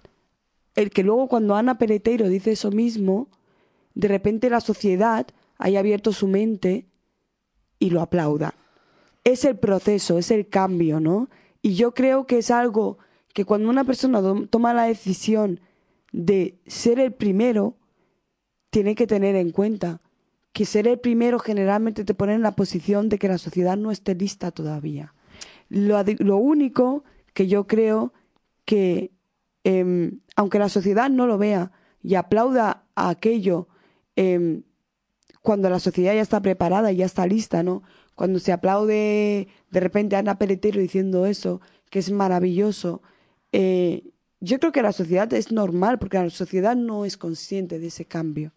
el 0.77 0.91
que 0.91 1.03
luego 1.03 1.27
cuando 1.27 1.55
Ana 1.55 1.79
Pereteiro 1.79 2.29
dice 2.29 2.51
eso 2.51 2.69
mismo, 2.69 3.29
de 3.95 4.07
repente 4.07 4.49
la 4.51 4.61
sociedad 4.61 5.25
haya 5.57 5.79
abierto 5.79 6.13
su 6.13 6.27
mente 6.27 6.85
y 7.79 7.89
lo 7.89 7.99
aplauda. 7.99 8.53
Es 9.23 9.43
el 9.43 9.57
proceso, 9.57 10.19
es 10.19 10.29
el 10.29 10.47
cambio, 10.47 10.99
¿no? 10.99 11.29
Y 11.63 11.73
yo 11.73 11.95
creo 11.95 12.27
que 12.27 12.37
es 12.37 12.51
algo 12.51 12.99
que 13.33 13.43
cuando 13.43 13.69
una 13.69 13.85
persona 13.85 14.21
toma 14.51 14.75
la 14.75 14.83
decisión 14.83 15.59
de 16.11 16.59
ser 16.67 16.99
el 16.99 17.11
primero, 17.11 17.75
tiene 18.69 18.93
que 18.93 19.07
tener 19.07 19.35
en 19.35 19.49
cuenta 19.49 19.99
que 20.53 20.65
ser 20.65 20.87
el 20.87 20.99
primero 20.99 21.39
generalmente 21.39 22.05
te 22.05 22.13
pone 22.13 22.35
en 22.35 22.43
la 22.43 22.55
posición 22.55 23.09
de 23.09 23.17
que 23.17 23.27
la 23.27 23.39
sociedad 23.39 23.77
no 23.77 23.89
esté 23.89 24.13
lista 24.13 24.51
todavía. 24.51 25.15
Lo, 25.69 25.97
lo 26.19 26.37
único 26.37 27.03
que 27.33 27.47
yo 27.47 27.65
creo 27.65 28.13
que, 28.63 29.16
em, 29.67 30.21
aunque 30.37 30.59
la 30.59 30.69
sociedad 30.69 31.09
no 31.09 31.27
lo 31.27 31.37
vea 31.37 31.73
y 32.01 32.15
aplauda 32.15 32.85
a 32.95 33.09
aquello 33.09 33.67
em, 34.15 34.63
cuando 35.41 35.69
la 35.69 35.79
sociedad 35.79 36.13
ya 36.13 36.21
está 36.21 36.41
preparada 36.41 36.93
y 36.93 36.97
ya 36.97 37.05
está 37.05 37.27
lista, 37.27 37.63
¿no? 37.63 37.83
Cuando 38.15 38.39
se 38.39 38.53
aplaude 38.53 39.49
de 39.69 39.79
repente 39.81 40.15
a 40.15 40.19
Ana 40.19 40.37
Peretero 40.37 40.79
diciendo 40.79 41.25
eso, 41.25 41.59
que 41.89 41.99
es 41.99 42.11
maravilloso, 42.11 43.01
eh, 43.51 44.13
yo 44.39 44.57
creo 44.59 44.71
que 44.71 44.81
la 44.81 44.93
sociedad 44.93 45.31
es 45.33 45.51
normal 45.51 45.99
porque 45.99 46.17
la 46.17 46.29
sociedad 46.29 46.77
no 46.77 47.03
es 47.03 47.17
consciente 47.17 47.77
de 47.77 47.87
ese 47.87 48.05
cambio. 48.05 48.53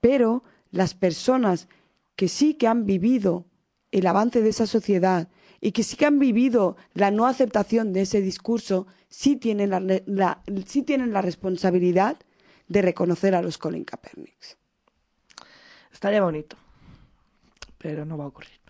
Pero 0.00 0.42
las 0.72 0.94
personas 0.94 1.68
que 2.16 2.26
sí 2.26 2.54
que 2.54 2.66
han 2.66 2.86
vivido 2.86 3.46
el 3.92 4.04
avance 4.08 4.42
de 4.42 4.48
esa 4.48 4.66
sociedad 4.66 5.28
y 5.60 5.70
que 5.70 5.84
sí 5.84 5.96
que 5.96 6.06
han 6.06 6.18
vivido 6.18 6.76
la 6.92 7.12
no 7.12 7.26
aceptación 7.26 7.92
de 7.92 8.02
ese 8.02 8.20
discurso, 8.20 8.88
sí 9.10 9.36
tienen 9.36 9.70
la, 9.70 10.42
tienen 10.86 11.12
la 11.12 11.20
responsabilidad 11.20 12.16
de 12.68 12.82
reconocer 12.82 13.34
a 13.34 13.42
los 13.42 13.58
Colin 13.58 13.84
Kaepernicks. 13.84 14.56
Estaría 15.92 16.22
bonito. 16.22 16.56
Pero 17.78 18.04
no 18.04 18.16
va 18.16 18.24
a 18.24 18.28
ocurrir. 18.28 18.60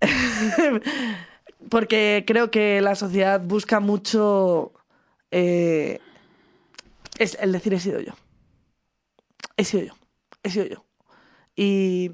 Porque 1.68 2.24
creo 2.26 2.50
que 2.50 2.80
la 2.80 2.94
sociedad 2.94 3.40
busca 3.40 3.80
mucho. 3.80 4.72
eh, 5.30 6.00
es 7.18 7.36
el 7.38 7.52
decir 7.52 7.74
he 7.74 7.80
sido 7.80 8.00
yo. 8.00 8.14
He 9.58 9.64
sido 9.64 9.84
yo. 9.84 9.94
He 10.42 10.50
sido 10.50 10.64
yo. 10.64 10.86
Y, 11.54 12.12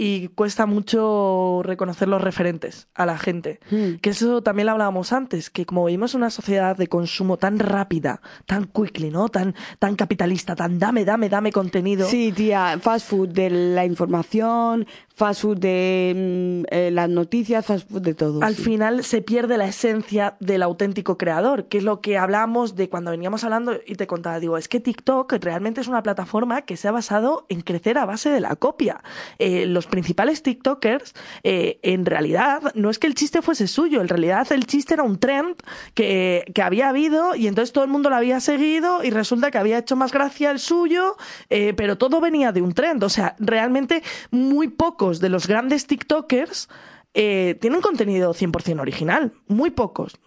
y 0.00 0.28
cuesta 0.28 0.64
mucho 0.64 1.60
reconocer 1.64 2.06
los 2.06 2.22
referentes 2.22 2.86
a 2.94 3.04
la 3.04 3.18
gente. 3.18 3.58
Hmm. 3.68 3.96
Que 4.00 4.10
eso 4.10 4.42
también 4.42 4.66
lo 4.66 4.72
hablábamos 4.72 5.12
antes, 5.12 5.50
que 5.50 5.66
como 5.66 5.84
vivimos 5.84 6.14
en 6.14 6.20
una 6.20 6.30
sociedad 6.30 6.76
de 6.76 6.86
consumo 6.86 7.36
tan 7.36 7.58
rápida, 7.58 8.22
tan 8.46 8.66
quickly, 8.66 9.10
¿no? 9.10 9.28
Tan, 9.28 9.56
tan 9.80 9.96
capitalista, 9.96 10.54
tan 10.54 10.78
dame, 10.78 11.04
dame, 11.04 11.28
dame 11.28 11.50
contenido. 11.50 12.08
Sí, 12.08 12.30
tía, 12.30 12.78
fast 12.80 13.08
food 13.08 13.30
de 13.30 13.50
la 13.50 13.84
información, 13.84 14.86
fast 15.18 15.42
food 15.42 15.58
de 15.58 16.62
mm, 16.64 16.74
eh, 16.74 16.90
las 16.92 17.08
noticias, 17.08 17.66
fast 17.66 17.90
food 17.90 18.02
de 18.02 18.14
todo. 18.14 18.42
Al 18.42 18.54
sí. 18.54 18.62
final 18.62 19.02
se 19.02 19.20
pierde 19.20 19.58
la 19.58 19.66
esencia 19.66 20.36
del 20.38 20.62
auténtico 20.62 21.18
creador, 21.18 21.66
que 21.66 21.78
es 21.78 21.84
lo 21.84 22.00
que 22.00 22.16
hablamos 22.16 22.76
de 22.76 22.88
cuando 22.88 23.10
veníamos 23.10 23.42
hablando 23.42 23.76
y 23.84 23.96
te 23.96 24.06
contaba, 24.06 24.38
digo, 24.38 24.56
es 24.56 24.68
que 24.68 24.78
TikTok 24.78 25.32
realmente 25.40 25.80
es 25.80 25.88
una 25.88 26.02
plataforma 26.02 26.62
que 26.62 26.76
se 26.76 26.86
ha 26.86 26.92
basado 26.92 27.46
en 27.48 27.62
crecer 27.62 27.98
a 27.98 28.06
base 28.06 28.30
de 28.30 28.40
la 28.40 28.54
copia. 28.54 29.02
Eh, 29.40 29.66
los 29.66 29.88
principales 29.88 30.42
TikTokers, 30.42 31.14
eh, 31.42 31.80
en 31.82 32.06
realidad, 32.06 32.72
no 32.74 32.88
es 32.88 32.98
que 32.98 33.08
el 33.08 33.14
chiste 33.14 33.42
fuese 33.42 33.66
suyo, 33.66 34.00
en 34.00 34.08
realidad 34.08 34.46
el 34.52 34.66
chiste 34.66 34.94
era 34.94 35.02
un 35.02 35.18
trend 35.18 35.56
que, 35.94 36.44
que 36.54 36.62
había 36.62 36.88
habido 36.88 37.34
y 37.34 37.48
entonces 37.48 37.72
todo 37.72 37.82
el 37.82 37.90
mundo 37.90 38.08
lo 38.08 38.16
había 38.16 38.38
seguido 38.38 39.02
y 39.02 39.10
resulta 39.10 39.50
que 39.50 39.58
había 39.58 39.78
hecho 39.78 39.96
más 39.96 40.12
gracia 40.12 40.50
el 40.50 40.60
suyo, 40.60 41.16
eh, 41.50 41.74
pero 41.76 41.98
todo 41.98 42.20
venía 42.20 42.52
de 42.52 42.62
un 42.62 42.72
trend. 42.72 43.02
O 43.02 43.08
sea, 43.08 43.34
realmente 43.38 44.02
muy 44.30 44.68
de 45.16 45.30
los 45.30 45.46
grandes 45.46 45.86
TikTokers 45.86 46.68
eh, 47.14 47.56
tienen 47.60 47.80
contenido 47.80 48.34
100% 48.34 48.80
original, 48.80 49.32
muy 49.48 49.70
pocos. 49.70 50.18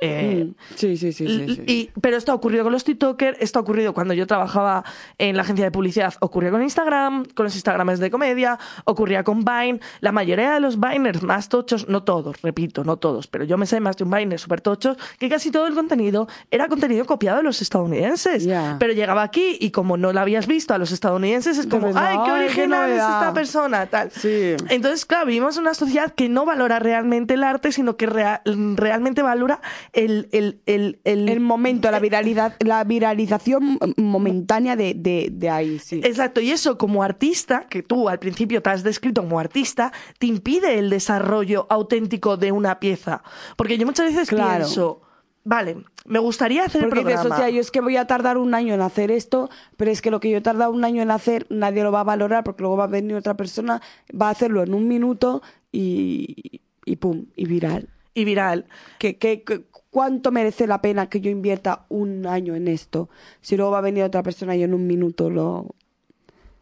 Eh, 0.00 0.44
Mm, 0.46 0.54
Sí, 0.74 0.96
sí, 0.98 1.12
sí, 1.12 1.26
sí. 1.26 1.54
sí. 1.54 1.62
y- 1.66 1.90
pero 2.02 2.18
esto 2.18 2.30
ha 2.30 2.34
ocurrido 2.34 2.64
con 2.64 2.72
los 2.72 2.84
TikTokers, 2.84 3.38
esto 3.40 3.58
ha 3.58 3.62
ocurrido 3.62 3.94
cuando 3.94 4.12
yo 4.12 4.26
trabajaba 4.26 4.84
en 5.16 5.36
la 5.36 5.42
agencia 5.42 5.64
de 5.64 5.70
publicidad, 5.70 6.12
ocurría 6.20 6.50
con 6.50 6.62
Instagram, 6.62 7.24
con 7.34 7.44
los 7.44 7.54
Instagrams 7.54 7.98
de 7.98 8.10
comedia, 8.10 8.58
ocurría 8.84 9.24
con 9.24 9.42
Vine. 9.44 9.80
La 10.00 10.12
mayoría 10.12 10.52
de 10.52 10.60
los 10.60 10.78
Viners 10.78 11.22
más 11.22 11.48
tochos, 11.48 11.88
no 11.88 12.02
todos, 12.02 12.42
repito, 12.42 12.84
no 12.84 12.98
todos, 12.98 13.26
pero 13.26 13.44
yo 13.44 13.56
me 13.56 13.64
sé 13.64 13.80
más 13.80 13.96
de 13.96 14.04
un 14.04 14.10
Viner 14.10 14.38
súper 14.38 14.60
tochos, 14.60 14.98
que 15.18 15.30
casi 15.30 15.50
todo 15.50 15.66
el 15.66 15.74
contenido 15.74 16.28
era 16.50 16.68
contenido 16.68 17.06
copiado 17.06 17.38
de 17.38 17.44
los 17.44 17.62
estadounidenses. 17.62 18.46
Pero 18.78 18.92
llegaba 18.92 19.22
aquí 19.22 19.56
y 19.60 19.70
como 19.70 19.96
no 19.96 20.12
lo 20.12 20.20
habías 20.20 20.46
visto 20.46 20.74
a 20.74 20.78
los 20.78 20.92
estadounidenses, 20.92 21.56
es 21.56 21.66
como, 21.66 21.86
¡ay, 21.86 21.92
qué 21.94 22.00
¡ay, 22.00 22.18
qué 22.26 22.32
original 22.32 22.90
es 22.90 22.96
esta 22.96 23.32
persona! 23.32 23.86
Tal. 23.86 24.10
Sí. 24.10 24.56
Entonces, 24.68 25.06
claro, 25.06 25.24
vivimos 25.26 25.56
en 25.56 25.62
una 25.62 25.74
sociedad 25.74 26.12
que 26.12 26.28
no 26.28 26.44
valora 26.44 26.78
realmente 26.80 27.34
el 27.34 27.44
arte, 27.44 27.72
sino 27.72 27.96
que 27.96 28.06
rea- 28.06 28.42
realmente 28.44 29.22
valora 29.22 29.60
el, 29.96 30.28
el, 30.30 30.60
el, 30.66 31.00
el- 31.04 31.28
El 31.28 31.40
momento, 31.40 31.90
la 31.90 31.98
viralidad, 31.98 32.54
la 32.60 32.84
viralización 32.84 33.78
momentánea 33.96 34.76
de, 34.76 34.94
de, 34.94 35.28
de 35.32 35.50
ahí, 35.50 35.78
sí. 35.78 36.00
Exacto, 36.04 36.40
y 36.40 36.50
eso 36.52 36.78
como 36.78 37.02
artista, 37.02 37.66
que 37.68 37.82
tú 37.82 38.08
al 38.08 38.18
principio 38.18 38.62
te 38.62 38.70
has 38.70 38.82
descrito 38.84 39.22
como 39.22 39.40
artista, 39.40 39.92
te 40.18 40.26
impide 40.26 40.78
el 40.78 40.90
desarrollo 40.90 41.66
auténtico 41.70 42.36
de 42.36 42.52
una 42.52 42.78
pieza. 42.78 43.22
Porque 43.56 43.78
yo 43.78 43.86
muchas 43.86 44.06
veces 44.06 44.28
Claro. 44.28 44.64
pienso, 44.64 45.00
vale, 45.44 45.78
me 46.04 46.18
gustaría 46.20 46.64
hacer 46.64 46.82
el 46.84 46.88
Porque 46.90 47.04
dices, 47.04 47.20
programa. 47.22 47.48
yo 47.50 47.60
es 47.60 47.70
que 47.70 47.80
voy 47.80 47.96
a 47.96 48.06
tardar 48.06 48.38
un 48.38 48.54
año 48.54 48.74
en 48.74 48.82
hacer 48.82 49.10
esto, 49.10 49.48
pero 49.76 49.90
es 49.90 50.02
que 50.02 50.10
lo 50.10 50.20
que 50.20 50.30
yo 50.30 50.38
he 50.38 50.42
tardado 50.42 50.70
un 50.70 50.84
año 50.84 51.02
en 51.02 51.10
hacer, 51.10 51.46
nadie 51.50 51.82
lo 51.82 51.90
va 51.90 52.00
a 52.00 52.04
valorar 52.04 52.44
porque 52.44 52.62
luego 52.62 52.76
va 52.76 52.84
a 52.84 52.88
venir 52.88 53.16
otra 53.16 53.34
persona, 53.36 53.80
va 54.12 54.28
a 54.28 54.30
hacerlo 54.30 54.62
en 54.62 54.74
un 54.74 54.86
minuto 54.86 55.42
y, 55.72 56.60
y 56.84 56.96
pum, 56.96 57.26
y 57.34 57.46
viral. 57.46 57.88
Y 58.14 58.24
viral. 58.24 58.66
¿Qué, 58.98 59.16
qué, 59.18 59.42
qué- 59.42 59.64
cuánto 59.96 60.30
merece 60.30 60.66
la 60.66 60.82
pena 60.82 61.08
que 61.08 61.20
yo 61.22 61.30
invierta 61.30 61.86
un 61.88 62.26
año 62.26 62.54
en 62.54 62.68
esto? 62.68 63.08
Si 63.40 63.56
luego 63.56 63.72
va 63.72 63.78
a 63.78 63.88
venir 63.90 64.04
otra 64.04 64.22
persona 64.22 64.54
y 64.56 64.62
en 64.62 64.74
un 64.74 64.86
minuto 64.86 65.30
lo, 65.30 65.74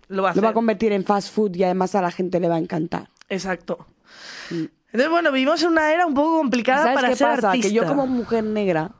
Lo 0.08 0.22
va 0.22 0.30
a 0.30 0.34
lo 0.34 0.42
va 0.42 0.48
a 0.48 0.52
hacer. 0.52 0.54
convertir 0.54 0.92
en 0.92 1.04
fast 1.04 1.32
food 1.34 1.56
y 1.56 1.64
además 1.64 1.94
a 1.94 2.02
la 2.02 2.10
gente 2.12 2.38
le 2.40 2.48
va 2.48 2.56
a 2.56 2.58
encantar. 2.58 3.08
Exacto. 3.28 3.86
Entonces, 4.50 5.10
bueno, 5.10 5.32
vivimos 5.32 5.62
en 5.62 5.70
una 5.70 5.92
era 5.92 6.06
un 6.06 6.14
poco 6.14 6.38
complicada 6.38 6.84
¿Sabes 6.84 6.94
para 6.94 7.08
qué 7.08 7.16
ser 7.16 7.26
pasa? 7.26 7.48
artista. 7.50 7.68
Que 7.68 7.72
yo 7.74 7.84
como 7.86 8.06
mujer 8.06 8.44
negra 8.44 8.92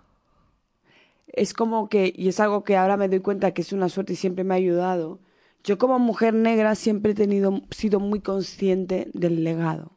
es 1.29 1.53
como 1.55 1.89
que, 1.89 2.13
y 2.17 2.29
es 2.29 2.41
algo 2.41 2.65
que 2.65 2.77
ahora 2.77 2.97
me 2.97 3.09
doy 3.09 3.21
cuenta 3.21 3.53
que 3.53 3.63
es 3.63 3.73
una 3.73 3.89
suerte 3.89 4.13
y 4.15 4.17
siempre 4.17 4.45
me 4.45 4.55
ha 4.55 4.57
ayudado, 4.59 5.21
yo 5.65 5.79
como 5.79 5.99
mujer 5.99 6.35
negra 6.35 6.75
siempre 6.75 7.13
he 7.13 7.15
tenido, 7.15 7.63
sido 7.71 8.01
muy 8.01 8.21
consciente 8.21 9.09
del 9.15 9.45
legado. 9.45 9.94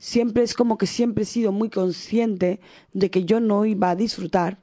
Siempre 0.00 0.42
es 0.42 0.54
como 0.54 0.78
que 0.78 0.86
siempre 0.86 1.24
he 1.24 1.26
sido 1.26 1.52
muy 1.52 1.68
consciente 1.68 2.58
de 2.94 3.10
que 3.10 3.26
yo 3.26 3.38
no 3.38 3.66
iba 3.66 3.90
a 3.90 3.96
disfrutar 3.96 4.62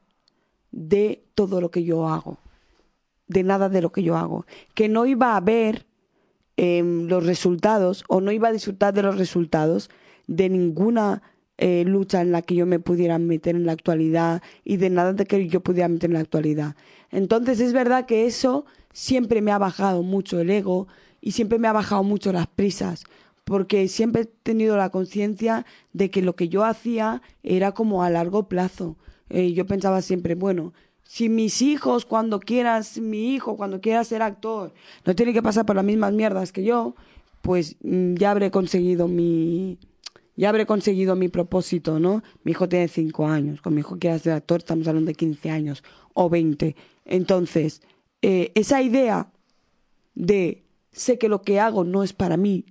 de 0.71 1.23
todo 1.35 1.61
lo 1.61 1.69
que 1.69 1.83
yo 1.83 2.07
hago, 2.07 2.39
de 3.27 3.43
nada 3.43 3.69
de 3.69 3.83
lo 3.83 3.91
que 3.91 4.01
yo 4.01 4.17
hago, 4.17 4.47
que 4.73 4.89
no 4.89 5.05
iba 5.05 5.38
a 5.38 5.39
ver 5.39 5.85
em, 6.57 7.07
los 7.07 7.23
resultados 7.23 8.03
o 8.07 8.19
no 8.19 8.31
iba 8.31 8.47
a 8.47 8.51
disfrutar 8.51 8.95
de 8.95 9.03
los 9.03 9.19
resultados 9.19 9.91
de 10.25 10.49
ninguna 10.49 11.21
eh, 11.59 11.83
lucha 11.85 12.21
en 12.21 12.31
la 12.31 12.41
que 12.41 12.55
yo 12.55 12.65
me 12.65 12.79
pudiera 12.79 13.19
meter 13.19 13.55
en 13.55 13.67
la 13.67 13.73
actualidad 13.73 14.41
y 14.63 14.77
de 14.77 14.89
nada 14.89 15.13
de 15.13 15.25
que 15.25 15.47
yo 15.47 15.61
pudiera 15.61 15.88
meter 15.88 16.09
en 16.09 16.15
la 16.15 16.21
actualidad. 16.21 16.75
Entonces 17.11 17.59
es 17.59 17.73
verdad 17.73 18.07
que 18.07 18.25
eso 18.25 18.65
siempre 18.91 19.43
me 19.43 19.51
ha 19.51 19.59
bajado 19.59 20.01
mucho 20.01 20.39
el 20.39 20.49
ego 20.49 20.88
y 21.21 21.33
siempre 21.33 21.59
me 21.59 21.67
ha 21.67 21.73
bajado 21.73 22.01
mucho 22.01 22.33
las 22.33 22.47
prisas 22.47 23.03
porque 23.47 23.87
siempre 23.87 24.23
he 24.23 24.25
tenido 24.25 24.75
la 24.75 24.89
conciencia 24.89 25.65
de 25.93 26.11
que 26.11 26.21
lo 26.21 26.35
que 26.35 26.49
yo 26.49 26.65
hacía 26.65 27.21
era 27.43 27.71
como 27.71 28.03
a 28.03 28.09
largo 28.09 28.49
plazo. 28.49 28.97
Eh, 29.29 29.53
yo 29.53 29.65
pensaba 29.65 30.01
siempre, 30.01 30.35
bueno, 30.35 30.73
si 31.03 31.29
mis 31.29 31.61
hijos 31.61 32.05
cuando 32.05 32.41
quieras, 32.41 32.97
mi 32.97 33.33
hijo 33.33 33.55
cuando 33.55 33.79
quiera 33.79 34.03
ser 34.03 34.21
actor, 34.21 34.73
no 35.05 35.15
tiene 35.15 35.31
que 35.31 35.41
pasar 35.41 35.65
por 35.65 35.77
las 35.77 35.85
mismas 35.85 36.11
mierdas 36.11 36.51
que 36.51 36.65
yo, 36.65 36.95
pues 37.41 37.77
mm, 37.83 38.15
ya 38.15 38.31
habré 38.31 38.51
conseguido 38.51 39.07
mi 39.07 39.79
ya 40.35 40.49
habré 40.49 40.65
conseguido 40.65 41.15
mi 41.15 41.29
propósito, 41.29 41.99
¿no? 41.99 42.23
Mi 42.43 42.51
hijo 42.51 42.67
tiene 42.67 42.89
cinco 42.89 43.27
años, 43.27 43.61
con 43.61 43.73
mi 43.73 43.79
hijo 43.79 43.97
quiera 43.97 44.19
ser 44.19 44.33
actor 44.33 44.57
estamos 44.59 44.89
hablando 44.89 45.07
de 45.07 45.15
15 45.15 45.49
años 45.49 45.85
o 46.13 46.29
20. 46.29 46.75
Entonces, 47.05 47.81
eh, 48.21 48.51
esa 48.55 48.81
idea 48.81 49.31
de 50.15 50.65
sé 50.91 51.17
que 51.17 51.29
lo 51.29 51.43
que 51.43 51.61
hago 51.61 51.85
no 51.85 52.03
es 52.03 52.11
para 52.11 52.35
mí. 52.35 52.65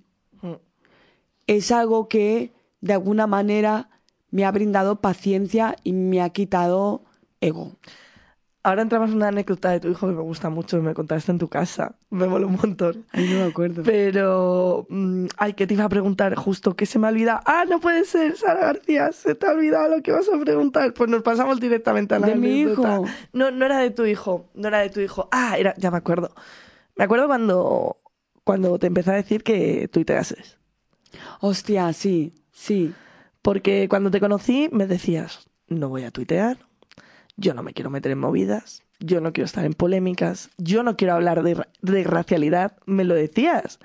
Es 1.47 1.71
algo 1.71 2.07
que 2.07 2.53
de 2.81 2.93
alguna 2.93 3.27
manera 3.27 3.89
me 4.31 4.45
ha 4.45 4.51
brindado 4.51 5.01
paciencia 5.01 5.75
y 5.83 5.93
me 5.93 6.21
ha 6.21 6.29
quitado 6.29 7.03
ego. 7.41 7.71
Ahora 8.63 8.81
entramos 8.81 9.11
en 9.11 9.15
una 9.15 9.29
anécdota 9.29 9.69
de 9.71 9.79
tu 9.79 9.87
hijo 9.87 10.07
que 10.07 10.13
me 10.13 10.21
gusta 10.21 10.49
mucho, 10.49 10.81
me 10.81 10.93
contaste 10.93 11.31
en 11.31 11.37
tu 11.37 11.47
casa. 11.47 11.95
Me 12.09 12.27
mola 12.27 12.47
un 12.47 12.57
montón. 12.61 13.05
Ay, 13.13 13.29
no 13.29 13.39
me 13.39 13.45
acuerdo. 13.45 13.83
Pero, 13.83 14.85
mm, 14.89 15.27
ay, 15.37 15.53
que 15.53 15.65
te 15.65 15.73
iba 15.73 15.85
a 15.85 15.89
preguntar 15.89 16.35
justo, 16.35 16.75
que 16.75 16.85
se 16.85 16.99
me 16.99 17.07
ha 17.07 17.11
olvidado. 17.11 17.39
Ah, 17.45 17.63
no 17.69 17.79
puede 17.79 18.03
ser, 18.03 18.35
Sara 18.35 18.59
García, 18.59 19.13
se 19.13 19.35
te 19.35 19.47
ha 19.47 19.51
olvidado 19.51 19.95
lo 19.95 20.03
que 20.03 20.11
vas 20.11 20.27
a 20.27 20.37
preguntar. 20.37 20.93
Pues 20.93 21.09
nos 21.09 21.23
pasamos 21.23 21.61
directamente 21.61 22.15
a 22.15 22.19
la 22.19 22.27
De 22.27 22.35
mi 22.35 22.63
anécdota. 22.63 22.95
hijo. 22.95 23.05
No, 23.31 23.51
no 23.51 23.65
era 23.65 23.77
de 23.79 23.91
tu 23.91 24.05
hijo, 24.05 24.49
no 24.53 24.67
era 24.67 24.79
de 24.79 24.89
tu 24.89 24.99
hijo. 24.99 25.29
Ah, 25.31 25.55
era, 25.57 25.73
ya 25.77 25.89
me 25.89 25.97
acuerdo. 25.97 26.35
Me 26.97 27.05
acuerdo 27.05 27.27
cuando, 27.27 27.95
cuando 28.43 28.77
te 28.79 28.87
empecé 28.87 29.11
a 29.11 29.15
decir 29.15 29.43
que 29.43 29.87
tuiteases. 29.87 30.56
Hostia, 31.41 31.91
sí, 31.93 32.33
sí. 32.51 32.93
Porque 33.41 33.87
cuando 33.89 34.11
te 34.11 34.19
conocí 34.19 34.69
me 34.71 34.87
decías, 34.87 35.49
no 35.67 35.89
voy 35.89 36.03
a 36.03 36.11
tuitear, 36.11 36.57
yo 37.37 37.53
no 37.53 37.63
me 37.63 37.73
quiero 37.73 37.89
meter 37.89 38.11
en 38.11 38.19
movidas, 38.19 38.83
yo 38.99 39.21
no 39.21 39.31
quiero 39.31 39.45
estar 39.45 39.65
en 39.65 39.73
polémicas, 39.73 40.49
yo 40.57 40.83
no 40.83 40.97
quiero 40.97 41.13
hablar 41.13 41.43
de, 41.43 41.53
ra- 41.53 41.69
de 41.81 42.03
racialidad, 42.03 42.77
me 42.85 43.03
lo 43.03 43.13
decías. 43.15 43.79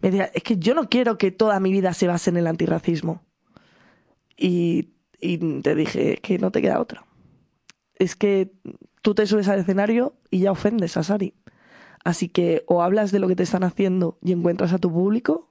Me 0.00 0.10
decías, 0.10 0.30
es 0.34 0.42
que 0.42 0.56
yo 0.58 0.74
no 0.74 0.88
quiero 0.88 1.18
que 1.18 1.30
toda 1.30 1.60
mi 1.60 1.70
vida 1.72 1.94
se 1.94 2.08
base 2.08 2.30
en 2.30 2.36
el 2.36 2.46
antirracismo. 2.46 3.22
Y, 4.36 4.90
y 5.20 5.38
te 5.62 5.74
dije 5.74 6.18
que 6.22 6.38
no 6.38 6.50
te 6.50 6.60
queda 6.62 6.80
otra. 6.80 7.06
Es 7.94 8.16
que 8.16 8.52
tú 9.02 9.14
te 9.14 9.26
subes 9.26 9.48
al 9.48 9.60
escenario 9.60 10.14
y 10.30 10.40
ya 10.40 10.52
ofendes 10.52 10.96
a 10.96 11.02
Sari. 11.02 11.34
Así 12.04 12.28
que 12.28 12.64
o 12.66 12.82
hablas 12.82 13.12
de 13.12 13.18
lo 13.18 13.28
que 13.28 13.36
te 13.36 13.42
están 13.42 13.64
haciendo 13.64 14.18
y 14.22 14.32
encuentras 14.32 14.72
a 14.72 14.78
tu 14.78 14.92
público, 14.92 15.48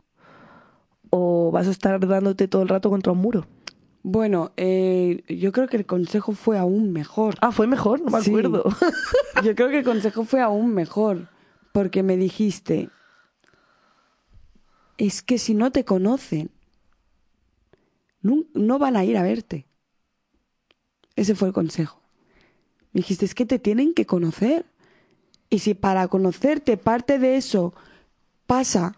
o 1.10 1.52
vas 1.52 1.68
a 1.68 1.72
estar 1.72 2.06
dándote 2.06 2.48
todo 2.48 2.62
el 2.64 2.70
rato 2.70 2.90
contra 2.90 3.12
un 3.14 3.20
muro. 3.20 3.46
Bueno, 4.04 4.52
eh, 4.58 5.24
yo 5.28 5.52
creo 5.52 5.68
que 5.68 5.78
el 5.78 5.86
consejo 5.86 6.34
fue 6.34 6.58
aún 6.58 6.92
mejor. 6.94 7.36
Ah, 7.42 7.52
fue 7.52 7.66
mejor, 7.68 8.02
no 8.02 8.12
me 8.12 8.22
Sí. 8.22 8.30
acuerdo. 8.30 8.64
Yo 9.44 9.56
creo 9.56 9.70
que 9.70 9.80
el 9.80 9.84
consejo 9.84 10.24
fue 10.26 10.42
aún 10.42 10.74
mejor, 10.74 11.28
porque 11.74 12.04
me 12.04 12.16
dijiste, 12.16 12.90
es 14.98 15.22
que 15.22 15.38
si 15.40 15.54
no 15.56 15.72
te 15.72 15.84
conocen, 15.84 16.52
nun- 18.22 18.48
no, 18.54 18.80
van 18.80 18.96
a 18.96 19.04
ir 19.04 19.18
a 19.18 19.24
verte. 19.24 19.66
Ese 21.16 21.36
fue 21.36 21.48
el 21.50 21.54
consejo. 21.54 22.02
Me 22.94 23.00
dijiste, 23.00 23.26
es 23.26 23.36
que 23.36 23.46
te 23.46 23.60
tienen 23.60 23.94
que 23.94 24.06
conocer. 24.06 24.66
Y 25.50 25.60
si 25.60 25.74
para 25.74 26.08
conocerte 26.08 26.78
parte 26.78 27.20
de 27.20 27.38
eso 27.38 27.74
pasa 28.48 28.98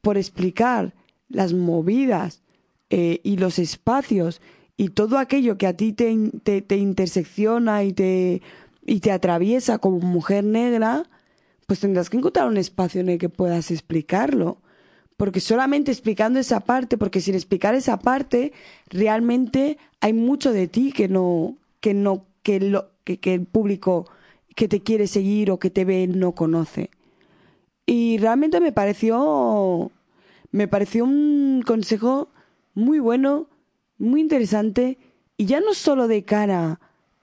por 0.00 0.16
explicar 0.16 0.94
las 1.28 1.52
movidas 1.52 2.42
eh, 2.90 3.20
y 3.22 3.36
los 3.36 3.58
espacios 3.58 4.40
y 4.76 4.88
todo 4.88 5.18
aquello 5.18 5.56
que 5.56 5.66
a 5.66 5.76
ti 5.76 5.92
te, 5.92 6.16
te, 6.42 6.62
te 6.62 6.76
intersecciona 6.76 7.84
y 7.84 7.92
te, 7.92 8.42
y 8.84 9.00
te 9.00 9.12
atraviesa 9.12 9.78
como 9.78 10.00
mujer 10.00 10.44
negra, 10.44 11.04
pues 11.66 11.80
tendrás 11.80 12.10
que 12.10 12.16
encontrar 12.16 12.48
un 12.48 12.56
espacio 12.56 13.00
en 13.00 13.08
el 13.08 13.18
que 13.18 13.28
puedas 13.28 13.70
explicarlo. 13.70 14.58
Porque 15.16 15.38
solamente 15.38 15.92
explicando 15.92 16.40
esa 16.40 16.60
parte, 16.60 16.98
porque 16.98 17.20
sin 17.20 17.36
explicar 17.36 17.76
esa 17.76 18.00
parte, 18.00 18.52
realmente 18.88 19.78
hay 20.00 20.12
mucho 20.12 20.52
de 20.52 20.66
ti 20.66 20.92
que 20.92 21.08
no, 21.08 21.56
que 21.80 21.94
no, 21.94 22.26
que 22.42 22.58
lo, 22.58 22.90
que 23.04 23.18
el 23.34 23.46
público 23.46 24.06
que 24.56 24.68
te 24.68 24.80
quiere 24.80 25.06
seguir 25.06 25.50
o 25.50 25.58
que 25.58 25.70
te 25.70 25.84
ve 25.84 26.06
no 26.08 26.32
conoce. 26.32 26.90
Y 27.86 28.18
realmente 28.18 28.60
me 28.60 28.72
pareció, 28.72 29.90
me 30.54 30.68
pareció 30.68 31.02
un 31.02 31.64
consejo 31.66 32.28
muy 32.74 33.00
bueno, 33.00 33.48
muy 33.98 34.20
interesante, 34.20 34.98
y 35.36 35.46
ya 35.46 35.58
no 35.58 35.74
solo 35.74 36.06
de 36.06 36.24
cara 36.24 36.78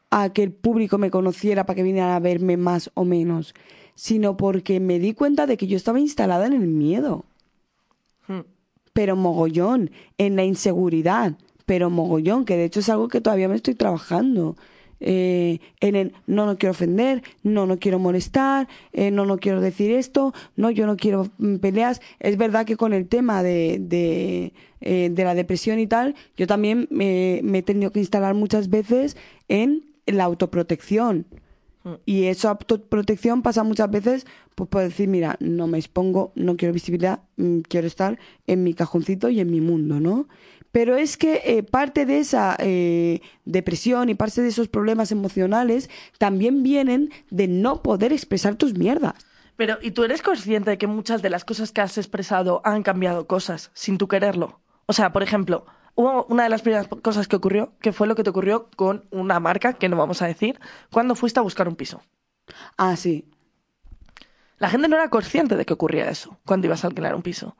a 0.09 0.33
que 0.33 0.43
el 0.43 0.51
público 0.51 0.97
me 0.97 1.11
conociera 1.11 1.65
para 1.65 1.77
que 1.77 1.83
viniera 1.83 2.13
a 2.17 2.19
verme 2.19 2.57
más 2.57 2.91
o 2.93 3.05
menos, 3.05 3.55
sino 3.95 4.35
porque 4.35 4.81
me 4.81 4.99
di 4.99 5.13
cuenta 5.13 5.47
de 5.47 5.55
que 5.55 5.67
yo 5.67 5.77
estaba 5.77 6.01
instalada 6.01 6.45
en 6.45 6.51
el 6.51 6.67
miedo. 6.67 7.23
Hmm. 8.27 8.41
Pero 8.91 9.15
mogollón, 9.15 9.91
en 10.17 10.35
la 10.35 10.43
inseguridad, 10.43 11.37
pero 11.65 11.89
mogollón, 11.89 12.43
que 12.43 12.57
de 12.57 12.65
hecho 12.65 12.81
es 12.81 12.89
algo 12.89 13.07
que 13.07 13.21
todavía 13.21 13.47
me 13.47 13.55
estoy 13.55 13.75
trabajando. 13.75 14.57
Eh, 15.03 15.59
en 15.79 15.95
el 15.95 16.13
no, 16.27 16.45
no 16.45 16.57
quiero 16.57 16.71
ofender, 16.71 17.23
no, 17.41 17.65
no 17.65 17.79
quiero 17.79 17.97
molestar, 17.97 18.67
eh, 18.93 19.09
no, 19.09 19.25
no 19.25 19.39
quiero 19.39 19.59
decir 19.59 19.91
esto, 19.91 20.33
no, 20.55 20.69
yo 20.69 20.85
no 20.85 20.95
quiero 20.95 21.27
mm, 21.39 21.55
peleas. 21.57 22.01
Es 22.19 22.37
verdad 22.37 22.65
que 22.65 22.77
con 22.77 22.93
el 22.93 23.07
tema 23.07 23.41
de, 23.41 23.79
de, 23.81 24.53
eh, 24.79 25.09
de 25.11 25.23
la 25.23 25.33
depresión 25.33 25.79
y 25.79 25.87
tal, 25.87 26.15
yo 26.37 26.45
también 26.45 26.87
me, 26.91 27.41
me 27.43 27.57
he 27.57 27.63
tenido 27.63 27.91
que 27.91 27.99
instalar 27.99 28.35
muchas 28.35 28.69
veces 28.69 29.17
en 29.47 29.83
la 30.05 30.25
autoprotección. 30.25 31.25
Mm. 31.83 31.93
Y 32.05 32.23
esa 32.25 32.51
autoprotección 32.51 33.41
pasa 33.41 33.63
muchas 33.63 33.89
veces 33.89 34.27
pues, 34.55 34.69
por 34.69 34.83
decir, 34.83 35.07
mira, 35.07 35.37
no 35.39 35.65
me 35.65 35.79
expongo, 35.79 36.31
no 36.35 36.55
quiero 36.57 36.73
visibilidad, 36.73 37.21
mm, 37.37 37.61
quiero 37.61 37.87
estar 37.87 38.19
en 38.45 38.63
mi 38.63 38.75
cajoncito 38.75 39.29
y 39.29 39.39
en 39.39 39.49
mi 39.49 39.61
mundo, 39.61 39.99
¿no? 39.99 40.27
Pero 40.71 40.95
es 40.95 41.17
que 41.17 41.41
eh, 41.45 41.63
parte 41.63 42.05
de 42.05 42.19
esa 42.19 42.55
eh, 42.59 43.21
depresión 43.45 44.09
y 44.09 44.15
parte 44.15 44.41
de 44.41 44.47
esos 44.47 44.67
problemas 44.67 45.11
emocionales 45.11 45.89
también 46.17 46.63
vienen 46.63 47.11
de 47.29 47.47
no 47.47 47.81
poder 47.81 48.13
expresar 48.13 48.55
tus 48.55 48.77
mierdas. 48.77 49.15
Pero, 49.57 49.77
¿y 49.81 49.91
tú 49.91 50.03
eres 50.03 50.21
consciente 50.21 50.71
de 50.71 50.77
que 50.77 50.87
muchas 50.87 51.21
de 51.21 51.29
las 51.29 51.45
cosas 51.45 51.71
que 51.71 51.81
has 51.81 51.97
expresado 51.97 52.61
han 52.63 52.83
cambiado 52.83 53.27
cosas 53.27 53.69
sin 53.73 53.97
tú 53.97 54.07
quererlo? 54.07 54.61
O 54.85 54.93
sea, 54.93 55.11
por 55.11 55.23
ejemplo, 55.23 55.65
hubo 55.95 56.25
una 56.25 56.43
de 56.43 56.49
las 56.49 56.61
primeras 56.61 56.87
cosas 56.87 57.27
que 57.27 57.35
ocurrió, 57.35 57.73
que 57.79 57.91
fue 57.91 58.07
lo 58.07 58.15
que 58.15 58.23
te 58.23 58.29
ocurrió 58.29 58.69
con 58.75 59.05
una 59.11 59.39
marca, 59.39 59.73
que 59.73 59.89
no 59.89 59.97
vamos 59.97 60.21
a 60.21 60.27
decir, 60.27 60.59
cuando 60.91 61.15
fuiste 61.15 61.39
a 61.39 61.43
buscar 61.43 61.67
un 61.67 61.75
piso. 61.75 62.01
Ah, 62.77 62.95
sí. 62.95 63.29
La 64.57 64.69
gente 64.69 64.87
no 64.87 64.95
era 64.95 65.09
consciente 65.09 65.55
de 65.55 65.65
que 65.65 65.73
ocurría 65.73 66.09
eso 66.09 66.37
cuando 66.45 66.67
ibas 66.67 66.83
a 66.83 66.87
alquilar 66.87 67.15
un 67.15 67.21
piso. 67.21 67.57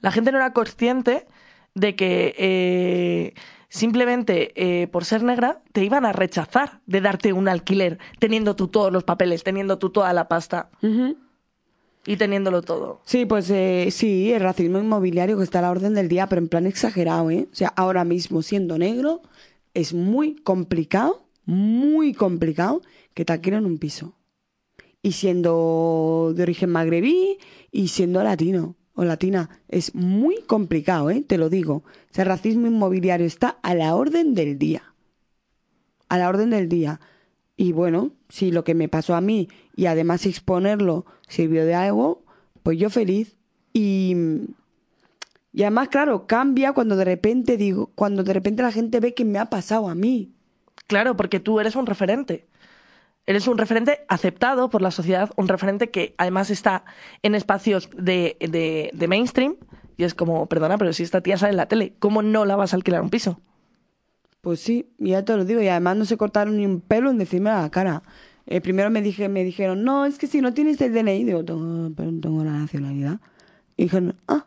La 0.00 0.12
gente 0.12 0.32
no 0.32 0.38
era 0.38 0.52
consciente 0.52 1.26
de 1.74 1.96
que 1.96 2.34
eh, 2.38 3.34
simplemente 3.68 4.52
eh, 4.54 4.86
por 4.88 5.04
ser 5.04 5.22
negra 5.22 5.62
te 5.72 5.84
iban 5.84 6.04
a 6.04 6.12
rechazar 6.12 6.80
de 6.86 7.00
darte 7.00 7.32
un 7.32 7.48
alquiler, 7.48 7.98
teniendo 8.18 8.56
tú 8.56 8.68
todos 8.68 8.92
los 8.92 9.04
papeles, 9.04 9.44
teniendo 9.44 9.78
tú 9.78 9.90
toda 9.90 10.12
la 10.12 10.28
pasta 10.28 10.70
y 12.04 12.16
teniéndolo 12.16 12.62
todo. 12.62 13.00
Sí, 13.04 13.26
pues 13.26 13.48
eh, 13.50 13.88
sí, 13.90 14.32
el 14.32 14.40
racismo 14.40 14.78
inmobiliario 14.78 15.38
que 15.38 15.44
está 15.44 15.60
a 15.60 15.62
la 15.62 15.70
orden 15.70 15.94
del 15.94 16.08
día, 16.08 16.26
pero 16.26 16.40
en 16.40 16.48
plan 16.48 16.66
exagerado, 16.66 17.30
¿eh? 17.30 17.48
O 17.50 17.54
sea, 17.54 17.68
ahora 17.68 18.04
mismo 18.04 18.42
siendo 18.42 18.76
negro 18.78 19.22
es 19.74 19.94
muy 19.94 20.36
complicado, 20.36 21.26
muy 21.46 22.12
complicado 22.12 22.82
que 23.14 23.24
te 23.24 23.32
alquilen 23.32 23.64
un 23.64 23.78
piso. 23.78 24.14
Y 25.00 25.12
siendo 25.12 26.32
de 26.36 26.42
origen 26.42 26.70
magrebí 26.70 27.38
y 27.72 27.88
siendo 27.88 28.22
latino 28.22 28.76
o 28.94 29.04
latina, 29.04 29.48
es 29.68 29.94
muy 29.94 30.42
complicado, 30.42 31.10
¿eh? 31.10 31.22
Te 31.26 31.38
lo 31.38 31.48
digo. 31.48 31.84
El 32.14 32.26
racismo 32.26 32.66
inmobiliario 32.66 33.26
está 33.26 33.58
a 33.62 33.74
la 33.74 33.94
orden 33.94 34.34
del 34.34 34.58
día. 34.58 34.94
A 36.08 36.18
la 36.18 36.28
orden 36.28 36.50
del 36.50 36.68
día. 36.68 37.00
Y 37.56 37.72
bueno, 37.72 38.12
si 38.28 38.50
lo 38.50 38.64
que 38.64 38.74
me 38.74 38.88
pasó 38.88 39.14
a 39.14 39.20
mí 39.20 39.48
y 39.76 39.86
además 39.86 40.26
exponerlo 40.26 41.06
sirvió 41.28 41.64
de 41.64 41.74
algo, 41.74 42.24
pues 42.62 42.78
yo 42.78 42.90
feliz. 42.90 43.36
Y, 43.72 44.14
y 45.52 45.62
además, 45.62 45.88
claro, 45.88 46.26
cambia 46.26 46.72
cuando 46.72 46.96
de 46.96 47.04
repente 47.04 47.56
digo, 47.56 47.92
cuando 47.94 48.24
de 48.24 48.32
repente 48.34 48.62
la 48.62 48.72
gente 48.72 49.00
ve 49.00 49.14
que 49.14 49.24
me 49.24 49.38
ha 49.38 49.46
pasado 49.46 49.88
a 49.88 49.94
mí. 49.94 50.34
Claro, 50.86 51.16
porque 51.16 51.40
tú 51.40 51.60
eres 51.60 51.76
un 51.76 51.86
referente. 51.86 52.46
Eres 53.24 53.46
un 53.46 53.56
referente 53.56 54.00
aceptado 54.08 54.68
por 54.68 54.82
la 54.82 54.90
sociedad, 54.90 55.30
un 55.36 55.46
referente 55.46 55.90
que 55.90 56.14
además 56.18 56.50
está 56.50 56.84
en 57.22 57.34
espacios 57.34 57.88
de, 57.96 58.36
de, 58.92 59.08
mainstream. 59.08 59.56
Y 59.96 60.04
es 60.04 60.14
como, 60.14 60.46
perdona, 60.46 60.76
pero 60.76 60.92
si 60.92 61.04
esta 61.04 61.20
tía 61.20 61.38
sale 61.38 61.50
en 61.50 61.58
la 61.58 61.68
tele, 61.68 61.94
¿cómo 62.00 62.22
no 62.22 62.44
la 62.44 62.56
vas 62.56 62.72
a 62.72 62.76
alquilar 62.76 63.02
un 63.02 63.10
piso? 63.10 63.40
Pues 64.40 64.58
sí, 64.58 64.90
ya 64.98 65.24
te 65.24 65.36
lo 65.36 65.44
digo, 65.44 65.60
y 65.60 65.68
además 65.68 65.96
no 65.96 66.04
se 66.04 66.16
cortaron 66.16 66.56
ni 66.56 66.66
un 66.66 66.80
pelo 66.80 67.10
en 67.10 67.18
decirme 67.18 67.50
a 67.50 67.62
la 67.62 67.70
cara. 67.70 68.02
Eh, 68.46 68.60
primero 68.60 68.90
me 68.90 69.02
dije, 69.02 69.28
me 69.28 69.44
dijeron, 69.44 69.84
no, 69.84 70.04
es 70.04 70.18
que 70.18 70.26
si 70.26 70.40
no 70.40 70.52
tienes 70.52 70.80
el 70.80 70.92
DNI, 70.92 71.22
digo, 71.22 71.44
tengo, 71.44 71.92
pero 71.94 72.10
tengo 72.20 72.42
la 72.42 72.52
nacionalidad. 72.52 73.20
Y 73.76 73.84
dijeron, 73.84 74.16
ah, 74.26 74.46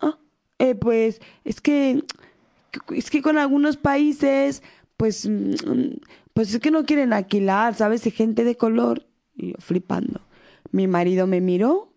ah, 0.00 0.18
eh, 0.60 0.76
pues 0.76 1.20
es 1.44 1.60
que, 1.60 2.04
es 2.94 3.10
que 3.10 3.22
con 3.22 3.38
algunos 3.38 3.76
países, 3.76 4.62
pues, 4.96 5.28
mm, 5.28 5.96
pues 6.38 6.54
es 6.54 6.60
que 6.60 6.70
no 6.70 6.86
quieren 6.86 7.12
alquilar, 7.12 7.74
¿sabes? 7.74 8.06
Y 8.06 8.12
gente 8.12 8.44
de 8.44 8.56
color. 8.56 9.08
Y 9.34 9.48
yo 9.48 9.54
flipando. 9.58 10.20
Mi 10.70 10.86
marido 10.86 11.26
me 11.26 11.40
miró 11.40 11.92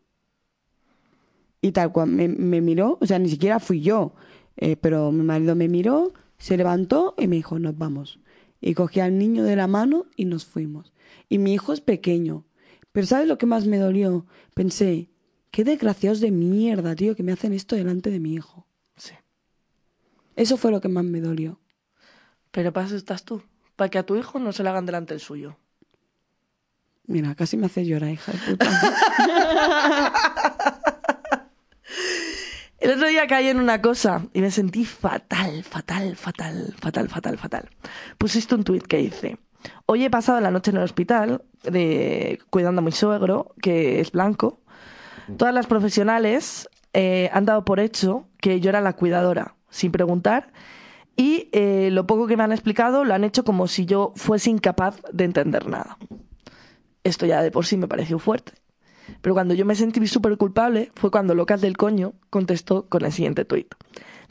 y 1.62 1.74
tal 1.74 1.92
cual 1.92 2.10
me, 2.10 2.28
me 2.28 2.60
miró, 2.60 2.98
o 3.00 3.06
sea, 3.06 3.20
ni 3.20 3.30
siquiera 3.30 3.60
fui 3.60 3.82
yo, 3.82 4.16
eh, 4.58 4.78
pero 4.78 5.12
mi 5.12 5.22
marido 5.22 5.56
me 5.56 5.68
miró, 5.68 6.14
se 6.40 6.58
levantó 6.58 7.14
y 7.20 7.28
me 7.28 7.36
dijo, 7.36 7.60
nos 7.60 7.78
vamos. 7.78 8.20
Y 8.60 8.74
cogí 8.74 9.00
al 9.00 9.20
niño 9.20 9.44
de 9.44 9.56
la 9.56 9.68
mano 9.68 10.08
y 10.16 10.26
nos 10.26 10.44
fuimos. 10.44 10.92
Y 11.30 11.38
mi 11.38 11.54
hijo 11.54 11.72
es 11.72 11.82
pequeño. 11.82 12.44
Pero 12.92 13.06
¿sabes 13.06 13.28
lo 13.28 13.38
que 13.38 13.46
más 13.46 13.68
me 13.68 13.78
dolió? 13.78 14.26
Pensé, 14.56 15.12
qué 15.52 15.64
desgraciados 15.64 16.20
de 16.20 16.32
mierda, 16.32 16.96
tío, 16.96 17.16
que 17.16 17.22
me 17.22 17.32
hacen 17.32 17.54
esto 17.54 17.76
delante 17.76 18.10
de 18.10 18.20
mi 18.20 18.34
hijo. 18.34 18.66
Sí. 18.96 19.14
Eso 20.36 20.58
fue 20.58 20.72
lo 20.72 20.82
que 20.82 20.90
más 20.90 21.06
me 21.06 21.22
dolió. 21.22 21.60
Pero 22.50 22.74
para 22.74 22.88
eso 22.88 22.96
estás 22.96 23.24
tú. 23.24 23.44
Para 23.82 23.90
que 23.90 23.98
a 23.98 24.04
tu 24.04 24.16
hijo 24.16 24.38
no 24.38 24.54
se 24.54 24.62
le 24.62 24.70
hagan 24.70 24.86
delante 24.86 25.16
el 25.16 25.20
suyo. 25.20 25.58
Mira, 27.08 27.34
casi 27.34 27.58
me 27.58 27.66
hace 27.66 27.84
llorar, 27.84 28.12
hija 28.12 28.32
de 28.32 28.38
puta. 28.38 28.70
El 32.78 32.92
otro 32.92 33.08
día 33.08 33.26
caí 33.26 33.48
en 33.48 33.60
una 33.60 33.82
cosa 33.82 34.28
y 34.34 34.42
me 34.42 34.52
sentí 34.52 34.86
fatal, 34.86 35.64
fatal, 35.64 36.16
fatal, 36.16 36.76
fatal, 36.80 37.10
fatal, 37.10 37.40
fatal. 37.40 37.70
Pusiste 38.20 38.54
un 38.54 38.64
tuit 38.64 38.86
que 38.86 38.98
dice, 38.98 39.40
hoy 39.88 40.06
he 40.06 40.12
pasado 40.12 40.40
la 40.42 40.52
noche 40.52 40.70
en 40.70 40.78
el 40.78 40.84
hospital 40.84 41.44
de, 41.64 42.40
cuidando 42.52 42.82
a 42.82 42.86
mi 42.86 42.92
suegro, 42.92 43.56
que 43.64 44.00
es 44.00 44.12
blanco. 44.12 44.62
Todas 45.38 45.56
las 45.56 45.66
profesionales 45.66 46.70
eh, 46.94 47.32
han 47.34 47.46
dado 47.46 47.66
por 47.66 47.80
hecho 47.80 48.28
que 48.42 48.60
yo 48.60 48.70
era 48.70 48.80
la 48.80 48.94
cuidadora, 48.94 49.56
sin 49.72 49.92
preguntar. 49.92 50.54
Y 51.16 51.50
eh, 51.52 51.90
lo 51.92 52.08
poco 52.08 52.28
que 52.28 52.38
me 52.38 52.44
han 52.44 52.52
explicado 52.52 53.04
lo 53.04 53.14
han 53.14 53.24
hecho 53.24 53.44
como 53.44 53.68
si 53.68 53.86
yo 53.86 54.14
fuese 54.16 54.50
incapaz 54.50 55.02
de 55.12 55.26
entender 55.26 55.68
nada. 55.68 55.98
Esto 57.04 57.26
ya 57.26 57.42
de 57.42 57.52
por 57.52 57.66
sí 57.66 57.78
me 57.78 57.88
pareció 57.88 58.20
fuerte. 58.20 58.54
Pero 59.22 59.36
cuando 59.36 59.54
yo 59.54 59.66
me 59.66 59.76
sentí 59.76 60.06
súper 60.08 60.38
culpable 60.38 60.92
fue 60.96 61.12
cuando 61.12 61.36
Locas 61.36 61.62
del 61.62 61.78
Coño 61.78 62.14
contestó 62.30 62.88
con 62.88 63.04
el 63.04 63.12
siguiente 63.12 63.46
tuit. 63.46 63.74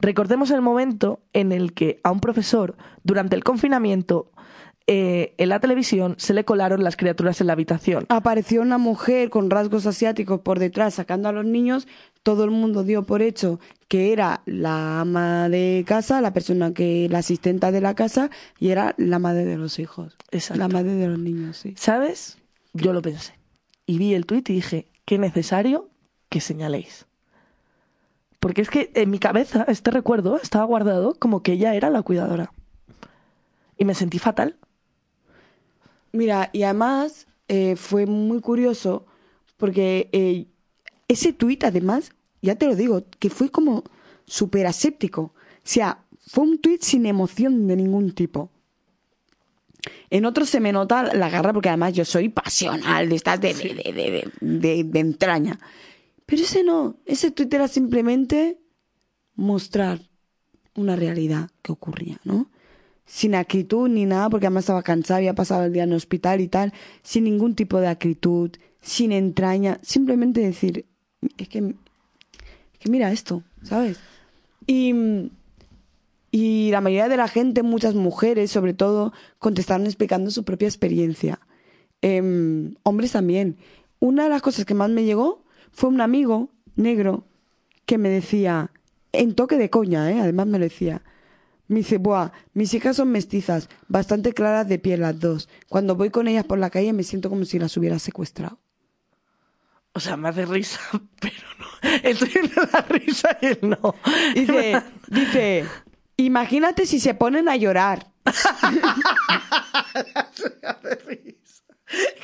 Recordemos 0.01 0.51
el 0.51 0.63
momento 0.63 1.21
en 1.33 1.53
el 1.53 1.75
que 1.75 2.01
a 2.03 2.11
un 2.11 2.21
profesor, 2.21 2.77
durante 3.03 3.37
el 3.37 3.45
confinamiento, 3.45 4.33
eh, 4.93 5.35
en 5.39 5.51
la 5.51 5.61
televisión 5.61 6.17
se 6.19 6.35
le 6.35 6.45
colaron 6.45 6.83
las 6.83 6.97
criaturas 6.97 7.41
en 7.41 7.47
la 7.47 7.53
habitación. 7.53 8.07
Apareció 8.09 8.61
una 8.61 8.77
mujer 8.77 9.31
con 9.31 9.49
rasgos 9.49 9.87
asiáticos 9.87 10.41
por 10.41 10.59
detrás 10.59 10.95
sacando 10.95 11.29
a 11.29 11.33
los 11.33 11.45
niños. 11.45 11.87
Todo 12.25 12.43
el 12.43 12.51
mundo 12.51 12.83
dio 12.83 13.05
por 13.05 13.23
hecho 13.23 13.61
que 13.87 14.13
era 14.13 14.43
la 14.47 15.03
ama 15.03 15.49
de 15.49 15.85
casa, 15.87 16.21
la 16.21 16.33
persona 16.33 16.75
que, 16.75 17.07
la 17.09 17.19
asistenta 17.19 17.71
de 17.71 17.81
la 17.81 17.95
casa, 17.95 18.31
y 18.59 18.71
era 18.71 18.97
la 18.97 19.21
madre 19.21 19.45
de 19.45 19.57
los 19.57 19.79
hijos. 19.79 20.17
Exacto. 20.33 20.59
La 20.59 20.67
madre 20.67 20.95
de 20.95 21.07
los 21.07 21.21
niños, 21.21 21.59
sí. 21.59 21.73
¿Sabes? 21.77 22.39
Yo 22.73 22.93
lo 22.93 23.01
pensé. 23.01 23.35
Y 23.87 23.97
vi 23.97 24.15
el 24.15 24.27
tuit 24.27 24.51
y 24.51 24.55
dije, 24.55 24.89
qué 25.05 25.19
necesario 25.19 25.89
que 26.29 26.41
señaléis. 26.41 27.07
Porque 28.41 28.63
es 28.63 28.71
que 28.71 28.91
en 28.97 29.09
mi 29.09 29.21
cabeza 29.21 29.65
este 29.69 29.93
recuerdo 29.93 30.41
estaba 30.43 30.65
guardado 30.65 31.15
como 31.15 31.45
que 31.45 31.53
ella 31.53 31.77
era 31.77 31.91
la 31.91 32.03
cuidadora. 32.03 32.53
Y 33.79 33.85
me 33.85 33.95
sentí 33.95 34.19
fatal. 34.19 34.57
Mira, 36.13 36.51
y 36.53 36.63
además 36.65 37.27
eh, 37.49 37.77
fue 37.77 38.07
muy 38.07 38.41
curioso 38.41 39.07
porque 39.57 40.09
eh, 40.13 40.47
ese 41.09 41.33
tuit, 41.33 41.65
además, 41.65 42.13
ya 42.43 42.57
te 42.57 42.67
lo 42.67 42.75
digo, 42.75 43.05
que 43.19 43.31
fue 43.31 43.51
como 43.51 43.85
súper 44.27 44.67
aséptico. 44.67 45.23
O 45.23 45.33
sea, 45.65 46.05
fue 46.27 46.45
un 46.45 46.59
tuit 46.59 46.83
sin 46.83 47.07
emoción 47.07 47.67
de 47.67 47.77
ningún 47.77 48.13
tipo. 48.15 48.51
En 50.11 50.25
otros 50.25 50.51
se 50.51 50.61
me 50.61 50.73
nota 50.73 51.15
la 51.15 51.31
garra 51.31 51.53
porque 51.53 51.69
además 51.69 51.95
yo 51.95 52.05
soy 52.05 52.29
pasional, 52.29 53.09
de 53.09 53.17
estas 53.17 53.41
de, 53.41 53.55
de, 53.55 53.75
de, 53.75 53.93
de, 53.93 54.33
de- 54.41 54.85
de 54.85 54.99
entraña. 55.01 55.59
Pero 56.27 56.43
ese 56.43 56.63
no, 56.65 56.97
ese 57.07 57.31
tuit 57.31 57.53
era 57.53 57.69
simplemente 57.69 58.59
mostrar 59.37 60.01
una 60.75 60.97
realidad 60.97 61.51
que 61.63 61.73
ocurría, 61.73 62.19
¿no? 62.25 62.51
Sin 63.11 63.35
acritud 63.35 63.89
ni 63.89 64.07
nada, 64.07 64.31
porque 64.31 64.47
además 64.47 64.63
estaba 64.63 64.85
cansada, 64.85 65.19
había 65.19 65.35
pasado 65.35 65.65
el 65.65 65.73
día 65.73 65.83
en 65.83 65.91
el 65.91 65.97
hospital 65.97 66.41
y 66.41 66.47
tal, 66.47 66.73
sin 67.03 67.25
ningún 67.25 67.57
tipo 67.57 67.81
de 67.81 67.89
acritud, 67.89 68.53
sin 68.81 69.11
entraña, 69.11 69.81
simplemente 69.83 70.41
decir, 70.41 70.87
es 71.37 71.49
que, 71.49 71.75
que 72.79 72.89
mira 72.89 73.11
esto, 73.11 73.43
¿sabes? 73.65 73.99
Y, 74.69 74.95
y 76.31 76.71
la 76.71 76.81
mayoría 76.81 77.09
de 77.09 77.17
la 77.17 77.27
gente, 77.27 77.65
muchas 77.65 77.97
mujeres 77.97 78.53
sobre 78.53 78.75
todo, 78.75 79.13
contestaron 79.41 79.87
explicando 79.87 80.31
su 80.31 80.45
propia 80.45 80.69
experiencia. 80.69 81.41
Em, 82.03 82.77
hombres 82.85 83.11
también. 83.11 83.57
Una 83.99 84.23
de 84.23 84.31
las 84.31 84.41
cosas 84.41 84.65
que 84.65 84.75
más 84.75 84.89
me 84.89 85.03
llegó 85.03 85.43
fue 85.73 85.91
un 85.91 86.01
amigo 86.01 86.51
negro 86.77 87.25
que 87.87 87.99
me 87.99 88.09
decía, 88.09 88.71
en 89.11 89.35
toque 89.35 89.57
de 89.57 89.69
coña, 89.69 90.13
¿eh? 90.13 90.21
además 90.21 90.47
me 90.47 90.61
lo 90.61 90.65
decía, 90.65 91.03
me 91.71 91.79
dice, 91.79 91.99
buah, 91.99 92.33
mis 92.53 92.75
hijas 92.75 92.97
son 92.97 93.13
mestizas, 93.13 93.69
bastante 93.87 94.33
claras 94.33 94.67
de 94.69 94.81
piel 94.81 95.03
las 95.03 95.21
dos. 95.21 95.49
Cuando 95.69 95.95
voy 95.95 96.11
con 96.11 96.27
ellas 96.27 96.45
por 96.45 96.59
la 96.59 96.69
calle 96.69 96.93
me 96.93 97.05
siento 97.05 97.31
como 97.31 97.45
si 97.45 97.61
las 97.61 97.77
hubiera 97.77 98.01
secuestrado. 98.01 98.59
O 99.93 100.01
sea, 100.01 100.17
me 100.17 100.31
hace 100.31 100.47
risa, 100.47 100.81
pero 101.21 101.47
no. 101.61 101.67
Estoy 102.03 102.33
en 102.35 102.51
la 102.73 102.81
risa 102.83 103.39
y 103.41 103.47
él 103.47 103.59
no. 103.63 103.95
Dice, 104.35 104.83
dice, 105.07 105.65
imagínate 106.17 106.87
si 106.87 106.99
se 106.99 107.15
ponen 107.15 107.49
a 107.49 107.55
llorar. 107.55 108.11
me 108.25 108.33
hace 110.69 110.95
risa. 111.07 111.63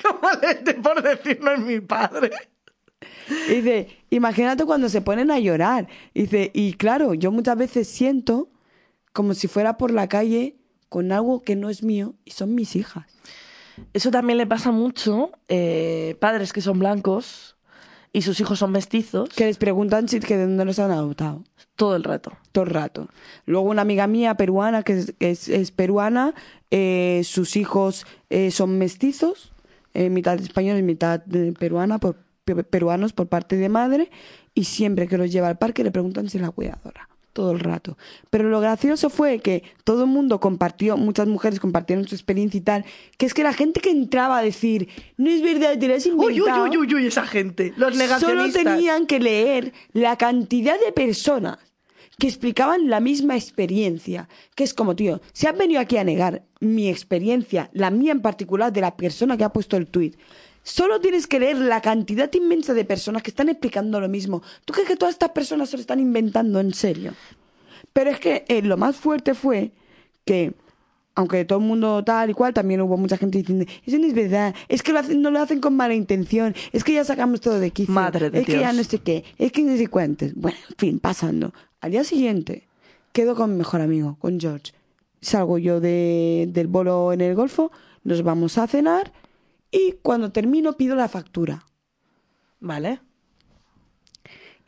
Como 0.02 0.28
le 0.43 0.74
por 0.74 1.02
decirlo 1.05 1.52
en 1.52 1.66
mi 1.66 1.81
padre. 1.81 2.32
Dice, 3.48 3.97
imagínate 4.10 4.64
cuando 4.64 4.89
se 4.89 5.02
ponen 5.02 5.31
a 5.31 5.39
llorar. 5.39 5.86
Dice, 6.14 6.51
y 6.52 6.73
claro, 6.73 7.14
yo 7.14 7.31
muchas 7.31 7.56
veces 7.56 7.86
siento 7.86 8.51
como 9.16 9.32
si 9.32 9.48
fuera 9.48 9.78
por 9.78 9.93
la 9.93 10.09
calle 10.09 10.56
con 10.90 11.10
algo 11.10 11.40
que 11.40 11.56
no 11.56 11.70
es 11.70 11.82
mío 11.82 12.14
y 12.26 12.32
son 12.32 12.55
mis 12.55 12.76
hijas. 12.76 13.06
Eso 13.94 14.10
también 14.10 14.36
le 14.36 14.47
pasa 14.47 14.72
mucho 14.72 15.32
eh, 15.48 16.16
padres 16.20 16.52
que 16.52 16.60
son 16.60 16.78
blancos 16.78 17.56
y 18.12 18.20
sus 18.20 18.38
hijos 18.40 18.59
son 18.59 18.72
mestizos. 18.72 19.30
Que 19.30 19.47
les 19.47 19.56
preguntan 19.56 20.06
si 20.06 20.20
que 20.20 20.36
de 20.36 20.44
dónde 20.44 20.66
los 20.66 20.78
han 20.78 20.90
adoptado. 20.90 21.44
Todo 21.76 21.97
el 21.97 22.05
rato. 22.05 22.32
Todo 22.52 22.64
el 22.64 22.70
rato. 22.70 23.09
Luego 23.47 23.70
una 23.70 23.80
amiga 23.80 24.06
mía 24.06 24.34
peruana, 24.34 24.82
que 24.82 25.06
es, 25.18 25.48
es, 25.48 25.70
peruana, 25.70 26.34
eh, 26.70 27.22
sus 27.24 27.56
hijos 27.56 28.06
eh, 28.28 28.51
son 28.51 28.76
mestizos, 28.76 29.55
mitad 29.94 30.38
español 30.38 30.76
y 30.76 30.82
mitad 30.82 31.22
peruana, 31.59 31.98
por, 31.98 32.16
peruanos 32.44 33.14
por 33.14 33.28
parte 33.28 33.56
de 33.56 33.70
madre, 33.70 34.10
y 34.52 34.64
siempre 34.64 35.09
que 35.09 35.16
los 35.16 35.32
lleva 35.32 35.48
al 35.48 35.56
parque 35.56 35.84
le 35.84 35.90
preguntan 35.90 36.28
si 36.28 36.36
es 36.36 36.43
la 36.43 36.51
cuidadora 36.51 37.09
todo 37.37 37.53
el 37.53 37.61
rato. 37.61 37.99
Pero 38.31 38.49
lo 38.49 38.61
gracioso 38.61 39.11
fue 39.11 39.41
que 39.41 39.63
todo 39.85 40.05
el 40.05 40.09
mundo 40.09 40.41
compartió, 40.41 40.97
muchas 40.97 41.29
mujeres 41.29 41.61
compartieron 41.61 42.09
su 42.09 42.15
experiencia 42.15 42.57
y 42.57 42.63
tal, 42.63 42.85
que 43.19 43.27
es 43.27 43.35
que 43.35 43.43
la 43.43 43.53
gente 43.53 43.81
que 43.81 43.91
entraba 43.91 44.39
a 44.39 44.43
decir, 44.43 44.89
no 45.19 45.29
es 45.29 45.43
verdad, 45.43 45.79
te 45.79 45.87
lo 45.87 45.95
has 45.95 46.07
inventado. 46.07 46.65
Uy, 46.65 46.71
uy, 46.71 46.79
uy, 46.79 46.95
uy, 46.95 47.07
esa 47.07 47.27
gente, 47.27 47.75
los 47.77 47.95
negacionistas. 47.95 48.63
Solo 48.63 48.71
tenían 48.71 49.07
que 49.07 49.21
leer 49.21 49.75
la 49.93 50.17
cantidad 50.17 50.81
de 50.81 50.93
personas 50.93 51.59
que 52.19 52.27
explicaban 52.27 52.89
la 52.89 53.01
misma 53.01 53.37
experiencia, 53.37 54.31
que 54.55 54.65
es 54.65 54.73
como, 54.73 54.97
tío, 54.97 55.21
si 55.35 55.47
has 55.47 55.59
venido 55.59 55.79
aquí 55.79 55.99
a 55.99 56.05
negar 56.05 56.43
mi 56.61 56.89
experiencia, 56.89 57.69
la 57.75 57.91
mía 57.91 58.13
en 58.13 58.23
particular, 58.23 58.73
de 58.73 58.81
la 58.81 58.97
persona 58.97 59.37
que 59.37 59.45
ha 59.45 59.53
puesto 59.53 59.77
el 59.77 59.89
tuit, 59.89 60.17
Solo 60.66 61.01
tienes 61.01 61.28
que 61.28 61.38
leer 61.38 61.59
la 61.59 61.80
cantidad 61.80 62.28
inmensa 62.34 62.74
de 62.74 62.84
personas 62.84 63.22
que 63.22 63.30
están 63.30 63.48
explicando 63.48 64.01
lo 64.01 64.09
mismo. 64.09 64.43
¿Tú 64.64 64.72
crees 64.72 64.88
que 64.88 64.97
todas 64.97 65.14
estas 65.14 65.30
personas 65.30 65.70
se 65.70 65.76
lo 65.76 65.80
están 65.80 66.01
inventando 66.01 66.59
en 66.59 66.74
serio? 66.74 67.12
Pero 67.93 68.10
es 68.10 68.18
que 68.18 68.44
eh, 68.48 68.62
lo 68.62 68.76
más 68.76 68.97
fuerte 68.97 69.34
fue 69.34 69.70
que, 70.24 70.55
aunque 71.14 71.44
todo 71.44 71.60
el 71.60 71.64
mundo 71.64 72.02
tal 72.02 72.30
y 72.30 72.34
cual, 72.34 72.52
también 72.52 72.80
hubo 72.80 72.97
mucha 72.97 73.16
gente 73.16 73.38
diciendo, 73.38 73.64
eso 73.86 73.97
no 73.97 74.06
es 74.09 74.12
verdad, 74.12 74.56
es 74.66 74.82
que 74.82 74.93
no 74.93 75.30
lo 75.30 75.40
hacen 75.40 75.60
con 75.60 75.76
mala 75.76 75.94
intención, 75.94 76.52
es 76.72 76.82
que 76.82 76.94
ya 76.94 77.05
sacamos 77.05 77.40
todo 77.40 77.60
de 77.60 77.70
quicio, 77.70 77.94
Madre 77.94 78.30
de 78.30 78.40
es 78.40 78.47
que 78.47 78.59
ya 78.59 78.72
no 78.72 78.82
sé 78.82 78.98
qué, 78.98 79.22
es 79.38 79.52
que 79.52 79.62
no 79.62 79.76
sé 79.76 79.86
cuántos. 79.86 80.34
Bueno, 80.34 80.59
en 80.68 80.76
fin, 80.76 80.98
pasando. 80.98 81.55
Al 81.80 81.93
día 81.93 82.02
siguiente, 82.02 82.66
quedo 83.12 83.36
con 83.36 83.52
mi 83.52 83.59
mejor 83.59 83.82
amigo, 83.82 84.16
con 84.18 84.40
George. 84.40 84.72
Salgo 85.20 85.59
yo 85.59 85.78
de, 85.78 86.48
del 86.48 86.66
bolo 86.66 87.12
en 87.12 87.20
el 87.20 87.36
Golfo, 87.36 87.70
nos 88.02 88.24
vamos 88.24 88.59
a 88.59 88.66
cenar 88.66 89.12
y 89.70 89.93
cuando 90.02 90.32
termino 90.32 90.76
pido 90.76 90.97
la 90.97 91.09
factura. 91.09 91.64
Vale. 92.60 93.01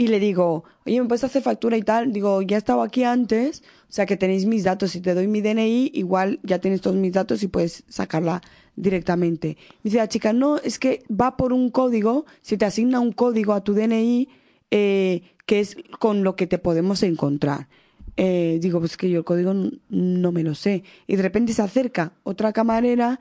Y 0.01 0.07
le 0.07 0.21
digo, 0.21 0.63
oye, 0.87 1.01
¿me 1.03 1.09
puedes 1.09 1.25
hacer 1.25 1.43
factura 1.43 1.77
y 1.77 1.83
tal? 1.83 2.13
Digo, 2.13 2.41
ya 2.43 2.57
he 2.57 2.59
estado 2.59 2.83
aquí 2.83 3.03
antes, 3.03 3.65
o 3.89 3.93
sea 3.93 4.07
que 4.07 4.17
tenéis 4.17 4.47
mis 4.47 4.63
datos. 4.63 4.93
Si 4.93 5.01
te 5.01 5.13
doy 5.13 5.27
mi 5.27 5.41
DNI, 5.41 5.91
igual 5.95 6.39
ya 6.45 6.61
tienes 6.61 6.81
todos 6.81 6.95
mis 6.97 7.13
datos 7.13 7.43
y 7.43 7.49
puedes 7.49 7.83
sacarla 7.89 8.41
directamente. 8.77 9.57
Me 9.83 9.91
dice 9.91 9.97
la 9.97 10.09
chica, 10.09 10.33
no, 10.33 10.59
es 10.59 10.79
que 10.79 11.03
va 11.11 11.37
por 11.37 11.53
un 11.53 11.71
código, 11.71 12.27
se 12.43 12.57
te 12.57 12.65
asigna 12.65 13.01
un 13.01 13.11
código 13.11 13.55
a 13.55 13.65
tu 13.65 13.75
DNI 13.75 14.29
eh, 14.71 15.23
que 15.47 15.61
es 15.61 15.77
con 15.99 16.23
lo 16.23 16.37
que 16.37 16.47
te 16.47 16.59
podemos 16.59 17.03
encontrar. 17.03 17.69
Eh, 18.17 18.59
digo, 18.61 18.79
pues 18.81 18.97
que 18.97 19.11
yo 19.11 19.19
el 19.19 19.25
código 19.25 19.55
no 19.89 20.33
me 20.33 20.45
lo 20.45 20.55
sé. 20.55 20.85
Y 21.09 21.17
de 21.17 21.23
repente 21.23 21.53
se 21.53 21.63
acerca 21.63 22.13
otra 22.23 22.53
camarera 22.53 23.19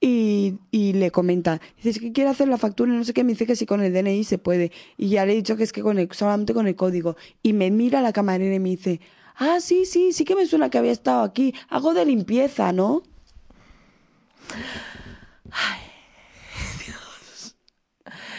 y, 0.00 0.58
y, 0.70 0.94
le 0.94 1.10
comenta, 1.10 1.60
dice 1.82 2.00
que 2.00 2.12
quiere 2.12 2.30
hacer 2.30 2.48
la 2.48 2.56
factura 2.56 2.92
y 2.92 2.96
no 2.96 3.04
sé 3.04 3.12
qué, 3.12 3.22
me 3.22 3.32
dice 3.32 3.44
que 3.44 3.54
si 3.54 3.66
con 3.66 3.82
el 3.82 3.92
DNI 3.92 4.24
se 4.24 4.38
puede. 4.38 4.72
Y 4.96 5.10
ya 5.10 5.26
le 5.26 5.32
he 5.32 5.36
dicho 5.36 5.56
que 5.56 5.62
es 5.62 5.72
que 5.72 5.82
con 5.82 5.98
el, 5.98 6.10
solamente 6.12 6.54
con 6.54 6.66
el 6.66 6.74
código. 6.74 7.16
Y 7.42 7.52
me 7.52 7.70
mira 7.70 8.00
la 8.00 8.12
camarera 8.12 8.54
y 8.54 8.58
me 8.58 8.70
dice, 8.70 9.00
ah, 9.36 9.58
sí, 9.60 9.84
sí, 9.84 10.12
sí 10.12 10.24
que 10.24 10.34
me 10.34 10.46
suena 10.46 10.70
que 10.70 10.78
había 10.78 10.92
estado 10.92 11.22
aquí. 11.22 11.54
Hago 11.68 11.92
de 11.92 12.06
limpieza, 12.06 12.72
¿no? 12.72 13.02
Ay, 15.50 15.80
Dios. 16.86 17.56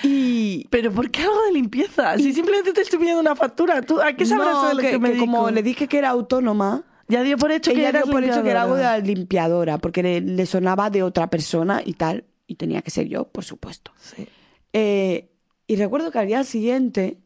Y... 0.02 0.68
¿Pero 0.72 0.92
por 0.92 1.12
qué 1.12 1.22
hago 1.22 1.44
de 1.46 1.52
limpieza? 1.52 2.18
Si 2.18 2.34
simplemente 2.34 2.74
te 2.74 2.82
estoy 2.82 2.98
pidiendo 2.98 3.22
una 3.22 3.36
factura, 3.36 3.84
¿tú 3.84 4.02
a 4.02 4.14
qué 4.14 4.26
sabrás 4.26 4.54
no, 4.54 4.68
de 4.70 4.74
lo 4.74 4.82
que, 4.82 4.98
me 4.98 5.16
como 5.16 5.52
le 5.52 5.62
dije 5.62 5.88
que 5.88 6.00
era 6.00 6.10
autónoma 6.10 6.86
ya 7.12 7.24
dio 7.24 7.38
por 7.38 7.52
hecho 7.52 7.72
que 7.72 7.80
Ella 7.80 7.90
era 7.90 8.02
dio 8.04 8.12
por 8.12 8.24
hecho 8.24 8.42
que 8.42 8.50
era 8.50 8.64
algo 8.64 8.76
de 8.76 8.84
la 8.84 8.98
limpiadora, 8.98 9.78
porque 9.78 10.02
le, 10.02 10.22
le, 10.22 10.46
sonaba 10.46 10.90
de 10.90 11.04
otra 11.04 11.30
persona 11.30 11.82
y 11.86 11.94
tal, 11.94 12.26
y 12.48 12.56
tenía 12.56 12.82
que 12.82 12.90
ser 12.92 13.08
yo, 13.08 13.26
por 13.26 13.44
supuesto. 13.44 13.92
Sí. 14.00 14.28
Eh, 14.74 15.30
y 15.68 15.76
recuerdo 15.76 16.12
que 16.12 16.20
al 16.20 16.28
día 16.28 16.44
siguiente 16.44 17.18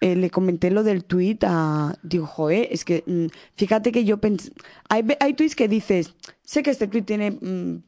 eh, 0.00 0.16
le 0.16 0.28
comenté 0.28 0.70
lo 0.70 0.82
del 0.82 1.04
tuit 1.04 1.44
a... 1.46 1.98
Digo, 2.02 2.26
joder, 2.26 2.68
es 2.70 2.84
que 2.84 3.04
mm, 3.06 3.26
fíjate 3.56 3.90
que 3.90 4.04
yo 4.04 4.18
pensé... 4.18 4.52
Hay, 4.90 5.02
hay 5.18 5.32
tweets 5.32 5.56
que 5.56 5.66
dices, 5.66 6.14
sé 6.42 6.62
que 6.62 6.70
este 6.70 6.88
tuit 6.88 7.06
tiene, 7.06 7.30
mm, 7.30 7.82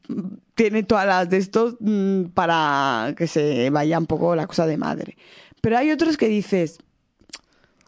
tiene 0.55 0.83
todas 0.83 1.07
las 1.07 1.29
de 1.29 1.37
estos 1.37 1.77
mm, 1.81 2.29
para 2.33 3.15
que 3.19 3.27
se 3.27 3.69
vaya 3.71 3.99
un 3.99 4.07
poco 4.07 4.35
la 4.35 4.47
cosa 4.47 4.67
de 4.67 4.79
madre. 4.79 5.19
Pero 5.61 5.77
hay 5.77 5.91
otros 5.91 6.17
que 6.17 6.29
dices, 6.29 6.79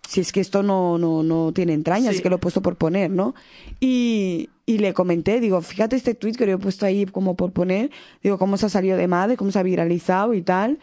si 0.09 0.21
es 0.21 0.33
que 0.33 0.41
esto 0.41 0.63
no, 0.63 0.97
no, 0.97 1.23
no 1.23 1.53
tiene 1.53 1.75
entrañas, 1.75 2.13
Sí. 2.13 2.17
es 2.17 2.23
que 2.23 2.31
lo 2.31 2.37
he 2.37 2.39
puesto 2.39 2.63
por 2.63 2.77
poner, 2.77 3.11
¿no? 3.11 3.35
Y, 3.79 4.49
y 4.65 4.79
le 4.79 4.95
comenté, 4.95 5.39
digo, 5.39 5.61
fíjate 5.61 5.97
este 5.97 6.15
tweet 6.15 6.33
que 6.33 6.47
lo 6.47 6.53
he 6.53 6.57
puesto 6.59 6.87
ahí 6.87 7.05
como 7.05 7.37
por 7.37 7.53
poner, 7.53 7.91
digo, 8.23 8.39
cómo 8.39 8.57
se 8.57 8.65
ha 8.65 8.69
salido 8.71 8.97
de 8.97 9.07
madre, 9.07 9.37
cómo 9.37 9.51
se 9.53 9.59
ha 9.59 9.63
viralizado 9.63 10.33
y 10.33 10.41
tal. 10.41 10.79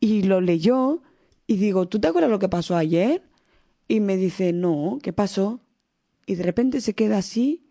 Y 0.00 0.22
lo 0.24 0.40
leyó 0.40 1.00
y 1.46 1.56
digo, 1.58 1.86
¿tú 1.86 2.00
te 2.00 2.08
acuerdas 2.08 2.32
lo 2.32 2.40
que 2.40 2.48
pasó 2.48 2.74
ayer? 2.76 3.22
Y 3.86 4.00
me 4.00 4.16
dice, 4.16 4.52
no, 4.52 4.98
¿qué 5.04 5.12
pasó? 5.12 5.60
Y 6.26 6.34
de 6.34 6.42
repente 6.42 6.80
se 6.80 6.94
queda 6.94 7.18
así 7.18 7.62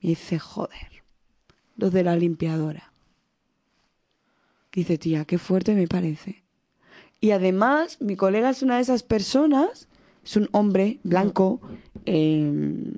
y 0.00 0.08
dice, 0.08 0.38
joder, 0.38 1.02
lo 1.76 1.90
de 1.90 2.02
la 2.02 2.16
limpiadora. 2.16 2.92
Dice, 4.72 4.96
tía, 4.96 5.26
qué 5.26 5.36
fuerte 5.36 5.74
me 5.74 5.86
parece. 5.86 6.44
Y 7.20 7.32
además, 7.32 7.98
mi 8.00 8.16
colega 8.16 8.48
es 8.48 8.62
una 8.62 8.76
de 8.76 8.82
esas 8.82 9.02
personas, 9.02 9.86
es 10.24 10.36
un 10.36 10.48
hombre 10.52 10.98
blanco, 11.02 11.60
eh, 12.06 12.92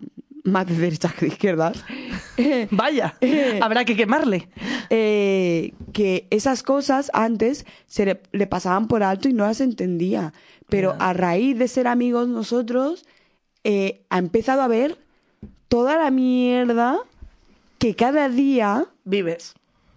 más 0.45 0.67
de 0.67 0.77
derechas 0.77 1.13
que 1.15 1.27
de 1.27 1.33
izquierdas, 1.33 1.85
eh, 2.37 2.69
Vaya, 2.71 3.17
habrá 3.61 3.85
que 3.85 3.97
quemarle. 3.97 4.49
eh, 4.91 5.73
que 5.93 6.27
esas 6.31 6.63
cosas 6.63 7.11
antes 7.15 7.67
se 7.87 8.07
le, 8.07 8.21
le 8.33 8.47
pasaban 8.47 8.87
por 8.89 9.03
alto 9.03 9.29
y 9.29 9.33
no 9.33 9.45
las 9.47 9.61
entendía. 9.61 10.33
Pero 10.69 10.95
a 10.99 11.13
raíz 11.13 11.59
de 11.59 11.69
ser 11.69 11.87
amigos 11.87 12.29
nosotros, 12.29 13.05
eh, 13.65 14.03
ha 14.11 14.19
empezado 14.19 14.63
a 14.63 14.69
ver 14.69 14.99
toda 15.69 15.97
la 15.97 16.11
mierda 16.11 16.99
que 17.79 17.95
cada 17.95 18.29
día 18.29 18.87
Vives. 19.05 19.55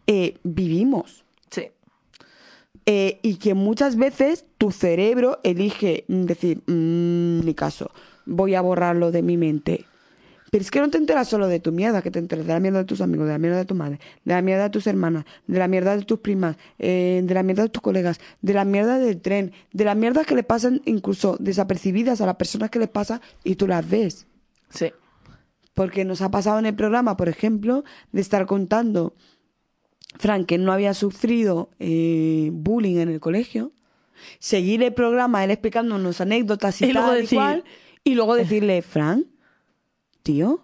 eh, 0.08 0.38
vivimos. 0.44 1.24
Sí. 1.52 1.70
Eh, 2.86 3.20
y 3.24 3.36
que 3.36 3.54
muchas 3.54 3.96
veces 3.96 4.46
tu 4.60 4.72
cerebro 4.72 5.40
elige 5.44 6.06
mm, 6.08 6.24
decir, 6.26 6.62
"Mm, 6.68 7.46
ni 7.46 7.56
caso, 7.56 7.90
voy 8.28 8.54
a 8.54 8.62
borrarlo 8.62 9.12
de 9.12 9.24
mi 9.24 9.38
mente. 9.38 9.86
Pero 10.52 10.64
es 10.64 10.72
que 10.72 10.80
no 10.80 10.90
te 10.90 10.98
enteras 10.98 11.28
solo 11.28 11.48
de 11.48 11.60
tu 11.60 11.72
mierda, 11.72 12.02
que 12.02 12.12
te 12.12 12.20
enteras 12.20 12.46
de 12.46 12.54
la 12.54 12.60
mierda 12.60 12.80
de 12.80 12.86
tus 12.86 13.02
amigos, 13.02 13.28
de 13.28 13.34
la 13.34 13.38
mierda 13.38 13.58
de 13.58 13.66
tu 13.66 13.76
madre, 13.76 14.00
de 14.26 14.34
la 14.34 14.42
mierda 14.42 14.64
de 14.64 14.70
tus 14.72 14.88
hermanas, 14.88 15.26
de 15.48 15.60
la 15.60 15.68
mierda 15.68 15.96
de 15.96 16.04
tus 16.04 16.20
primas, 16.20 16.58
eh, 16.78 17.22
de 17.24 17.34
la 17.34 17.44
mierda 17.44 17.64
de 17.64 17.70
tus 17.70 17.82
colegas, 17.82 18.20
de 18.42 18.54
la 18.54 18.66
mierda 18.66 18.98
del 18.98 19.22
tren, 19.22 19.54
de 19.72 19.86
la 19.86 19.96
mierda 19.96 20.26
que 20.26 20.36
le 20.36 20.44
pasan 20.44 20.82
incluso 20.86 21.38
desapercibidas 21.40 22.20
a 22.20 22.26
las 22.26 22.36
personas 22.36 22.70
que 22.70 22.80
les 22.80 22.90
pasa 22.90 23.22
y 23.44 23.56
tú 23.56 23.68
las 23.68 23.88
ves. 23.88 24.28
Sí. 24.70 24.92
Porque 25.74 26.04
nos 26.04 26.22
ha 26.22 26.32
pasado 26.32 26.60
en 26.60 26.66
el 26.66 26.76
programa, 26.76 27.16
por 27.16 27.30
ejemplo, 27.30 27.84
de 28.12 28.22
estar 28.22 28.46
contando 28.46 29.14
Frank 30.18 30.48
que 30.48 30.58
no 30.58 30.74
había 30.74 30.94
sufrido 30.96 31.70
eh, 31.80 32.50
bullying 32.52 32.98
en 32.98 33.10
el 33.10 33.20
colegio 33.20 33.72
seguir 34.40 34.84
el 34.84 34.94
programa, 34.94 35.44
él 35.44 35.52
explicándonos 35.52 36.22
anécdotas 36.22 36.82
y, 36.82 36.86
Y 36.86 36.94
luego 36.94 37.08
tal 37.10 37.18
y 37.18 37.22
decir- 37.22 37.38
cual, 37.38 37.64
y 38.04 38.16
luego 38.16 38.36
decirle, 38.36 38.82
Fran, 38.82 39.26
tío, 40.24 40.64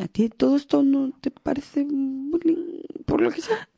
¿a 0.00 0.08
ti 0.08 0.28
todo 0.28 0.56
esto 0.56 0.82
no 0.82 1.12
te 1.20 1.30
parece 1.30 1.84
bullying 1.88 2.82
por 3.04 3.20
lo 3.20 3.30
que 3.30 3.40
sea? 3.40 3.68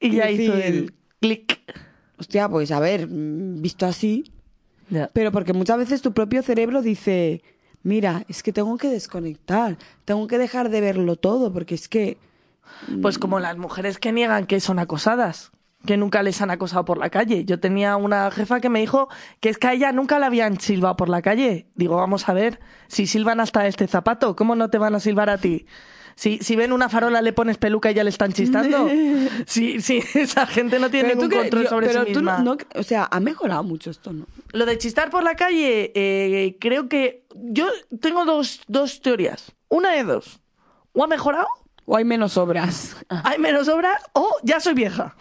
Y 0.00 0.10
ya 0.16 0.30
hizo 0.30 0.54
el 0.54 0.94
clic. 1.20 1.60
Hostia, 2.18 2.48
pues 2.48 2.70
a 2.70 2.80
ver, 2.80 3.08
mm, 3.08 3.60
visto 3.60 3.86
así, 3.86 4.30
pero 5.12 5.32
porque 5.32 5.52
muchas 5.52 5.78
veces 5.78 6.02
tu 6.02 6.12
propio 6.12 6.42
cerebro 6.42 6.82
dice, 6.82 7.42
mira, 7.82 8.24
es 8.28 8.42
que 8.42 8.52
tengo 8.52 8.76
que 8.78 8.88
desconectar, 8.88 9.76
tengo 10.04 10.26
que 10.26 10.38
dejar 10.38 10.68
de 10.70 10.80
verlo 10.80 11.16
todo, 11.16 11.52
porque 11.52 11.74
es 11.74 11.88
que... 11.88 12.18
Pues 13.02 13.18
como 13.18 13.40
las 13.40 13.56
mujeres 13.58 13.98
que 13.98 14.12
niegan 14.12 14.46
que 14.46 14.60
son 14.60 14.78
acosadas, 14.78 15.52
que 15.86 15.96
nunca 15.96 16.22
les 16.22 16.40
han 16.40 16.50
acosado 16.50 16.84
por 16.84 16.98
la 16.98 17.10
calle. 17.10 17.44
Yo 17.44 17.60
tenía 17.60 17.96
una 17.96 18.30
jefa 18.30 18.60
que 18.60 18.68
me 18.68 18.80
dijo 18.80 19.08
que 19.40 19.48
es 19.50 19.58
que 19.58 19.66
a 19.68 19.72
ella 19.74 19.92
nunca 19.92 20.18
la 20.18 20.26
habían 20.26 20.58
silbado 20.60 20.96
por 20.96 21.08
la 21.08 21.20
calle. 21.22 21.66
Digo, 21.74 21.96
vamos 21.96 22.28
a 22.28 22.32
ver, 22.32 22.60
si 22.88 23.06
silban 23.06 23.40
hasta 23.40 23.66
este 23.66 23.86
zapato, 23.86 24.34
¿cómo 24.36 24.54
no 24.56 24.70
te 24.70 24.78
van 24.78 24.94
a 24.94 25.00
silbar 25.00 25.28
a 25.30 25.38
ti? 25.38 25.66
Si, 26.16 26.38
si 26.38 26.54
ven 26.54 26.72
una 26.72 26.88
farola, 26.88 27.20
le 27.22 27.32
pones 27.32 27.58
peluca 27.58 27.90
y 27.90 27.94
ya 27.94 28.04
le 28.04 28.10
están 28.10 28.32
chistando. 28.32 28.88
Si, 29.46 29.80
si 29.80 30.00
esa 30.14 30.46
gente 30.46 30.78
no 30.78 30.88
tiene 30.90 31.08
ningún 31.10 31.24
tú 31.24 31.30
que- 31.30 31.36
control 31.40 31.64
yo- 31.64 31.68
sobre 31.70 31.86
pero 31.88 32.04
sí 32.04 32.12
tú 32.12 32.20
misma. 32.20 32.38
no- 32.38 32.56
o 32.76 32.82
sea, 32.84 33.08
ha 33.10 33.18
mejorado 33.20 33.64
mucho 33.64 33.90
esto, 33.90 34.12
¿no? 34.12 34.26
Lo 34.52 34.64
de 34.64 34.78
chistar 34.78 35.10
por 35.10 35.22
la 35.24 35.34
calle, 35.34 35.90
eh, 35.94 36.56
creo 36.60 36.88
que 36.88 37.24
yo 37.34 37.66
tengo 38.00 38.24
dos, 38.24 38.60
dos 38.68 39.00
teorías. 39.00 39.52
Una 39.68 39.90
de 39.92 40.04
dos. 40.04 40.40
O 40.92 41.02
ha 41.02 41.08
mejorado 41.08 41.46
O 41.86 41.96
hay 41.96 42.04
menos 42.04 42.36
obras. 42.36 42.96
hay 43.08 43.38
menos 43.38 43.68
obras 43.68 44.00
o 44.12 44.36
ya 44.42 44.60
soy 44.60 44.74
vieja. 44.74 45.14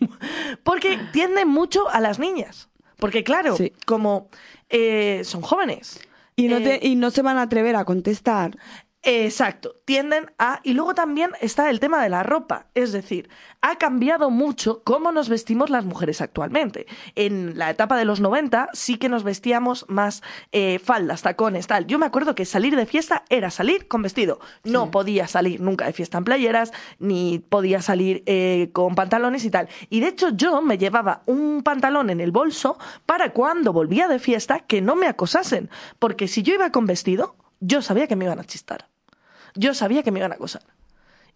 Porque 0.64 0.98
tienden 1.12 1.48
mucho 1.48 1.88
a 1.88 2.00
las 2.00 2.18
niñas. 2.18 2.68
Porque 2.98 3.24
claro, 3.24 3.56
Sí. 3.56 3.72
como 3.86 4.28
eh, 4.68 5.22
son 5.24 5.42
jóvenes. 5.42 6.00
Y 6.34 6.48
no, 6.48 6.56
eh, 6.58 6.78
te, 6.80 6.86
y 6.86 6.96
no 6.96 7.10
se 7.10 7.22
van 7.22 7.36
a 7.36 7.42
atrever 7.42 7.76
a 7.76 7.84
contestar. 7.84 8.56
Exacto, 9.04 9.80
tienden 9.84 10.30
a... 10.38 10.60
Y 10.62 10.74
luego 10.74 10.94
también 10.94 11.32
está 11.40 11.70
el 11.70 11.80
tema 11.80 12.00
de 12.00 12.08
la 12.08 12.22
ropa, 12.22 12.66
es 12.74 12.92
decir, 12.92 13.28
ha 13.60 13.76
cambiado 13.76 14.30
mucho 14.30 14.84
cómo 14.84 15.10
nos 15.10 15.28
vestimos 15.28 15.70
las 15.70 15.84
mujeres 15.84 16.20
actualmente. 16.20 16.86
En 17.16 17.58
la 17.58 17.68
etapa 17.68 17.96
de 17.96 18.04
los 18.04 18.20
90 18.20 18.68
sí 18.74 18.98
que 18.98 19.08
nos 19.08 19.24
vestíamos 19.24 19.86
más 19.88 20.22
eh, 20.52 20.78
faldas, 20.78 21.22
tacones, 21.22 21.66
tal. 21.66 21.88
Yo 21.88 21.98
me 21.98 22.06
acuerdo 22.06 22.36
que 22.36 22.44
salir 22.44 22.76
de 22.76 22.86
fiesta 22.86 23.24
era 23.28 23.50
salir 23.50 23.88
con 23.88 24.02
vestido. 24.02 24.38
No 24.62 24.92
podía 24.92 25.26
salir 25.26 25.60
nunca 25.60 25.86
de 25.86 25.92
fiesta 25.92 26.18
en 26.18 26.24
playeras, 26.24 26.72
ni 27.00 27.40
podía 27.40 27.82
salir 27.82 28.22
eh, 28.26 28.70
con 28.72 28.94
pantalones 28.94 29.44
y 29.44 29.50
tal. 29.50 29.68
Y 29.90 29.98
de 29.98 30.08
hecho 30.08 30.28
yo 30.28 30.62
me 30.62 30.78
llevaba 30.78 31.22
un 31.26 31.64
pantalón 31.64 32.08
en 32.10 32.20
el 32.20 32.30
bolso 32.30 32.78
para 33.04 33.32
cuando 33.32 33.72
volvía 33.72 34.06
de 34.06 34.20
fiesta 34.20 34.60
que 34.60 34.80
no 34.80 34.94
me 34.94 35.08
acosasen. 35.08 35.70
Porque 35.98 36.28
si 36.28 36.44
yo 36.44 36.54
iba 36.54 36.70
con 36.70 36.86
vestido, 36.86 37.34
yo 37.58 37.82
sabía 37.82 38.06
que 38.06 38.14
me 38.14 38.26
iban 38.26 38.38
a 38.38 38.44
chistar 38.44 38.91
yo 39.54 39.74
sabía 39.74 40.02
que 40.02 40.10
me 40.10 40.18
iban 40.18 40.32
a 40.32 40.36
acosar. 40.36 40.62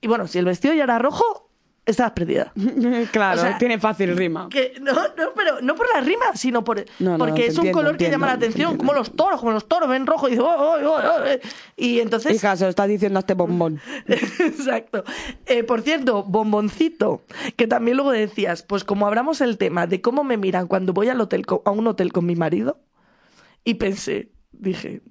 Y 0.01 0.09
bueno, 0.09 0.27
si 0.27 0.39
el 0.39 0.45
vestido 0.45 0.75
ya 0.75 0.85
era 0.85 0.99
rojo, 0.99 1.47
estabas 1.87 2.13
perdida. 2.13 2.53
claro, 3.13 3.41
O 3.41 3.45
sea, 3.45 3.59
tiene 3.59 3.79
fácil 3.79 4.17
rima. 4.17 4.49
Que, 4.51 4.75
no, 4.81 4.93
no, 4.93 5.33
pero 5.35 5.61
no 5.63 5.75
por 5.75 5.87
la 5.95 6.01
rima, 6.01 6.35
sino 6.35 6.65
por, 6.65 6.85
No, 6.99 7.13
no, 7.13 7.19
porque 7.19 7.47
es 7.47 7.55
un 7.55 7.67
entiendo, 7.67 7.79
color 7.79 7.97
que 7.97 8.11
llama 8.11 8.27
la 8.27 8.39
te 8.39 8.47
atención, 8.47 8.77
como 8.77 8.93
los 8.93 9.15
toros, 9.15 9.41
como 9.41 9.53
los 9.53 9.67
toros 9.69 9.89
ven 9.89 10.07
rojo 10.07 10.29
y 10.29 10.33
dicen, 10.33 10.45
"Oh, 10.45 10.55
oh, 10.57 10.77
oh, 10.85 10.99
oh", 10.99 11.49
y 11.77 12.01
entonces... 12.01 12.35
Hija, 12.35 12.57
se 12.57 12.65
lo 12.65 12.71
estás 12.71 12.89
diciendo 12.89 13.19
a 13.19 13.21
este 13.21 13.35
bombón. 13.35 13.81
Exacto. 14.07 15.05
Eh, 15.47 15.63
por 15.63 15.83
cierto, 15.83 16.25
bomboncito, 16.25 17.23
que 17.57 17.67
también 17.67 17.97
luego 17.97 18.11
decías, 18.11 18.63
pues 18.63 18.85
como 18.85 19.07
abramos 19.07 19.41
el 19.41 19.57
tema 19.57 19.87
de 19.87 20.01
cómo 20.01 20.25
me 20.25 20.37
miran 20.37 20.67
cuando 20.67 20.93
voy 20.93 21.09
al 21.09 21.21
hotel 21.21 21.45
a 21.65 21.71
un 21.71 21.87
hotel 21.87 22.13
con 22.13 22.27
mi 22.27 22.35
marido, 22.35 22.81
y 23.65 23.75
pensé, 23.75 24.31
dije, 24.53 25.03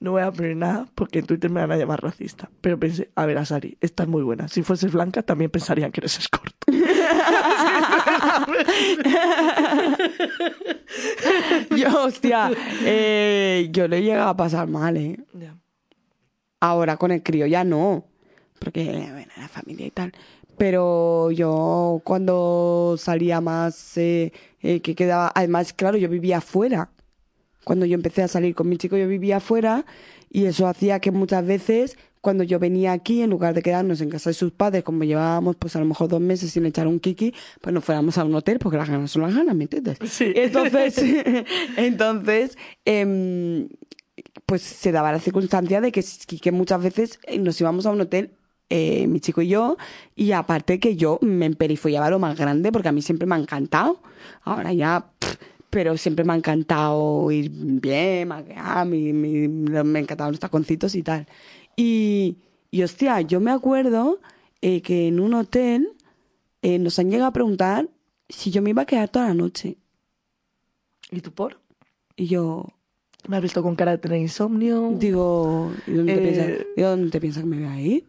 no 0.00 0.12
voy 0.12 0.22
a 0.22 0.32
poner 0.32 0.56
nada 0.56 0.86
porque 0.94 1.18
en 1.20 1.26
Twitter 1.26 1.50
me 1.50 1.60
van 1.60 1.72
a 1.72 1.76
llamar 1.76 2.02
racista. 2.02 2.48
Pero 2.62 2.80
pensé, 2.80 3.10
a 3.14 3.26
ver, 3.26 3.36
Asari, 3.38 3.76
estás 3.80 4.08
muy 4.08 4.22
buena. 4.22 4.48
Si 4.48 4.62
fueses 4.62 4.92
blanca, 4.92 5.22
también 5.22 5.50
pensarían 5.50 5.92
que 5.92 6.00
eres 6.00 6.18
escort. 6.18 6.54
yo, 11.76 12.04
hostia, 12.04 12.50
eh, 12.84 13.68
yo 13.70 13.88
le 13.88 13.98
he 13.98 14.02
llegado 14.02 14.30
a 14.30 14.36
pasar 14.36 14.68
mal, 14.68 14.96
¿eh? 14.96 15.18
Ahora 16.60 16.96
con 16.96 17.10
el 17.10 17.22
crío 17.22 17.46
ya 17.46 17.64
no, 17.64 18.06
porque 18.58 18.84
bueno, 18.84 19.32
la 19.36 19.48
familia 19.48 19.86
y 19.86 19.90
tal. 19.90 20.12
Pero 20.56 21.30
yo 21.30 22.02
cuando 22.04 22.96
salía 22.98 23.40
más, 23.40 23.96
eh, 23.96 24.32
eh, 24.60 24.80
que 24.80 24.94
quedaba, 24.94 25.32
además, 25.34 25.72
claro, 25.72 25.96
yo 25.96 26.08
vivía 26.08 26.38
afuera. 26.38 26.90
Cuando 27.64 27.86
yo 27.86 27.94
empecé 27.94 28.22
a 28.22 28.28
salir 28.28 28.54
con 28.54 28.68
mi 28.68 28.76
chico, 28.76 28.96
yo 28.96 29.06
vivía 29.06 29.36
afuera 29.38 29.84
y 30.30 30.46
eso 30.46 30.66
hacía 30.66 31.00
que 31.00 31.10
muchas 31.10 31.44
veces, 31.44 31.98
cuando 32.20 32.44
yo 32.44 32.58
venía 32.58 32.92
aquí, 32.92 33.22
en 33.22 33.30
lugar 33.30 33.54
de 33.54 33.62
quedarnos 33.62 34.00
en 34.00 34.10
casa 34.10 34.30
de 34.30 34.34
sus 34.34 34.52
padres, 34.52 34.84
como 34.84 35.04
llevábamos 35.04 35.56
pues 35.56 35.76
a 35.76 35.80
lo 35.80 35.86
mejor 35.86 36.08
dos 36.08 36.20
meses 36.20 36.52
sin 36.52 36.66
echar 36.66 36.86
un 36.86 37.00
kiki, 37.00 37.34
pues 37.60 37.74
nos 37.74 37.84
fuéramos 37.84 38.16
a 38.16 38.24
un 38.24 38.34
hotel, 38.34 38.58
porque 38.58 38.78
las 38.78 38.88
ganas 38.88 39.10
son 39.10 39.22
las 39.22 39.34
ganas, 39.34 39.54
¿me 39.54 39.64
entiendes? 39.64 39.98
Sí. 40.08 40.32
Entonces, 40.34 40.96
entonces 41.76 42.56
em, 42.84 43.68
pues 44.46 44.62
se 44.62 44.92
daba 44.92 45.12
la 45.12 45.18
circunstancia 45.18 45.80
de 45.80 45.92
que, 45.92 46.04
que 46.40 46.52
muchas 46.52 46.82
veces 46.82 47.20
eh, 47.24 47.38
nos 47.38 47.60
íbamos 47.60 47.86
a 47.86 47.90
un 47.90 48.00
hotel, 48.00 48.32
eh, 48.68 49.06
mi 49.08 49.20
chico 49.20 49.42
y 49.42 49.48
yo, 49.48 49.76
y 50.14 50.32
aparte 50.32 50.78
que 50.78 50.94
yo 50.94 51.18
me 51.22 51.46
emperifollaba 51.46 52.08
lo 52.08 52.18
más 52.20 52.38
grande, 52.38 52.70
porque 52.70 52.88
a 52.88 52.92
mí 52.92 53.02
siempre 53.02 53.26
me 53.26 53.34
ha 53.34 53.38
encantado. 53.38 54.00
Ahora 54.42 54.72
ya, 54.72 55.06
pff, 55.18 55.36
pero 55.70 55.96
siempre 55.96 56.24
me 56.24 56.32
ha 56.32 56.36
encantado 56.36 57.30
ir 57.30 57.50
bien, 57.52 58.28
maquillar, 58.28 58.86
mi- 58.86 59.12
mi- 59.12 59.48
me 59.48 60.00
encantaban 60.00 60.32
los 60.32 60.40
taconcitos 60.40 60.94
y 60.94 61.02
tal. 61.02 61.26
Y, 61.76 62.36
y 62.70 62.82
hostia, 62.82 63.20
yo 63.22 63.40
me 63.40 63.50
acuerdo 63.52 64.20
eh, 64.60 64.82
que 64.82 65.08
en 65.08 65.20
un 65.20 65.34
hotel 65.34 65.92
eh, 66.62 66.78
nos 66.78 66.98
han 66.98 67.10
llegado 67.10 67.28
a 67.28 67.32
preguntar 67.32 67.88
si 68.28 68.50
yo 68.50 68.62
me 68.62 68.70
iba 68.70 68.82
a 68.82 68.86
quedar 68.86 69.08
toda 69.08 69.28
la 69.28 69.34
noche. 69.34 69.76
¿Y 71.10 71.20
tú 71.20 71.32
por? 71.32 71.60
Y 72.16 72.26
yo, 72.26 72.66
¿Me 73.28 73.36
has 73.36 73.42
visto 73.42 73.62
con 73.62 73.76
cara 73.76 73.92
de 73.92 73.98
tener 73.98 74.18
insomnio? 74.20 74.88
Digo, 74.92 75.74
¿y 75.86 75.92
dónde, 75.92 76.12
te 76.14 76.18
Eh, 76.18 76.22
piensas, 76.22 76.66
digo, 76.76 76.88
¿dónde 76.90 77.10
te 77.10 77.20
piensas 77.20 77.42
que 77.42 77.48
me 77.48 77.56
voy 77.58 77.66
a 77.66 77.80
ir? 77.80 78.06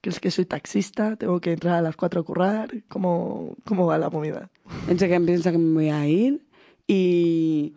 ¿Crees 0.00 0.20
que 0.20 0.30
soy 0.30 0.44
taxista? 0.44 1.16
¿Tengo 1.16 1.40
que 1.40 1.52
entrar 1.52 1.74
a 1.74 1.82
las 1.82 1.96
cuatro 1.96 2.20
a 2.20 2.24
currar? 2.24 2.70
¿Cómo, 2.88 3.54
cómo 3.64 3.86
va 3.86 3.98
la 3.98 4.08
movida? 4.10 4.48
¿Entre 4.88 5.08
qué 5.08 5.20
piensas 5.20 5.52
que 5.52 5.58
me 5.58 5.74
voy 5.74 5.88
a 5.90 6.06
ir? 6.06 6.40
Y, 6.88 7.74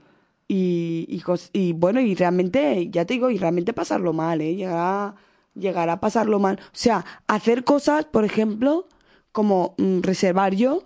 y, 0.47 1.21
y, 1.53 1.73
bueno, 1.73 1.99
y 1.99 2.15
realmente, 2.15 2.89
ya 2.89 3.05
te 3.05 3.13
digo, 3.13 3.29
y 3.29 3.37
realmente 3.37 3.73
pasarlo 3.73 4.13
mal, 4.13 4.41
¿eh? 4.41 4.55
Llegar 4.55 4.77
a, 4.77 5.15
llegar 5.53 5.89
a 5.89 5.99
pasarlo 5.99 6.39
mal. 6.39 6.59
O 6.61 6.69
sea, 6.71 7.05
hacer 7.27 7.63
cosas, 7.63 8.05
por 8.05 8.25
ejemplo, 8.25 8.87
como 9.31 9.75
mm, 9.77 9.99
reservar 10.01 10.55
yo 10.55 10.83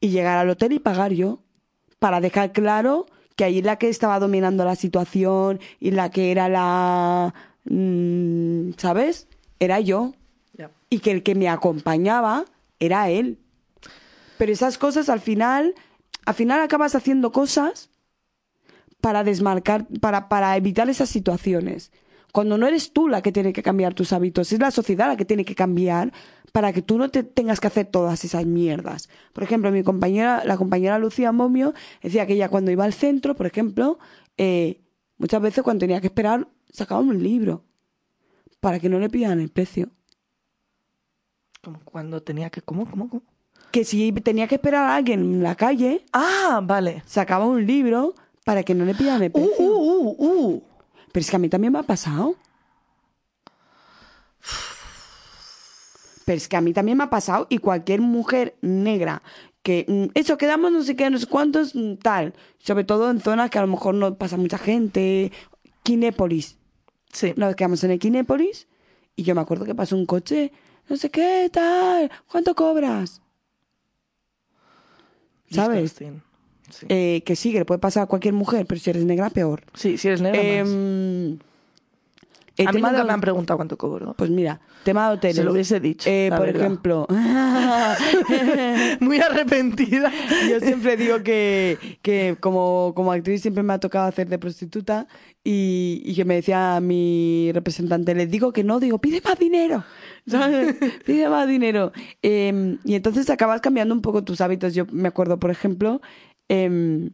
y 0.00 0.10
llegar 0.10 0.38
al 0.38 0.50
hotel 0.50 0.72
y 0.72 0.80
pagar 0.80 1.12
yo. 1.12 1.40
Para 2.00 2.20
dejar 2.20 2.52
claro 2.52 3.06
que 3.36 3.44
ahí 3.44 3.62
la 3.62 3.76
que 3.76 3.88
estaba 3.88 4.18
dominando 4.18 4.64
la 4.64 4.76
situación 4.76 5.60
y 5.80 5.92
la 5.92 6.10
que 6.10 6.30
era 6.32 6.48
la... 6.48 7.32
mm, 7.64 8.72
¿Sabes? 8.76 9.28
Era 9.58 9.80
yo. 9.80 10.12
Y 10.90 11.00
que 11.00 11.10
el 11.10 11.22
que 11.22 11.34
me 11.34 11.48
acompañaba 11.48 12.44
era 12.78 13.08
él. 13.10 13.38
Pero 14.38 14.52
esas 14.52 14.78
cosas 14.78 15.08
al 15.08 15.20
final, 15.20 15.74
al 16.26 16.34
final 16.34 16.60
acabas 16.60 16.94
haciendo 16.94 17.32
cosas 17.32 17.90
para 19.00 19.24
desmarcar, 19.24 19.86
para, 20.00 20.28
para 20.28 20.56
evitar 20.56 20.88
esas 20.88 21.08
situaciones. 21.10 21.92
Cuando 22.32 22.58
no 22.58 22.66
eres 22.66 22.92
tú 22.92 23.06
la 23.06 23.22
que 23.22 23.32
tiene 23.32 23.52
que 23.52 23.62
cambiar 23.62 23.94
tus 23.94 24.12
hábitos, 24.12 24.52
es 24.52 24.58
la 24.58 24.70
sociedad 24.70 25.08
la 25.08 25.16
que 25.16 25.24
tiene 25.24 25.44
que 25.44 25.54
cambiar 25.54 26.12
para 26.52 26.72
que 26.72 26.82
tú 26.82 26.98
no 26.98 27.10
te 27.10 27.22
tengas 27.22 27.60
que 27.60 27.66
hacer 27.66 27.86
todas 27.86 28.24
esas 28.24 28.46
mierdas. 28.46 29.08
Por 29.32 29.44
ejemplo, 29.44 29.70
mi 29.70 29.82
compañera, 29.82 30.42
la 30.44 30.56
compañera 30.56 30.98
Lucía 30.98 31.32
Momio 31.32 31.74
decía 32.02 32.26
que 32.26 32.34
ella 32.34 32.48
cuando 32.48 32.70
iba 32.70 32.84
al 32.84 32.92
centro, 32.92 33.34
por 33.34 33.46
ejemplo, 33.46 33.98
eh, 34.36 34.80
muchas 35.18 35.42
veces 35.42 35.62
cuando 35.62 35.80
tenía 35.80 36.00
que 36.00 36.06
esperar, 36.06 36.48
sacaba 36.70 37.00
un 37.00 37.22
libro 37.22 37.64
para 38.60 38.80
que 38.80 38.88
no 38.88 38.98
le 38.98 39.10
pidan 39.10 39.40
el 39.40 39.50
precio. 39.50 39.90
Como 41.62 41.80
cuando 41.84 42.22
tenía 42.22 42.50
que... 42.50 42.62
¿Cómo? 42.62 42.88
¿Cómo? 42.88 43.08
¿Cómo? 43.08 43.22
Que 43.74 43.84
si 43.84 44.12
tenía 44.12 44.46
que 44.46 44.54
esperar 44.54 44.84
a 44.88 44.94
alguien 44.94 45.18
en 45.20 45.42
la 45.42 45.56
calle, 45.56 46.04
Ah, 46.12 46.60
vale. 46.62 47.02
sacaba 47.06 47.44
un 47.44 47.66
libro 47.66 48.14
para 48.44 48.62
que 48.62 48.72
no 48.72 48.84
le 48.84 48.94
pidan 48.94 49.20
el 49.20 49.30
Uh, 49.30 49.32
precio. 49.32 49.66
uh, 49.66 50.14
uh, 50.16 50.26
uh. 50.28 50.62
Pero 51.10 51.20
es 51.24 51.28
que 51.30 51.34
a 51.36 51.38
mí 51.40 51.48
también 51.48 51.72
me 51.72 51.80
ha 51.80 51.82
pasado. 51.82 52.36
Pero 56.24 56.36
es 56.36 56.46
que 56.48 56.56
a 56.56 56.60
mí 56.60 56.72
también 56.72 56.96
me 56.98 57.04
ha 57.04 57.10
pasado 57.10 57.46
y 57.50 57.58
cualquier 57.58 58.00
mujer 58.00 58.54
negra 58.62 59.22
que 59.64 59.84
mm, 59.88 60.04
eso 60.14 60.36
quedamos 60.38 60.70
no 60.70 60.82
sé 60.84 60.94
qué, 60.94 61.10
no 61.10 61.18
sé 61.18 61.26
cuántos, 61.26 61.74
mm, 61.74 61.94
tal, 61.96 62.34
sobre 62.58 62.84
todo 62.84 63.10
en 63.10 63.20
zonas 63.20 63.50
que 63.50 63.58
a 63.58 63.62
lo 63.62 63.68
mejor 63.68 63.94
no 63.96 64.14
pasa 64.16 64.36
mucha 64.36 64.58
gente, 64.58 65.32
Kinépolis. 65.82 66.58
Sí. 67.12 67.32
Vez 67.36 67.56
quedamos 67.56 67.82
en 67.82 67.90
el 67.90 67.98
Kinépolis 67.98 68.68
y 69.16 69.24
yo 69.24 69.34
me 69.34 69.40
acuerdo 69.40 69.64
que 69.64 69.74
pasó 69.74 69.96
un 69.96 70.06
coche, 70.06 70.52
no 70.88 70.96
sé 70.96 71.10
qué, 71.10 71.50
tal, 71.52 72.10
¿cuánto 72.30 72.54
cobras? 72.54 73.20
¿Sabes? 75.54 75.94
Sí. 76.70 76.86
Eh, 76.88 77.22
que 77.24 77.36
sí, 77.36 77.52
que 77.52 77.58
le 77.58 77.64
puede 77.64 77.78
pasar 77.78 78.04
a 78.04 78.06
cualquier 78.06 78.34
mujer, 78.34 78.66
pero 78.66 78.80
si 78.80 78.90
eres 78.90 79.04
negra, 79.04 79.30
peor. 79.30 79.62
sí, 79.74 79.96
si 79.98 80.08
eres 80.08 80.20
negra 80.22 80.40
más. 80.40 80.68
Em, 80.70 81.38
el 82.56 82.68
A 82.68 82.70
mí 82.72 82.76
tema 82.78 82.88
nunca 82.90 83.02
de- 83.02 83.06
me 83.08 83.12
han 83.12 83.20
preguntado 83.20 83.58
cuánto 83.58 83.76
cobro. 83.76 84.14
Pues 84.16 84.30
mira, 84.30 84.60
tema 84.84 85.08
de 85.08 85.14
hoteles. 85.16 85.36
Se 85.36 85.44
lo 85.44 85.52
hubiese 85.52 85.80
dicho, 85.80 86.08
Eh, 86.08 86.28
por 86.30 86.46
verdad. 86.46 86.62
ejemplo, 86.62 87.06
Muy 89.00 89.18
arrepentida. 89.20 90.12
yo 90.48 90.60
siempre 90.60 90.96
digo 90.96 91.22
que, 91.22 91.98
que 92.02 92.36
como, 92.40 92.92
como 92.94 93.12
actriz 93.12 93.42
siempre 93.42 93.62
me 93.62 93.72
ha 93.72 93.78
tocado 93.78 94.06
hacer 94.06 94.28
de 94.28 94.38
prostituta 94.38 95.06
y, 95.42 96.02
y 96.04 96.14
que 96.14 96.24
me 96.24 96.36
decía 96.36 96.78
mi 96.80 97.50
representante, 97.52 98.14
les 98.14 98.30
digo 98.30 98.52
que 98.52 98.64
no, 98.64 98.80
digo, 98.80 98.98
pide 98.98 99.20
más 99.22 99.38
dinero. 99.38 99.84
¿Sabes? 100.26 100.76
pide 101.06 101.28
más 101.28 101.48
dinero. 101.48 101.92
Eh, 102.22 102.78
y 102.84 102.94
entonces 102.94 103.28
acabas 103.30 103.60
cambiando 103.60 103.94
un 103.94 104.02
poco 104.02 104.24
tus 104.24 104.40
hábitos. 104.40 104.74
Yo 104.74 104.86
me 104.90 105.08
acuerdo, 105.08 105.38
por 105.38 105.50
ejemplo, 105.50 106.00
em, 106.48 107.10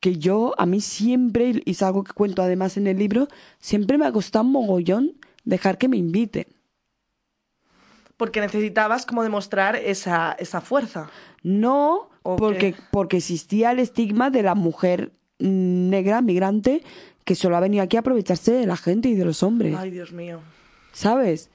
que 0.00 0.16
yo, 0.18 0.54
a 0.58 0.66
mí 0.66 0.80
siempre, 0.80 1.62
y 1.64 1.70
es 1.70 1.82
algo 1.82 2.04
que 2.04 2.12
cuento 2.12 2.42
además 2.42 2.76
en 2.76 2.86
el 2.86 2.98
libro, 2.98 3.28
siempre 3.58 3.98
me 3.98 4.06
ha 4.06 4.12
costado 4.12 4.44
un 4.44 4.52
mogollón 4.52 5.14
dejar 5.44 5.78
que 5.78 5.88
me 5.88 5.96
inviten. 5.96 6.46
Porque 8.16 8.40
necesitabas 8.40 9.04
como 9.04 9.22
demostrar 9.22 9.76
esa, 9.76 10.32
esa 10.38 10.60
fuerza. 10.60 11.10
No, 11.42 12.08
¿O 12.22 12.36
porque, 12.36 12.72
qué? 12.72 12.80
porque 12.90 13.18
existía 13.18 13.72
el 13.72 13.78
estigma 13.78 14.30
de 14.30 14.42
la 14.42 14.54
mujer 14.54 15.12
negra, 15.38 16.22
migrante, 16.22 16.82
que 17.24 17.34
solo 17.34 17.56
ha 17.56 17.60
venido 17.60 17.82
aquí 17.82 17.96
a 17.96 18.00
aprovecharse 18.00 18.52
de 18.52 18.66
la 18.66 18.76
gente 18.76 19.08
y 19.08 19.14
de 19.14 19.24
los 19.24 19.42
hombres, 19.42 19.76
Ay, 19.76 19.90
Dios 19.90 20.12
mío. 20.12 20.40
¿sabes? 20.92 21.50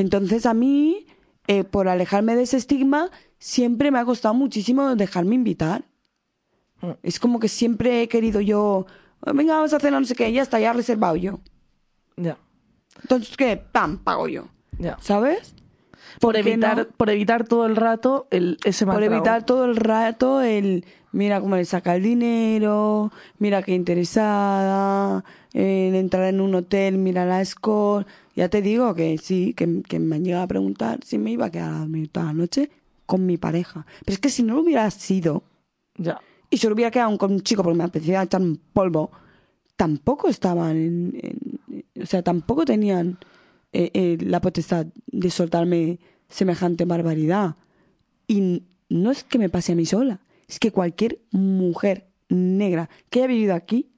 Entonces 0.00 0.46
a 0.46 0.54
mí, 0.54 1.06
eh, 1.46 1.64
por 1.64 1.88
alejarme 1.88 2.34
de 2.34 2.42
ese 2.42 2.56
estigma, 2.56 3.10
siempre 3.38 3.90
me 3.90 3.98
ha 3.98 4.04
costado 4.04 4.34
muchísimo 4.34 4.96
dejarme 4.96 5.34
invitar. 5.34 5.84
Mm. 6.80 6.92
Es 7.02 7.20
como 7.20 7.38
que 7.38 7.48
siempre 7.48 8.02
he 8.02 8.08
querido 8.08 8.40
yo, 8.40 8.86
venga, 9.34 9.56
vamos 9.56 9.72
a 9.74 9.80
cenar, 9.80 10.00
no 10.00 10.06
sé 10.06 10.14
qué, 10.14 10.32
ya 10.32 10.42
está, 10.42 10.58
ya 10.58 10.72
reservado 10.72 11.16
yo. 11.16 11.40
Ya, 12.16 12.38
Entonces, 13.02 13.36
¿qué? 13.36 13.56
¡Pam! 13.56 13.98
Pago 13.98 14.28
yo. 14.28 14.48
ya. 14.78 14.96
¿Sabes? 15.00 15.54
Por 16.18 16.34
¿Por 16.34 16.42
qué 16.42 16.52
evitar, 16.52 16.76
no? 16.78 16.86
por 16.96 17.08
evitar 17.10 17.46
todo 17.46 17.66
el 17.66 17.76
rato 17.76 18.26
el, 18.30 18.58
ese 18.64 18.84
Por 18.84 19.02
evitar 19.02 19.46
todo 19.46 19.64
el 19.64 19.76
rato 19.76 20.42
el 20.42 20.84
mira 21.12 21.40
cómo 21.40 21.56
le 21.56 21.64
saca 21.64 21.94
el 21.94 22.02
dinero, 22.02 23.12
mira 23.38 23.62
qué 23.62 23.74
interesada, 23.74 25.24
en 25.52 25.94
entrar 25.94 26.24
en 26.24 26.40
un 26.40 26.54
hotel, 26.54 26.98
mira 26.98 27.24
la 27.26 27.44
score. 27.44 28.06
Ya 28.40 28.48
te 28.48 28.62
digo 28.62 28.94
que 28.94 29.18
sí, 29.18 29.52
que, 29.52 29.82
que 29.82 29.98
me 29.98 30.16
han 30.16 30.24
llegado 30.24 30.44
a 30.44 30.48
preguntar 30.48 31.00
si 31.04 31.18
me 31.18 31.30
iba 31.32 31.44
a 31.44 31.50
quedar 31.50 31.74
a 31.74 31.78
dormir 31.80 32.08
toda 32.08 32.24
la 32.26 32.32
noche 32.32 32.70
con 33.04 33.26
mi 33.26 33.36
pareja. 33.36 33.84
Pero 34.02 34.14
es 34.14 34.18
que 34.18 34.30
si 34.30 34.42
no 34.42 34.54
lo 34.54 34.62
hubiera 34.62 34.90
sido 34.90 35.42
Ya. 35.98 36.18
y 36.48 36.56
se 36.56 36.66
lo 36.68 36.74
hubiera 36.74 36.90
quedado 36.90 37.18
con 37.18 37.32
un 37.32 37.42
chico 37.42 37.62
porque 37.62 37.76
me 37.76 37.84
apetecía 37.84 38.22
echar 38.22 38.40
un 38.40 38.58
polvo, 38.72 39.10
tampoco 39.76 40.28
estaban 40.28 40.74
en, 40.78 41.18
en- 41.22 42.02
o 42.02 42.06
sea, 42.06 42.22
tampoco 42.22 42.64
tenían 42.64 43.18
eh, 43.74 43.90
eh, 43.92 44.16
la 44.22 44.40
potestad 44.40 44.86
de 45.06 45.28
soltarme 45.30 45.98
semejante 46.30 46.86
barbaridad. 46.86 47.56
Y 48.26 48.62
no 48.88 49.10
es 49.10 49.22
que 49.22 49.38
me 49.38 49.50
pase 49.50 49.72
a 49.72 49.76
mí 49.76 49.84
sola, 49.84 50.20
es 50.48 50.58
que 50.58 50.70
cualquier 50.72 51.18
mujer 51.30 52.06
negra 52.30 52.88
que 53.10 53.18
haya 53.18 53.28
vivido 53.28 53.54
aquí 53.54 53.90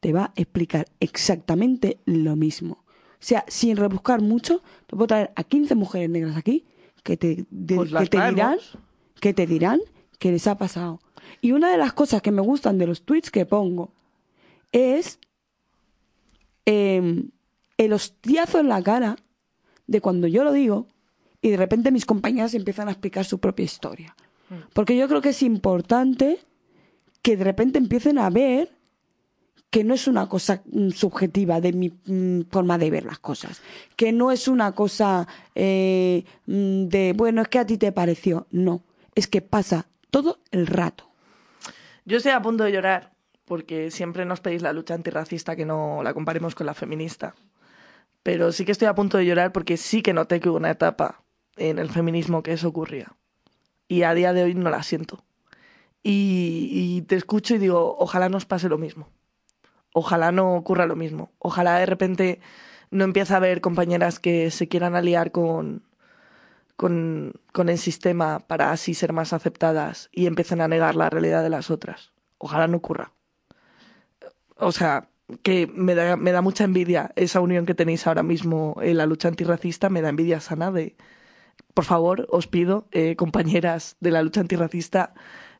te 0.00 0.12
va 0.12 0.24
a 0.24 0.32
explicar 0.36 0.84
exactamente 1.00 2.00
lo 2.04 2.36
mismo. 2.36 2.84
O 3.20 3.24
sea, 3.28 3.44
sin 3.48 3.76
rebuscar 3.76 4.20
mucho, 4.20 4.62
te 4.86 4.94
puedo 4.96 5.06
traer 5.08 5.32
a 5.34 5.44
15 5.44 5.74
mujeres 5.74 6.08
negras 6.10 6.36
aquí 6.36 6.64
que 7.02 7.16
te, 7.16 7.46
de- 7.50 7.76
Pues 7.76 7.90
que 7.90 8.06
te 8.10 8.16
dirán 8.34 8.58
que 9.20 9.34
te 9.34 9.46
dirán 9.46 9.80
que 10.18 10.30
les 10.30 10.46
ha 10.46 10.56
pasado. 10.56 11.00
Y 11.40 11.52
una 11.52 11.70
de 11.70 11.78
las 11.78 11.92
cosas 11.92 12.22
que 12.22 12.30
me 12.30 12.40
gustan 12.42 12.78
de 12.78 12.86
los 12.86 13.02
tweets 13.02 13.30
que 13.30 13.44
pongo 13.46 13.92
es 14.72 15.18
em, 16.66 17.30
el 17.76 17.92
hostiazo 17.92 18.60
en 18.60 18.68
la 18.68 18.82
cara 18.82 19.16
de 19.86 20.00
cuando 20.00 20.26
yo 20.26 20.44
lo 20.44 20.52
digo 20.52 20.86
y 21.40 21.50
de 21.50 21.56
repente 21.56 21.90
mis 21.90 22.04
compañeras 22.06 22.54
empiezan 22.54 22.88
a 22.88 22.92
explicar 22.92 23.24
su 23.24 23.38
propia 23.38 23.64
historia. 23.64 24.16
Porque 24.72 24.96
yo 24.96 25.08
creo 25.08 25.20
que 25.20 25.28
es 25.30 25.42
importante 25.42 26.38
que 27.22 27.36
de 27.36 27.44
repente 27.44 27.78
empiecen 27.78 28.18
a 28.18 28.30
ver 28.30 28.70
que 29.70 29.84
no 29.84 29.94
es 29.94 30.08
una 30.08 30.28
cosa 30.28 30.62
mm, 30.66 30.90
subjetiva 30.90 31.60
de 31.60 31.72
mi 31.72 31.90
mm, 31.90 32.48
forma 32.50 32.78
de 32.78 32.90
ver 32.90 33.04
las 33.04 33.18
cosas, 33.18 33.60
que 33.96 34.12
no 34.12 34.30
es 34.30 34.48
una 34.48 34.72
cosa 34.72 35.26
eh, 35.54 36.24
mm, 36.46 36.84
de, 36.86 37.12
bueno, 37.16 37.42
es 37.42 37.48
que 37.48 37.58
a 37.58 37.66
ti 37.66 37.76
te 37.76 37.92
pareció, 37.92 38.46
no, 38.50 38.82
es 39.14 39.26
que 39.26 39.42
pasa 39.42 39.86
todo 40.10 40.40
el 40.50 40.66
rato. 40.66 41.10
Yo 42.04 42.16
estoy 42.16 42.32
a 42.32 42.40
punto 42.40 42.64
de 42.64 42.72
llorar 42.72 43.12
porque 43.44 43.90
siempre 43.90 44.24
nos 44.24 44.40
pedís 44.40 44.62
la 44.62 44.72
lucha 44.72 44.94
antirracista 44.94 45.56
que 45.56 45.64
no 45.64 46.02
la 46.02 46.14
comparemos 46.14 46.54
con 46.54 46.66
la 46.66 46.74
feminista. 46.74 47.34
Pero 48.22 48.52
sí 48.52 48.64
que 48.64 48.72
estoy 48.72 48.88
a 48.88 48.94
punto 48.94 49.16
de 49.16 49.24
llorar 49.24 49.52
porque 49.52 49.76
sí 49.76 50.02
que 50.02 50.12
noté 50.12 50.38
que 50.38 50.50
hubo 50.50 50.58
una 50.58 50.70
etapa 50.70 51.22
en 51.56 51.78
el 51.78 51.88
feminismo 51.88 52.42
que 52.42 52.52
eso 52.52 52.68
ocurría. 52.68 53.16
Y 53.88 54.02
a 54.02 54.12
día 54.12 54.34
de 54.34 54.42
hoy 54.42 54.54
no 54.54 54.68
la 54.68 54.82
siento. 54.82 55.24
Y, 56.02 56.68
y 56.72 57.02
te 57.02 57.16
escucho 57.16 57.54
y 57.54 57.58
digo, 57.58 57.96
ojalá 57.98 58.28
nos 58.28 58.44
pase 58.44 58.68
lo 58.68 58.76
mismo. 58.76 59.08
Ojalá 59.98 60.30
no 60.30 60.54
ocurra 60.54 60.86
lo 60.86 60.94
mismo. 60.94 61.32
Ojalá 61.40 61.76
de 61.78 61.86
repente 61.86 62.40
no 62.92 63.02
empiece 63.02 63.34
a 63.34 63.38
haber 63.38 63.60
compañeras 63.60 64.20
que 64.20 64.52
se 64.52 64.68
quieran 64.68 64.94
aliar 64.94 65.32
con, 65.32 65.82
con, 66.76 67.32
el 67.68 67.78
sistema 67.78 68.38
para 68.38 68.70
así 68.70 68.94
ser 68.94 69.12
más 69.12 69.32
aceptadas 69.32 70.08
y 70.12 70.26
empiecen 70.26 70.60
a 70.60 70.68
negar 70.68 70.94
la 70.94 71.10
realidad 71.10 71.42
de 71.42 71.50
las 71.50 71.68
otras. 71.68 72.12
Ojalá 72.38 72.68
no 72.68 72.76
ocurra. 72.76 73.10
O 74.54 74.70
sea, 74.70 75.08
que 75.42 75.66
me 75.66 75.96
da, 75.96 76.16
me 76.16 76.30
da 76.30 76.42
mucha 76.42 76.62
envidia 76.62 77.10
esa 77.16 77.40
unión 77.40 77.66
que 77.66 77.74
tenéis 77.74 78.06
ahora 78.06 78.22
mismo 78.22 78.76
en 78.80 78.98
la 78.98 79.06
lucha 79.06 79.26
antirracista, 79.26 79.90
me 79.90 80.00
da 80.00 80.10
envidia 80.10 80.38
sana 80.38 80.70
de, 80.70 80.94
por 81.74 81.84
favor, 81.84 82.28
os 82.30 82.46
pido, 82.46 82.86
eh, 82.92 83.16
compañeras 83.16 83.96
de 83.98 84.12
la 84.12 84.22
lucha 84.22 84.42
antirracista, 84.42 85.12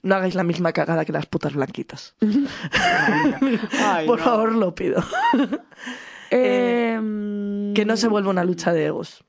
no 0.03 0.15
hagáis 0.15 0.35
la 0.35 0.45
misma 0.45 0.73
cagada 0.73 1.05
que 1.05 1.13
las 1.13 1.27
putas 1.27 1.55
blanquitas. 1.55 2.15
por 4.07 4.21
favor, 4.21 4.55
lo 4.55 4.75
pido. 4.75 5.03
Em, 6.31 7.73
que 7.75 7.85
no 7.85 7.97
se 7.97 8.09
vuelva 8.09 8.31
una 8.31 8.45
lucha 8.45 8.73
de 8.73 8.87
egos, 8.87 9.25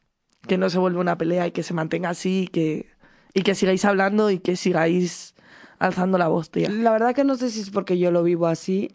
que 0.47 0.57
no 0.57 0.69
se 0.69 0.79
vuelva 0.79 0.99
una 0.99 1.17
pelea 1.17 1.47
y 1.47 1.51
que 1.51 1.63
se 1.63 1.73
mantenga 1.73 2.09
así 2.09 2.43
y 2.43 2.47
que, 2.47 2.89
y 3.33 3.41
que 3.43 3.55
sigáis 3.55 3.85
hablando 3.85 4.29
y 4.31 4.39
que 4.39 4.55
sigáis 4.55 5.33
alzando 5.79 6.17
la 6.17 6.27
voz, 6.27 6.51
tía. 6.51 6.69
La 6.69 6.91
verdad 6.91 7.15
que 7.15 7.23
no 7.23 7.35
sé 7.35 7.49
si 7.49 7.61
es 7.61 7.69
porque 7.69 7.97
yo 7.97 8.11
lo 8.11 8.21
vivo 8.21 8.47
así, 8.47 8.91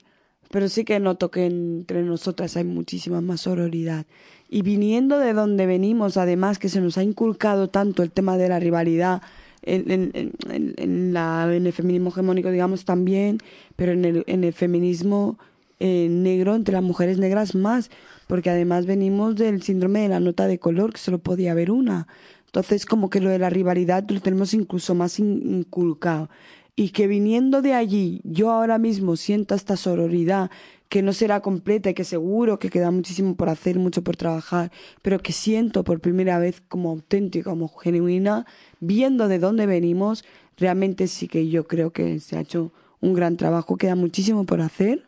pero 0.50 0.68
sí 0.68 0.84
que 0.84 1.00
noto 1.00 1.30
que 1.30 1.46
entre 1.46 2.02
nosotras 2.02 2.56
hay 2.56 2.64
muchísima 2.64 3.20
más 3.20 3.42
sororidad. 3.42 4.06
Y 4.48 4.62
viniendo 4.62 5.18
de 5.18 5.32
donde 5.32 5.66
venimos, 5.66 6.16
además 6.16 6.58
que 6.58 6.68
se 6.68 6.80
nos 6.80 6.98
ha 6.98 7.02
inculcado 7.02 7.70
tanto 7.70 8.02
el 8.02 8.12
tema 8.12 8.36
de 8.36 8.48
la 8.48 8.60
rivalidad 8.60 9.22
en, 9.66 9.90
en- 10.14 10.32
en- 10.78 11.12
la, 11.12 11.48
en 11.54 11.66
el 11.66 11.72
feminismo 11.72 12.10
hegemónico, 12.10 12.50
digamos, 12.50 12.84
también, 12.84 13.38
pero 13.76 13.92
en 13.92 14.04
el, 14.04 14.24
en 14.26 14.44
el 14.44 14.52
feminismo 14.52 15.38
eh, 15.80 16.08
negro, 16.10 16.54
entre 16.54 16.74
las 16.74 16.82
mujeres 16.82 17.18
negras 17.18 17.54
más, 17.54 17.90
porque 18.26 18.50
además 18.50 18.86
venimos 18.86 19.36
del 19.36 19.62
síndrome 19.62 20.00
de 20.00 20.08
la 20.08 20.20
nota 20.20 20.46
de 20.46 20.58
color, 20.58 20.92
que 20.92 20.98
solo 20.98 21.18
podía 21.18 21.52
haber 21.52 21.70
una. 21.70 22.06
Entonces, 22.46 22.86
como 22.86 23.10
que 23.10 23.20
lo 23.20 23.30
de 23.30 23.38
la 23.38 23.50
rivalidad 23.50 24.04
lo 24.08 24.20
tenemos 24.20 24.54
incluso 24.54 24.94
más 24.94 25.18
in- 25.18 25.42
inculcado. 25.58 26.28
Y 26.76 26.90
que 26.90 27.06
viniendo 27.06 27.62
de 27.62 27.74
allí, 27.74 28.20
yo 28.24 28.50
ahora 28.50 28.78
mismo 28.78 29.16
siento 29.16 29.54
esta 29.54 29.76
sororidad 29.76 30.50
que 30.88 31.02
no 31.02 31.12
será 31.12 31.40
completa 31.40 31.90
y 31.90 31.94
que 31.94 32.04
seguro 32.04 32.58
que 32.58 32.70
queda 32.70 32.90
muchísimo 32.90 33.34
por 33.36 33.48
hacer, 33.48 33.78
mucho 33.78 34.02
por 34.02 34.16
trabajar, 34.16 34.70
pero 35.02 35.18
que 35.18 35.32
siento 35.32 35.82
por 35.82 36.00
primera 36.00 36.38
vez 36.38 36.60
como 36.68 36.90
auténtica, 36.90 37.50
como 37.50 37.68
genuina, 37.68 38.46
viendo 38.80 39.26
de 39.28 39.38
dónde 39.38 39.66
venimos, 39.66 40.24
realmente 40.56 41.08
sí 41.08 41.26
que 41.26 41.48
yo 41.48 41.66
creo 41.66 41.90
que 41.92 42.20
se 42.20 42.36
ha 42.36 42.40
hecho 42.40 42.72
un 43.00 43.14
gran 43.14 43.36
trabajo, 43.36 43.76
queda 43.76 43.96
muchísimo 43.96 44.44
por 44.46 44.60
hacer, 44.60 45.04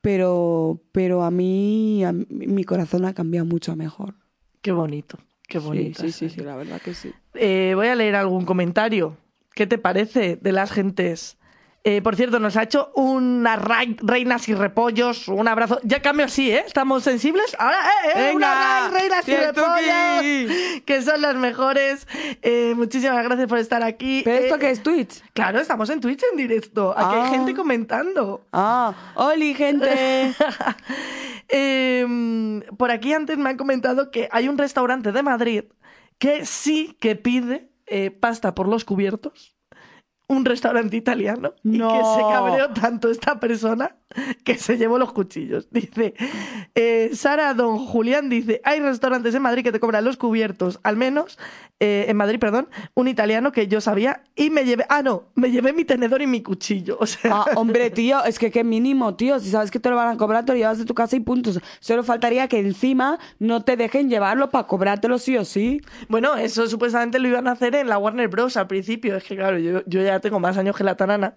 pero, 0.00 0.80
pero 0.92 1.22
a 1.22 1.30
mí, 1.30 2.02
a 2.04 2.12
mí- 2.12 2.26
mi 2.30 2.64
corazón 2.64 3.04
ha 3.04 3.12
cambiado 3.14 3.46
mucho 3.46 3.72
a 3.72 3.76
mejor. 3.76 4.14
Qué 4.62 4.72
bonito, 4.72 5.18
qué 5.48 5.58
bonito. 5.58 6.02
sí, 6.02 6.12
sí, 6.12 6.26
es. 6.26 6.32
sí, 6.32 6.40
la 6.40 6.56
verdad 6.56 6.80
que 6.80 6.94
sí. 6.94 7.12
Eh, 7.34 7.72
voy 7.74 7.88
a 7.88 7.94
leer 7.94 8.14
algún 8.16 8.44
comentario. 8.44 9.16
¿Qué 9.54 9.66
te 9.66 9.78
parece 9.78 10.36
de 10.36 10.52
las 10.52 10.70
gentes? 10.70 11.36
Eh, 11.82 12.02
por 12.02 12.14
cierto, 12.14 12.38
nos 12.40 12.58
ha 12.58 12.64
hecho 12.64 12.92
unas 12.94 13.58
reinas 14.02 14.46
y 14.50 14.54
repollos. 14.54 15.28
Un 15.28 15.48
abrazo. 15.48 15.80
Ya 15.82 16.02
cambio 16.02 16.26
así, 16.26 16.50
¿eh? 16.50 16.62
¿Estamos 16.66 17.02
sensibles? 17.04 17.56
Ahora, 17.58 17.78
¡eh, 18.04 18.08
eh! 18.14 18.24
Venga, 18.34 18.90
reinas 18.90 19.26
y 19.26 19.34
repollos. 19.34 20.82
Que 20.84 21.00
son 21.02 21.22
las 21.22 21.36
mejores. 21.36 22.06
Eh, 22.42 22.74
muchísimas 22.76 23.24
gracias 23.24 23.48
por 23.48 23.56
estar 23.58 23.82
aquí. 23.82 24.20
¿Pero 24.24 24.44
esto 24.44 24.56
Eh, 24.56 24.58
qué 24.58 24.70
es 24.70 24.82
Twitch? 24.82 25.22
Claro, 25.32 25.58
estamos 25.58 25.88
en 25.88 26.00
Twitch 26.00 26.22
en 26.30 26.36
directo. 26.36 26.92
Aquí 26.94 27.14
hay 27.14 27.22
Ah. 27.28 27.30
gente 27.30 27.54
comentando. 27.54 28.44
Ah, 28.52 28.92
¡Holi, 29.14 29.54
gente! 29.54 30.34
Em, 31.48 32.60
por 32.76 32.90
aquí 32.90 33.12
antes 33.12 33.36
me 33.38 33.50
han 33.50 33.56
comentado 33.56 34.10
que 34.10 34.28
hay 34.30 34.48
un 34.48 34.56
restaurante 34.58 35.12
de 35.12 35.22
Madrid 35.22 35.64
que 36.18 36.44
sí 36.46 36.96
que 37.00 37.16
pide 37.16 37.70
pasta 38.20 38.54
por 38.54 38.68
los 38.68 38.84
cubiertos, 38.84 39.56
un 40.30 40.44
restaurante 40.44 40.96
italiano 40.96 41.54
y 41.64 41.78
que 41.78 42.04
se 42.04 42.20
cabreó 42.20 42.70
tanto 42.70 43.10
esta 43.10 43.40
persona 43.40 43.96
que 44.44 44.56
se 44.56 44.76
llevó 44.76 44.98
los 44.98 45.12
cuchillos. 45.12 45.68
Dice, 45.70 46.14
eh, 46.74 47.10
Sara 47.14 47.54
Don 47.54 47.78
Julián 47.78 48.28
dice, 48.28 48.60
hay 48.64 48.80
restaurantes 48.80 49.34
en 49.34 49.42
Madrid 49.42 49.62
que 49.62 49.72
te 49.72 49.80
cobran 49.80 50.04
los 50.04 50.16
cubiertos, 50.16 50.80
al 50.82 50.96
menos, 50.96 51.38
eh, 51.78 52.06
en 52.08 52.16
Madrid, 52.16 52.38
perdón, 52.38 52.68
un 52.94 53.08
italiano 53.08 53.52
que 53.52 53.66
yo 53.66 53.80
sabía 53.80 54.22
y 54.36 54.50
me 54.50 54.64
llevé, 54.64 54.84
ah, 54.88 55.02
no, 55.02 55.24
me 55.34 55.50
llevé 55.50 55.72
mi 55.72 55.84
tenedor 55.84 56.20
y 56.22 56.26
mi 56.26 56.42
cuchillo. 56.42 56.98
O 57.00 57.06
sea, 57.06 57.30
Ah, 57.32 57.44
hombre, 57.56 57.90
tío, 57.90 58.22
es 58.24 58.38
que 58.38 58.50
qué 58.50 58.62
mínimo, 58.64 59.14
tío. 59.16 59.40
Si 59.40 59.50
sabes 59.50 59.70
que 59.70 59.80
te 59.80 59.88
lo 59.88 59.96
van 59.96 60.08
a 60.14 60.16
cobrar, 60.18 60.44
te 60.44 60.52
lo 60.52 60.58
llevas 60.58 60.78
de 60.78 60.84
tu 60.84 60.94
casa 60.94 61.16
y 61.16 61.20
punto. 61.20 61.50
Solo 61.80 62.04
faltaría 62.04 62.46
que 62.48 62.58
encima 62.58 63.18
no 63.38 63.62
te 63.62 63.76
dejen 63.76 64.10
llevarlo 64.10 64.50
para 64.50 64.66
cobrártelo 64.66 65.18
sí 65.18 65.36
o 65.36 65.44
sí. 65.44 65.80
Bueno, 66.08 66.36
eso 66.36 66.66
supuestamente 66.66 67.18
lo 67.18 67.28
iban 67.28 67.48
a 67.48 67.52
hacer 67.52 67.74
en 67.74 67.88
la 67.88 67.98
Warner 67.98 68.28
Bros. 68.28 68.56
al 68.56 68.66
principio. 68.66 69.16
Es 69.16 69.24
que, 69.24 69.36
claro, 69.36 69.58
yo, 69.58 69.82
yo 69.86 70.02
ya 70.02 70.20
tengo 70.20 70.38
más 70.40 70.58
años 70.58 70.76
que 70.76 70.84
la 70.84 70.96
tanana. 70.96 71.34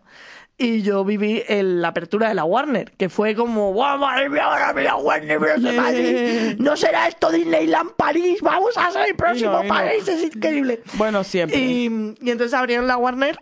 Y 0.58 0.84
yo 0.84 1.04
viví 1.04 1.44
en 1.48 1.82
la 1.82 1.90
apertura 1.90 2.30
de 2.30 2.36
la 2.36 2.44
Warner, 2.44 2.92
que 2.92 3.10
fue 3.10 3.34
como, 3.34 3.74
¡guau, 3.74 3.98
madre 3.98 4.30
mía, 4.30 4.46
ahora 4.46 4.72
mira 4.74 4.96
Warner 4.96 5.40
Bros. 5.40 5.62
de 5.64 5.72
Madrid! 5.74 6.56
¿No 6.60 6.78
será 6.78 7.08
esto 7.08 7.32
Disneyland 7.32 7.94
París? 7.94 8.40
¡Vamos 8.42 8.78
a 8.78 8.92
ser 8.92 9.08
el 9.10 9.16
próximo 9.16 9.52
Y 9.52 9.54
no, 9.54 9.64
y 9.64 9.68
no. 9.68 9.74
París! 9.74 10.08
¡Es 10.08 10.24
increíble! 10.36 10.84
Bueno, 10.94 11.24
siempre. 11.24 11.58
Y, 11.60 12.16
y 12.22 12.30
entonces 12.32 12.54
abrieron 12.54 12.88
la 12.88 12.98
Warner 12.98 13.40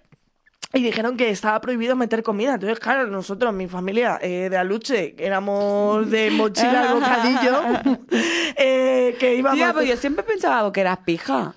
y 0.74 0.84
dijeron 0.84 1.18
que 1.18 1.30
estaba 1.30 1.60
prohibido 1.60 1.96
meter 1.96 2.24
comida. 2.24 2.54
Entonces, 2.54 2.80
claro, 2.80 3.08
nosotros, 3.08 3.54
mi 3.54 3.68
familia 3.68 4.18
eh, 4.22 4.48
de 4.50 4.58
Aluche, 4.58 5.16
éramos 5.18 6.10
de 6.10 6.32
mochila 6.32 6.84
al 6.90 6.94
bocadillo, 6.94 8.00
eh, 8.56 9.16
que 9.20 9.36
íbamos... 9.36 9.58
Tía, 9.58 9.74
pues 9.74 9.90
yo 9.90 9.98
siempre 9.98 10.24
pensaba 10.24 10.72
que 10.72 10.82
eras 10.82 11.00
pija. 11.00 11.56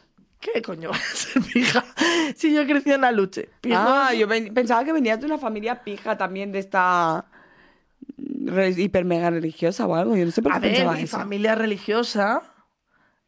¿Qué 0.52 0.60
coño 0.62 0.90
va 0.90 0.96
a 0.96 1.00
ser 1.00 1.42
pija? 1.42 1.84
Si 2.36 2.52
yo 2.54 2.66
crecí 2.66 2.92
en 2.92 3.04
Aluche. 3.04 3.48
Pijos- 3.62 3.78
Ah, 3.80 4.12
yo 4.14 4.28
pensaba 4.28 4.84
que 4.84 4.92
venías 4.92 5.18
de 5.20 5.26
una 5.26 5.38
familia 5.38 5.82
pija 5.82 6.16
también 6.18 6.52
de 6.52 6.58
esta 6.58 7.24
re- 8.18 8.70
hiper 8.70 9.04
mega 9.04 9.30
religiosa 9.30 9.86
o 9.86 9.94
algo. 9.94 10.16
Yo 10.16 10.24
no 10.24 10.30
sé 10.30 10.42
por 10.42 10.52
qué 10.52 10.56
A 10.58 10.60
ver, 10.60 10.72
pensaba 10.76 10.92
mi 10.96 11.02
eso. 11.04 11.16
familia 11.18 11.54
religiosa, 11.54 12.42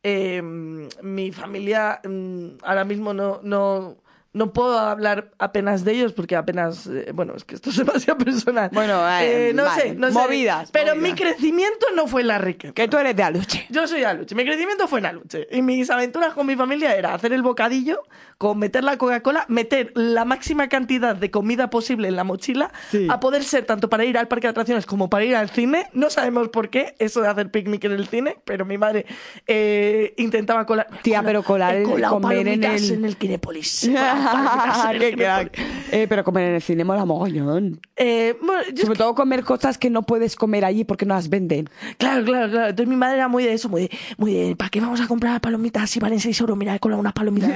eh, 0.03 0.43
mi 0.43 1.33
familia 1.33 2.01
mm, 2.05 2.59
ahora 2.63 2.85
mismo 2.85 3.15
no, 3.15 3.41
no, 3.43 3.97
no 4.37 4.53
puedo 4.53 4.79
hablar 4.79 5.31
apenas 5.39 5.85
de 5.85 5.93
ellos 5.93 6.13
porque 6.13 6.37
apenas, 6.37 6.87
eh, 6.87 7.11
bueno, 7.15 7.33
es 7.35 7.45
que 7.45 7.55
esto 7.55 7.71
es 7.71 7.77
demasiado 7.85 8.19
personal. 8.19 8.69
Bueno, 8.73 9.01
eh, 9.21 9.53
no 9.55 9.65
vale, 9.65 9.83
sé, 9.83 9.95
no 9.95 10.09
sé. 10.09 10.13
movidas, 10.13 10.71
Pero 10.71 10.95
movidas. 10.95 11.11
mi 11.11 11.19
crecimiento 11.19 11.87
no 11.97 12.07
fue 12.07 12.21
en 12.21 12.27
la 12.29 12.39
riqueza. 12.39 12.75
Que 12.75 12.87
tú 12.87 12.99
eres 12.99 13.17
de 13.17 13.23
Aluche. 13.23 13.67
Yo 13.71 13.87
soy 13.89 14.05
Aluche. 14.05 14.35
Mi 14.35 14.45
crecimiento 14.45 14.87
fue 14.89 14.99
en 14.99 15.07
Aluche. 15.07 15.49
Y 15.51 15.63
mis 15.63 15.89
aventuras 15.91 16.35
con 16.35 16.47
mi 16.47 16.55
familia 16.55 16.95
era 16.95 17.15
hacer 17.15 17.33
el 17.33 17.43
bocadillo, 17.43 18.03
con 18.39 18.59
meter 18.59 18.85
la 18.85 18.99
Coca-Cola, 18.99 19.47
meter 19.49 19.93
la 19.95 20.25
máxima 20.27 20.69
cantidad 20.69 21.17
de 21.17 21.31
comida 21.31 21.71
posible 21.71 22.09
en 22.09 22.17
la 22.17 22.25
mochila, 22.25 22.71
Sí. 22.91 23.07
a 23.11 23.19
poder 23.21 23.43
ser 23.43 23.65
tanto 23.65 23.89
para 23.89 24.05
ir 24.05 24.19
al 24.19 24.29
parque 24.29 24.47
de 24.47 24.51
atracciones 24.51 24.85
como 24.85 25.09
para 25.09 25.25
ir 25.25 25.35
al 25.35 25.49
cine. 25.49 25.87
No 25.95 26.11
sabemos 26.11 26.51
por 26.51 26.69
qué 26.69 26.95
eso 26.99 27.23
de 27.23 27.29
hacer 27.29 27.51
picnic 27.51 27.85
en 27.85 27.93
el 27.93 28.07
cine, 28.07 28.37
pero 28.45 28.65
mi 28.67 28.77
madre 28.77 29.07
eh, 29.47 30.13
intentaba 30.19 30.67
colar. 30.67 30.89
Tía, 31.03 31.23
pero 31.23 31.43
colar 31.43 31.75
el- 31.77 31.85
comer 32.03 32.47
en 32.49 32.63
el- 32.65 32.93
en 32.93 33.05
el 33.07 33.17
Kinépolis. 33.17 33.89
Qué 34.99 35.15
crack. 35.17 35.59
Eh, 35.93 36.07
pero 36.09 36.25
comer 36.25 36.49
en 36.49 36.55
el 36.57 36.63
cine 36.63 36.85
mola 36.85 37.05
mogollón. 37.05 37.81
Eh, 37.97 38.37
bueno, 38.43 38.63
yo 38.65 38.75
es 38.75 38.81
Sobre 38.83 38.99
todo 38.99 39.15
comer 39.15 39.45
cosas 39.45 39.79
que 39.79 39.91
no 39.91 40.03
puedes 40.03 40.37
comer 40.37 40.65
allí 40.65 40.85
porque 40.85 41.07
no 41.07 41.15
las 41.15 41.29
venden. 41.29 41.69
Claro, 41.99 42.25
claro, 42.25 42.51
claro. 42.51 42.69
Entonces 42.71 42.89
mi 42.89 42.97
madre 42.97 43.17
era 43.17 43.29
muy 43.29 43.45
de 43.45 43.53
eso, 43.53 43.69
muy 43.69 43.83
de, 43.83 43.91
muy 44.19 44.33
de 44.33 44.57
¿para 44.57 44.71
qué 44.71 44.81
vamos 44.81 45.01
a 45.01 45.07
comprar 45.07 45.41
palomitas 45.41 45.89
si 45.91 46.01
valen 46.01 46.21
6 46.21 46.41
euros? 46.41 46.57
Mira, 46.57 46.75
he 46.75 46.81
colado 46.81 47.01
unas 47.01 47.13
palomitas 47.13 47.51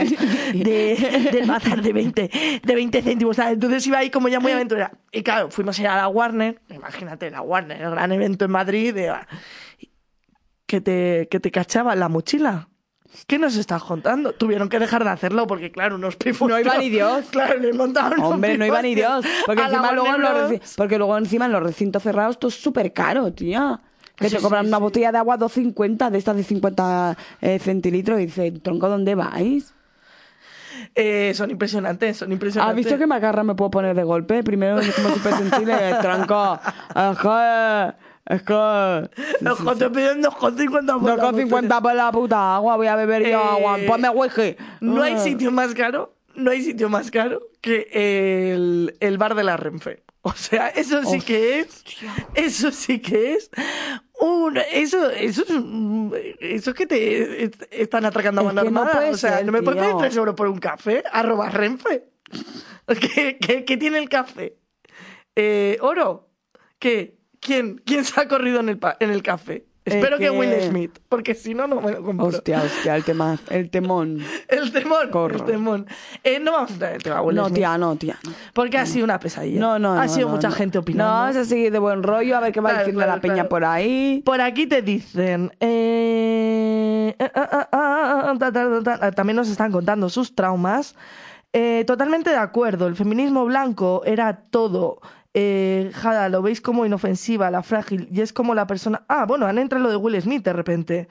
de, 0.55 1.31
del 1.33 1.47
bazar 1.47 1.83
de 1.83 1.93
20, 1.93 2.31
de 2.63 2.75
20 2.75 3.03
céntimos. 3.03 3.37
¿sabes? 3.37 3.55
Entonces 3.55 3.87
iba 3.87 3.99
ahí 3.99 4.11
como 4.11 4.29
ya 4.29 4.41
muy 4.41 4.53
aventura. 4.53 4.93
Y 5.13 5.23
claro, 5.23 5.51
fuimos 5.51 5.79
a 5.79 5.83
ir 5.83 5.89
a 5.89 5.97
la 5.97 6.09
Warner, 6.09 6.61
imagínate, 6.71 7.31
la 7.31 7.43
Warner, 7.43 7.81
el 7.81 7.91
gran 7.91 8.13
evento 8.13 8.45
en 8.45 8.51
Madrid, 8.51 8.95
de, 8.95 9.13
que, 10.67 10.81
te, 10.81 11.29
que 11.31 11.41
te 11.41 11.51
cachaba 11.51 11.95
la 11.97 12.09
mochila. 12.09 12.70
¿Qué 13.27 13.39
nos 13.39 13.57
estás 13.57 13.83
contando? 13.83 14.33
Tuvieron 14.33 14.69
que 14.69 14.79
dejar 14.79 15.05
de 15.05 15.11
hacerlo 15.11 15.47
porque, 15.47 15.71
claro, 15.71 15.97
unos 15.97 16.17
pifos. 16.17 16.49
No 16.49 16.59
iba 16.59 16.77
ni 16.79 16.89
Dios. 16.89 17.27
Claro, 17.31 17.59
le 17.59 17.73
montaban 17.73 18.15
unos 18.15 18.33
Hombre, 18.33 18.57
no 18.59 18.67
iba 18.67 18.81
ni 18.83 18.95
Dios. 18.95 19.25
Porque 19.47 19.63
encima, 19.63 19.93
luego 19.93 20.15
en 20.15 20.23
los 20.23 20.75
porque 20.77 20.99
luego 20.99 21.19
encima 21.19 21.47
en 21.47 21.53
los 21.53 21.63
recintos 21.63 22.03
cerrados 22.03 22.39
todo 22.39 22.49
es 22.49 22.61
súper 22.61 22.93
caro, 22.93 23.33
tía. 23.33 23.81
Que 24.17 24.29
Sí, 24.29 24.37
te 24.37 24.43
cobran 24.43 24.65
sí, 24.65 24.69
una 24.69 24.77
sí. 24.77 24.83
botella 24.83 25.13
de 25.13 25.19
agua 25.19 25.39
2.50, 25.39 26.11
de 26.11 26.19
estas 26.19 26.37
de 26.37 26.45
50 26.45 27.17
eh, 27.41 27.59
centilitros, 27.59 28.21
y 28.21 28.27
dices, 28.27 28.63
tronco, 28.63 28.89
¿dónde 28.89 29.15
vais? 29.15 29.73
Eh, 30.95 31.33
son 31.35 31.51
impresionantes, 31.51 32.19
son 32.19 32.33
impresionantes. 32.33 32.71
¿Has 32.71 32.77
visto 32.77 32.99
que 32.99 33.07
Macarra 33.07 33.45
me 33.45 33.55
puedo 33.55 33.71
poner 33.71 33.95
de 33.97 34.05
golpe? 34.05 34.43
Primero 34.43 34.81
como 34.97 35.15
súper 35.15 35.35
sensible, 35.35 35.75
tronco. 36.03 36.59
Es 38.31 38.43
que... 38.43 39.11
Es 39.41 39.59
que... 39.59 39.75
Te 39.77 39.91
piden 39.91 40.23
2,50 40.23 40.31
por 41.01 41.19
la 41.19 41.31
botella. 41.31 41.33
2.50 41.69 41.83
por 41.83 41.95
la 41.95 42.13
puta 42.13 42.55
agua, 42.57 42.77
voy 42.77 42.87
a 42.87 42.97
beber 42.97 43.23
yo 43.23 43.29
Eh, 43.29 43.35
agua. 43.35 43.77
Ponme 43.87 44.09
whisky. 44.11 44.57
No 44.81 45.03
hay 45.03 45.15
Ah. 45.15 45.19
sitio 45.19 45.51
más 45.51 45.75
caro, 45.75 46.15
no 46.35 46.51
hay 46.51 46.63
sitio 46.63 46.89
más 46.89 47.11
caro 47.11 47.41
que 47.61 47.89
el, 48.55 48.97
el 49.01 49.19
bar 49.19 49.35
de 49.35 49.45
la 49.45 49.57
Renfe. 49.57 50.03
O 50.23 50.33
sea, 50.35 50.69
eso 50.69 51.03
sí 51.05 51.21
que 51.23 51.61
es, 51.61 51.83
eso 52.35 52.71
sí 52.73 53.01
que 53.01 53.33
es 53.35 53.51
un, 54.21 54.59
eso, 54.71 55.09
eso 55.11 55.43
eso 56.41 56.71
es 56.71 56.77
que 56.77 56.87
te 56.87 57.45
est- 57.45 57.63
están 57.71 58.05
atracando 58.05 58.43
a 58.43 58.45
mano 58.45 58.63
no 58.63 58.67
armada. 58.83 59.11
o 59.11 59.17
sea, 59.17 59.39
ser, 59.39 59.47
no 59.47 59.53
me 59.53 59.63
puedes 59.63 59.81
pedir 59.81 59.93
tío. 59.95 60.01
3 60.01 60.17
euros 60.19 60.35
por 60.35 60.47
un 60.49 60.59
café, 60.59 61.03
arroba 61.11 61.49
Renfe. 61.49 62.05
¿Qué, 62.87 63.39
qué, 63.41 63.65
qué 63.65 63.77
tiene 63.79 63.99
el 63.99 64.11
café? 64.11 64.57
Eh, 65.37 65.79
¿Oro? 65.81 66.29
¿Qué? 66.79 67.17
¿Quién, 67.41 67.81
¿Quién 67.85 68.05
se 68.05 68.21
ha 68.21 68.29
corrido 68.29 68.61
en 68.61 68.69
el, 68.69 68.79
pa- 68.79 68.97
en 69.01 69.11
el 69.11 69.23
café? 69.23 69.65
Es 69.83 69.95
Espero 69.95 70.19
que... 70.19 70.25
que- 70.25 70.31
Will 70.31 70.53
Smith, 70.61 70.99
porque 71.09 71.35
si 71.35 71.55
no, 71.55 71.67
no 71.67 71.81
me 71.81 71.91
lo 71.93 72.03
compro. 72.05 72.27
Hostia, 72.27 72.63
hostia, 72.63 72.97
el 72.97 73.03
tema, 73.05 73.39
el 73.49 73.71
temón. 73.71 74.19
El 74.49 74.71
temón. 74.73 75.09
Corro. 75.11 75.37
El 75.37 75.45
temón. 75.45 75.87
Eh, 76.23 76.39
no 76.39 76.53
vamos 76.53 76.71
a 76.71 76.73
entrar 76.75 76.91
en 76.91 76.97
el 76.97 77.03
tema 77.03 77.23
Will 77.23 77.35
No, 77.37 77.45
Smith, 77.47 77.57
tía, 77.57 77.79
no, 77.79 77.97
tía. 77.97 78.19
no. 78.25 78.33
Porque 78.53 78.77
ha 78.77 78.85
sido 78.85 79.05
una 79.07 79.19
pesadilla. 79.19 79.59
No, 79.59 79.79
no, 79.79 79.93
Ha 79.99 80.05
no, 80.07 80.13
sido 80.13 80.29
mucha 80.29 80.51
gente 80.51 80.77
opinando. 80.77 81.13
No, 81.25 81.29
es 81.31 81.37
así 81.37 81.71
de 81.71 81.79
buen 81.79 82.03
rollo, 82.03 82.37
a 82.37 82.41
ver 82.41 82.53
qué 82.53 82.61
va 82.61 82.69
Claro, 82.71 82.85
diciendo 82.85 82.99
claro, 82.99 83.15
la 83.17 83.21
peña 83.23 83.35
claro. 83.35 83.49
por 83.49 83.65
ahí. 83.65 84.23
Por 84.25 84.41
aquí 84.43 84.67
te 84.67 84.83
dicen. 84.83 85.51
eh, 85.61 87.17
ta, 87.19 87.71
ta, 88.39 88.53
ta, 88.53 88.99
ta. 88.99 89.13
También 89.13 89.37
nos 89.37 89.49
están 89.49 89.73
contando 89.73 90.09
sus 90.11 90.35
traumas. 90.35 90.95
Eh, 91.53 91.85
totalmente 91.87 92.31
de 92.31 92.37
acuerdo. 92.37 92.87
El 92.87 92.97
feminismo 92.97 93.45
blanco 93.47 94.03
era 94.05 94.43
todo. 94.51 95.01
Eh, 95.35 95.91
Jada, 95.95 96.29
lo 96.29 96.43
veis 96.43 96.61
como 96.61 96.85
inofensiva, 96.85 97.51
la 97.51 97.63
frágil. 97.63 98.09
Y 98.11 98.21
es 98.21 98.33
como 98.33 98.55
la 98.55 98.67
persona. 98.67 99.05
Ah, 99.09 99.27
bueno, 99.27 99.47
han 99.47 99.59
entrado 99.59 99.85
lo 99.85 99.91
de 99.91 99.97
Will 99.97 100.21
Smith 100.21 100.45
de 100.45 100.53
repente. 100.53 101.09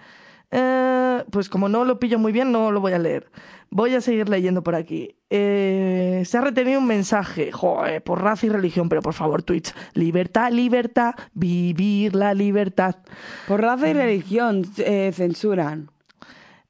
Eh, 0.52 1.24
pues 1.32 1.48
como 1.48 1.70
no 1.70 1.86
lo 1.86 2.00
pillo 2.00 2.18
muy 2.18 2.32
bien, 2.32 2.52
no 2.52 2.72
lo 2.72 2.82
voy 2.82 2.94
a 2.94 3.00
leer. 3.00 3.30
Voy 3.70 3.94
a 3.94 4.02
seguir 4.02 4.30
leyendo 4.30 4.64
por 4.64 4.74
aquí. 4.76 5.16
Eh, 5.30 6.24
se 6.26 6.38
ha 6.38 6.42
retenido 6.42 6.80
un 6.80 6.88
mensaje, 6.88 7.52
joder, 7.52 8.04
por 8.04 8.22
raza 8.22 8.48
y 8.48 8.50
religión, 8.50 8.90
pero 8.90 9.02
por 9.02 9.14
favor, 9.14 9.44
Twitch. 9.44 9.74
Libertad, 9.94 10.52
libertad, 10.52 11.14
vivir 11.34 12.16
la 12.16 12.34
libertad. 12.34 12.96
Por 13.48 13.62
raza 13.62 13.90
y 13.90 13.94
religión 13.94 14.66
eh, 14.78 15.12
censuran. 15.14 15.92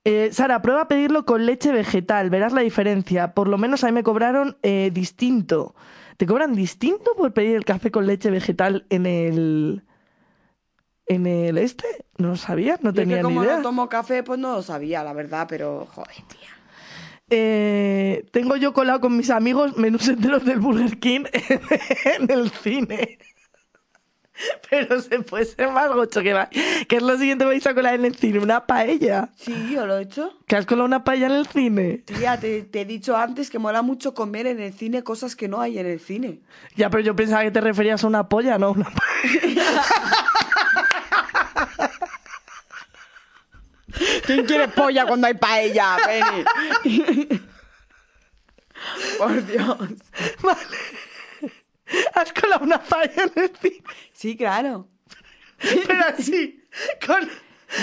Eh, 0.03 0.29
Sara, 0.31 0.61
prueba 0.61 0.81
a 0.81 0.87
pedirlo 0.87 1.25
con 1.25 1.45
leche 1.45 1.71
vegetal, 1.71 2.29
verás 2.29 2.51
la 2.51 2.61
diferencia. 2.61 3.33
Por 3.33 3.47
lo 3.47 3.57
menos 3.57 3.83
a 3.83 3.87
mí 3.87 3.93
me 3.93 4.03
cobraron 4.03 4.57
eh, 4.61 4.91
distinto. 4.93 5.75
¿Te 6.19 6.25
cobran 6.25 6.53
distinto 6.53 7.11
por 7.15 7.31
pedir 7.31 7.55
el 7.55 7.63
café 7.63 7.91
con 7.91 8.05
leche 8.05 8.29
vegetal 8.29 8.85
en 8.89 9.05
el. 9.05 9.85
en 11.05 11.25
el 11.25 11.57
este? 11.57 11.85
No 12.17 12.27
lo 12.27 12.35
sabía, 12.35 12.77
no 12.81 12.89
Yo 12.89 12.93
que 12.95 12.99
tenía 13.03 13.17
ni 13.17 13.23
como 13.23 13.41
idea. 13.41 13.55
no 13.55 13.61
tomo 13.61 13.87
café, 13.87 14.21
pues 14.21 14.37
no 14.37 14.51
lo 14.51 14.61
sabía, 14.61 15.01
la 15.01 15.13
verdad, 15.13 15.47
pero 15.47 15.87
joder, 15.89 16.17
tía. 16.27 16.49
Eh, 17.29 18.25
tengo 18.33 18.57
yo 18.57 18.73
colado 18.73 18.99
con 18.99 19.15
mis 19.15 19.29
amigos 19.29 19.77
menús 19.77 20.09
enteros 20.09 20.43
del 20.43 20.59
Burger 20.59 20.99
King 20.99 21.23
en, 22.19 22.29
el 22.29 22.49
cine. 22.49 23.17
Pero 24.69 25.01
se 25.01 25.19
puede 25.19 25.45
ser 25.45 25.69
más 25.71 25.91
gocho 25.91 26.21
que 26.21 26.33
va. 26.33 26.49
¿Qué 26.49 26.97
es 26.97 27.01
lo 27.03 27.17
siguiente 27.17 27.43
que 27.43 27.49
vais 27.49 27.67
a 27.67 27.73
colar 27.73 27.95
en 27.95 28.05
el 28.05 28.15
cine? 28.15 28.39
¿Una 28.39 28.65
paella? 28.65 29.29
Sí, 29.37 29.71
yo 29.71 29.85
lo 29.85 29.97
he 29.97 30.03
hecho. 30.03 30.33
¿Que 30.47 30.55
has 30.55 30.65
colado 30.65 30.85
una 30.85 31.03
paella 31.03 31.27
en 31.27 31.33
el 31.33 31.47
cine? 31.47 32.03
Tía, 32.05 32.39
te, 32.39 32.63
te 32.63 32.81
he 32.81 32.85
dicho 32.85 33.17
antes 33.17 33.49
que 33.49 33.59
mola 33.59 33.81
mucho 33.81 34.13
comer 34.13 34.47
en 34.47 34.59
el 34.59 34.73
cine 34.73 35.03
cosas 35.03 35.35
que 35.35 35.47
no 35.47 35.61
hay 35.61 35.79
en 35.79 35.85
el 35.87 35.99
cine. 35.99 36.39
Ya, 36.75 36.89
pero 36.89 37.03
yo 37.03 37.15
pensaba 37.15 37.43
que 37.43 37.51
te 37.51 37.61
referías 37.61 38.03
a 38.03 38.07
una 38.07 38.27
polla, 38.29 38.57
no 38.57 38.67
a 38.67 38.71
una 38.71 38.89
paella. 38.91 39.63
¿Quién 44.25 44.45
quiere 44.45 44.67
polla 44.67 45.05
cuando 45.05 45.27
hay 45.27 45.33
paella, 45.33 45.97
Penny? 46.05 46.43
Por 49.17 49.45
Dios. 49.45 49.77
Vale. 50.41 51.08
Has 52.13 52.33
colado 52.33 52.63
una 52.63 52.81
paella 52.81 53.23
en 53.35 53.43
el 53.43 53.51
cine. 53.61 53.83
Sí, 54.13 54.35
claro. 54.37 54.87
Pero 55.87 56.05
así, 56.17 56.63
con, 57.05 57.29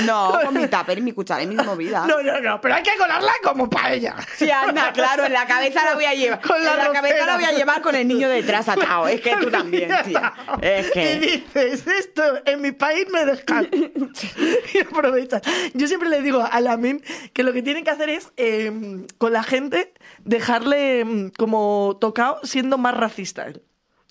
No, 0.06 0.38
con 0.42 0.54
mi 0.54 0.66
tupper 0.66 0.98
y 0.98 1.02
mi 1.02 1.12
cuchara 1.12 1.42
y 1.42 1.46
mi 1.46 1.56
movida. 1.56 2.06
No, 2.06 2.22
no, 2.22 2.40
no, 2.40 2.60
pero 2.60 2.74
hay 2.74 2.82
que 2.82 2.96
colarla 2.96 3.32
como 3.42 3.68
paella. 3.68 4.16
Sí, 4.36 4.50
anda, 4.50 4.92
claro, 4.92 5.26
en 5.26 5.32
la 5.32 5.46
cabeza 5.46 5.84
la 5.84 5.94
voy 5.94 6.06
a 6.06 6.14
llevar. 6.14 6.40
Con 6.40 6.62
la 6.64 6.72
en 6.72 6.78
la 6.78 6.92
cabeza 6.92 7.26
la 7.26 7.36
voy 7.36 7.44
a 7.44 7.52
llevar 7.52 7.82
con 7.82 7.94
el 7.94 8.08
niño 8.08 8.28
detrás 8.28 8.68
atado. 8.68 9.08
Es 9.08 9.20
que 9.20 9.36
tú 9.36 9.50
también, 9.50 9.90
tía. 10.04 10.32
Es 10.62 10.88
Y 10.88 10.90
que. 10.90 11.18
dices, 11.20 11.86
esto 11.86 12.22
en 12.46 12.62
mi 12.62 12.72
país 12.72 13.06
me 13.12 13.24
dejan. 13.26 13.68
y 14.74 14.78
aprovechas. 14.78 15.42
Yo 15.74 15.86
siempre 15.86 16.08
le 16.08 16.22
digo 16.22 16.46
a 16.50 16.60
la 16.60 16.76
MIM 16.76 17.00
que 17.34 17.42
lo 17.42 17.52
que 17.52 17.62
tienen 17.62 17.84
que 17.84 17.90
hacer 17.90 18.08
es, 18.08 18.32
eh, 18.38 18.72
con 19.18 19.32
la 19.32 19.42
gente, 19.42 19.92
dejarle 20.24 21.04
mm, 21.04 21.30
como 21.36 21.98
tocado 22.00 22.40
siendo 22.42 22.78
más 22.78 22.96
racista 22.96 23.46
él. 23.46 23.62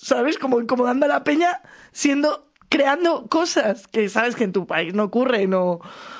¿Sabes? 0.06 0.38
Como 0.38 0.62
incomodando 0.62 1.08
a 1.08 1.10
la 1.10 1.24
peña 1.24 1.64
siendo 1.92 2.52
creando 2.70 3.26
cosas 3.28 3.88
que 3.88 4.08
sabes 4.08 4.36
que 4.36 4.44
en 4.44 4.52
tu 4.52 4.68
país 4.68 4.94
no 4.94 5.06
ocurren 5.06 5.56
o, 5.56 5.80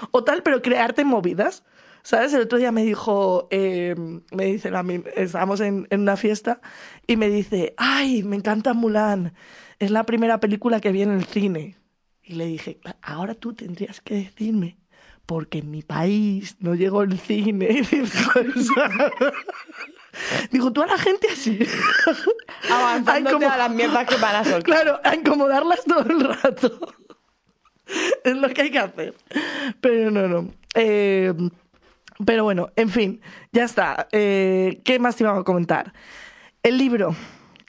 o 0.10 0.24
tal, 0.24 0.42
pero 0.42 0.64
crearte 0.64 1.06
movidas. 1.06 1.64
¿Sabes? 2.02 2.34
El 2.34 2.42
otro 2.42 2.58
día 2.58 2.72
me 2.72 2.84
dijo, 2.84 3.48
eh, 3.52 3.94
me 4.32 4.46
dice 4.46 4.72
estábamos 5.16 5.60
en, 5.60 5.88
en 5.92 6.02
una 6.02 6.18
fiesta 6.18 6.62
y 7.06 7.16
me 7.16 7.30
dice, 7.30 7.76
ay, 7.78 8.24
me 8.24 8.36
encanta 8.36 8.74
Mulan, 8.74 9.34
es 9.78 9.92
la 9.92 10.04
primera 10.04 10.40
película 10.40 10.82
que 10.82 10.92
vi 10.92 11.04
en 11.04 11.12
el 11.12 11.26
cine. 11.26 11.78
Y 12.24 12.34
le 12.34 12.48
dije, 12.48 12.80
ahora 13.04 13.36
tú 13.36 13.54
tendrías 13.54 14.02
que 14.02 14.16
decirme, 14.16 14.80
porque 15.26 15.60
en 15.60 15.72
mi 15.72 15.82
país 15.82 16.56
no 16.60 16.76
llegó 16.76 17.02
el 17.04 17.20
cine. 17.20 17.82
Digo, 20.52 20.72
tú 20.74 20.82
a 20.82 20.88
la 20.88 20.98
gente 20.98 21.28
así. 21.32 21.60
Avanzándote 22.72 23.36
Ay, 23.36 23.42
como- 23.42 23.50
a 23.54 23.58
las 23.58 23.72
mierdas 23.72 24.08
que 24.08 24.16
van 24.18 24.36
a 24.36 24.44
soltar. 24.44 24.64
Claro, 24.64 25.00
a 25.04 25.16
incomodarlas 25.16 25.84
todo 25.86 26.02
el 26.10 26.22
rato. 26.24 26.80
Es 28.24 28.36
lo 28.36 28.50
que 28.50 28.62
hay 28.64 28.72
que 28.72 28.80
hacer. 28.80 29.14
Pero 29.82 30.10
no, 30.12 30.28
no. 30.28 30.50
Eh, 30.74 31.34
pero 32.26 32.44
bueno, 32.44 32.70
en 32.76 32.90
fin, 32.90 33.22
ya 33.52 33.66
está. 33.66 34.08
Eh, 34.12 34.82
¿Qué 34.84 35.00
más 35.00 35.16
te 35.16 35.24
iba 35.24 35.38
a 35.38 35.44
comentar? 35.44 35.94
El 36.64 36.78
libro, 36.78 37.16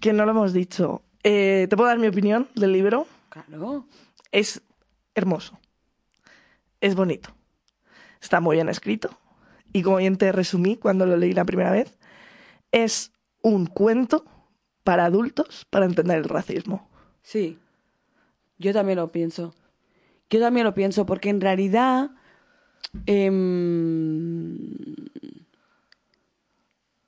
que 0.00 0.12
no 0.12 0.24
lo 0.24 0.30
hemos 0.30 0.52
dicho. 0.52 1.02
Eh, 1.22 1.66
¿Te 1.68 1.76
puedo 1.76 1.88
dar 1.88 1.98
mi 1.98 2.06
opinión 2.06 2.48
del 2.54 2.72
libro? 2.72 3.06
Claro. 3.28 3.86
Es 4.32 4.62
hermoso. 5.14 5.58
Es 6.80 6.94
bonito. 6.94 7.30
Está 8.27 8.40
muy 8.40 8.57
bien 8.57 8.69
escrito. 8.69 9.16
Y 9.73 9.82
como 9.82 9.98
bien 9.98 10.19
te 10.19 10.32
resumí 10.32 10.77
cuando 10.77 11.07
lo 11.07 11.16
leí 11.16 11.32
la 11.32 11.44
primera 11.44 11.70
vez, 11.70 11.97
es 12.73 13.12
un 13.40 13.66
cuento 13.66 14.24
para 14.82 15.05
adultos 15.05 15.65
para 15.70 15.86
entender 15.86 16.19
el 16.19 16.24
racismo. 16.24 16.89
Sí. 17.23 17.57
Yo 18.59 18.73
también 18.73 18.98
lo 18.98 19.12
pienso. 19.12 19.55
Yo 20.28 20.40
también 20.40 20.66
lo 20.66 20.74
pienso 20.74 21.07
porque 21.07 21.28
en 21.28 21.40
realidad 21.40 22.11
em, 23.07 24.66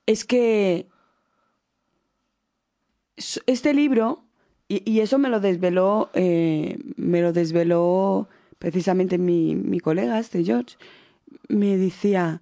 es 0.05 0.23
que 0.23 0.87
este 3.45 3.73
libro 3.73 4.23
y, 4.69 4.89
y 4.89 5.01
eso 5.01 5.17
me 5.17 5.27
lo 5.27 5.41
desveló 5.41 6.11
eh, 6.13 6.79
me 6.95 7.21
lo 7.21 7.33
desveló 7.33 8.29
precisamente 8.57 9.17
mi, 9.17 9.55
mi 9.55 9.81
colega 9.81 10.17
este 10.17 10.45
George 10.45 10.77
me 11.47 11.77
decía 11.77 12.41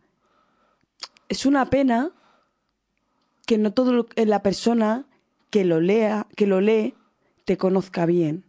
es 1.30 1.45
una 1.45 1.69
pena 1.69 2.11
que 3.45 3.57
no 3.57 3.72
todo 3.72 3.93
lo- 3.93 4.07
la 4.15 4.41
persona 4.43 5.05
que 5.49 5.65
lo 5.65 5.80
lea 5.80 6.27
que 6.35 6.47
lo 6.47 6.61
lee 6.61 6.93
te 7.45 7.57
conozca 7.57 8.05
bien 8.05 8.43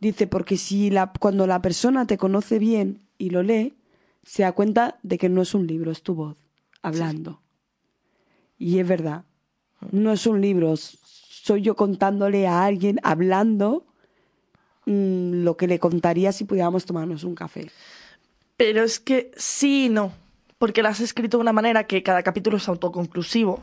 Dice, 0.00 0.28
porque 0.28 0.56
si 0.56 0.90
la, 0.90 1.12
cuando 1.18 1.46
la 1.48 1.60
persona 1.60 2.06
te 2.06 2.18
conoce 2.18 2.60
bien 2.60 3.00
y 3.18 3.30
lo 3.30 3.42
lee, 3.42 3.74
se 4.22 4.42
da 4.44 4.52
cuenta 4.52 4.98
de 5.02 5.18
que 5.18 5.28
no 5.28 5.42
es 5.42 5.54
un 5.54 5.66
libro, 5.66 5.90
es 5.90 6.02
tu 6.02 6.14
voz 6.14 6.36
hablando. 6.82 7.42
Y 8.58 8.78
es 8.78 8.86
verdad, 8.86 9.24
no 9.90 10.12
es 10.12 10.24
un 10.26 10.40
libro, 10.40 10.74
soy 10.76 11.62
yo 11.62 11.74
contándole 11.74 12.46
a 12.46 12.64
alguien, 12.64 13.00
hablando 13.02 13.86
mm, 14.86 15.42
lo 15.42 15.56
que 15.56 15.66
le 15.66 15.80
contaría 15.80 16.30
si 16.30 16.44
pudiéramos 16.44 16.84
tomarnos 16.84 17.24
un 17.24 17.34
café. 17.34 17.68
Pero 18.58 18.82
es 18.82 19.00
que 19.00 19.30
sí 19.36 19.86
y 19.86 19.88
no. 19.88 20.12
Porque 20.58 20.82
lo 20.82 20.88
has 20.90 21.00
escrito 21.00 21.38
de 21.38 21.42
una 21.42 21.52
manera 21.54 21.84
que 21.84 22.02
cada 22.02 22.22
capítulo 22.22 22.58
es 22.58 22.68
autoconclusivo 22.68 23.62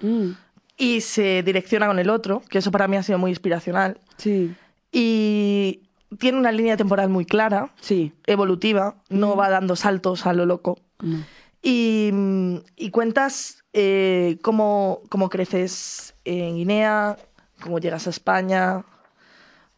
Mm, 0.00 0.32
y 0.76 1.00
se 1.00 1.42
direcciona 1.44 1.86
con 1.86 1.98
el 2.00 2.10
otro, 2.10 2.42
que 2.50 2.58
eso 2.58 2.70
para 2.72 2.88
mí 2.88 2.96
ha 2.96 3.02
sido 3.04 3.16
muy 3.16 3.30
inspiracional. 3.30 3.98
sí, 4.18 4.52
Y 4.90 5.80
tiene 6.18 6.36
una 6.38 6.50
línea 6.52 6.76
temporal 6.76 7.08
muy 7.08 7.24
clara, 7.24 7.72
sí. 7.80 8.12
evolutiva, 8.26 8.96
no 9.08 9.36
va 9.36 9.48
dando 9.50 9.76
saltos 9.76 10.26
a 10.26 10.32
lo 10.32 10.44
loco. 10.46 10.78
no. 11.00 11.24
Y, 11.62 12.10
mm, 12.12 12.56
y 12.76 12.90
cuentas 12.90 13.64
eh, 13.72 14.36
cómo, 14.42 15.00
cómo 15.08 15.30
creces 15.30 16.14
en 16.26 16.56
Guinea, 16.56 17.16
cómo 17.62 17.78
llegas 17.78 18.06
a 18.06 18.10
España, 18.10 18.84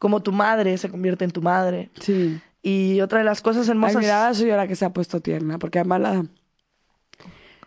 cómo 0.00 0.20
tu 0.20 0.32
madre 0.32 0.76
se 0.78 0.90
convierte 0.90 1.24
en 1.24 1.30
tu 1.30 1.42
madre. 1.42 1.90
Sí. 2.00 2.40
Y 2.68 3.00
otra 3.00 3.20
de 3.20 3.24
las 3.24 3.42
cosas 3.42 3.68
Ay, 3.68 3.70
hermosas... 3.70 4.02
mira, 4.02 4.18
ahora 4.24 4.34
soy 4.34 4.48
yo 4.48 4.56
la 4.56 4.66
que 4.66 4.74
se 4.74 4.84
ha 4.84 4.92
puesto 4.92 5.20
tierna, 5.20 5.56
porque 5.56 5.78
además 5.78 6.00
la... 6.00 6.26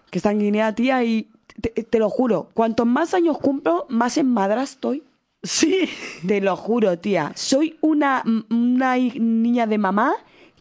que 0.09 0.19
está 0.19 0.31
en 0.31 0.39
Guinea, 0.39 0.75
tía, 0.75 1.01
y 1.05 1.29
te, 1.61 1.69
te 1.69 1.99
lo 1.99 2.09
juro, 2.09 2.49
cuantos 2.53 2.85
más 2.85 3.13
años 3.13 3.37
cumplo, 3.37 3.85
más 3.87 4.17
en 4.17 4.27
madra 4.27 4.61
estoy. 4.61 5.03
Sí. 5.41 5.87
Te 6.27 6.41
lo 6.41 6.57
juro, 6.57 6.99
tía. 6.99 7.31
Soy 7.35 7.77
una, 7.79 8.25
una 8.49 8.97
niña 8.97 9.67
de 9.67 9.77
mamá 9.77 10.15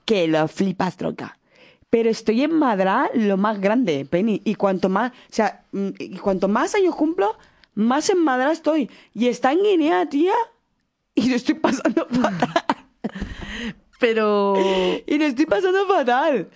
que 0.05 0.28
lo 0.28 0.47
flipas, 0.47 0.97
troca. 0.97 1.36
Pero 1.90 2.09
estoy 2.09 2.43
en 2.43 2.55
madra 2.55 3.10
lo 3.15 3.36
más 3.39 3.60
grande, 3.60 4.06
Penny. 4.09 4.40
Y 4.44 4.55
cuanto 4.55 4.89
más, 4.89 5.10
o 5.10 5.15
sea, 5.31 5.65
mm, 5.73 5.89
y 5.98 6.16
cuanto 6.19 6.47
más 6.47 6.77
años 6.77 6.94
cumplo, 6.94 7.36
más 7.74 8.09
en 8.09 8.23
madra 8.23 8.52
estoy. 8.52 8.89
Y 9.15 9.27
está 9.27 9.51
en 9.51 9.65
Guinea, 9.65 10.09
tía. 10.09 10.35
Y 11.16 11.28
lo 11.28 11.35
estoy 11.35 11.56
pasando 11.56 12.06
fatal. 12.10 12.69
Pero 13.99 14.55
Y 15.07 15.19
lo 15.19 15.25
estoy 15.25 15.47
pasando 15.47 15.87
fatal. 15.87 16.49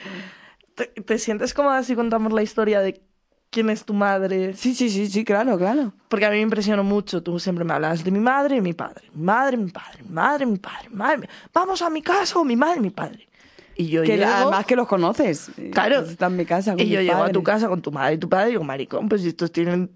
¿te, 0.74 0.86
te 0.86 1.19
sientes 1.19 1.55
cómoda 1.55 1.82
si 1.82 1.94
contamos 1.94 2.32
la 2.32 2.43
historia 2.43 2.81
de 2.81 3.02
quién 3.51 3.70
es 3.70 3.85
tu 3.85 3.94
madre? 3.94 4.55
Sí, 4.55 4.74
sí, 4.74 4.90
sí, 4.90 5.09
sí, 5.09 5.24
claro, 5.24 5.59
claro. 5.59 5.93
Porque 6.09 6.27
a 6.27 6.31
mí 6.31 6.36
me 6.36 6.43
impresionó 6.43 6.85
mucho. 6.85 7.23
Tú 7.23 7.39
siempre 7.39 7.64
me 7.64 7.74
hablas 7.74 8.05
de 8.05 8.10
mi 8.10 8.20
madre 8.20 8.56
y 8.56 8.60
mi 8.60 8.73
padre. 8.73 9.09
Mi 9.14 9.24
madre, 9.24 9.56
mi 9.56 9.70
padre, 9.70 10.02
mi 10.02 10.10
madre, 10.10 10.47
mi 10.47 10.59
padre, 10.59 10.89
mi 10.89 10.97
madre. 10.97 11.28
Vamos 11.52 11.82
a 11.82 11.90
mi 11.90 12.02
casa 12.02 12.39
o 12.39 12.44
mi 12.44 12.56
madre 12.56 12.81
mi 12.81 12.90
padre. 12.90 13.28
Y 13.74 13.89
yo 13.89 14.02
Que 14.02 14.19
llego... 14.19 14.31
además 14.31 14.66
que 14.66 14.77
los 14.77 14.86
conoces. 14.86 15.51
Claro. 15.73 16.01
Está 16.01 16.27
en 16.27 16.36
mi 16.36 16.47
casa 16.47 16.73
con 16.73 16.81
Y 16.81 16.89
yo 16.89 17.01
llego 17.01 17.23
a 17.23 17.31
tu 17.31 17.43
casa 17.43 17.69
con 17.69 17.82
tu 17.82 17.90
madre 17.90 18.14
y 18.14 18.19
tu 18.19 18.28
padre 18.28 18.48
y 18.48 18.51
digo, 18.52 18.64
maricón, 18.64 19.09
pues 19.09 19.24
estos 19.24 19.51
tienen 19.51 19.90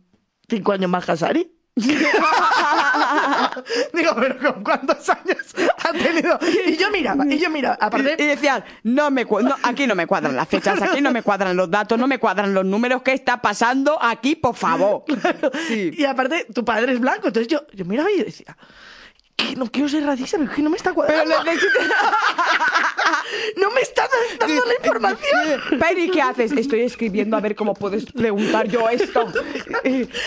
cinco 0.49 0.73
años 0.73 0.91
más 0.91 1.05
que 1.05 1.13
Asari. 1.13 1.53
digo, 1.77 2.01
pero 4.19 4.55
¿con 4.55 4.65
cuántos 4.65 5.07
años 5.11 5.55
tenido? 5.93 6.39
Y 6.67 6.77
yo 6.77 6.91
miraba, 6.91 7.25
y 7.27 7.39
yo 7.39 7.51
miraba. 7.51 7.77
Aparte, 7.81 8.17
Y, 8.19 8.23
y 8.23 8.27
decían, 8.27 8.65
no 8.83 9.11
me 9.11 9.25
no, 9.25 9.57
aquí 9.63 9.87
no 9.87 9.95
me 9.95 10.07
cuadran 10.07 10.37
las 10.37 10.49
fechas, 10.49 10.81
aquí 10.81 11.01
no 11.01 11.11
me 11.11 11.23
cuadran 11.23 11.57
los 11.57 11.71
datos, 11.71 11.99
no 11.99 12.07
me 12.07 12.19
cuadran 12.19 12.55
los 12.55 12.65
números. 12.65 13.03
¿Qué 13.03 13.13
está 13.13 13.41
pasando 13.41 13.99
aquí, 14.03 14.37
por 14.37 14.55
favor? 14.55 15.05
Sí. 15.69 15.91
Y 15.97 16.05
aparte, 16.05 16.47
tu 16.55 16.65
padre 16.65 16.93
es 16.93 17.01
blanco. 17.01 17.29
Entonces 17.29 17.49
yo, 17.49 17.67
yo 17.73 17.85
miraba 17.85 18.11
y 18.11 18.23
decía, 18.23 18.57
que 19.37 19.55
no 19.57 19.71
quiero 19.71 19.89
ser 19.89 20.05
racista, 20.05 20.39
pero 20.39 20.53
que 20.53 20.63
no 20.63 20.71
me 20.71 20.77
está 20.77 20.91
Pero 20.95 21.07
cuadrando. 21.07 21.45
le- 21.45 21.53
No 23.61 23.71
me 23.71 23.81
está 23.81 24.09
dando 24.41 24.63
la 24.67 24.75
información. 24.75 25.61
Penny, 25.81 26.11
¿qué 26.11 26.23
haces? 26.23 26.53
Estoy 26.53 26.81
escribiendo 26.83 27.37
a 27.37 27.41
ver 27.41 27.55
cómo 27.55 27.75
puedes 27.75 28.07
preguntar 28.07 28.69
yo 28.69 28.89
esto. 28.89 29.27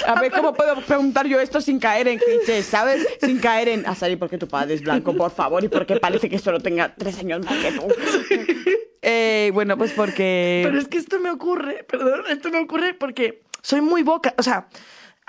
A 0.05 0.21
ver 0.21 0.31
cómo 0.31 0.53
puedo 0.53 0.75
preguntar 0.81 1.25
yo 1.27 1.39
esto 1.39 1.61
sin 1.61 1.79
caer 1.79 2.07
en 2.07 2.19
clichés, 2.19 2.65
¿sabes? 2.65 3.07
Sin 3.21 3.39
caer 3.39 3.69
en... 3.69 3.85
A 3.87 3.95
salir 3.95 4.19
porque 4.19 4.37
tu 4.37 4.47
padre 4.47 4.75
es 4.75 4.81
blanco, 4.81 5.15
por 5.15 5.31
favor, 5.31 5.63
y 5.63 5.69
porque 5.69 5.97
parece 5.97 6.29
que 6.29 6.39
solo 6.39 6.59
tenga 6.59 6.93
tres 6.95 7.17
años 7.19 7.43
más 7.45 7.57
que 7.57 7.71
tú. 7.71 7.87
Eh, 9.01 9.51
bueno, 9.53 9.77
pues 9.77 9.93
porque... 9.93 10.59
Pero 10.65 10.77
es 10.77 10.89
que 10.89 10.97
esto 10.97 11.21
me 11.21 11.29
ocurre, 11.31 11.85
perdón, 11.85 12.23
esto 12.29 12.49
me 12.49 12.59
ocurre 12.59 12.93
porque 12.93 13.41
soy 13.61 13.79
muy 13.79 14.03
boca. 14.03 14.33
O 14.37 14.43
sea, 14.43 14.67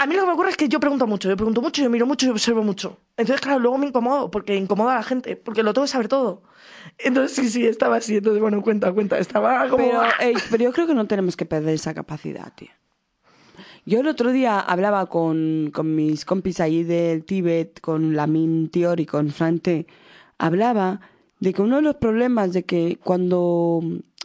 a 0.00 0.06
mí 0.06 0.14
lo 0.14 0.22
que 0.22 0.28
me 0.28 0.32
ocurre 0.32 0.48
es 0.48 0.56
que 0.56 0.66
yo 0.66 0.80
pregunto 0.80 1.06
mucho, 1.06 1.28
yo 1.28 1.36
pregunto 1.36 1.60
mucho, 1.60 1.82
yo 1.82 1.90
miro 1.90 2.06
mucho, 2.06 2.24
yo 2.24 2.32
observo 2.32 2.62
mucho. 2.62 2.96
Entonces, 3.18 3.42
claro, 3.42 3.58
luego 3.58 3.76
me 3.76 3.86
incomodo 3.86 4.30
porque 4.30 4.56
incomoda 4.56 4.94
a 4.94 4.96
la 4.96 5.02
gente, 5.02 5.36
porque 5.36 5.62
lo 5.62 5.74
tengo 5.74 5.84
que 5.84 5.90
saber 5.90 6.08
todo. 6.08 6.42
Entonces, 6.96 7.36
sí, 7.36 7.50
sí, 7.50 7.66
estaba 7.66 7.96
así. 7.96 8.16
Entonces, 8.16 8.40
bueno, 8.40 8.62
cuenta, 8.62 8.90
cuenta. 8.94 9.18
Estaba 9.18 9.68
como. 9.68 9.84
Pero, 9.84 10.00
ey, 10.20 10.34
pero 10.50 10.64
yo 10.64 10.72
creo 10.72 10.86
que 10.86 10.94
no 10.94 11.06
tenemos 11.06 11.36
que 11.36 11.44
perder 11.44 11.74
esa 11.74 11.92
capacidad, 11.92 12.50
tío. 12.54 12.70
Yo 13.84 14.00
el 14.00 14.06
otro 14.06 14.32
día 14.32 14.58
hablaba 14.58 15.04
con, 15.04 15.70
con 15.70 15.94
mis 15.94 16.24
compis 16.24 16.60
ahí 16.60 16.82
del 16.82 17.26
Tíbet, 17.26 17.82
con 17.82 18.16
Lamin 18.16 18.70
Tior 18.70 19.00
y 19.00 19.06
con 19.06 19.28
Frante. 19.28 19.86
Hablaba 20.38 21.02
de 21.40 21.52
que 21.52 21.60
uno 21.60 21.76
de 21.76 21.82
los 21.82 21.96
problemas 21.96 22.54
de 22.54 22.62
que 22.62 22.98
cuando 23.04 23.82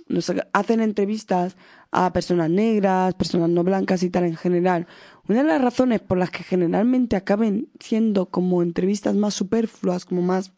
nos 0.08 0.32
hacen 0.54 0.80
entrevistas 0.80 1.58
a 1.92 2.14
personas 2.14 2.50
negras, 2.50 3.14
personas 3.16 3.50
no 3.50 3.64
blancas 3.64 4.04
y 4.04 4.10
tal 4.10 4.26
en 4.26 4.36
general, 4.36 4.88
una 5.28 5.44
de 5.44 5.50
las 5.50 5.62
razones 5.62 6.02
por 6.02 6.18
las 6.18 6.30
que 6.30 6.44
generalmente 6.44 7.16
acaben 7.16 7.70
siendo 7.80 8.28
como 8.28 8.62
entrevistas 8.62 9.16
más 9.16 9.34
superfluas, 9.34 10.06
como 10.06 10.22
más 10.22 10.52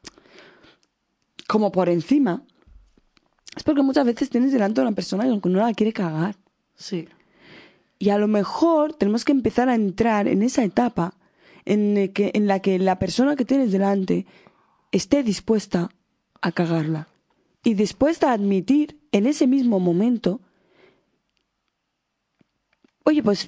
como 1.48 1.72
por 1.72 1.88
encima, 1.88 2.44
es 3.56 3.64
porque 3.64 3.82
muchas 3.82 4.06
veces 4.06 4.30
tienes 4.30 4.52
delante 4.52 4.82
a 4.82 4.84
una 4.84 4.96
persona 4.96 5.24
que 5.24 5.50
no 5.50 5.60
la 5.60 5.74
quiere 5.74 5.94
cagar. 5.94 6.36
Sí. 6.76 7.08
Y 7.98 8.10
a 8.10 8.18
lo 8.18 8.28
mejor 8.28 8.94
tenemos 8.94 9.26
que 9.26 9.32
empezar 9.32 9.70
a 9.70 9.76
entrar 9.76 10.28
en 10.28 10.44
esa 10.44 10.64
etapa 10.64 11.16
en, 11.66 12.12
que, 12.14 12.32
en 12.34 12.48
la 12.48 12.60
que 12.60 12.78
la 12.78 13.00
persona 13.00 13.36
que 13.36 13.46
tienes 13.46 13.72
delante 13.72 14.26
esté 14.92 15.24
dispuesta 15.24 15.90
a 16.42 16.52
cagarla 16.52 17.08
y 17.64 17.74
dispuesta 17.74 18.30
a 18.30 18.34
admitir 18.34 19.00
en 19.12 19.26
ese 19.26 19.48
mismo 19.48 19.80
momento, 19.80 20.42
oye, 23.04 23.24
pues 23.24 23.48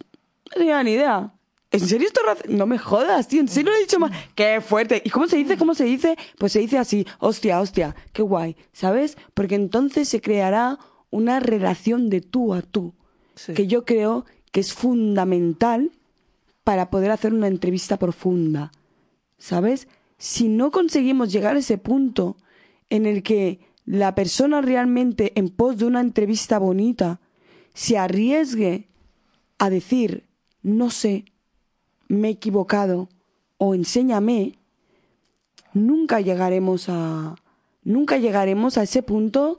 no 0.50 0.60
tenía 0.60 0.84
ni 0.84 0.92
idea. 0.92 1.34
¿En 1.72 1.80
serio 1.82 2.08
esto 2.08 2.22
No 2.48 2.66
me 2.66 2.80
jodas, 2.80 3.28
tío. 3.28 3.42
¿En 3.42 3.48
serio 3.48 3.72
lo 3.72 3.78
he 3.78 3.82
dicho 3.82 4.00
más? 4.00 4.12
¡Qué 4.34 4.60
fuerte! 4.60 5.02
¿Y 5.06 5.10
cómo 5.12 5.28
se 5.28 5.38
dice? 5.38 5.58
¿Cómo 5.58 5.76
se 5.76 5.84
dice? 5.84 6.18
Pues 6.38 6.52
se 6.52 6.60
dice 6.60 6.80
así. 6.80 7.06
Hostia, 7.20 7.62
hostia. 7.62 7.96
Qué 8.12 8.24
guay. 8.24 8.56
¿Sabes? 8.74 9.18
Porque 9.34 9.56
entonces 9.56 10.10
se 10.10 10.22
creará 10.22 10.80
una 11.12 11.40
relación 11.40 12.10
de 12.10 12.22
tú 12.22 12.54
a 12.54 12.62
tú. 12.62 12.96
Sí. 13.36 13.54
Que 13.54 13.68
yo 13.68 13.86
creo 13.86 14.26
que 14.52 14.60
es 14.60 14.74
fundamental 14.74 15.92
para 16.64 16.90
poder 16.90 17.12
hacer 17.12 17.34
una 17.34 17.48
entrevista 17.48 17.98
profunda. 17.98 18.72
¿Sabes? 19.38 19.88
Si 20.18 20.50
no 20.50 20.72
conseguimos 20.72 21.32
llegar 21.32 21.56
a 21.56 21.60
ese 21.60 21.78
punto 21.78 22.36
en 22.90 23.06
el 23.06 23.22
que 23.22 23.60
la 23.86 24.16
persona 24.16 24.62
realmente 24.62 25.34
en 25.36 25.50
pos 25.50 25.78
de 25.78 25.86
una 25.86 26.02
entrevista 26.02 26.58
bonita 26.60 27.20
se 27.74 27.98
arriesgue 27.98 28.88
a 29.58 29.70
decir, 29.70 30.29
no 30.64 30.90
sé, 30.90 31.26
me 32.08 32.30
he 32.30 32.32
equivocado 32.32 33.10
o 33.58 33.76
enséñame, 33.76 34.60
nunca 35.74 36.22
llegaremos 36.22 36.90
a 36.90 37.36
nunca 37.84 38.18
llegaremos 38.18 38.78
a 38.78 38.84
ese 38.84 39.02
punto 39.04 39.56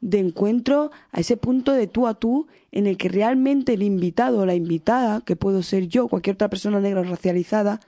de 0.00 0.18
encuentro, 0.18 0.90
a 1.12 1.20
ese 1.20 1.36
punto 1.36 1.72
de 1.72 1.86
tú 1.86 2.06
a 2.06 2.14
tú 2.14 2.46
en 2.72 2.86
el 2.86 2.96
que 2.96 3.08
realmente 3.08 3.74
el 3.74 3.82
invitado 3.82 4.40
o 4.40 4.46
la 4.46 4.54
invitada, 4.54 5.22
que 5.22 5.36
puedo 5.36 5.62
ser 5.62 5.88
yo, 5.88 6.08
cualquier 6.08 6.34
otra 6.34 6.48
persona 6.48 6.80
negra 6.80 7.00
o 7.00 7.04
racializada, 7.04 7.80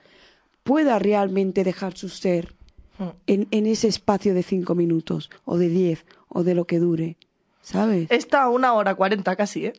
pueda 0.63 0.99
realmente 0.99 1.63
dejar 1.63 1.95
su 1.95 2.09
ser 2.09 2.57
Mm. 2.99 3.03
en, 3.27 3.47
en 3.51 3.65
ese 3.67 3.87
espacio 3.87 4.33
de 4.33 4.43
cinco 4.43 4.73
minutos 4.73 5.29
o 5.45 5.57
de 5.57 5.69
diez 5.69 6.05
o 6.29 6.43
de 6.43 6.55
lo 6.55 6.65
que 6.65 6.79
dure, 6.79 7.17
¿sabes? 7.61 8.09
Está 8.09 8.43
a 8.43 8.49
una 8.49 8.73
hora 8.73 8.95
cuarenta 8.95 9.35
casi, 9.35 9.67
¿eh? 9.67 9.73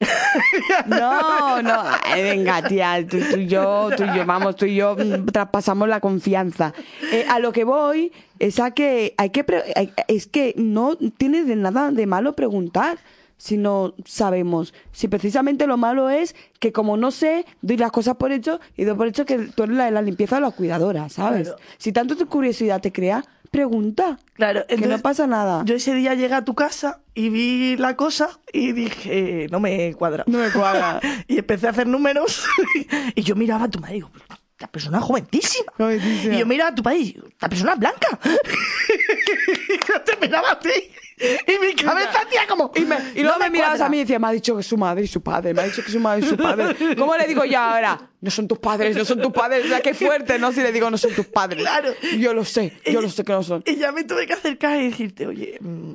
No, 0.86 1.62
no, 1.62 1.82
ay, 2.04 2.22
venga, 2.22 2.62
tía, 2.66 3.06
tú, 3.08 3.18
tú 3.30 3.36
y 3.38 3.46
yo, 3.46 3.90
tú 3.96 4.04
y 4.04 4.16
yo, 4.16 4.26
vamos, 4.26 4.56
tú 4.56 4.66
y 4.66 4.74
yo 4.76 4.96
mm, 4.96 5.26
traspasamos 5.26 5.88
la 5.88 6.00
confianza. 6.00 6.72
Eh, 7.12 7.24
a 7.28 7.38
lo 7.38 7.52
que 7.52 7.64
voy 7.64 8.12
es 8.38 8.58
a 8.60 8.72
que 8.72 9.14
hay 9.16 9.30
que, 9.30 9.44
pre- 9.44 9.72
hay- 9.76 9.92
es 10.08 10.26
que 10.26 10.54
no 10.56 10.96
tiene 11.16 11.44
de 11.44 11.56
nada 11.56 11.90
de 11.90 12.06
malo 12.06 12.34
preguntar 12.34 12.98
si 13.36 13.56
no 13.56 13.94
sabemos. 14.04 14.74
Si 14.92 15.08
precisamente 15.08 15.66
lo 15.66 15.76
malo 15.76 16.08
es 16.10 16.34
que 16.60 16.72
como 16.72 16.96
no 16.96 17.10
sé, 17.10 17.46
doy 17.62 17.76
las 17.76 17.90
cosas 17.92 18.16
por 18.16 18.32
hecho 18.32 18.60
y 18.76 18.84
doy 18.84 18.96
por 18.96 19.06
hecho 19.08 19.24
que 19.24 19.38
tú 19.38 19.64
eres 19.64 19.76
la 19.76 19.84
de 19.86 19.90
la 19.90 20.02
limpieza 20.02 20.36
o 20.38 20.40
la 20.40 20.50
cuidadora, 20.50 21.08
¿sabes? 21.08 21.48
Claro. 21.48 21.62
Si 21.78 21.92
tanto 21.92 22.16
tu 22.16 22.26
curiosidad 22.26 22.80
te 22.80 22.92
crea, 22.92 23.24
pregunta. 23.54 24.18
Claro, 24.32 24.66
que 24.66 24.74
no 24.76 24.82
entonces, 24.82 25.02
pasa 25.02 25.26
nada. 25.28 25.62
Yo 25.64 25.76
ese 25.76 25.94
día 25.94 26.14
llegué 26.14 26.34
a 26.34 26.44
tu 26.44 26.54
casa 26.56 27.00
y 27.14 27.28
vi 27.28 27.76
la 27.76 27.94
cosa 27.94 28.40
y 28.52 28.72
dije, 28.72 29.46
no 29.50 29.60
me 29.60 29.94
cuadra. 29.94 30.24
No 30.26 30.38
me 30.38 30.50
cuadra. 30.50 31.00
y 31.28 31.38
empecé 31.38 31.68
a 31.68 31.70
hacer 31.70 31.86
números 31.86 32.44
y 33.14 33.22
yo 33.22 33.36
miraba 33.36 33.66
a 33.66 33.70
tu 33.70 33.78
madre 33.78 33.94
y 33.94 33.98
digo, 33.98 34.10
la 34.58 34.66
persona 34.66 34.98
es 34.98 35.04
joventísima. 35.04 35.72
Joventísima. 35.76 36.34
Y 36.34 36.38
yo 36.38 36.46
miraba 36.46 36.70
a 36.70 36.74
tu 36.74 36.82
país, 36.82 37.14
la 37.40 37.48
persona 37.48 37.74
es 37.74 37.78
blanca. 37.78 38.18
y 39.68 39.86
yo 39.86 40.00
te 40.02 40.16
miraba 40.20 40.50
a 40.50 40.58
ti 40.58 40.70
y 41.46 41.58
mi 41.66 41.74
cabeza 41.74 42.20
hacía 42.26 42.46
como... 42.48 42.72
Y, 42.74 42.80
me- 42.80 42.96
y 43.14 43.22
luego 43.22 43.38
no 43.38 43.44
me, 43.44 43.50
mirabas 43.50 43.80
a 43.80 43.88
mí 43.88 43.98
y 43.98 44.00
decía, 44.00 44.18
me 44.18 44.26
ha 44.28 44.32
dicho 44.32 44.54
que 44.54 44.60
es 44.62 44.66
su 44.66 44.76
madre 44.76 45.04
y 45.04 45.06
su 45.06 45.22
padre, 45.22 45.54
me 45.54 45.62
ha 45.62 45.64
dicho 45.66 45.80
que 45.82 45.86
es 45.88 45.92
su 45.92 46.00
madre 46.00 46.26
y 46.26 46.28
su 46.28 46.36
padre. 46.36 46.74
¿Cómo 46.98 47.16
le 47.16 47.26
digo 47.26 47.44
yo 47.44 47.58
ahora? 47.58 48.10
No 48.20 48.30
son 48.30 48.48
tus 48.48 48.58
padres, 48.58 48.96
no 48.96 49.04
son 49.04 49.20
tus 49.20 49.32
padres. 49.32 49.64
O 49.64 49.68
sea, 49.68 49.80
qué 49.80 49.94
fuerte, 49.94 50.38
¿no? 50.38 50.50
Si 50.52 50.60
le 50.60 50.72
digo 50.72 50.90
no 50.90 50.98
son 50.98 51.12
tus 51.14 51.26
padres. 51.26 51.60
Claro. 51.60 51.90
Yo 52.18 52.34
lo 52.34 52.44
sé, 52.44 52.78
yo 52.86 53.00
lo 53.00 53.08
sé 53.10 53.22
que 53.24 53.32
no 53.32 53.42
son. 53.42 53.62
Y 53.66 53.76
ya 53.76 53.92
me 53.92 54.04
tuve 54.04 54.26
que 54.26 54.32
acercar 54.32 54.80
y 54.80 54.90
decirte, 54.90 55.26
oye, 55.26 55.58
mm, 55.60 55.94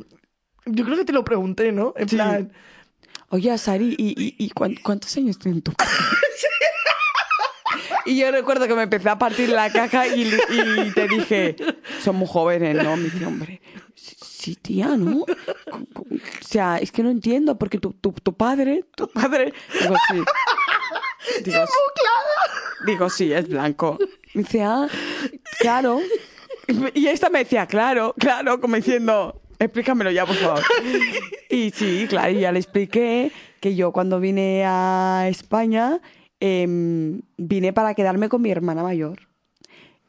yo 0.68 0.86
creo 0.86 0.98
que 0.98 1.06
te 1.06 1.14
lo 1.14 1.24
pregunté, 1.24 1.72
¿no? 1.72 1.94
En 1.98 2.08
Sí. 2.10 2.16
plan, 2.16 2.52
Oye, 3.32 3.56
Sari, 3.60 3.94
¿y, 3.98 4.10
y, 4.20 4.36
y 4.46 4.50
cuán- 4.50 4.76
cuántos 4.82 5.16
años 5.18 5.38
tienen 5.38 5.62
tus 5.62 5.76
padres? 5.76 5.94
Y 8.06 8.18
yo 8.18 8.32
recuerdo 8.32 8.68
que 8.68 8.74
me 8.74 8.84
empecé 8.84 9.10
a 9.10 9.20
partir 9.20 9.50
la 9.50 9.72
caja 9.72 10.08
y, 10.08 10.24
y 10.24 10.92
te 10.96 11.08
dije, 11.08 11.56
son 12.04 12.16
muy 12.16 12.28
jóvenes, 12.28 12.76
¿no? 12.84 12.96
Me 12.98 13.04
dice, 13.04 13.26
hombre, 13.26 13.62
sí, 13.94 14.16
sí, 14.40 14.56
tía, 14.56 14.96
¿no? 14.98 15.26
O 15.72 16.46
sea, 16.48 16.78
es 16.78 16.92
que 16.92 17.04
no 17.04 17.10
entiendo, 17.10 17.58
porque 17.58 17.78
tu, 17.78 17.94
tu, 17.94 18.12
tu 18.12 18.34
padre, 18.34 18.86
tu 18.96 19.08
padre... 19.08 19.54
Digo, 19.80 19.96
sí. 20.10 20.16
Digo, 21.46 21.66
sí. 21.66 22.86
Digo, 22.86 23.10
sí, 23.10 23.34
es 23.34 23.48
blanco. 23.48 23.98
Me 24.34 24.42
dice, 24.42 24.64
ah, 24.64 24.88
claro. 25.60 26.00
Y 26.94 27.08
esta 27.08 27.30
me 27.30 27.40
decía, 27.40 27.68
claro, 27.68 28.16
claro, 28.18 28.60
como 28.60 28.76
diciendo, 28.76 29.42
explícamelo 29.60 30.12
ya, 30.12 30.26
por 30.26 30.36
favor. 30.36 30.64
Y 31.52 31.72
sí, 31.72 32.06
claro, 32.08 32.32
y 32.32 32.42
ya 32.42 32.52
le 32.52 32.60
expliqué 32.60 33.32
que 33.60 33.76
yo 33.76 33.92
cuando 33.92 34.20
vine 34.20 34.64
a 34.66 35.26
España 35.30 36.00
em, 36.40 37.22
vine 37.38 37.74
para 37.74 37.96
quedarme 37.96 38.30
con 38.30 38.44
mi 38.44 38.52
hermana 38.52 38.84
mayor, 38.84 39.28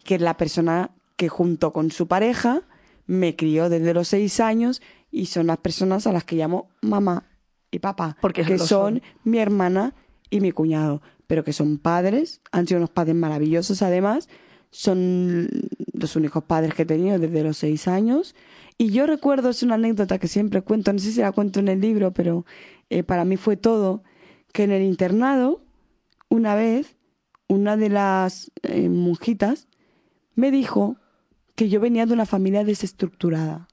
que 0.05 0.17
es 0.17 0.21
la 0.21 0.37
persona 0.37 0.91
que 1.17 1.31
junto 1.31 1.73
con 1.73 1.91
su 1.91 2.07
pareja 2.09 2.63
me 3.11 3.35
crió 3.35 3.69
desde 3.69 3.93
los 3.93 4.07
seis 4.07 4.39
años 4.39 4.81
y 5.11 5.27
son 5.27 5.49
las 5.49 5.59
personas 5.59 6.07
a 6.07 6.13
las 6.13 6.23
que 6.23 6.37
llamo 6.37 6.69
mamá 6.81 7.25
y 7.73 7.81
papá, 7.81 8.17
Porque 8.21 8.45
que 8.45 8.57
son. 8.57 9.03
mi 9.25 9.39
hermana 9.39 9.97
y 10.31 10.41
mi 10.41 10.53
cuñado, 10.53 11.03
pero 11.27 11.43
que 11.43 11.53
son 11.53 11.79
padres, 11.79 12.41
han 12.53 12.69
sido 12.69 12.79
unos 12.79 12.91
padres 12.91 13.17
maravillosos 13.17 13.83
además, 13.83 14.29
son 14.71 15.49
los 15.93 16.15
únicos 16.15 16.45
padres 16.45 16.73
que 16.75 16.83
he 16.83 16.87
tenido 16.87 17.19
desde 17.19 17.43
los 17.43 17.57
seis 17.57 17.89
años. 17.89 18.37
Y 18.79 18.91
yo 18.91 19.09
recuerdo, 19.09 19.49
es 19.51 19.65
una 19.65 19.75
anécdota 19.75 20.21
que 20.21 20.29
siempre 20.29 20.63
cuento, 20.63 20.93
no 20.93 21.01
sé 21.01 21.11
si 21.11 21.21
la 21.21 21.33
cuento 21.33 21.59
en 21.59 21.67
el 21.67 21.81
libro, 21.81 22.13
pero 22.13 22.47
eh, 22.91 23.03
para 23.03 23.25
mí 23.25 23.37
fue 23.37 23.57
todo, 23.57 24.05
que 24.53 24.63
en 24.63 24.71
el 24.71 24.83
internado, 24.83 25.65
una 26.29 26.55
vez, 26.55 26.95
una 27.49 27.77
de 27.77 27.89
las 27.89 28.53
eh, 28.63 28.89
monjitas 28.89 29.67
me 30.37 30.53
dijo 30.53 30.97
que 31.61 31.69
yo 31.69 31.79
venía 31.79 32.07
de 32.07 32.15
una 32.15 32.25
familia 32.25 32.65
desestructurada. 32.65 33.69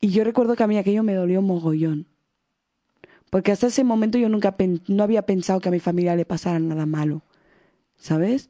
Y 0.00 0.10
yo 0.10 0.22
recuerdo 0.22 0.54
que 0.54 0.62
a 0.62 0.68
mí 0.68 0.78
aquello 0.78 1.02
me 1.02 1.12
dolió 1.12 1.42
mogollón. 1.42 2.06
Porque 3.30 3.50
hasta 3.50 3.66
ese 3.66 3.82
momento 3.82 4.16
yo 4.16 4.28
nunca 4.28 4.54
no 4.86 5.02
había 5.02 5.22
pensado 5.22 5.58
que 5.58 5.70
a 5.70 5.72
mi 5.72 5.80
familia 5.80 6.14
le 6.14 6.24
pasara 6.24 6.60
nada 6.60 6.86
malo. 6.86 7.24
¿Sabes? 7.96 8.48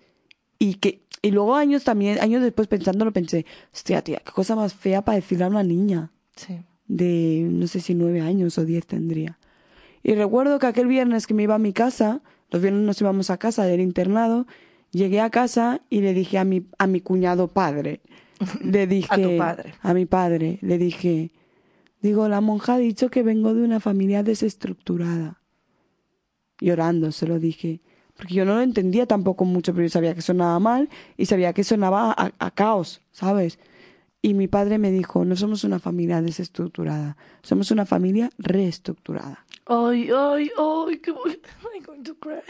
Y 0.59 0.75
que 0.75 1.07
y 1.23 1.31
luego 1.31 1.55
años 1.55 1.85
también, 1.85 2.21
años 2.21 2.43
después 2.43 2.69
pensándolo 2.69 3.15
pensé, 3.15 3.47
hostia, 3.73 4.03
tía, 4.03 4.21
qué 4.23 4.31
cosa 4.31 4.55
más 4.55 4.75
fea 4.75 5.01
para 5.01 5.17
decirle 5.17 5.45
a 5.45 5.49
una 5.49 5.63
niña 5.63 6.13
sí. 6.37 6.61
de 6.87 7.49
no 7.51 7.67
sé 7.67 7.81
si 7.81 7.95
nueve 7.95 8.21
años 8.21 8.59
o 8.59 8.67
diez 8.67 8.87
tendría. 8.87 9.39
Y 10.03 10.17
recuerdo 10.17 10.59
que 10.59 10.67
aquel 10.67 10.87
viernes 10.87 11.27
que 11.27 11.33
me 11.33 11.45
iba 11.45 11.55
a 11.55 11.59
mi 11.59 11.73
casa, 11.73 12.21
los 12.51 12.61
viernes 12.61 12.83
nos 12.83 13.01
íbamos 13.01 13.31
a 13.31 13.39
casa 13.39 13.65
del 13.65 13.81
internado, 13.81 14.47
llegué 14.91 15.21
a 15.21 15.31
casa 15.31 15.81
y 15.91 16.01
le 16.01 16.15
dije 16.15 16.39
a 16.39 16.45
mi, 16.45 16.67
a 16.79 16.87
mi 16.87 17.01
cuñado 17.01 17.49
padre, 17.49 18.01
le 18.63 18.87
dije... 18.87 19.09
A 19.11 19.17
tu 19.17 19.37
padre. 19.37 19.75
A 19.83 19.95
mi 19.95 20.07
padre, 20.07 20.59
le 20.63 20.79
dije, 20.79 21.33
digo, 22.01 22.29
la 22.29 22.41
monja 22.41 22.75
ha 22.75 22.79
dicho 22.79 23.11
que 23.11 23.23
vengo 23.23 23.55
de 23.55 23.63
una 23.63 23.81
familia 23.81 24.23
desestructurada. 24.23 25.41
Llorando 26.61 27.13
se 27.13 27.27
lo 27.27 27.39
dije. 27.39 27.81
Porque 28.17 28.35
yo 28.35 28.45
no 28.45 28.57
lo 28.57 28.63
entendía 28.63 29.07
tampoco 29.07 29.45
mucho, 29.45 29.73
pero 29.73 29.85
yo 29.85 29.91
sabía 29.91 30.15
que 30.15 30.23
sonaba 30.23 30.59
mal 30.59 30.89
y 31.17 31.27
sabía 31.27 31.53
que 31.53 31.63
sonaba 31.63 32.11
a, 32.11 32.33
a 32.39 32.51
caos, 32.51 33.01
¿sabes? 33.13 33.61
Y 34.21 34.35
mi 34.35 34.49
padre 34.49 34.79
me 34.79 34.91
dijo, 34.91 35.25
no 35.25 35.37
somos 35.37 35.63
una 35.63 35.79
familia 35.79 36.21
desestructurada, 36.21 37.17
somos 37.43 37.71
una 37.71 37.87
familia 37.87 38.31
reestructurada. 38.39 39.47
Ay, 39.67 40.11
ay, 40.11 40.51
ay, 40.59 40.99
que 40.99 41.13
voy... 41.13 41.41
I'm 41.63 41.85
going 41.85 42.03
to 42.03 42.17
cry. 42.17 42.41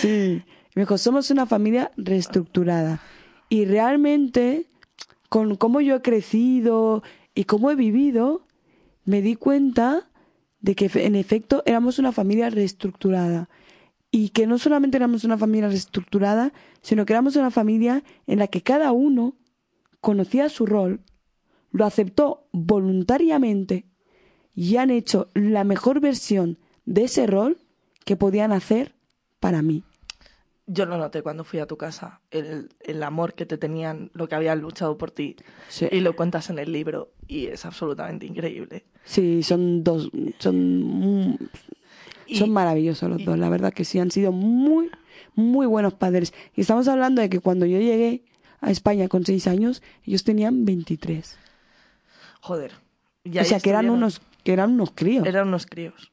Sí. 0.00 0.42
Me 0.76 0.82
dijo, 0.82 0.98
somos 0.98 1.30
una 1.30 1.46
familia 1.46 1.90
reestructurada. 1.96 3.00
Y 3.48 3.64
realmente, 3.64 4.66
con 5.30 5.56
cómo 5.56 5.80
yo 5.80 5.96
he 5.96 6.02
crecido 6.02 7.02
y 7.34 7.44
cómo 7.44 7.70
he 7.70 7.74
vivido, 7.74 8.46
me 9.06 9.22
di 9.22 9.36
cuenta 9.36 10.10
de 10.60 10.74
que 10.74 10.90
en 10.94 11.14
efecto 11.14 11.62
éramos 11.64 11.98
una 11.98 12.12
familia 12.12 12.50
reestructurada. 12.50 13.48
Y 14.10 14.28
que 14.28 14.46
no 14.46 14.58
solamente 14.58 14.98
éramos 14.98 15.24
una 15.24 15.38
familia 15.38 15.68
reestructurada, 15.68 16.52
sino 16.82 17.06
que 17.06 17.14
éramos 17.14 17.36
una 17.36 17.50
familia 17.50 18.04
en 18.26 18.38
la 18.38 18.48
que 18.48 18.60
cada 18.60 18.92
uno 18.92 19.34
conocía 20.02 20.50
su 20.50 20.66
rol, 20.66 21.00
lo 21.70 21.86
aceptó 21.86 22.48
voluntariamente 22.52 23.86
y 24.54 24.76
han 24.76 24.90
hecho 24.90 25.30
la 25.32 25.64
mejor 25.64 26.00
versión 26.00 26.58
de 26.84 27.04
ese 27.04 27.26
rol 27.26 27.56
que 28.04 28.16
podían 28.16 28.52
hacer 28.52 28.94
para 29.40 29.62
mí. 29.62 29.82
Yo 30.68 30.84
lo 30.84 30.98
noté 30.98 31.22
cuando 31.22 31.44
fui 31.44 31.60
a 31.60 31.66
tu 31.66 31.76
casa, 31.76 32.20
el, 32.32 32.70
el 32.80 33.02
amor 33.04 33.34
que 33.34 33.46
te 33.46 33.56
tenían, 33.56 34.10
lo 34.14 34.28
que 34.28 34.34
habían 34.34 34.60
luchado 34.60 34.98
por 34.98 35.12
ti. 35.12 35.36
Sí. 35.68 35.86
Y 35.92 36.00
lo 36.00 36.16
cuentas 36.16 36.50
en 36.50 36.58
el 36.58 36.72
libro 36.72 37.12
y 37.28 37.46
es 37.46 37.64
absolutamente 37.64 38.26
increíble. 38.26 38.84
Sí, 39.04 39.44
son 39.44 39.84
dos, 39.84 40.10
son, 40.38 41.38
Y- 42.26 42.36
son 42.36 42.50
maravillosos 42.50 43.08
los 43.08 43.20
y- 43.20 43.24
dos, 43.24 43.38
la 43.38 43.48
verdad 43.48 43.72
que 43.72 43.84
sí, 43.84 44.00
han 44.00 44.10
sido 44.10 44.32
muy, 44.32 44.90
muy 45.36 45.66
buenos 45.66 45.94
padres. 45.94 46.34
Y 46.56 46.62
estamos 46.62 46.88
hablando 46.88 47.22
de 47.22 47.28
que 47.30 47.38
cuando 47.38 47.64
yo 47.66 47.78
llegué 47.78 48.24
a 48.60 48.72
España 48.72 49.06
con 49.06 49.24
seis 49.24 49.46
años, 49.46 49.82
ellos 50.04 50.24
tenían 50.24 50.64
23. 50.64 51.38
Joder. 52.40 52.72
Y 53.22 53.38
O 53.38 53.44
sea, 53.44 53.60
que 53.60 53.70
eran 53.70 53.88
unos, 53.90 54.20
que 54.42 54.52
eran 54.52 54.72
unos 54.72 54.90
críos. 54.92 55.26
Eran 55.26 55.46
unos 55.48 55.66
críos. 55.66 56.10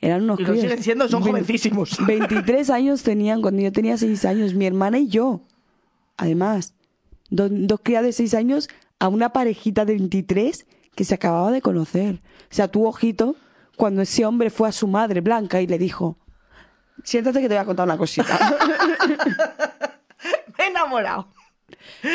Eran 0.00 0.22
unos 0.22 0.40
Y 0.40 0.44
lo 0.44 0.48
críos. 0.50 0.62
siguen 0.62 0.82
siendo, 0.82 1.08
son 1.08 1.22
jovencísimos. 1.22 1.98
23 2.06 2.70
años 2.70 3.02
tenían 3.02 3.42
cuando 3.42 3.60
yo 3.62 3.70
tenía 3.72 3.96
6 3.98 4.24
años, 4.24 4.54
mi 4.54 4.66
hermana 4.66 4.98
y 4.98 5.08
yo. 5.08 5.42
Además, 6.16 6.74
do- 7.28 7.48
dos 7.50 7.80
crías 7.82 8.02
de 8.02 8.12
6 8.12 8.34
años 8.34 8.68
a 8.98 9.08
una 9.08 9.32
parejita 9.32 9.84
de 9.84 9.94
23 9.94 10.66
que 10.94 11.04
se 11.04 11.14
acababa 11.14 11.50
de 11.50 11.60
conocer. 11.62 12.20
O 12.50 12.54
sea, 12.54 12.68
tu 12.68 12.86
ojito 12.86 13.36
cuando 13.76 14.02
ese 14.02 14.24
hombre 14.26 14.50
fue 14.50 14.68
a 14.68 14.72
su 14.72 14.86
madre 14.88 15.20
blanca 15.20 15.60
y 15.62 15.66
le 15.66 15.78
dijo, 15.78 16.16
siéntate 17.04 17.40
que 17.40 17.48
te 17.48 17.54
voy 17.54 17.62
a 17.62 17.64
contar 17.66 17.86
una 17.86 17.96
cosita. 17.98 18.38
Me 20.58 20.64
he 20.64 20.68
enamorado. 20.68 21.28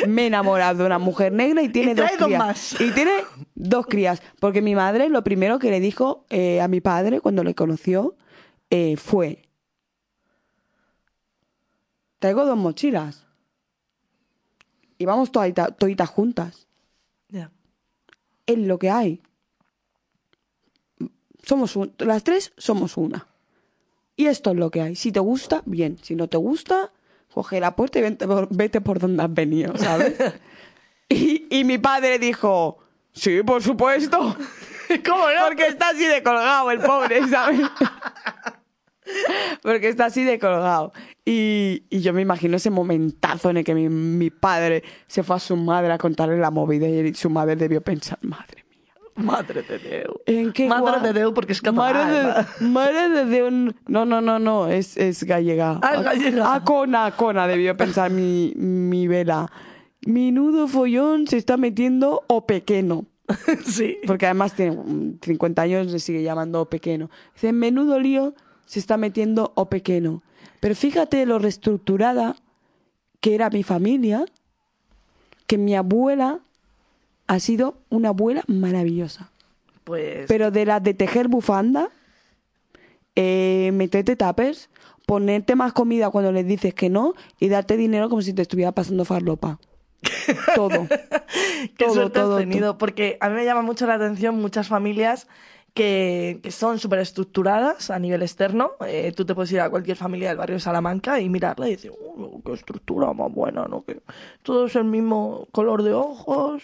Me 0.07 0.23
he 0.23 0.27
enamorado 0.27 0.79
de 0.79 0.85
una 0.85 0.99
mujer 0.99 1.31
negra 1.33 1.61
y 1.61 1.69
tiene 1.69 1.91
Y 1.91 1.95
dos 1.95 2.11
crías. 2.17 2.39
más. 2.39 2.81
Y 2.81 2.91
tiene 2.91 3.11
dos 3.55 3.85
crías. 3.87 4.21
Porque 4.39 4.61
mi 4.61 4.75
madre 4.75 5.09
lo 5.09 5.23
primero 5.23 5.59
que 5.59 5.69
le 5.71 5.79
dijo 5.79 6.25
eh, 6.29 6.61
a 6.61 6.67
mi 6.67 6.81
padre 6.81 7.21
cuando 7.21 7.43
le 7.43 7.53
conoció 7.55 8.15
eh, 8.69 8.97
fue, 8.97 9.43
traigo 12.19 12.45
dos 12.45 12.57
mochilas. 12.57 13.25
Y 14.97 15.05
vamos 15.05 15.31
todita- 15.31 15.71
toditas 15.75 16.09
juntas. 16.09 16.67
Es 18.47 18.59
lo 18.59 18.77
que 18.77 18.91
hay. 18.91 19.23
Somos 21.43 21.75
un- 21.75 21.93
las 21.97 22.23
tres 22.23 22.53
somos 22.57 22.95
una. 22.95 23.27
Y 24.15 24.27
esto 24.27 24.51
es 24.51 24.57
lo 24.57 24.69
que 24.69 24.81
hay. 24.81 24.95
Si 24.95 25.11
te 25.11 25.19
gusta, 25.19 25.63
bien. 25.65 25.97
Si 26.03 26.15
no 26.15 26.27
te 26.27 26.37
gusta, 26.37 26.91
coge 27.35 27.59
la 27.59 27.75
puerta 27.75 27.99
y 27.99 28.01
vete 28.01 28.25
por, 28.25 28.47
vete 28.49 28.79
por 28.79 28.97
donde 28.97 29.21
has 29.21 29.33
venido, 29.33 29.75
¿sabes? 29.75 30.15
y, 31.09 31.45
y 31.49 31.65
mi 31.65 31.77
padre 31.77 32.17
dijo, 32.17 32.77
sí, 33.11 33.43
por 33.43 33.61
supuesto. 33.61 34.17
¿Cómo 35.05 35.27
no? 35.27 35.47
Porque 35.47 35.67
está 35.67 35.89
así 35.89 36.07
de 36.07 36.23
colgado 36.23 36.71
el 36.71 36.79
pobre, 36.79 37.27
¿sabes? 37.27 37.59
Porque 39.61 39.89
está 39.89 40.05
así 40.05 40.23
de 40.23 40.39
colgado. 40.39 40.93
Y, 41.25 41.83
y 41.89 41.99
yo 41.99 42.13
me 42.13 42.21
imagino 42.21 42.55
ese 42.55 42.69
momentazo 42.69 43.49
en 43.49 43.57
el 43.57 43.65
que 43.65 43.75
mi, 43.75 43.89
mi 43.89 44.29
padre 44.29 44.83
se 45.07 45.21
fue 45.21 45.35
a 45.35 45.39
su 45.39 45.57
madre 45.57 45.91
a 45.91 45.97
contarle 45.97 46.37
la 46.37 46.51
movida 46.51 46.87
y 46.87 47.13
su 47.15 47.29
madre 47.29 47.57
debió 47.57 47.81
pensar, 47.81 48.17
madre. 48.21 48.64
Madre 49.23 49.63
de 49.63 49.79
Déu. 49.79 50.21
¿En 50.25 50.51
qué 50.51 50.67
Madre 50.67 50.99
de 50.99 51.13
Déu 51.13 51.33
porque 51.33 51.53
es 51.53 51.63
Madre 51.63 51.99
catalán. 51.99 52.47
de, 52.59 52.65
madre 52.67 53.09
de 53.09 53.25
Déu. 53.31 53.49
No, 53.87 54.05
no, 54.05 54.19
no, 54.19 54.39
no, 54.39 54.67
es, 54.67 54.97
es 54.97 55.23
gallega. 55.23 55.79
Ah, 55.81 56.01
gallega. 56.01 56.53
A 56.53 56.63
cona, 56.63 57.11
cona 57.15 57.47
debió 57.47 57.77
pensar 57.77 58.11
mi, 58.11 58.53
mi 58.55 59.07
vela. 59.07 59.49
Menudo 60.05 60.67
follón 60.67 61.27
se 61.27 61.37
está 61.37 61.55
metiendo 61.55 62.23
o 62.27 62.45
pequeño. 62.45 63.05
sí. 63.65 63.97
Porque 64.05 64.25
además 64.25 64.53
tiene 64.53 64.75
mm, 64.75 65.19
50 65.21 65.61
años, 65.61 65.91
le 65.91 65.99
sigue 65.99 66.21
llamando 66.21 66.61
o 66.61 66.69
pequeño. 66.69 67.09
Dice, 67.33 67.53
menudo 67.53 67.99
lío 67.99 68.35
se 68.65 68.79
está 68.79 68.97
metiendo 68.97 69.53
o 69.55 69.69
pequeño. 69.69 70.21
Pero 70.59 70.75
fíjate 70.75 71.25
lo 71.25 71.39
reestructurada 71.39 72.35
que 73.21 73.33
era 73.33 73.49
mi 73.49 73.63
familia, 73.63 74.25
que 75.47 75.57
mi 75.57 75.73
abuela 75.75 76.39
ha 77.27 77.39
sido 77.39 77.77
una 77.89 78.09
abuela 78.09 78.43
maravillosa. 78.47 79.31
Pues. 79.83 80.25
Pero 80.27 80.51
de 80.51 80.65
las 80.65 80.83
de 80.83 80.93
tejer 80.93 81.27
bufanda, 81.27 81.89
eh, 83.15 83.71
meterte 83.73 84.15
tapers, 84.15 84.69
ponerte 85.05 85.55
más 85.55 85.73
comida 85.73 86.09
cuando 86.09 86.31
les 86.31 86.45
dices 86.45 86.73
que 86.73 86.89
no 86.89 87.13
y 87.39 87.49
darte 87.49 87.77
dinero 87.77 88.09
como 88.09 88.21
si 88.21 88.33
te 88.33 88.41
estuviera 88.41 88.71
pasando 88.71 89.05
farlopa. 89.05 89.59
Todo. 90.55 90.87
Qué 90.87 91.85
todo, 91.85 91.93
suerte 91.93 92.19
todo, 92.19 92.37
has 92.37 92.39
tenido, 92.39 92.77
porque 92.77 93.17
a 93.21 93.29
mí 93.29 93.35
me 93.35 93.45
llama 93.45 93.63
mucho 93.63 93.87
la 93.87 93.95
atención 93.95 94.35
muchas 94.35 94.67
familias 94.67 95.27
que, 95.75 96.39
que 96.41 96.49
son 96.51 96.79
súper 96.79 96.99
estructuradas 96.99 97.91
a 97.91 97.99
nivel 97.99 98.23
externo. 98.23 98.71
Eh, 98.87 99.11
tú 99.15 99.25
te 99.25 99.35
puedes 99.35 99.51
ir 99.51 99.59
a 99.59 99.69
cualquier 99.69 99.97
familia 99.97 100.29
del 100.29 100.37
barrio 100.37 100.55
de 100.55 100.61
Salamanca 100.61 101.19
y 101.19 101.29
mirarla 101.29 101.67
y 101.67 101.71
decir, 101.71 101.91
"Uh, 101.91 102.41
qué 102.43 102.53
estructura 102.53 103.13
más 103.13 103.31
buena, 103.31 103.65
¿no? 103.69 103.83
Que 103.83 104.01
todos 104.41 104.75
el 104.77 104.85
mismo 104.85 105.47
color 105.51 105.83
de 105.83 105.93
ojos, 105.93 106.63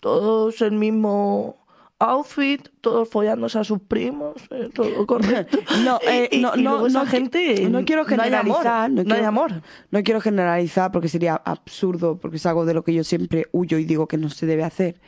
todos 0.00 0.62
el 0.62 0.72
mismo 0.72 1.56
outfit, 1.98 2.68
todos 2.80 3.08
follándose 3.08 3.58
a 3.58 3.64
sus 3.64 3.80
primos, 3.80 4.34
eh, 4.50 4.68
todo 4.72 5.06
correcto. 5.06 5.58
No, 5.84 5.98
eh, 6.06 6.28
Y- 6.30 6.40
no, 6.40 6.52
y 6.54 6.62
no, 6.62 6.86
esa 6.86 7.00
no, 7.04 7.06
gente, 7.10 7.68
no 7.68 7.84
quiero 7.84 8.04
no 8.04 8.22
hay 8.22 8.32
amor, 8.34 8.58
generalizar. 8.58 8.90
no 8.90 9.02
quiero, 9.02 9.18
hay 9.18 9.24
amor. 9.24 9.52
No 9.90 10.02
quiero 10.02 10.20
generalizar 10.20 10.92
porque 10.92 11.08
sería 11.08 11.34
absurdo, 11.34 12.18
porque 12.18 12.36
es 12.36 12.46
algo 12.46 12.64
de 12.66 12.74
lo 12.74 12.84
que 12.84 12.94
yo 12.94 13.02
siempre 13.04 13.46
huyo 13.52 13.78
y 13.78 13.84
digo 13.84 14.06
que 14.06 14.16
no 14.16 14.28
se 14.30 14.46
debe 14.46 14.62
hacer. 14.64 15.00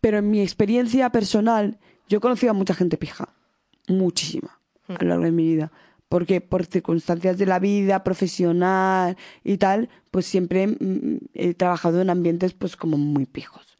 Pero 0.00 0.18
en 0.18 0.30
mi 0.30 0.40
experiencia 0.40 1.10
personal, 1.10 1.78
yo 2.08 2.20
he 2.22 2.48
a 2.48 2.52
mucha 2.52 2.74
gente 2.74 2.96
pija. 2.96 3.28
Muchísima. 3.88 4.58
A 4.88 5.02
lo 5.02 5.08
largo 5.08 5.24
de 5.24 5.32
mi 5.32 5.44
vida. 5.44 5.72
Porque 6.08 6.40
por 6.40 6.64
circunstancias 6.66 7.38
de 7.38 7.46
la 7.46 7.58
vida, 7.58 8.04
profesional 8.04 9.16
y 9.42 9.56
tal, 9.56 9.88
pues 10.10 10.26
siempre 10.26 10.66
mm, 10.66 11.18
he 11.34 11.54
trabajado 11.54 12.00
en 12.00 12.10
ambientes 12.10 12.52
pues 12.52 12.76
como 12.76 12.96
muy 12.96 13.26
pijos. 13.26 13.78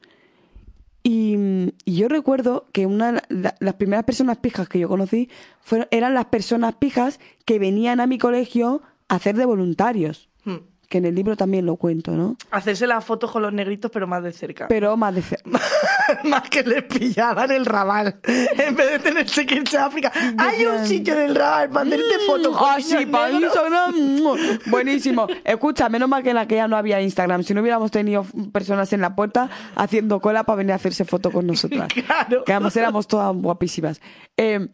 Y, 1.06 1.36
yo 1.84 2.08
recuerdo 2.08 2.66
que 2.72 2.86
una 2.86 3.22
las 3.28 3.74
primeras 3.74 4.06
personas 4.06 4.38
pijas 4.38 4.70
que 4.70 4.78
yo 4.78 4.88
conocí 4.88 5.28
fueron, 5.60 5.86
eran 5.90 6.14
las 6.14 6.24
personas 6.26 6.76
pijas 6.76 7.20
que 7.44 7.58
venían 7.58 8.00
a 8.00 8.06
mi 8.06 8.16
colegio 8.16 8.80
a 9.08 9.16
hacer 9.16 9.36
de 9.36 9.44
voluntarios. 9.44 10.30
Hmm. 10.44 10.60
Que 10.94 10.98
en 10.98 11.06
el 11.06 11.14
libro 11.16 11.36
también 11.36 11.66
lo 11.66 11.74
cuento, 11.74 12.12
¿no? 12.12 12.36
Hacerse 12.52 12.86
las 12.86 13.04
fotos 13.04 13.32
con 13.32 13.42
los 13.42 13.52
negritos, 13.52 13.90
pero 13.90 14.06
más 14.06 14.22
de 14.22 14.30
cerca. 14.30 14.68
Pero 14.68 14.96
más 14.96 15.12
de 15.12 15.22
cerca. 15.22 15.50
más 16.22 16.48
que 16.48 16.62
les 16.62 16.84
pillaban 16.84 17.50
el 17.50 17.66
rabal. 17.66 18.20
En 18.22 18.76
vez 18.76 18.92
de 18.92 18.98
tenerse 19.00 19.44
que 19.44 19.56
irse 19.56 19.76
a 19.76 19.86
África. 19.86 20.12
Hay 20.38 20.64
un 20.64 20.86
sitio 20.86 21.14
en 21.14 21.30
el 21.30 21.34
rabal 21.34 21.68
para 21.70 21.84
hacerte 21.84 22.14
fotos 22.28 22.56
con 22.56 22.68
Ah, 22.70 22.76
sí, 22.80 23.06
para. 23.06 23.32
Instagram. 23.32 23.92
¡mua! 24.22 24.36
Buenísimo. 24.66 25.26
Escucha, 25.42 25.88
menos 25.88 26.08
mal 26.08 26.22
que 26.22 26.30
en 26.30 26.36
aquella 26.38 26.68
no 26.68 26.76
había 26.76 27.02
Instagram. 27.02 27.42
Si 27.42 27.54
no 27.54 27.60
hubiéramos 27.62 27.90
tenido 27.90 28.24
personas 28.52 28.92
en 28.92 29.00
la 29.00 29.16
puerta 29.16 29.50
haciendo 29.74 30.20
cola 30.20 30.44
para 30.44 30.58
venir 30.58 30.74
a 30.74 30.76
hacerse 30.76 31.04
foto 31.04 31.32
con 31.32 31.44
nosotras. 31.48 31.88
Claro. 32.06 32.44
Que 32.44 32.52
además 32.52 32.76
éramos 32.76 33.08
todas 33.08 33.34
guapísimas. 33.34 34.00
Eh, 34.36 34.68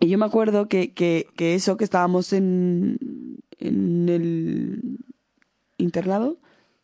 y 0.00 0.08
yo 0.08 0.18
me 0.18 0.26
acuerdo 0.26 0.66
que, 0.66 0.92
que, 0.92 1.28
que 1.36 1.54
eso, 1.54 1.76
que 1.76 1.84
estábamos 1.84 2.32
en, 2.32 2.98
en 3.60 4.08
el 4.08 4.98
internado. 5.84 6.38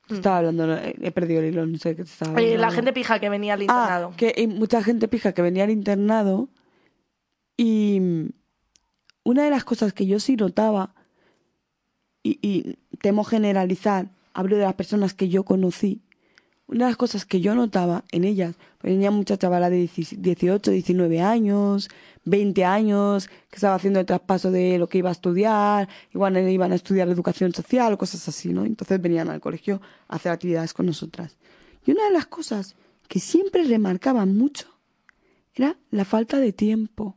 Estaba 0.09 0.39
hablando, 0.39 0.67
no, 0.67 0.77
he 0.77 1.11
perdido 1.13 1.41
el 1.41 1.47
hilo, 1.51 1.65
no 1.67 1.79
sé 1.79 1.91
qué 1.95 2.03
te 2.03 2.11
estaba 2.11 2.33
Eh, 2.41 2.47
la 2.49 2.53
hablando. 2.67 2.75
gente 2.75 2.93
pija 2.93 3.21
que 3.21 3.29
venía 3.29 3.55
al 3.55 3.61
Ah, 3.61 3.65
internado. 3.65 4.13
que 4.17 4.35
hay 4.37 4.47
mucha 4.49 4.83
gente 4.83 5.07
pija 5.07 5.33
que 5.33 5.43
venía 5.43 5.63
al 5.65 5.71
internado 5.71 6.49
y 7.57 8.01
mm, 8.01 8.29
una 9.25 9.45
de 9.45 9.51
las 9.51 9.63
cosas 9.65 9.93
que 9.93 10.07
yo 10.07 10.19
sí 10.19 10.35
notaba, 10.37 10.95
y, 12.25 12.39
y 12.43 12.77
temo 13.01 13.23
generalizar, 13.25 14.11
hablo 14.35 14.57
de 14.57 14.63
las 14.65 14.75
personas 14.75 15.15
que 15.15 15.29
yo 15.29 15.45
conocí, 15.45 16.03
una 16.71 16.85
de 16.85 16.91
las 16.93 16.97
cosas 16.97 17.25
que 17.25 17.41
yo 17.41 17.55
notaba 17.57 18.05
en 18.13 18.23
ellas, 18.23 18.55
pues 18.79 18.93
venía 18.95 19.11
mucha 19.11 19.37
chavala 19.37 19.71
de 19.71 19.89
18, 19.89 20.71
19 20.71 21.21
años, 21.21 21.91
20 22.25 22.65
años, 22.65 23.27
que 23.27 23.57
estaba 23.57 23.75
haciendo 23.75 23.99
el 23.99 24.07
traspaso 24.07 24.53
de 24.53 24.79
lo 24.79 24.89
que 24.89 24.99
iba 24.99 25.09
a 25.09 25.13
estudiar, 25.13 25.89
igual 26.15 26.37
iban 26.49 26.71
a 26.71 26.77
estudiar 26.77 27.09
educación 27.09 27.53
social 27.53 27.93
o 27.93 27.99
cosas 27.99 28.27
así, 28.29 28.53
¿no? 28.53 28.65
Entonces 28.65 29.03
venían 29.03 29.29
al 29.31 29.41
colegio 29.41 29.81
a 30.07 30.17
hacer 30.17 30.31
actividades 30.31 30.73
con 30.73 30.87
nosotras. 30.87 31.37
Y 31.85 31.91
una 31.91 32.05
de 32.05 32.13
las 32.13 32.27
cosas 32.27 32.77
que 33.09 33.19
siempre 33.19 33.65
remarcaban 33.65 34.37
mucho 34.37 34.69
era 35.55 35.77
la 35.91 36.05
falta 36.05 36.39
de 36.39 36.53
tiempo 36.53 37.17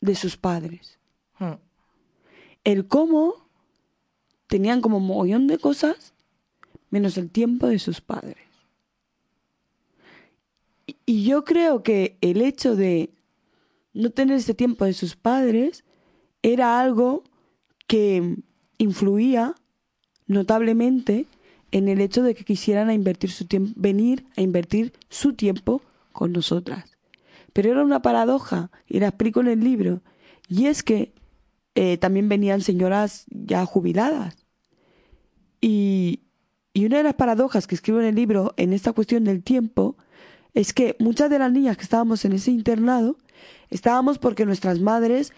de 0.00 0.14
sus 0.14 0.38
padres. 0.38 0.98
Hmm. 1.38 1.58
El 2.64 2.86
cómo 2.86 3.50
tenían 4.46 4.80
como 4.80 4.98
mogollón 4.98 5.46
de 5.46 5.58
cosas 5.58 6.14
menos 6.90 7.18
el 7.18 7.30
tiempo 7.30 7.66
de 7.66 7.78
sus 7.78 8.00
padres. 8.00 8.36
Y- 11.06 11.24
yo 11.24 11.44
creo 11.44 11.82
que 11.82 12.16
el 12.20 12.40
hecho 12.42 12.76
de 12.76 13.10
no 13.92 14.10
tener 14.10 14.36
ese 14.36 14.54
tiempo 14.54 14.84
de 14.84 14.92
sus 14.92 15.16
padres 15.16 15.84
era 16.42 16.80
algo 16.80 17.24
que 17.86 18.36
influía 18.78 19.54
notablemente 20.26 21.26
en 21.72 21.88
el 21.88 22.00
hecho 22.00 22.22
de 22.22 22.34
que 22.34 22.44
quisieran 22.44 22.88
a 22.88 22.94
invertir 22.94 23.30
su 23.30 23.46
tiempo, 23.46 23.72
venir 23.76 24.26
a 24.36 24.40
invertir 24.40 24.92
su 25.10 25.34
tiempo 25.34 25.82
con 26.12 26.32
nosotras. 26.32 26.96
Pero 27.52 27.72
era 27.72 27.82
una 27.82 28.02
paradoja, 28.02 28.70
y 28.86 29.00
la 29.00 29.08
explico 29.08 29.40
en 29.40 29.48
el 29.48 29.60
libro, 29.60 30.02
y 30.48 30.66
es 30.66 30.82
que 30.82 31.12
eh, 31.74 31.98
también 31.98 32.28
venían 32.28 32.60
señoras 32.60 33.26
ya 33.30 33.64
jubiladas. 33.66 34.46
Y, 35.60 36.20
y 36.78 36.86
una 36.86 36.98
de 36.98 37.02
las 37.02 37.14
paradojas 37.14 37.66
que 37.66 37.74
escribo 37.74 37.98
en 37.98 38.06
el 38.06 38.14
libro 38.14 38.54
en 38.56 38.72
esta 38.72 38.92
cuestión 38.92 39.24
del 39.24 39.42
tiempo 39.42 39.96
es 40.54 40.72
que 40.72 40.94
muchas 41.00 41.28
de 41.28 41.40
las 41.40 41.50
niñas 41.50 41.76
que 41.76 41.82
estábamos 41.82 42.24
en 42.24 42.34
ese 42.34 42.52
internado 42.52 43.16
estábamos 43.68 44.18
porque 44.18 44.46
nuestras 44.46 44.78
madres 44.78 45.32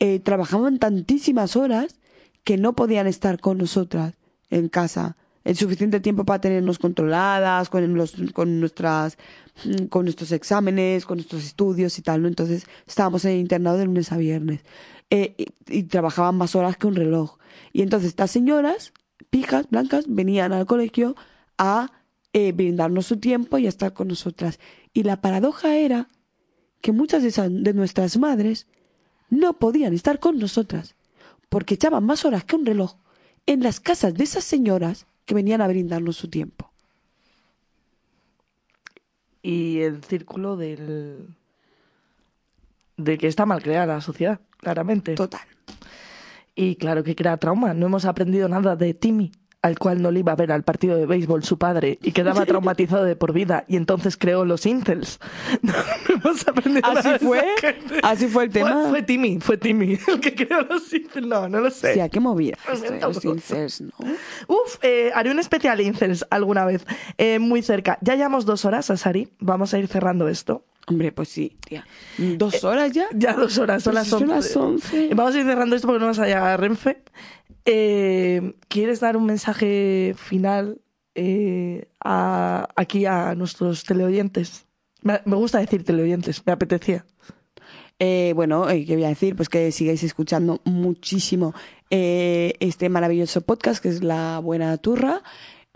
eh, 0.00 0.20
trabajaban 0.20 0.78
tantísimas 0.78 1.56
horas 1.56 1.98
que 2.44 2.58
no 2.58 2.74
podían 2.74 3.06
estar 3.06 3.40
con 3.40 3.56
nosotras 3.56 4.18
en 4.50 4.68
casa. 4.68 5.16
El 5.44 5.56
suficiente 5.56 5.98
tiempo 5.98 6.26
para 6.26 6.42
tenernos 6.42 6.78
controladas 6.78 7.70
con 7.70 7.94
los 7.94 8.14
con 8.34 8.60
nuestras 8.60 9.16
mm, 9.64 9.86
con 9.86 10.04
nuestros 10.04 10.30
exámenes 10.30 11.06
con 11.06 11.16
nuestros 11.16 11.42
estudios 11.42 11.98
y 11.98 12.02
tal 12.02 12.20
no 12.20 12.28
entonces 12.28 12.66
estábamos 12.86 13.24
en 13.24 13.30
el 13.30 13.38
internado 13.38 13.78
de 13.78 13.86
lunes 13.86 14.12
a 14.12 14.18
viernes 14.18 14.60
eh, 15.08 15.34
y, 15.38 15.78
y 15.78 15.84
trabajaban 15.84 16.36
más 16.36 16.54
horas 16.54 16.76
que 16.76 16.86
un 16.86 16.96
reloj. 16.96 17.38
Y 17.72 17.80
entonces 17.80 18.10
estas 18.10 18.30
señoras 18.30 18.92
pijas 19.32 19.70
blancas 19.70 20.04
venían 20.08 20.52
al 20.52 20.66
colegio 20.66 21.16
a 21.56 21.90
eh, 22.34 22.52
brindarnos 22.52 23.06
su 23.06 23.16
tiempo 23.16 23.56
y 23.56 23.64
a 23.64 23.70
estar 23.70 23.94
con 23.94 24.08
nosotras 24.08 24.60
y 24.92 25.04
la 25.04 25.22
paradoja 25.22 25.74
era 25.74 26.10
que 26.82 26.92
muchas 26.92 27.22
de, 27.22 27.30
esas, 27.30 27.48
de 27.50 27.72
nuestras 27.72 28.18
madres 28.18 28.66
no 29.30 29.54
podían 29.54 29.94
estar 29.94 30.18
con 30.18 30.38
nosotras 30.38 30.96
porque 31.48 31.74
echaban 31.74 32.04
más 32.04 32.26
horas 32.26 32.44
que 32.44 32.56
un 32.56 32.66
reloj 32.66 32.96
en 33.46 33.62
las 33.62 33.80
casas 33.80 34.12
de 34.12 34.24
esas 34.24 34.44
señoras 34.44 35.06
que 35.24 35.34
venían 35.34 35.62
a 35.62 35.66
brindarnos 35.66 36.16
su 36.16 36.28
tiempo. 36.28 36.70
Y 39.40 39.80
el 39.80 40.04
círculo 40.04 40.58
del. 40.58 41.34
de 42.98 43.18
que 43.18 43.28
está 43.28 43.46
mal 43.46 43.62
creada 43.62 43.94
la 43.94 44.00
sociedad, 44.02 44.40
claramente. 44.58 45.14
Total. 45.14 45.40
Y 46.54 46.76
claro 46.76 47.02
que 47.02 47.14
crea 47.14 47.36
trauma. 47.38 47.74
No 47.74 47.86
hemos 47.86 48.04
aprendido 48.04 48.48
nada 48.48 48.76
de 48.76 48.92
Timmy, 48.94 49.32
al 49.62 49.78
cual 49.78 50.02
no 50.02 50.10
le 50.10 50.20
iba 50.20 50.32
a 50.32 50.36
ver 50.36 50.50
al 50.52 50.64
partido 50.64 50.96
de 50.96 51.06
béisbol 51.06 51.44
su 51.44 51.56
padre 51.56 51.98
y 52.02 52.12
quedaba 52.12 52.44
traumatizado 52.46 53.04
de 53.04 53.16
por 53.16 53.32
vida. 53.32 53.64
Y 53.68 53.76
entonces 53.76 54.16
creó 54.16 54.44
los 54.44 54.66
incels. 54.66 55.18
No, 55.62 55.72
no 55.72 56.14
hemos 56.16 56.48
aprendido 56.48 56.86
¿Así 56.88 57.08
nada 57.08 57.18
fue? 57.20 57.44
¿Así 58.02 58.26
fue 58.26 58.44
el 58.44 58.50
tema? 58.50 58.72
Fue, 58.82 58.90
fue 58.90 59.02
Timmy, 59.02 59.38
fue 59.40 59.56
Timmy 59.56 59.98
el 60.08 60.20
que 60.20 60.34
creó 60.34 60.62
los 60.62 60.92
incels. 60.92 61.26
No, 61.26 61.48
no 61.48 61.60
lo 61.60 61.70
sé. 61.70 61.94
Sí, 61.94 62.00
¿a 62.00 62.08
qué 62.08 62.20
movida? 62.20 62.58
Los 63.00 63.24
incels, 63.24 63.80
¿no? 63.80 63.92
Uf, 64.48 64.78
eh, 64.82 65.10
haré 65.14 65.30
un 65.30 65.38
especial 65.38 65.80
incels 65.80 66.26
alguna 66.30 66.64
vez, 66.64 66.84
eh, 67.16 67.38
muy 67.38 67.62
cerca. 67.62 67.98
Ya 68.00 68.16
llevamos 68.16 68.44
dos 68.44 68.64
horas, 68.64 68.90
Asari. 68.90 69.28
Vamos 69.38 69.72
a 69.72 69.78
ir 69.78 69.86
cerrando 69.86 70.28
esto. 70.28 70.64
Hombre, 70.88 71.12
pues 71.12 71.28
sí, 71.28 71.56
tía. 71.66 71.86
¿Dos 72.18 72.64
horas 72.64 72.92
ya? 72.92 73.06
Ya 73.14 73.34
dos 73.34 73.56
horas, 73.58 73.82
son 73.82 73.92
Pues 73.94 74.02
las 74.02 74.08
son 74.08 74.22
once. 74.30 74.48
las 74.48 74.56
once. 74.56 75.10
Vamos 75.14 75.34
a 75.34 75.38
ir 75.40 75.44
cerrando 75.46 75.76
esto 75.76 75.86
porque 75.86 76.00
no 76.00 76.06
vas 76.06 76.18
a 76.18 76.26
llegar 76.26 76.42
a 76.42 76.56
Renfe. 76.56 77.02
Eh, 77.64 78.54
¿Quieres 78.68 79.00
dar 79.00 79.16
un 79.16 79.26
mensaje 79.26 80.14
final 80.16 80.80
eh, 81.14 81.86
a- 82.02 82.68
aquí 82.74 83.06
a 83.06 83.34
nuestros 83.36 83.84
teleoyentes? 83.84 84.66
Me, 85.02 85.20
me 85.24 85.36
gusta 85.36 85.58
decir 85.58 85.84
teleoyentes, 85.84 86.42
me 86.44 86.52
apetecía. 86.52 87.04
Eh, 87.98 88.32
bueno, 88.34 88.68
eh, 88.68 88.84
¿qué 88.84 88.94
voy 88.96 89.04
a 89.04 89.08
decir? 89.08 89.36
Pues 89.36 89.48
que 89.48 89.70
sigáis 89.70 90.02
escuchando 90.02 90.60
muchísimo 90.64 91.54
eh, 91.90 92.54
este 92.58 92.88
maravilloso 92.88 93.42
podcast 93.42 93.80
que 93.80 93.88
es 93.90 94.02
La 94.02 94.40
Buena 94.40 94.76
Turra. 94.78 95.22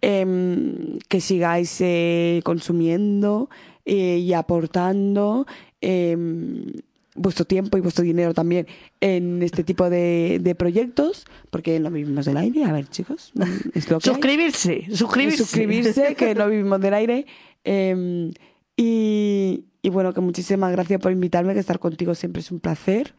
Em, 0.03 0.99
que 1.09 1.20
sigáis 1.20 1.77
eh, 1.81 2.41
consumiendo 2.45 3.49
eh, 3.87 4.19
y 4.19 4.33
aportando 4.35 5.47
em, 5.81 6.73
vuestro 7.15 7.45
tiempo 7.47 7.79
y 7.79 7.81
vuestro 7.81 8.05
dinero 8.05 8.35
también 8.35 8.67
en 9.01 9.43
este 9.43 9.65
tipo 9.65 9.89
de, 9.89 10.39
de 10.43 10.55
proyectos, 10.55 11.25
porque 11.49 11.81
no 11.81 11.91
vivimos 11.91 12.27
del 12.27 12.37
aire. 12.37 12.65
A 12.65 12.73
ver, 12.73 12.89
chicos, 12.89 13.33
es 13.75 13.89
lo 13.91 13.99
que 14.01 14.11
hay. 14.11 14.15
Suscribirse, 14.15 14.87
suscribirse. 14.95 15.39
suscribirse, 15.39 16.15
que 16.15 16.35
no 16.35 16.49
vivimos 16.49 16.79
del 16.81 16.93
aire. 16.93 17.27
Eh, 17.65 18.31
y, 18.77 19.65
y 19.81 19.89
bueno, 19.89 20.13
que 20.13 20.21
muchísimas 20.21 20.71
gracias 20.73 21.01
por 21.01 21.11
invitarme, 21.13 21.55
que 21.55 21.61
estar 21.61 21.79
contigo 21.79 22.15
siempre 22.15 22.41
es 22.41 22.51
un 22.51 22.61
placer. 22.61 23.15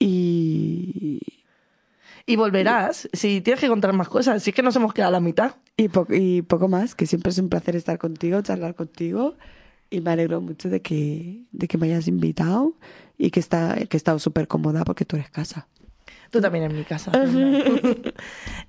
Y, 0.00 1.20
Y 2.26 2.36
volverás, 2.36 3.08
si 3.12 3.40
tienes 3.40 3.60
que 3.60 3.68
contar 3.68 3.92
más 3.92 4.08
cosas, 4.08 4.42
si 4.42 4.50
es 4.50 4.56
que 4.56 4.62
nos 4.62 4.74
hemos 4.76 4.92
quedado 4.92 5.08
a 5.10 5.12
la 5.12 5.20
mitad. 5.20 5.54
y, 5.76 5.88
po- 5.88 6.06
y 6.10 6.42
poco 6.42 6.68
más, 6.68 6.94
que 6.94 7.06
siempre 7.06 7.30
es 7.30 7.38
un 7.38 7.48
placer 7.48 7.76
estar 7.76 7.98
contigo, 7.98 8.40
charlar 8.42 8.74
contigo. 8.74 9.34
Y 9.90 10.00
me 10.00 10.10
alegro 10.10 10.40
mucho 10.40 10.68
de 10.68 10.82
que, 10.82 11.44
de 11.50 11.68
que 11.68 11.78
me 11.78 11.86
hayas 11.86 12.08
invitado 12.08 12.74
y 13.16 13.30
que, 13.30 13.40
está, 13.40 13.74
que 13.74 13.96
he 13.96 13.98
estado 13.98 14.18
súper 14.18 14.46
cómoda 14.46 14.84
porque 14.84 15.04
tú 15.04 15.16
eres 15.16 15.30
casa. 15.30 15.68
Tú 16.30 16.40
también 16.40 16.64
en 16.64 16.76
mi 16.76 16.84
casa. 16.84 17.12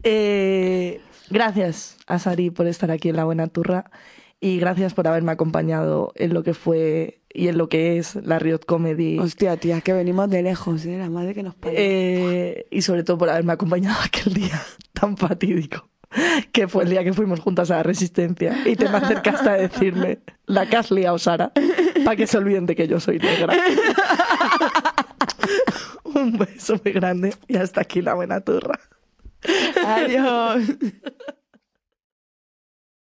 Eh, 0.04 1.02
gracias 1.30 1.98
a 2.08 2.20
Sari 2.20 2.52
por 2.52 2.68
estar 2.68 2.90
aquí 2.90 3.10
en 3.10 3.18
La 3.18 3.26
Buena 3.26 3.48
Turra 3.48 3.92
y 4.40 4.60
gracias 4.60 4.94
por 4.94 5.08
haberme 5.08 5.34
acompañado 5.34 6.14
en 6.16 6.34
lo 6.34 6.44
que 6.44 6.54
fue 6.54 7.20
y 7.34 7.50
en 7.50 7.58
lo 7.58 7.68
que 7.68 7.98
es 7.98 8.16
la 8.16 8.40
Riot 8.40 8.60
Comedy. 8.66 9.20
Hostia, 9.20 9.58
tía, 9.58 9.82
que 9.82 9.92
venimos 9.92 10.30
de 10.30 10.42
lejos, 10.42 10.86
¿eh? 10.86 10.98
La 10.98 11.10
madre 11.10 11.34
que 11.34 11.44
nos 11.44 11.56
parió. 11.56 11.78
Eh, 11.78 12.68
y 12.72 12.82
sobre 12.82 13.04
todo 13.04 13.18
por 13.18 13.30
haberme 13.30 13.52
acompañado 13.52 13.98
aquel 14.06 14.34
día 14.34 14.62
tan 14.94 15.18
fatídico 15.18 15.90
que 16.52 16.68
fue 16.68 16.84
el 16.84 16.90
día 16.90 17.04
que 17.04 17.14
fuimos 17.14 17.40
juntas 17.40 17.72
a 17.72 17.78
la 17.78 17.84
Resistencia 17.84 18.58
y 18.66 18.76
te 18.76 18.90
me 18.90 18.98
acercaste 18.98 19.50
a 19.50 19.54
decirme 19.54 20.20
la 20.46 20.68
que 20.68 20.78
has 20.78 20.92
liado, 20.92 21.18
Sara, 21.20 21.52
para 22.04 22.16
que 22.16 22.28
se 22.28 22.38
olviden 22.38 22.66
de 22.66 22.76
que 22.76 22.88
yo 22.88 23.00
soy 23.00 23.20
negra. 23.20 23.54
Un 26.04 26.38
beso 26.38 26.80
muy 26.84 26.94
grande 26.94 27.36
y 27.48 27.58
hasta 27.58 27.82
aquí 27.82 28.02
la 28.02 28.16
buena 28.16 28.42
turra. 28.42 28.80
Adiós. 29.86 30.64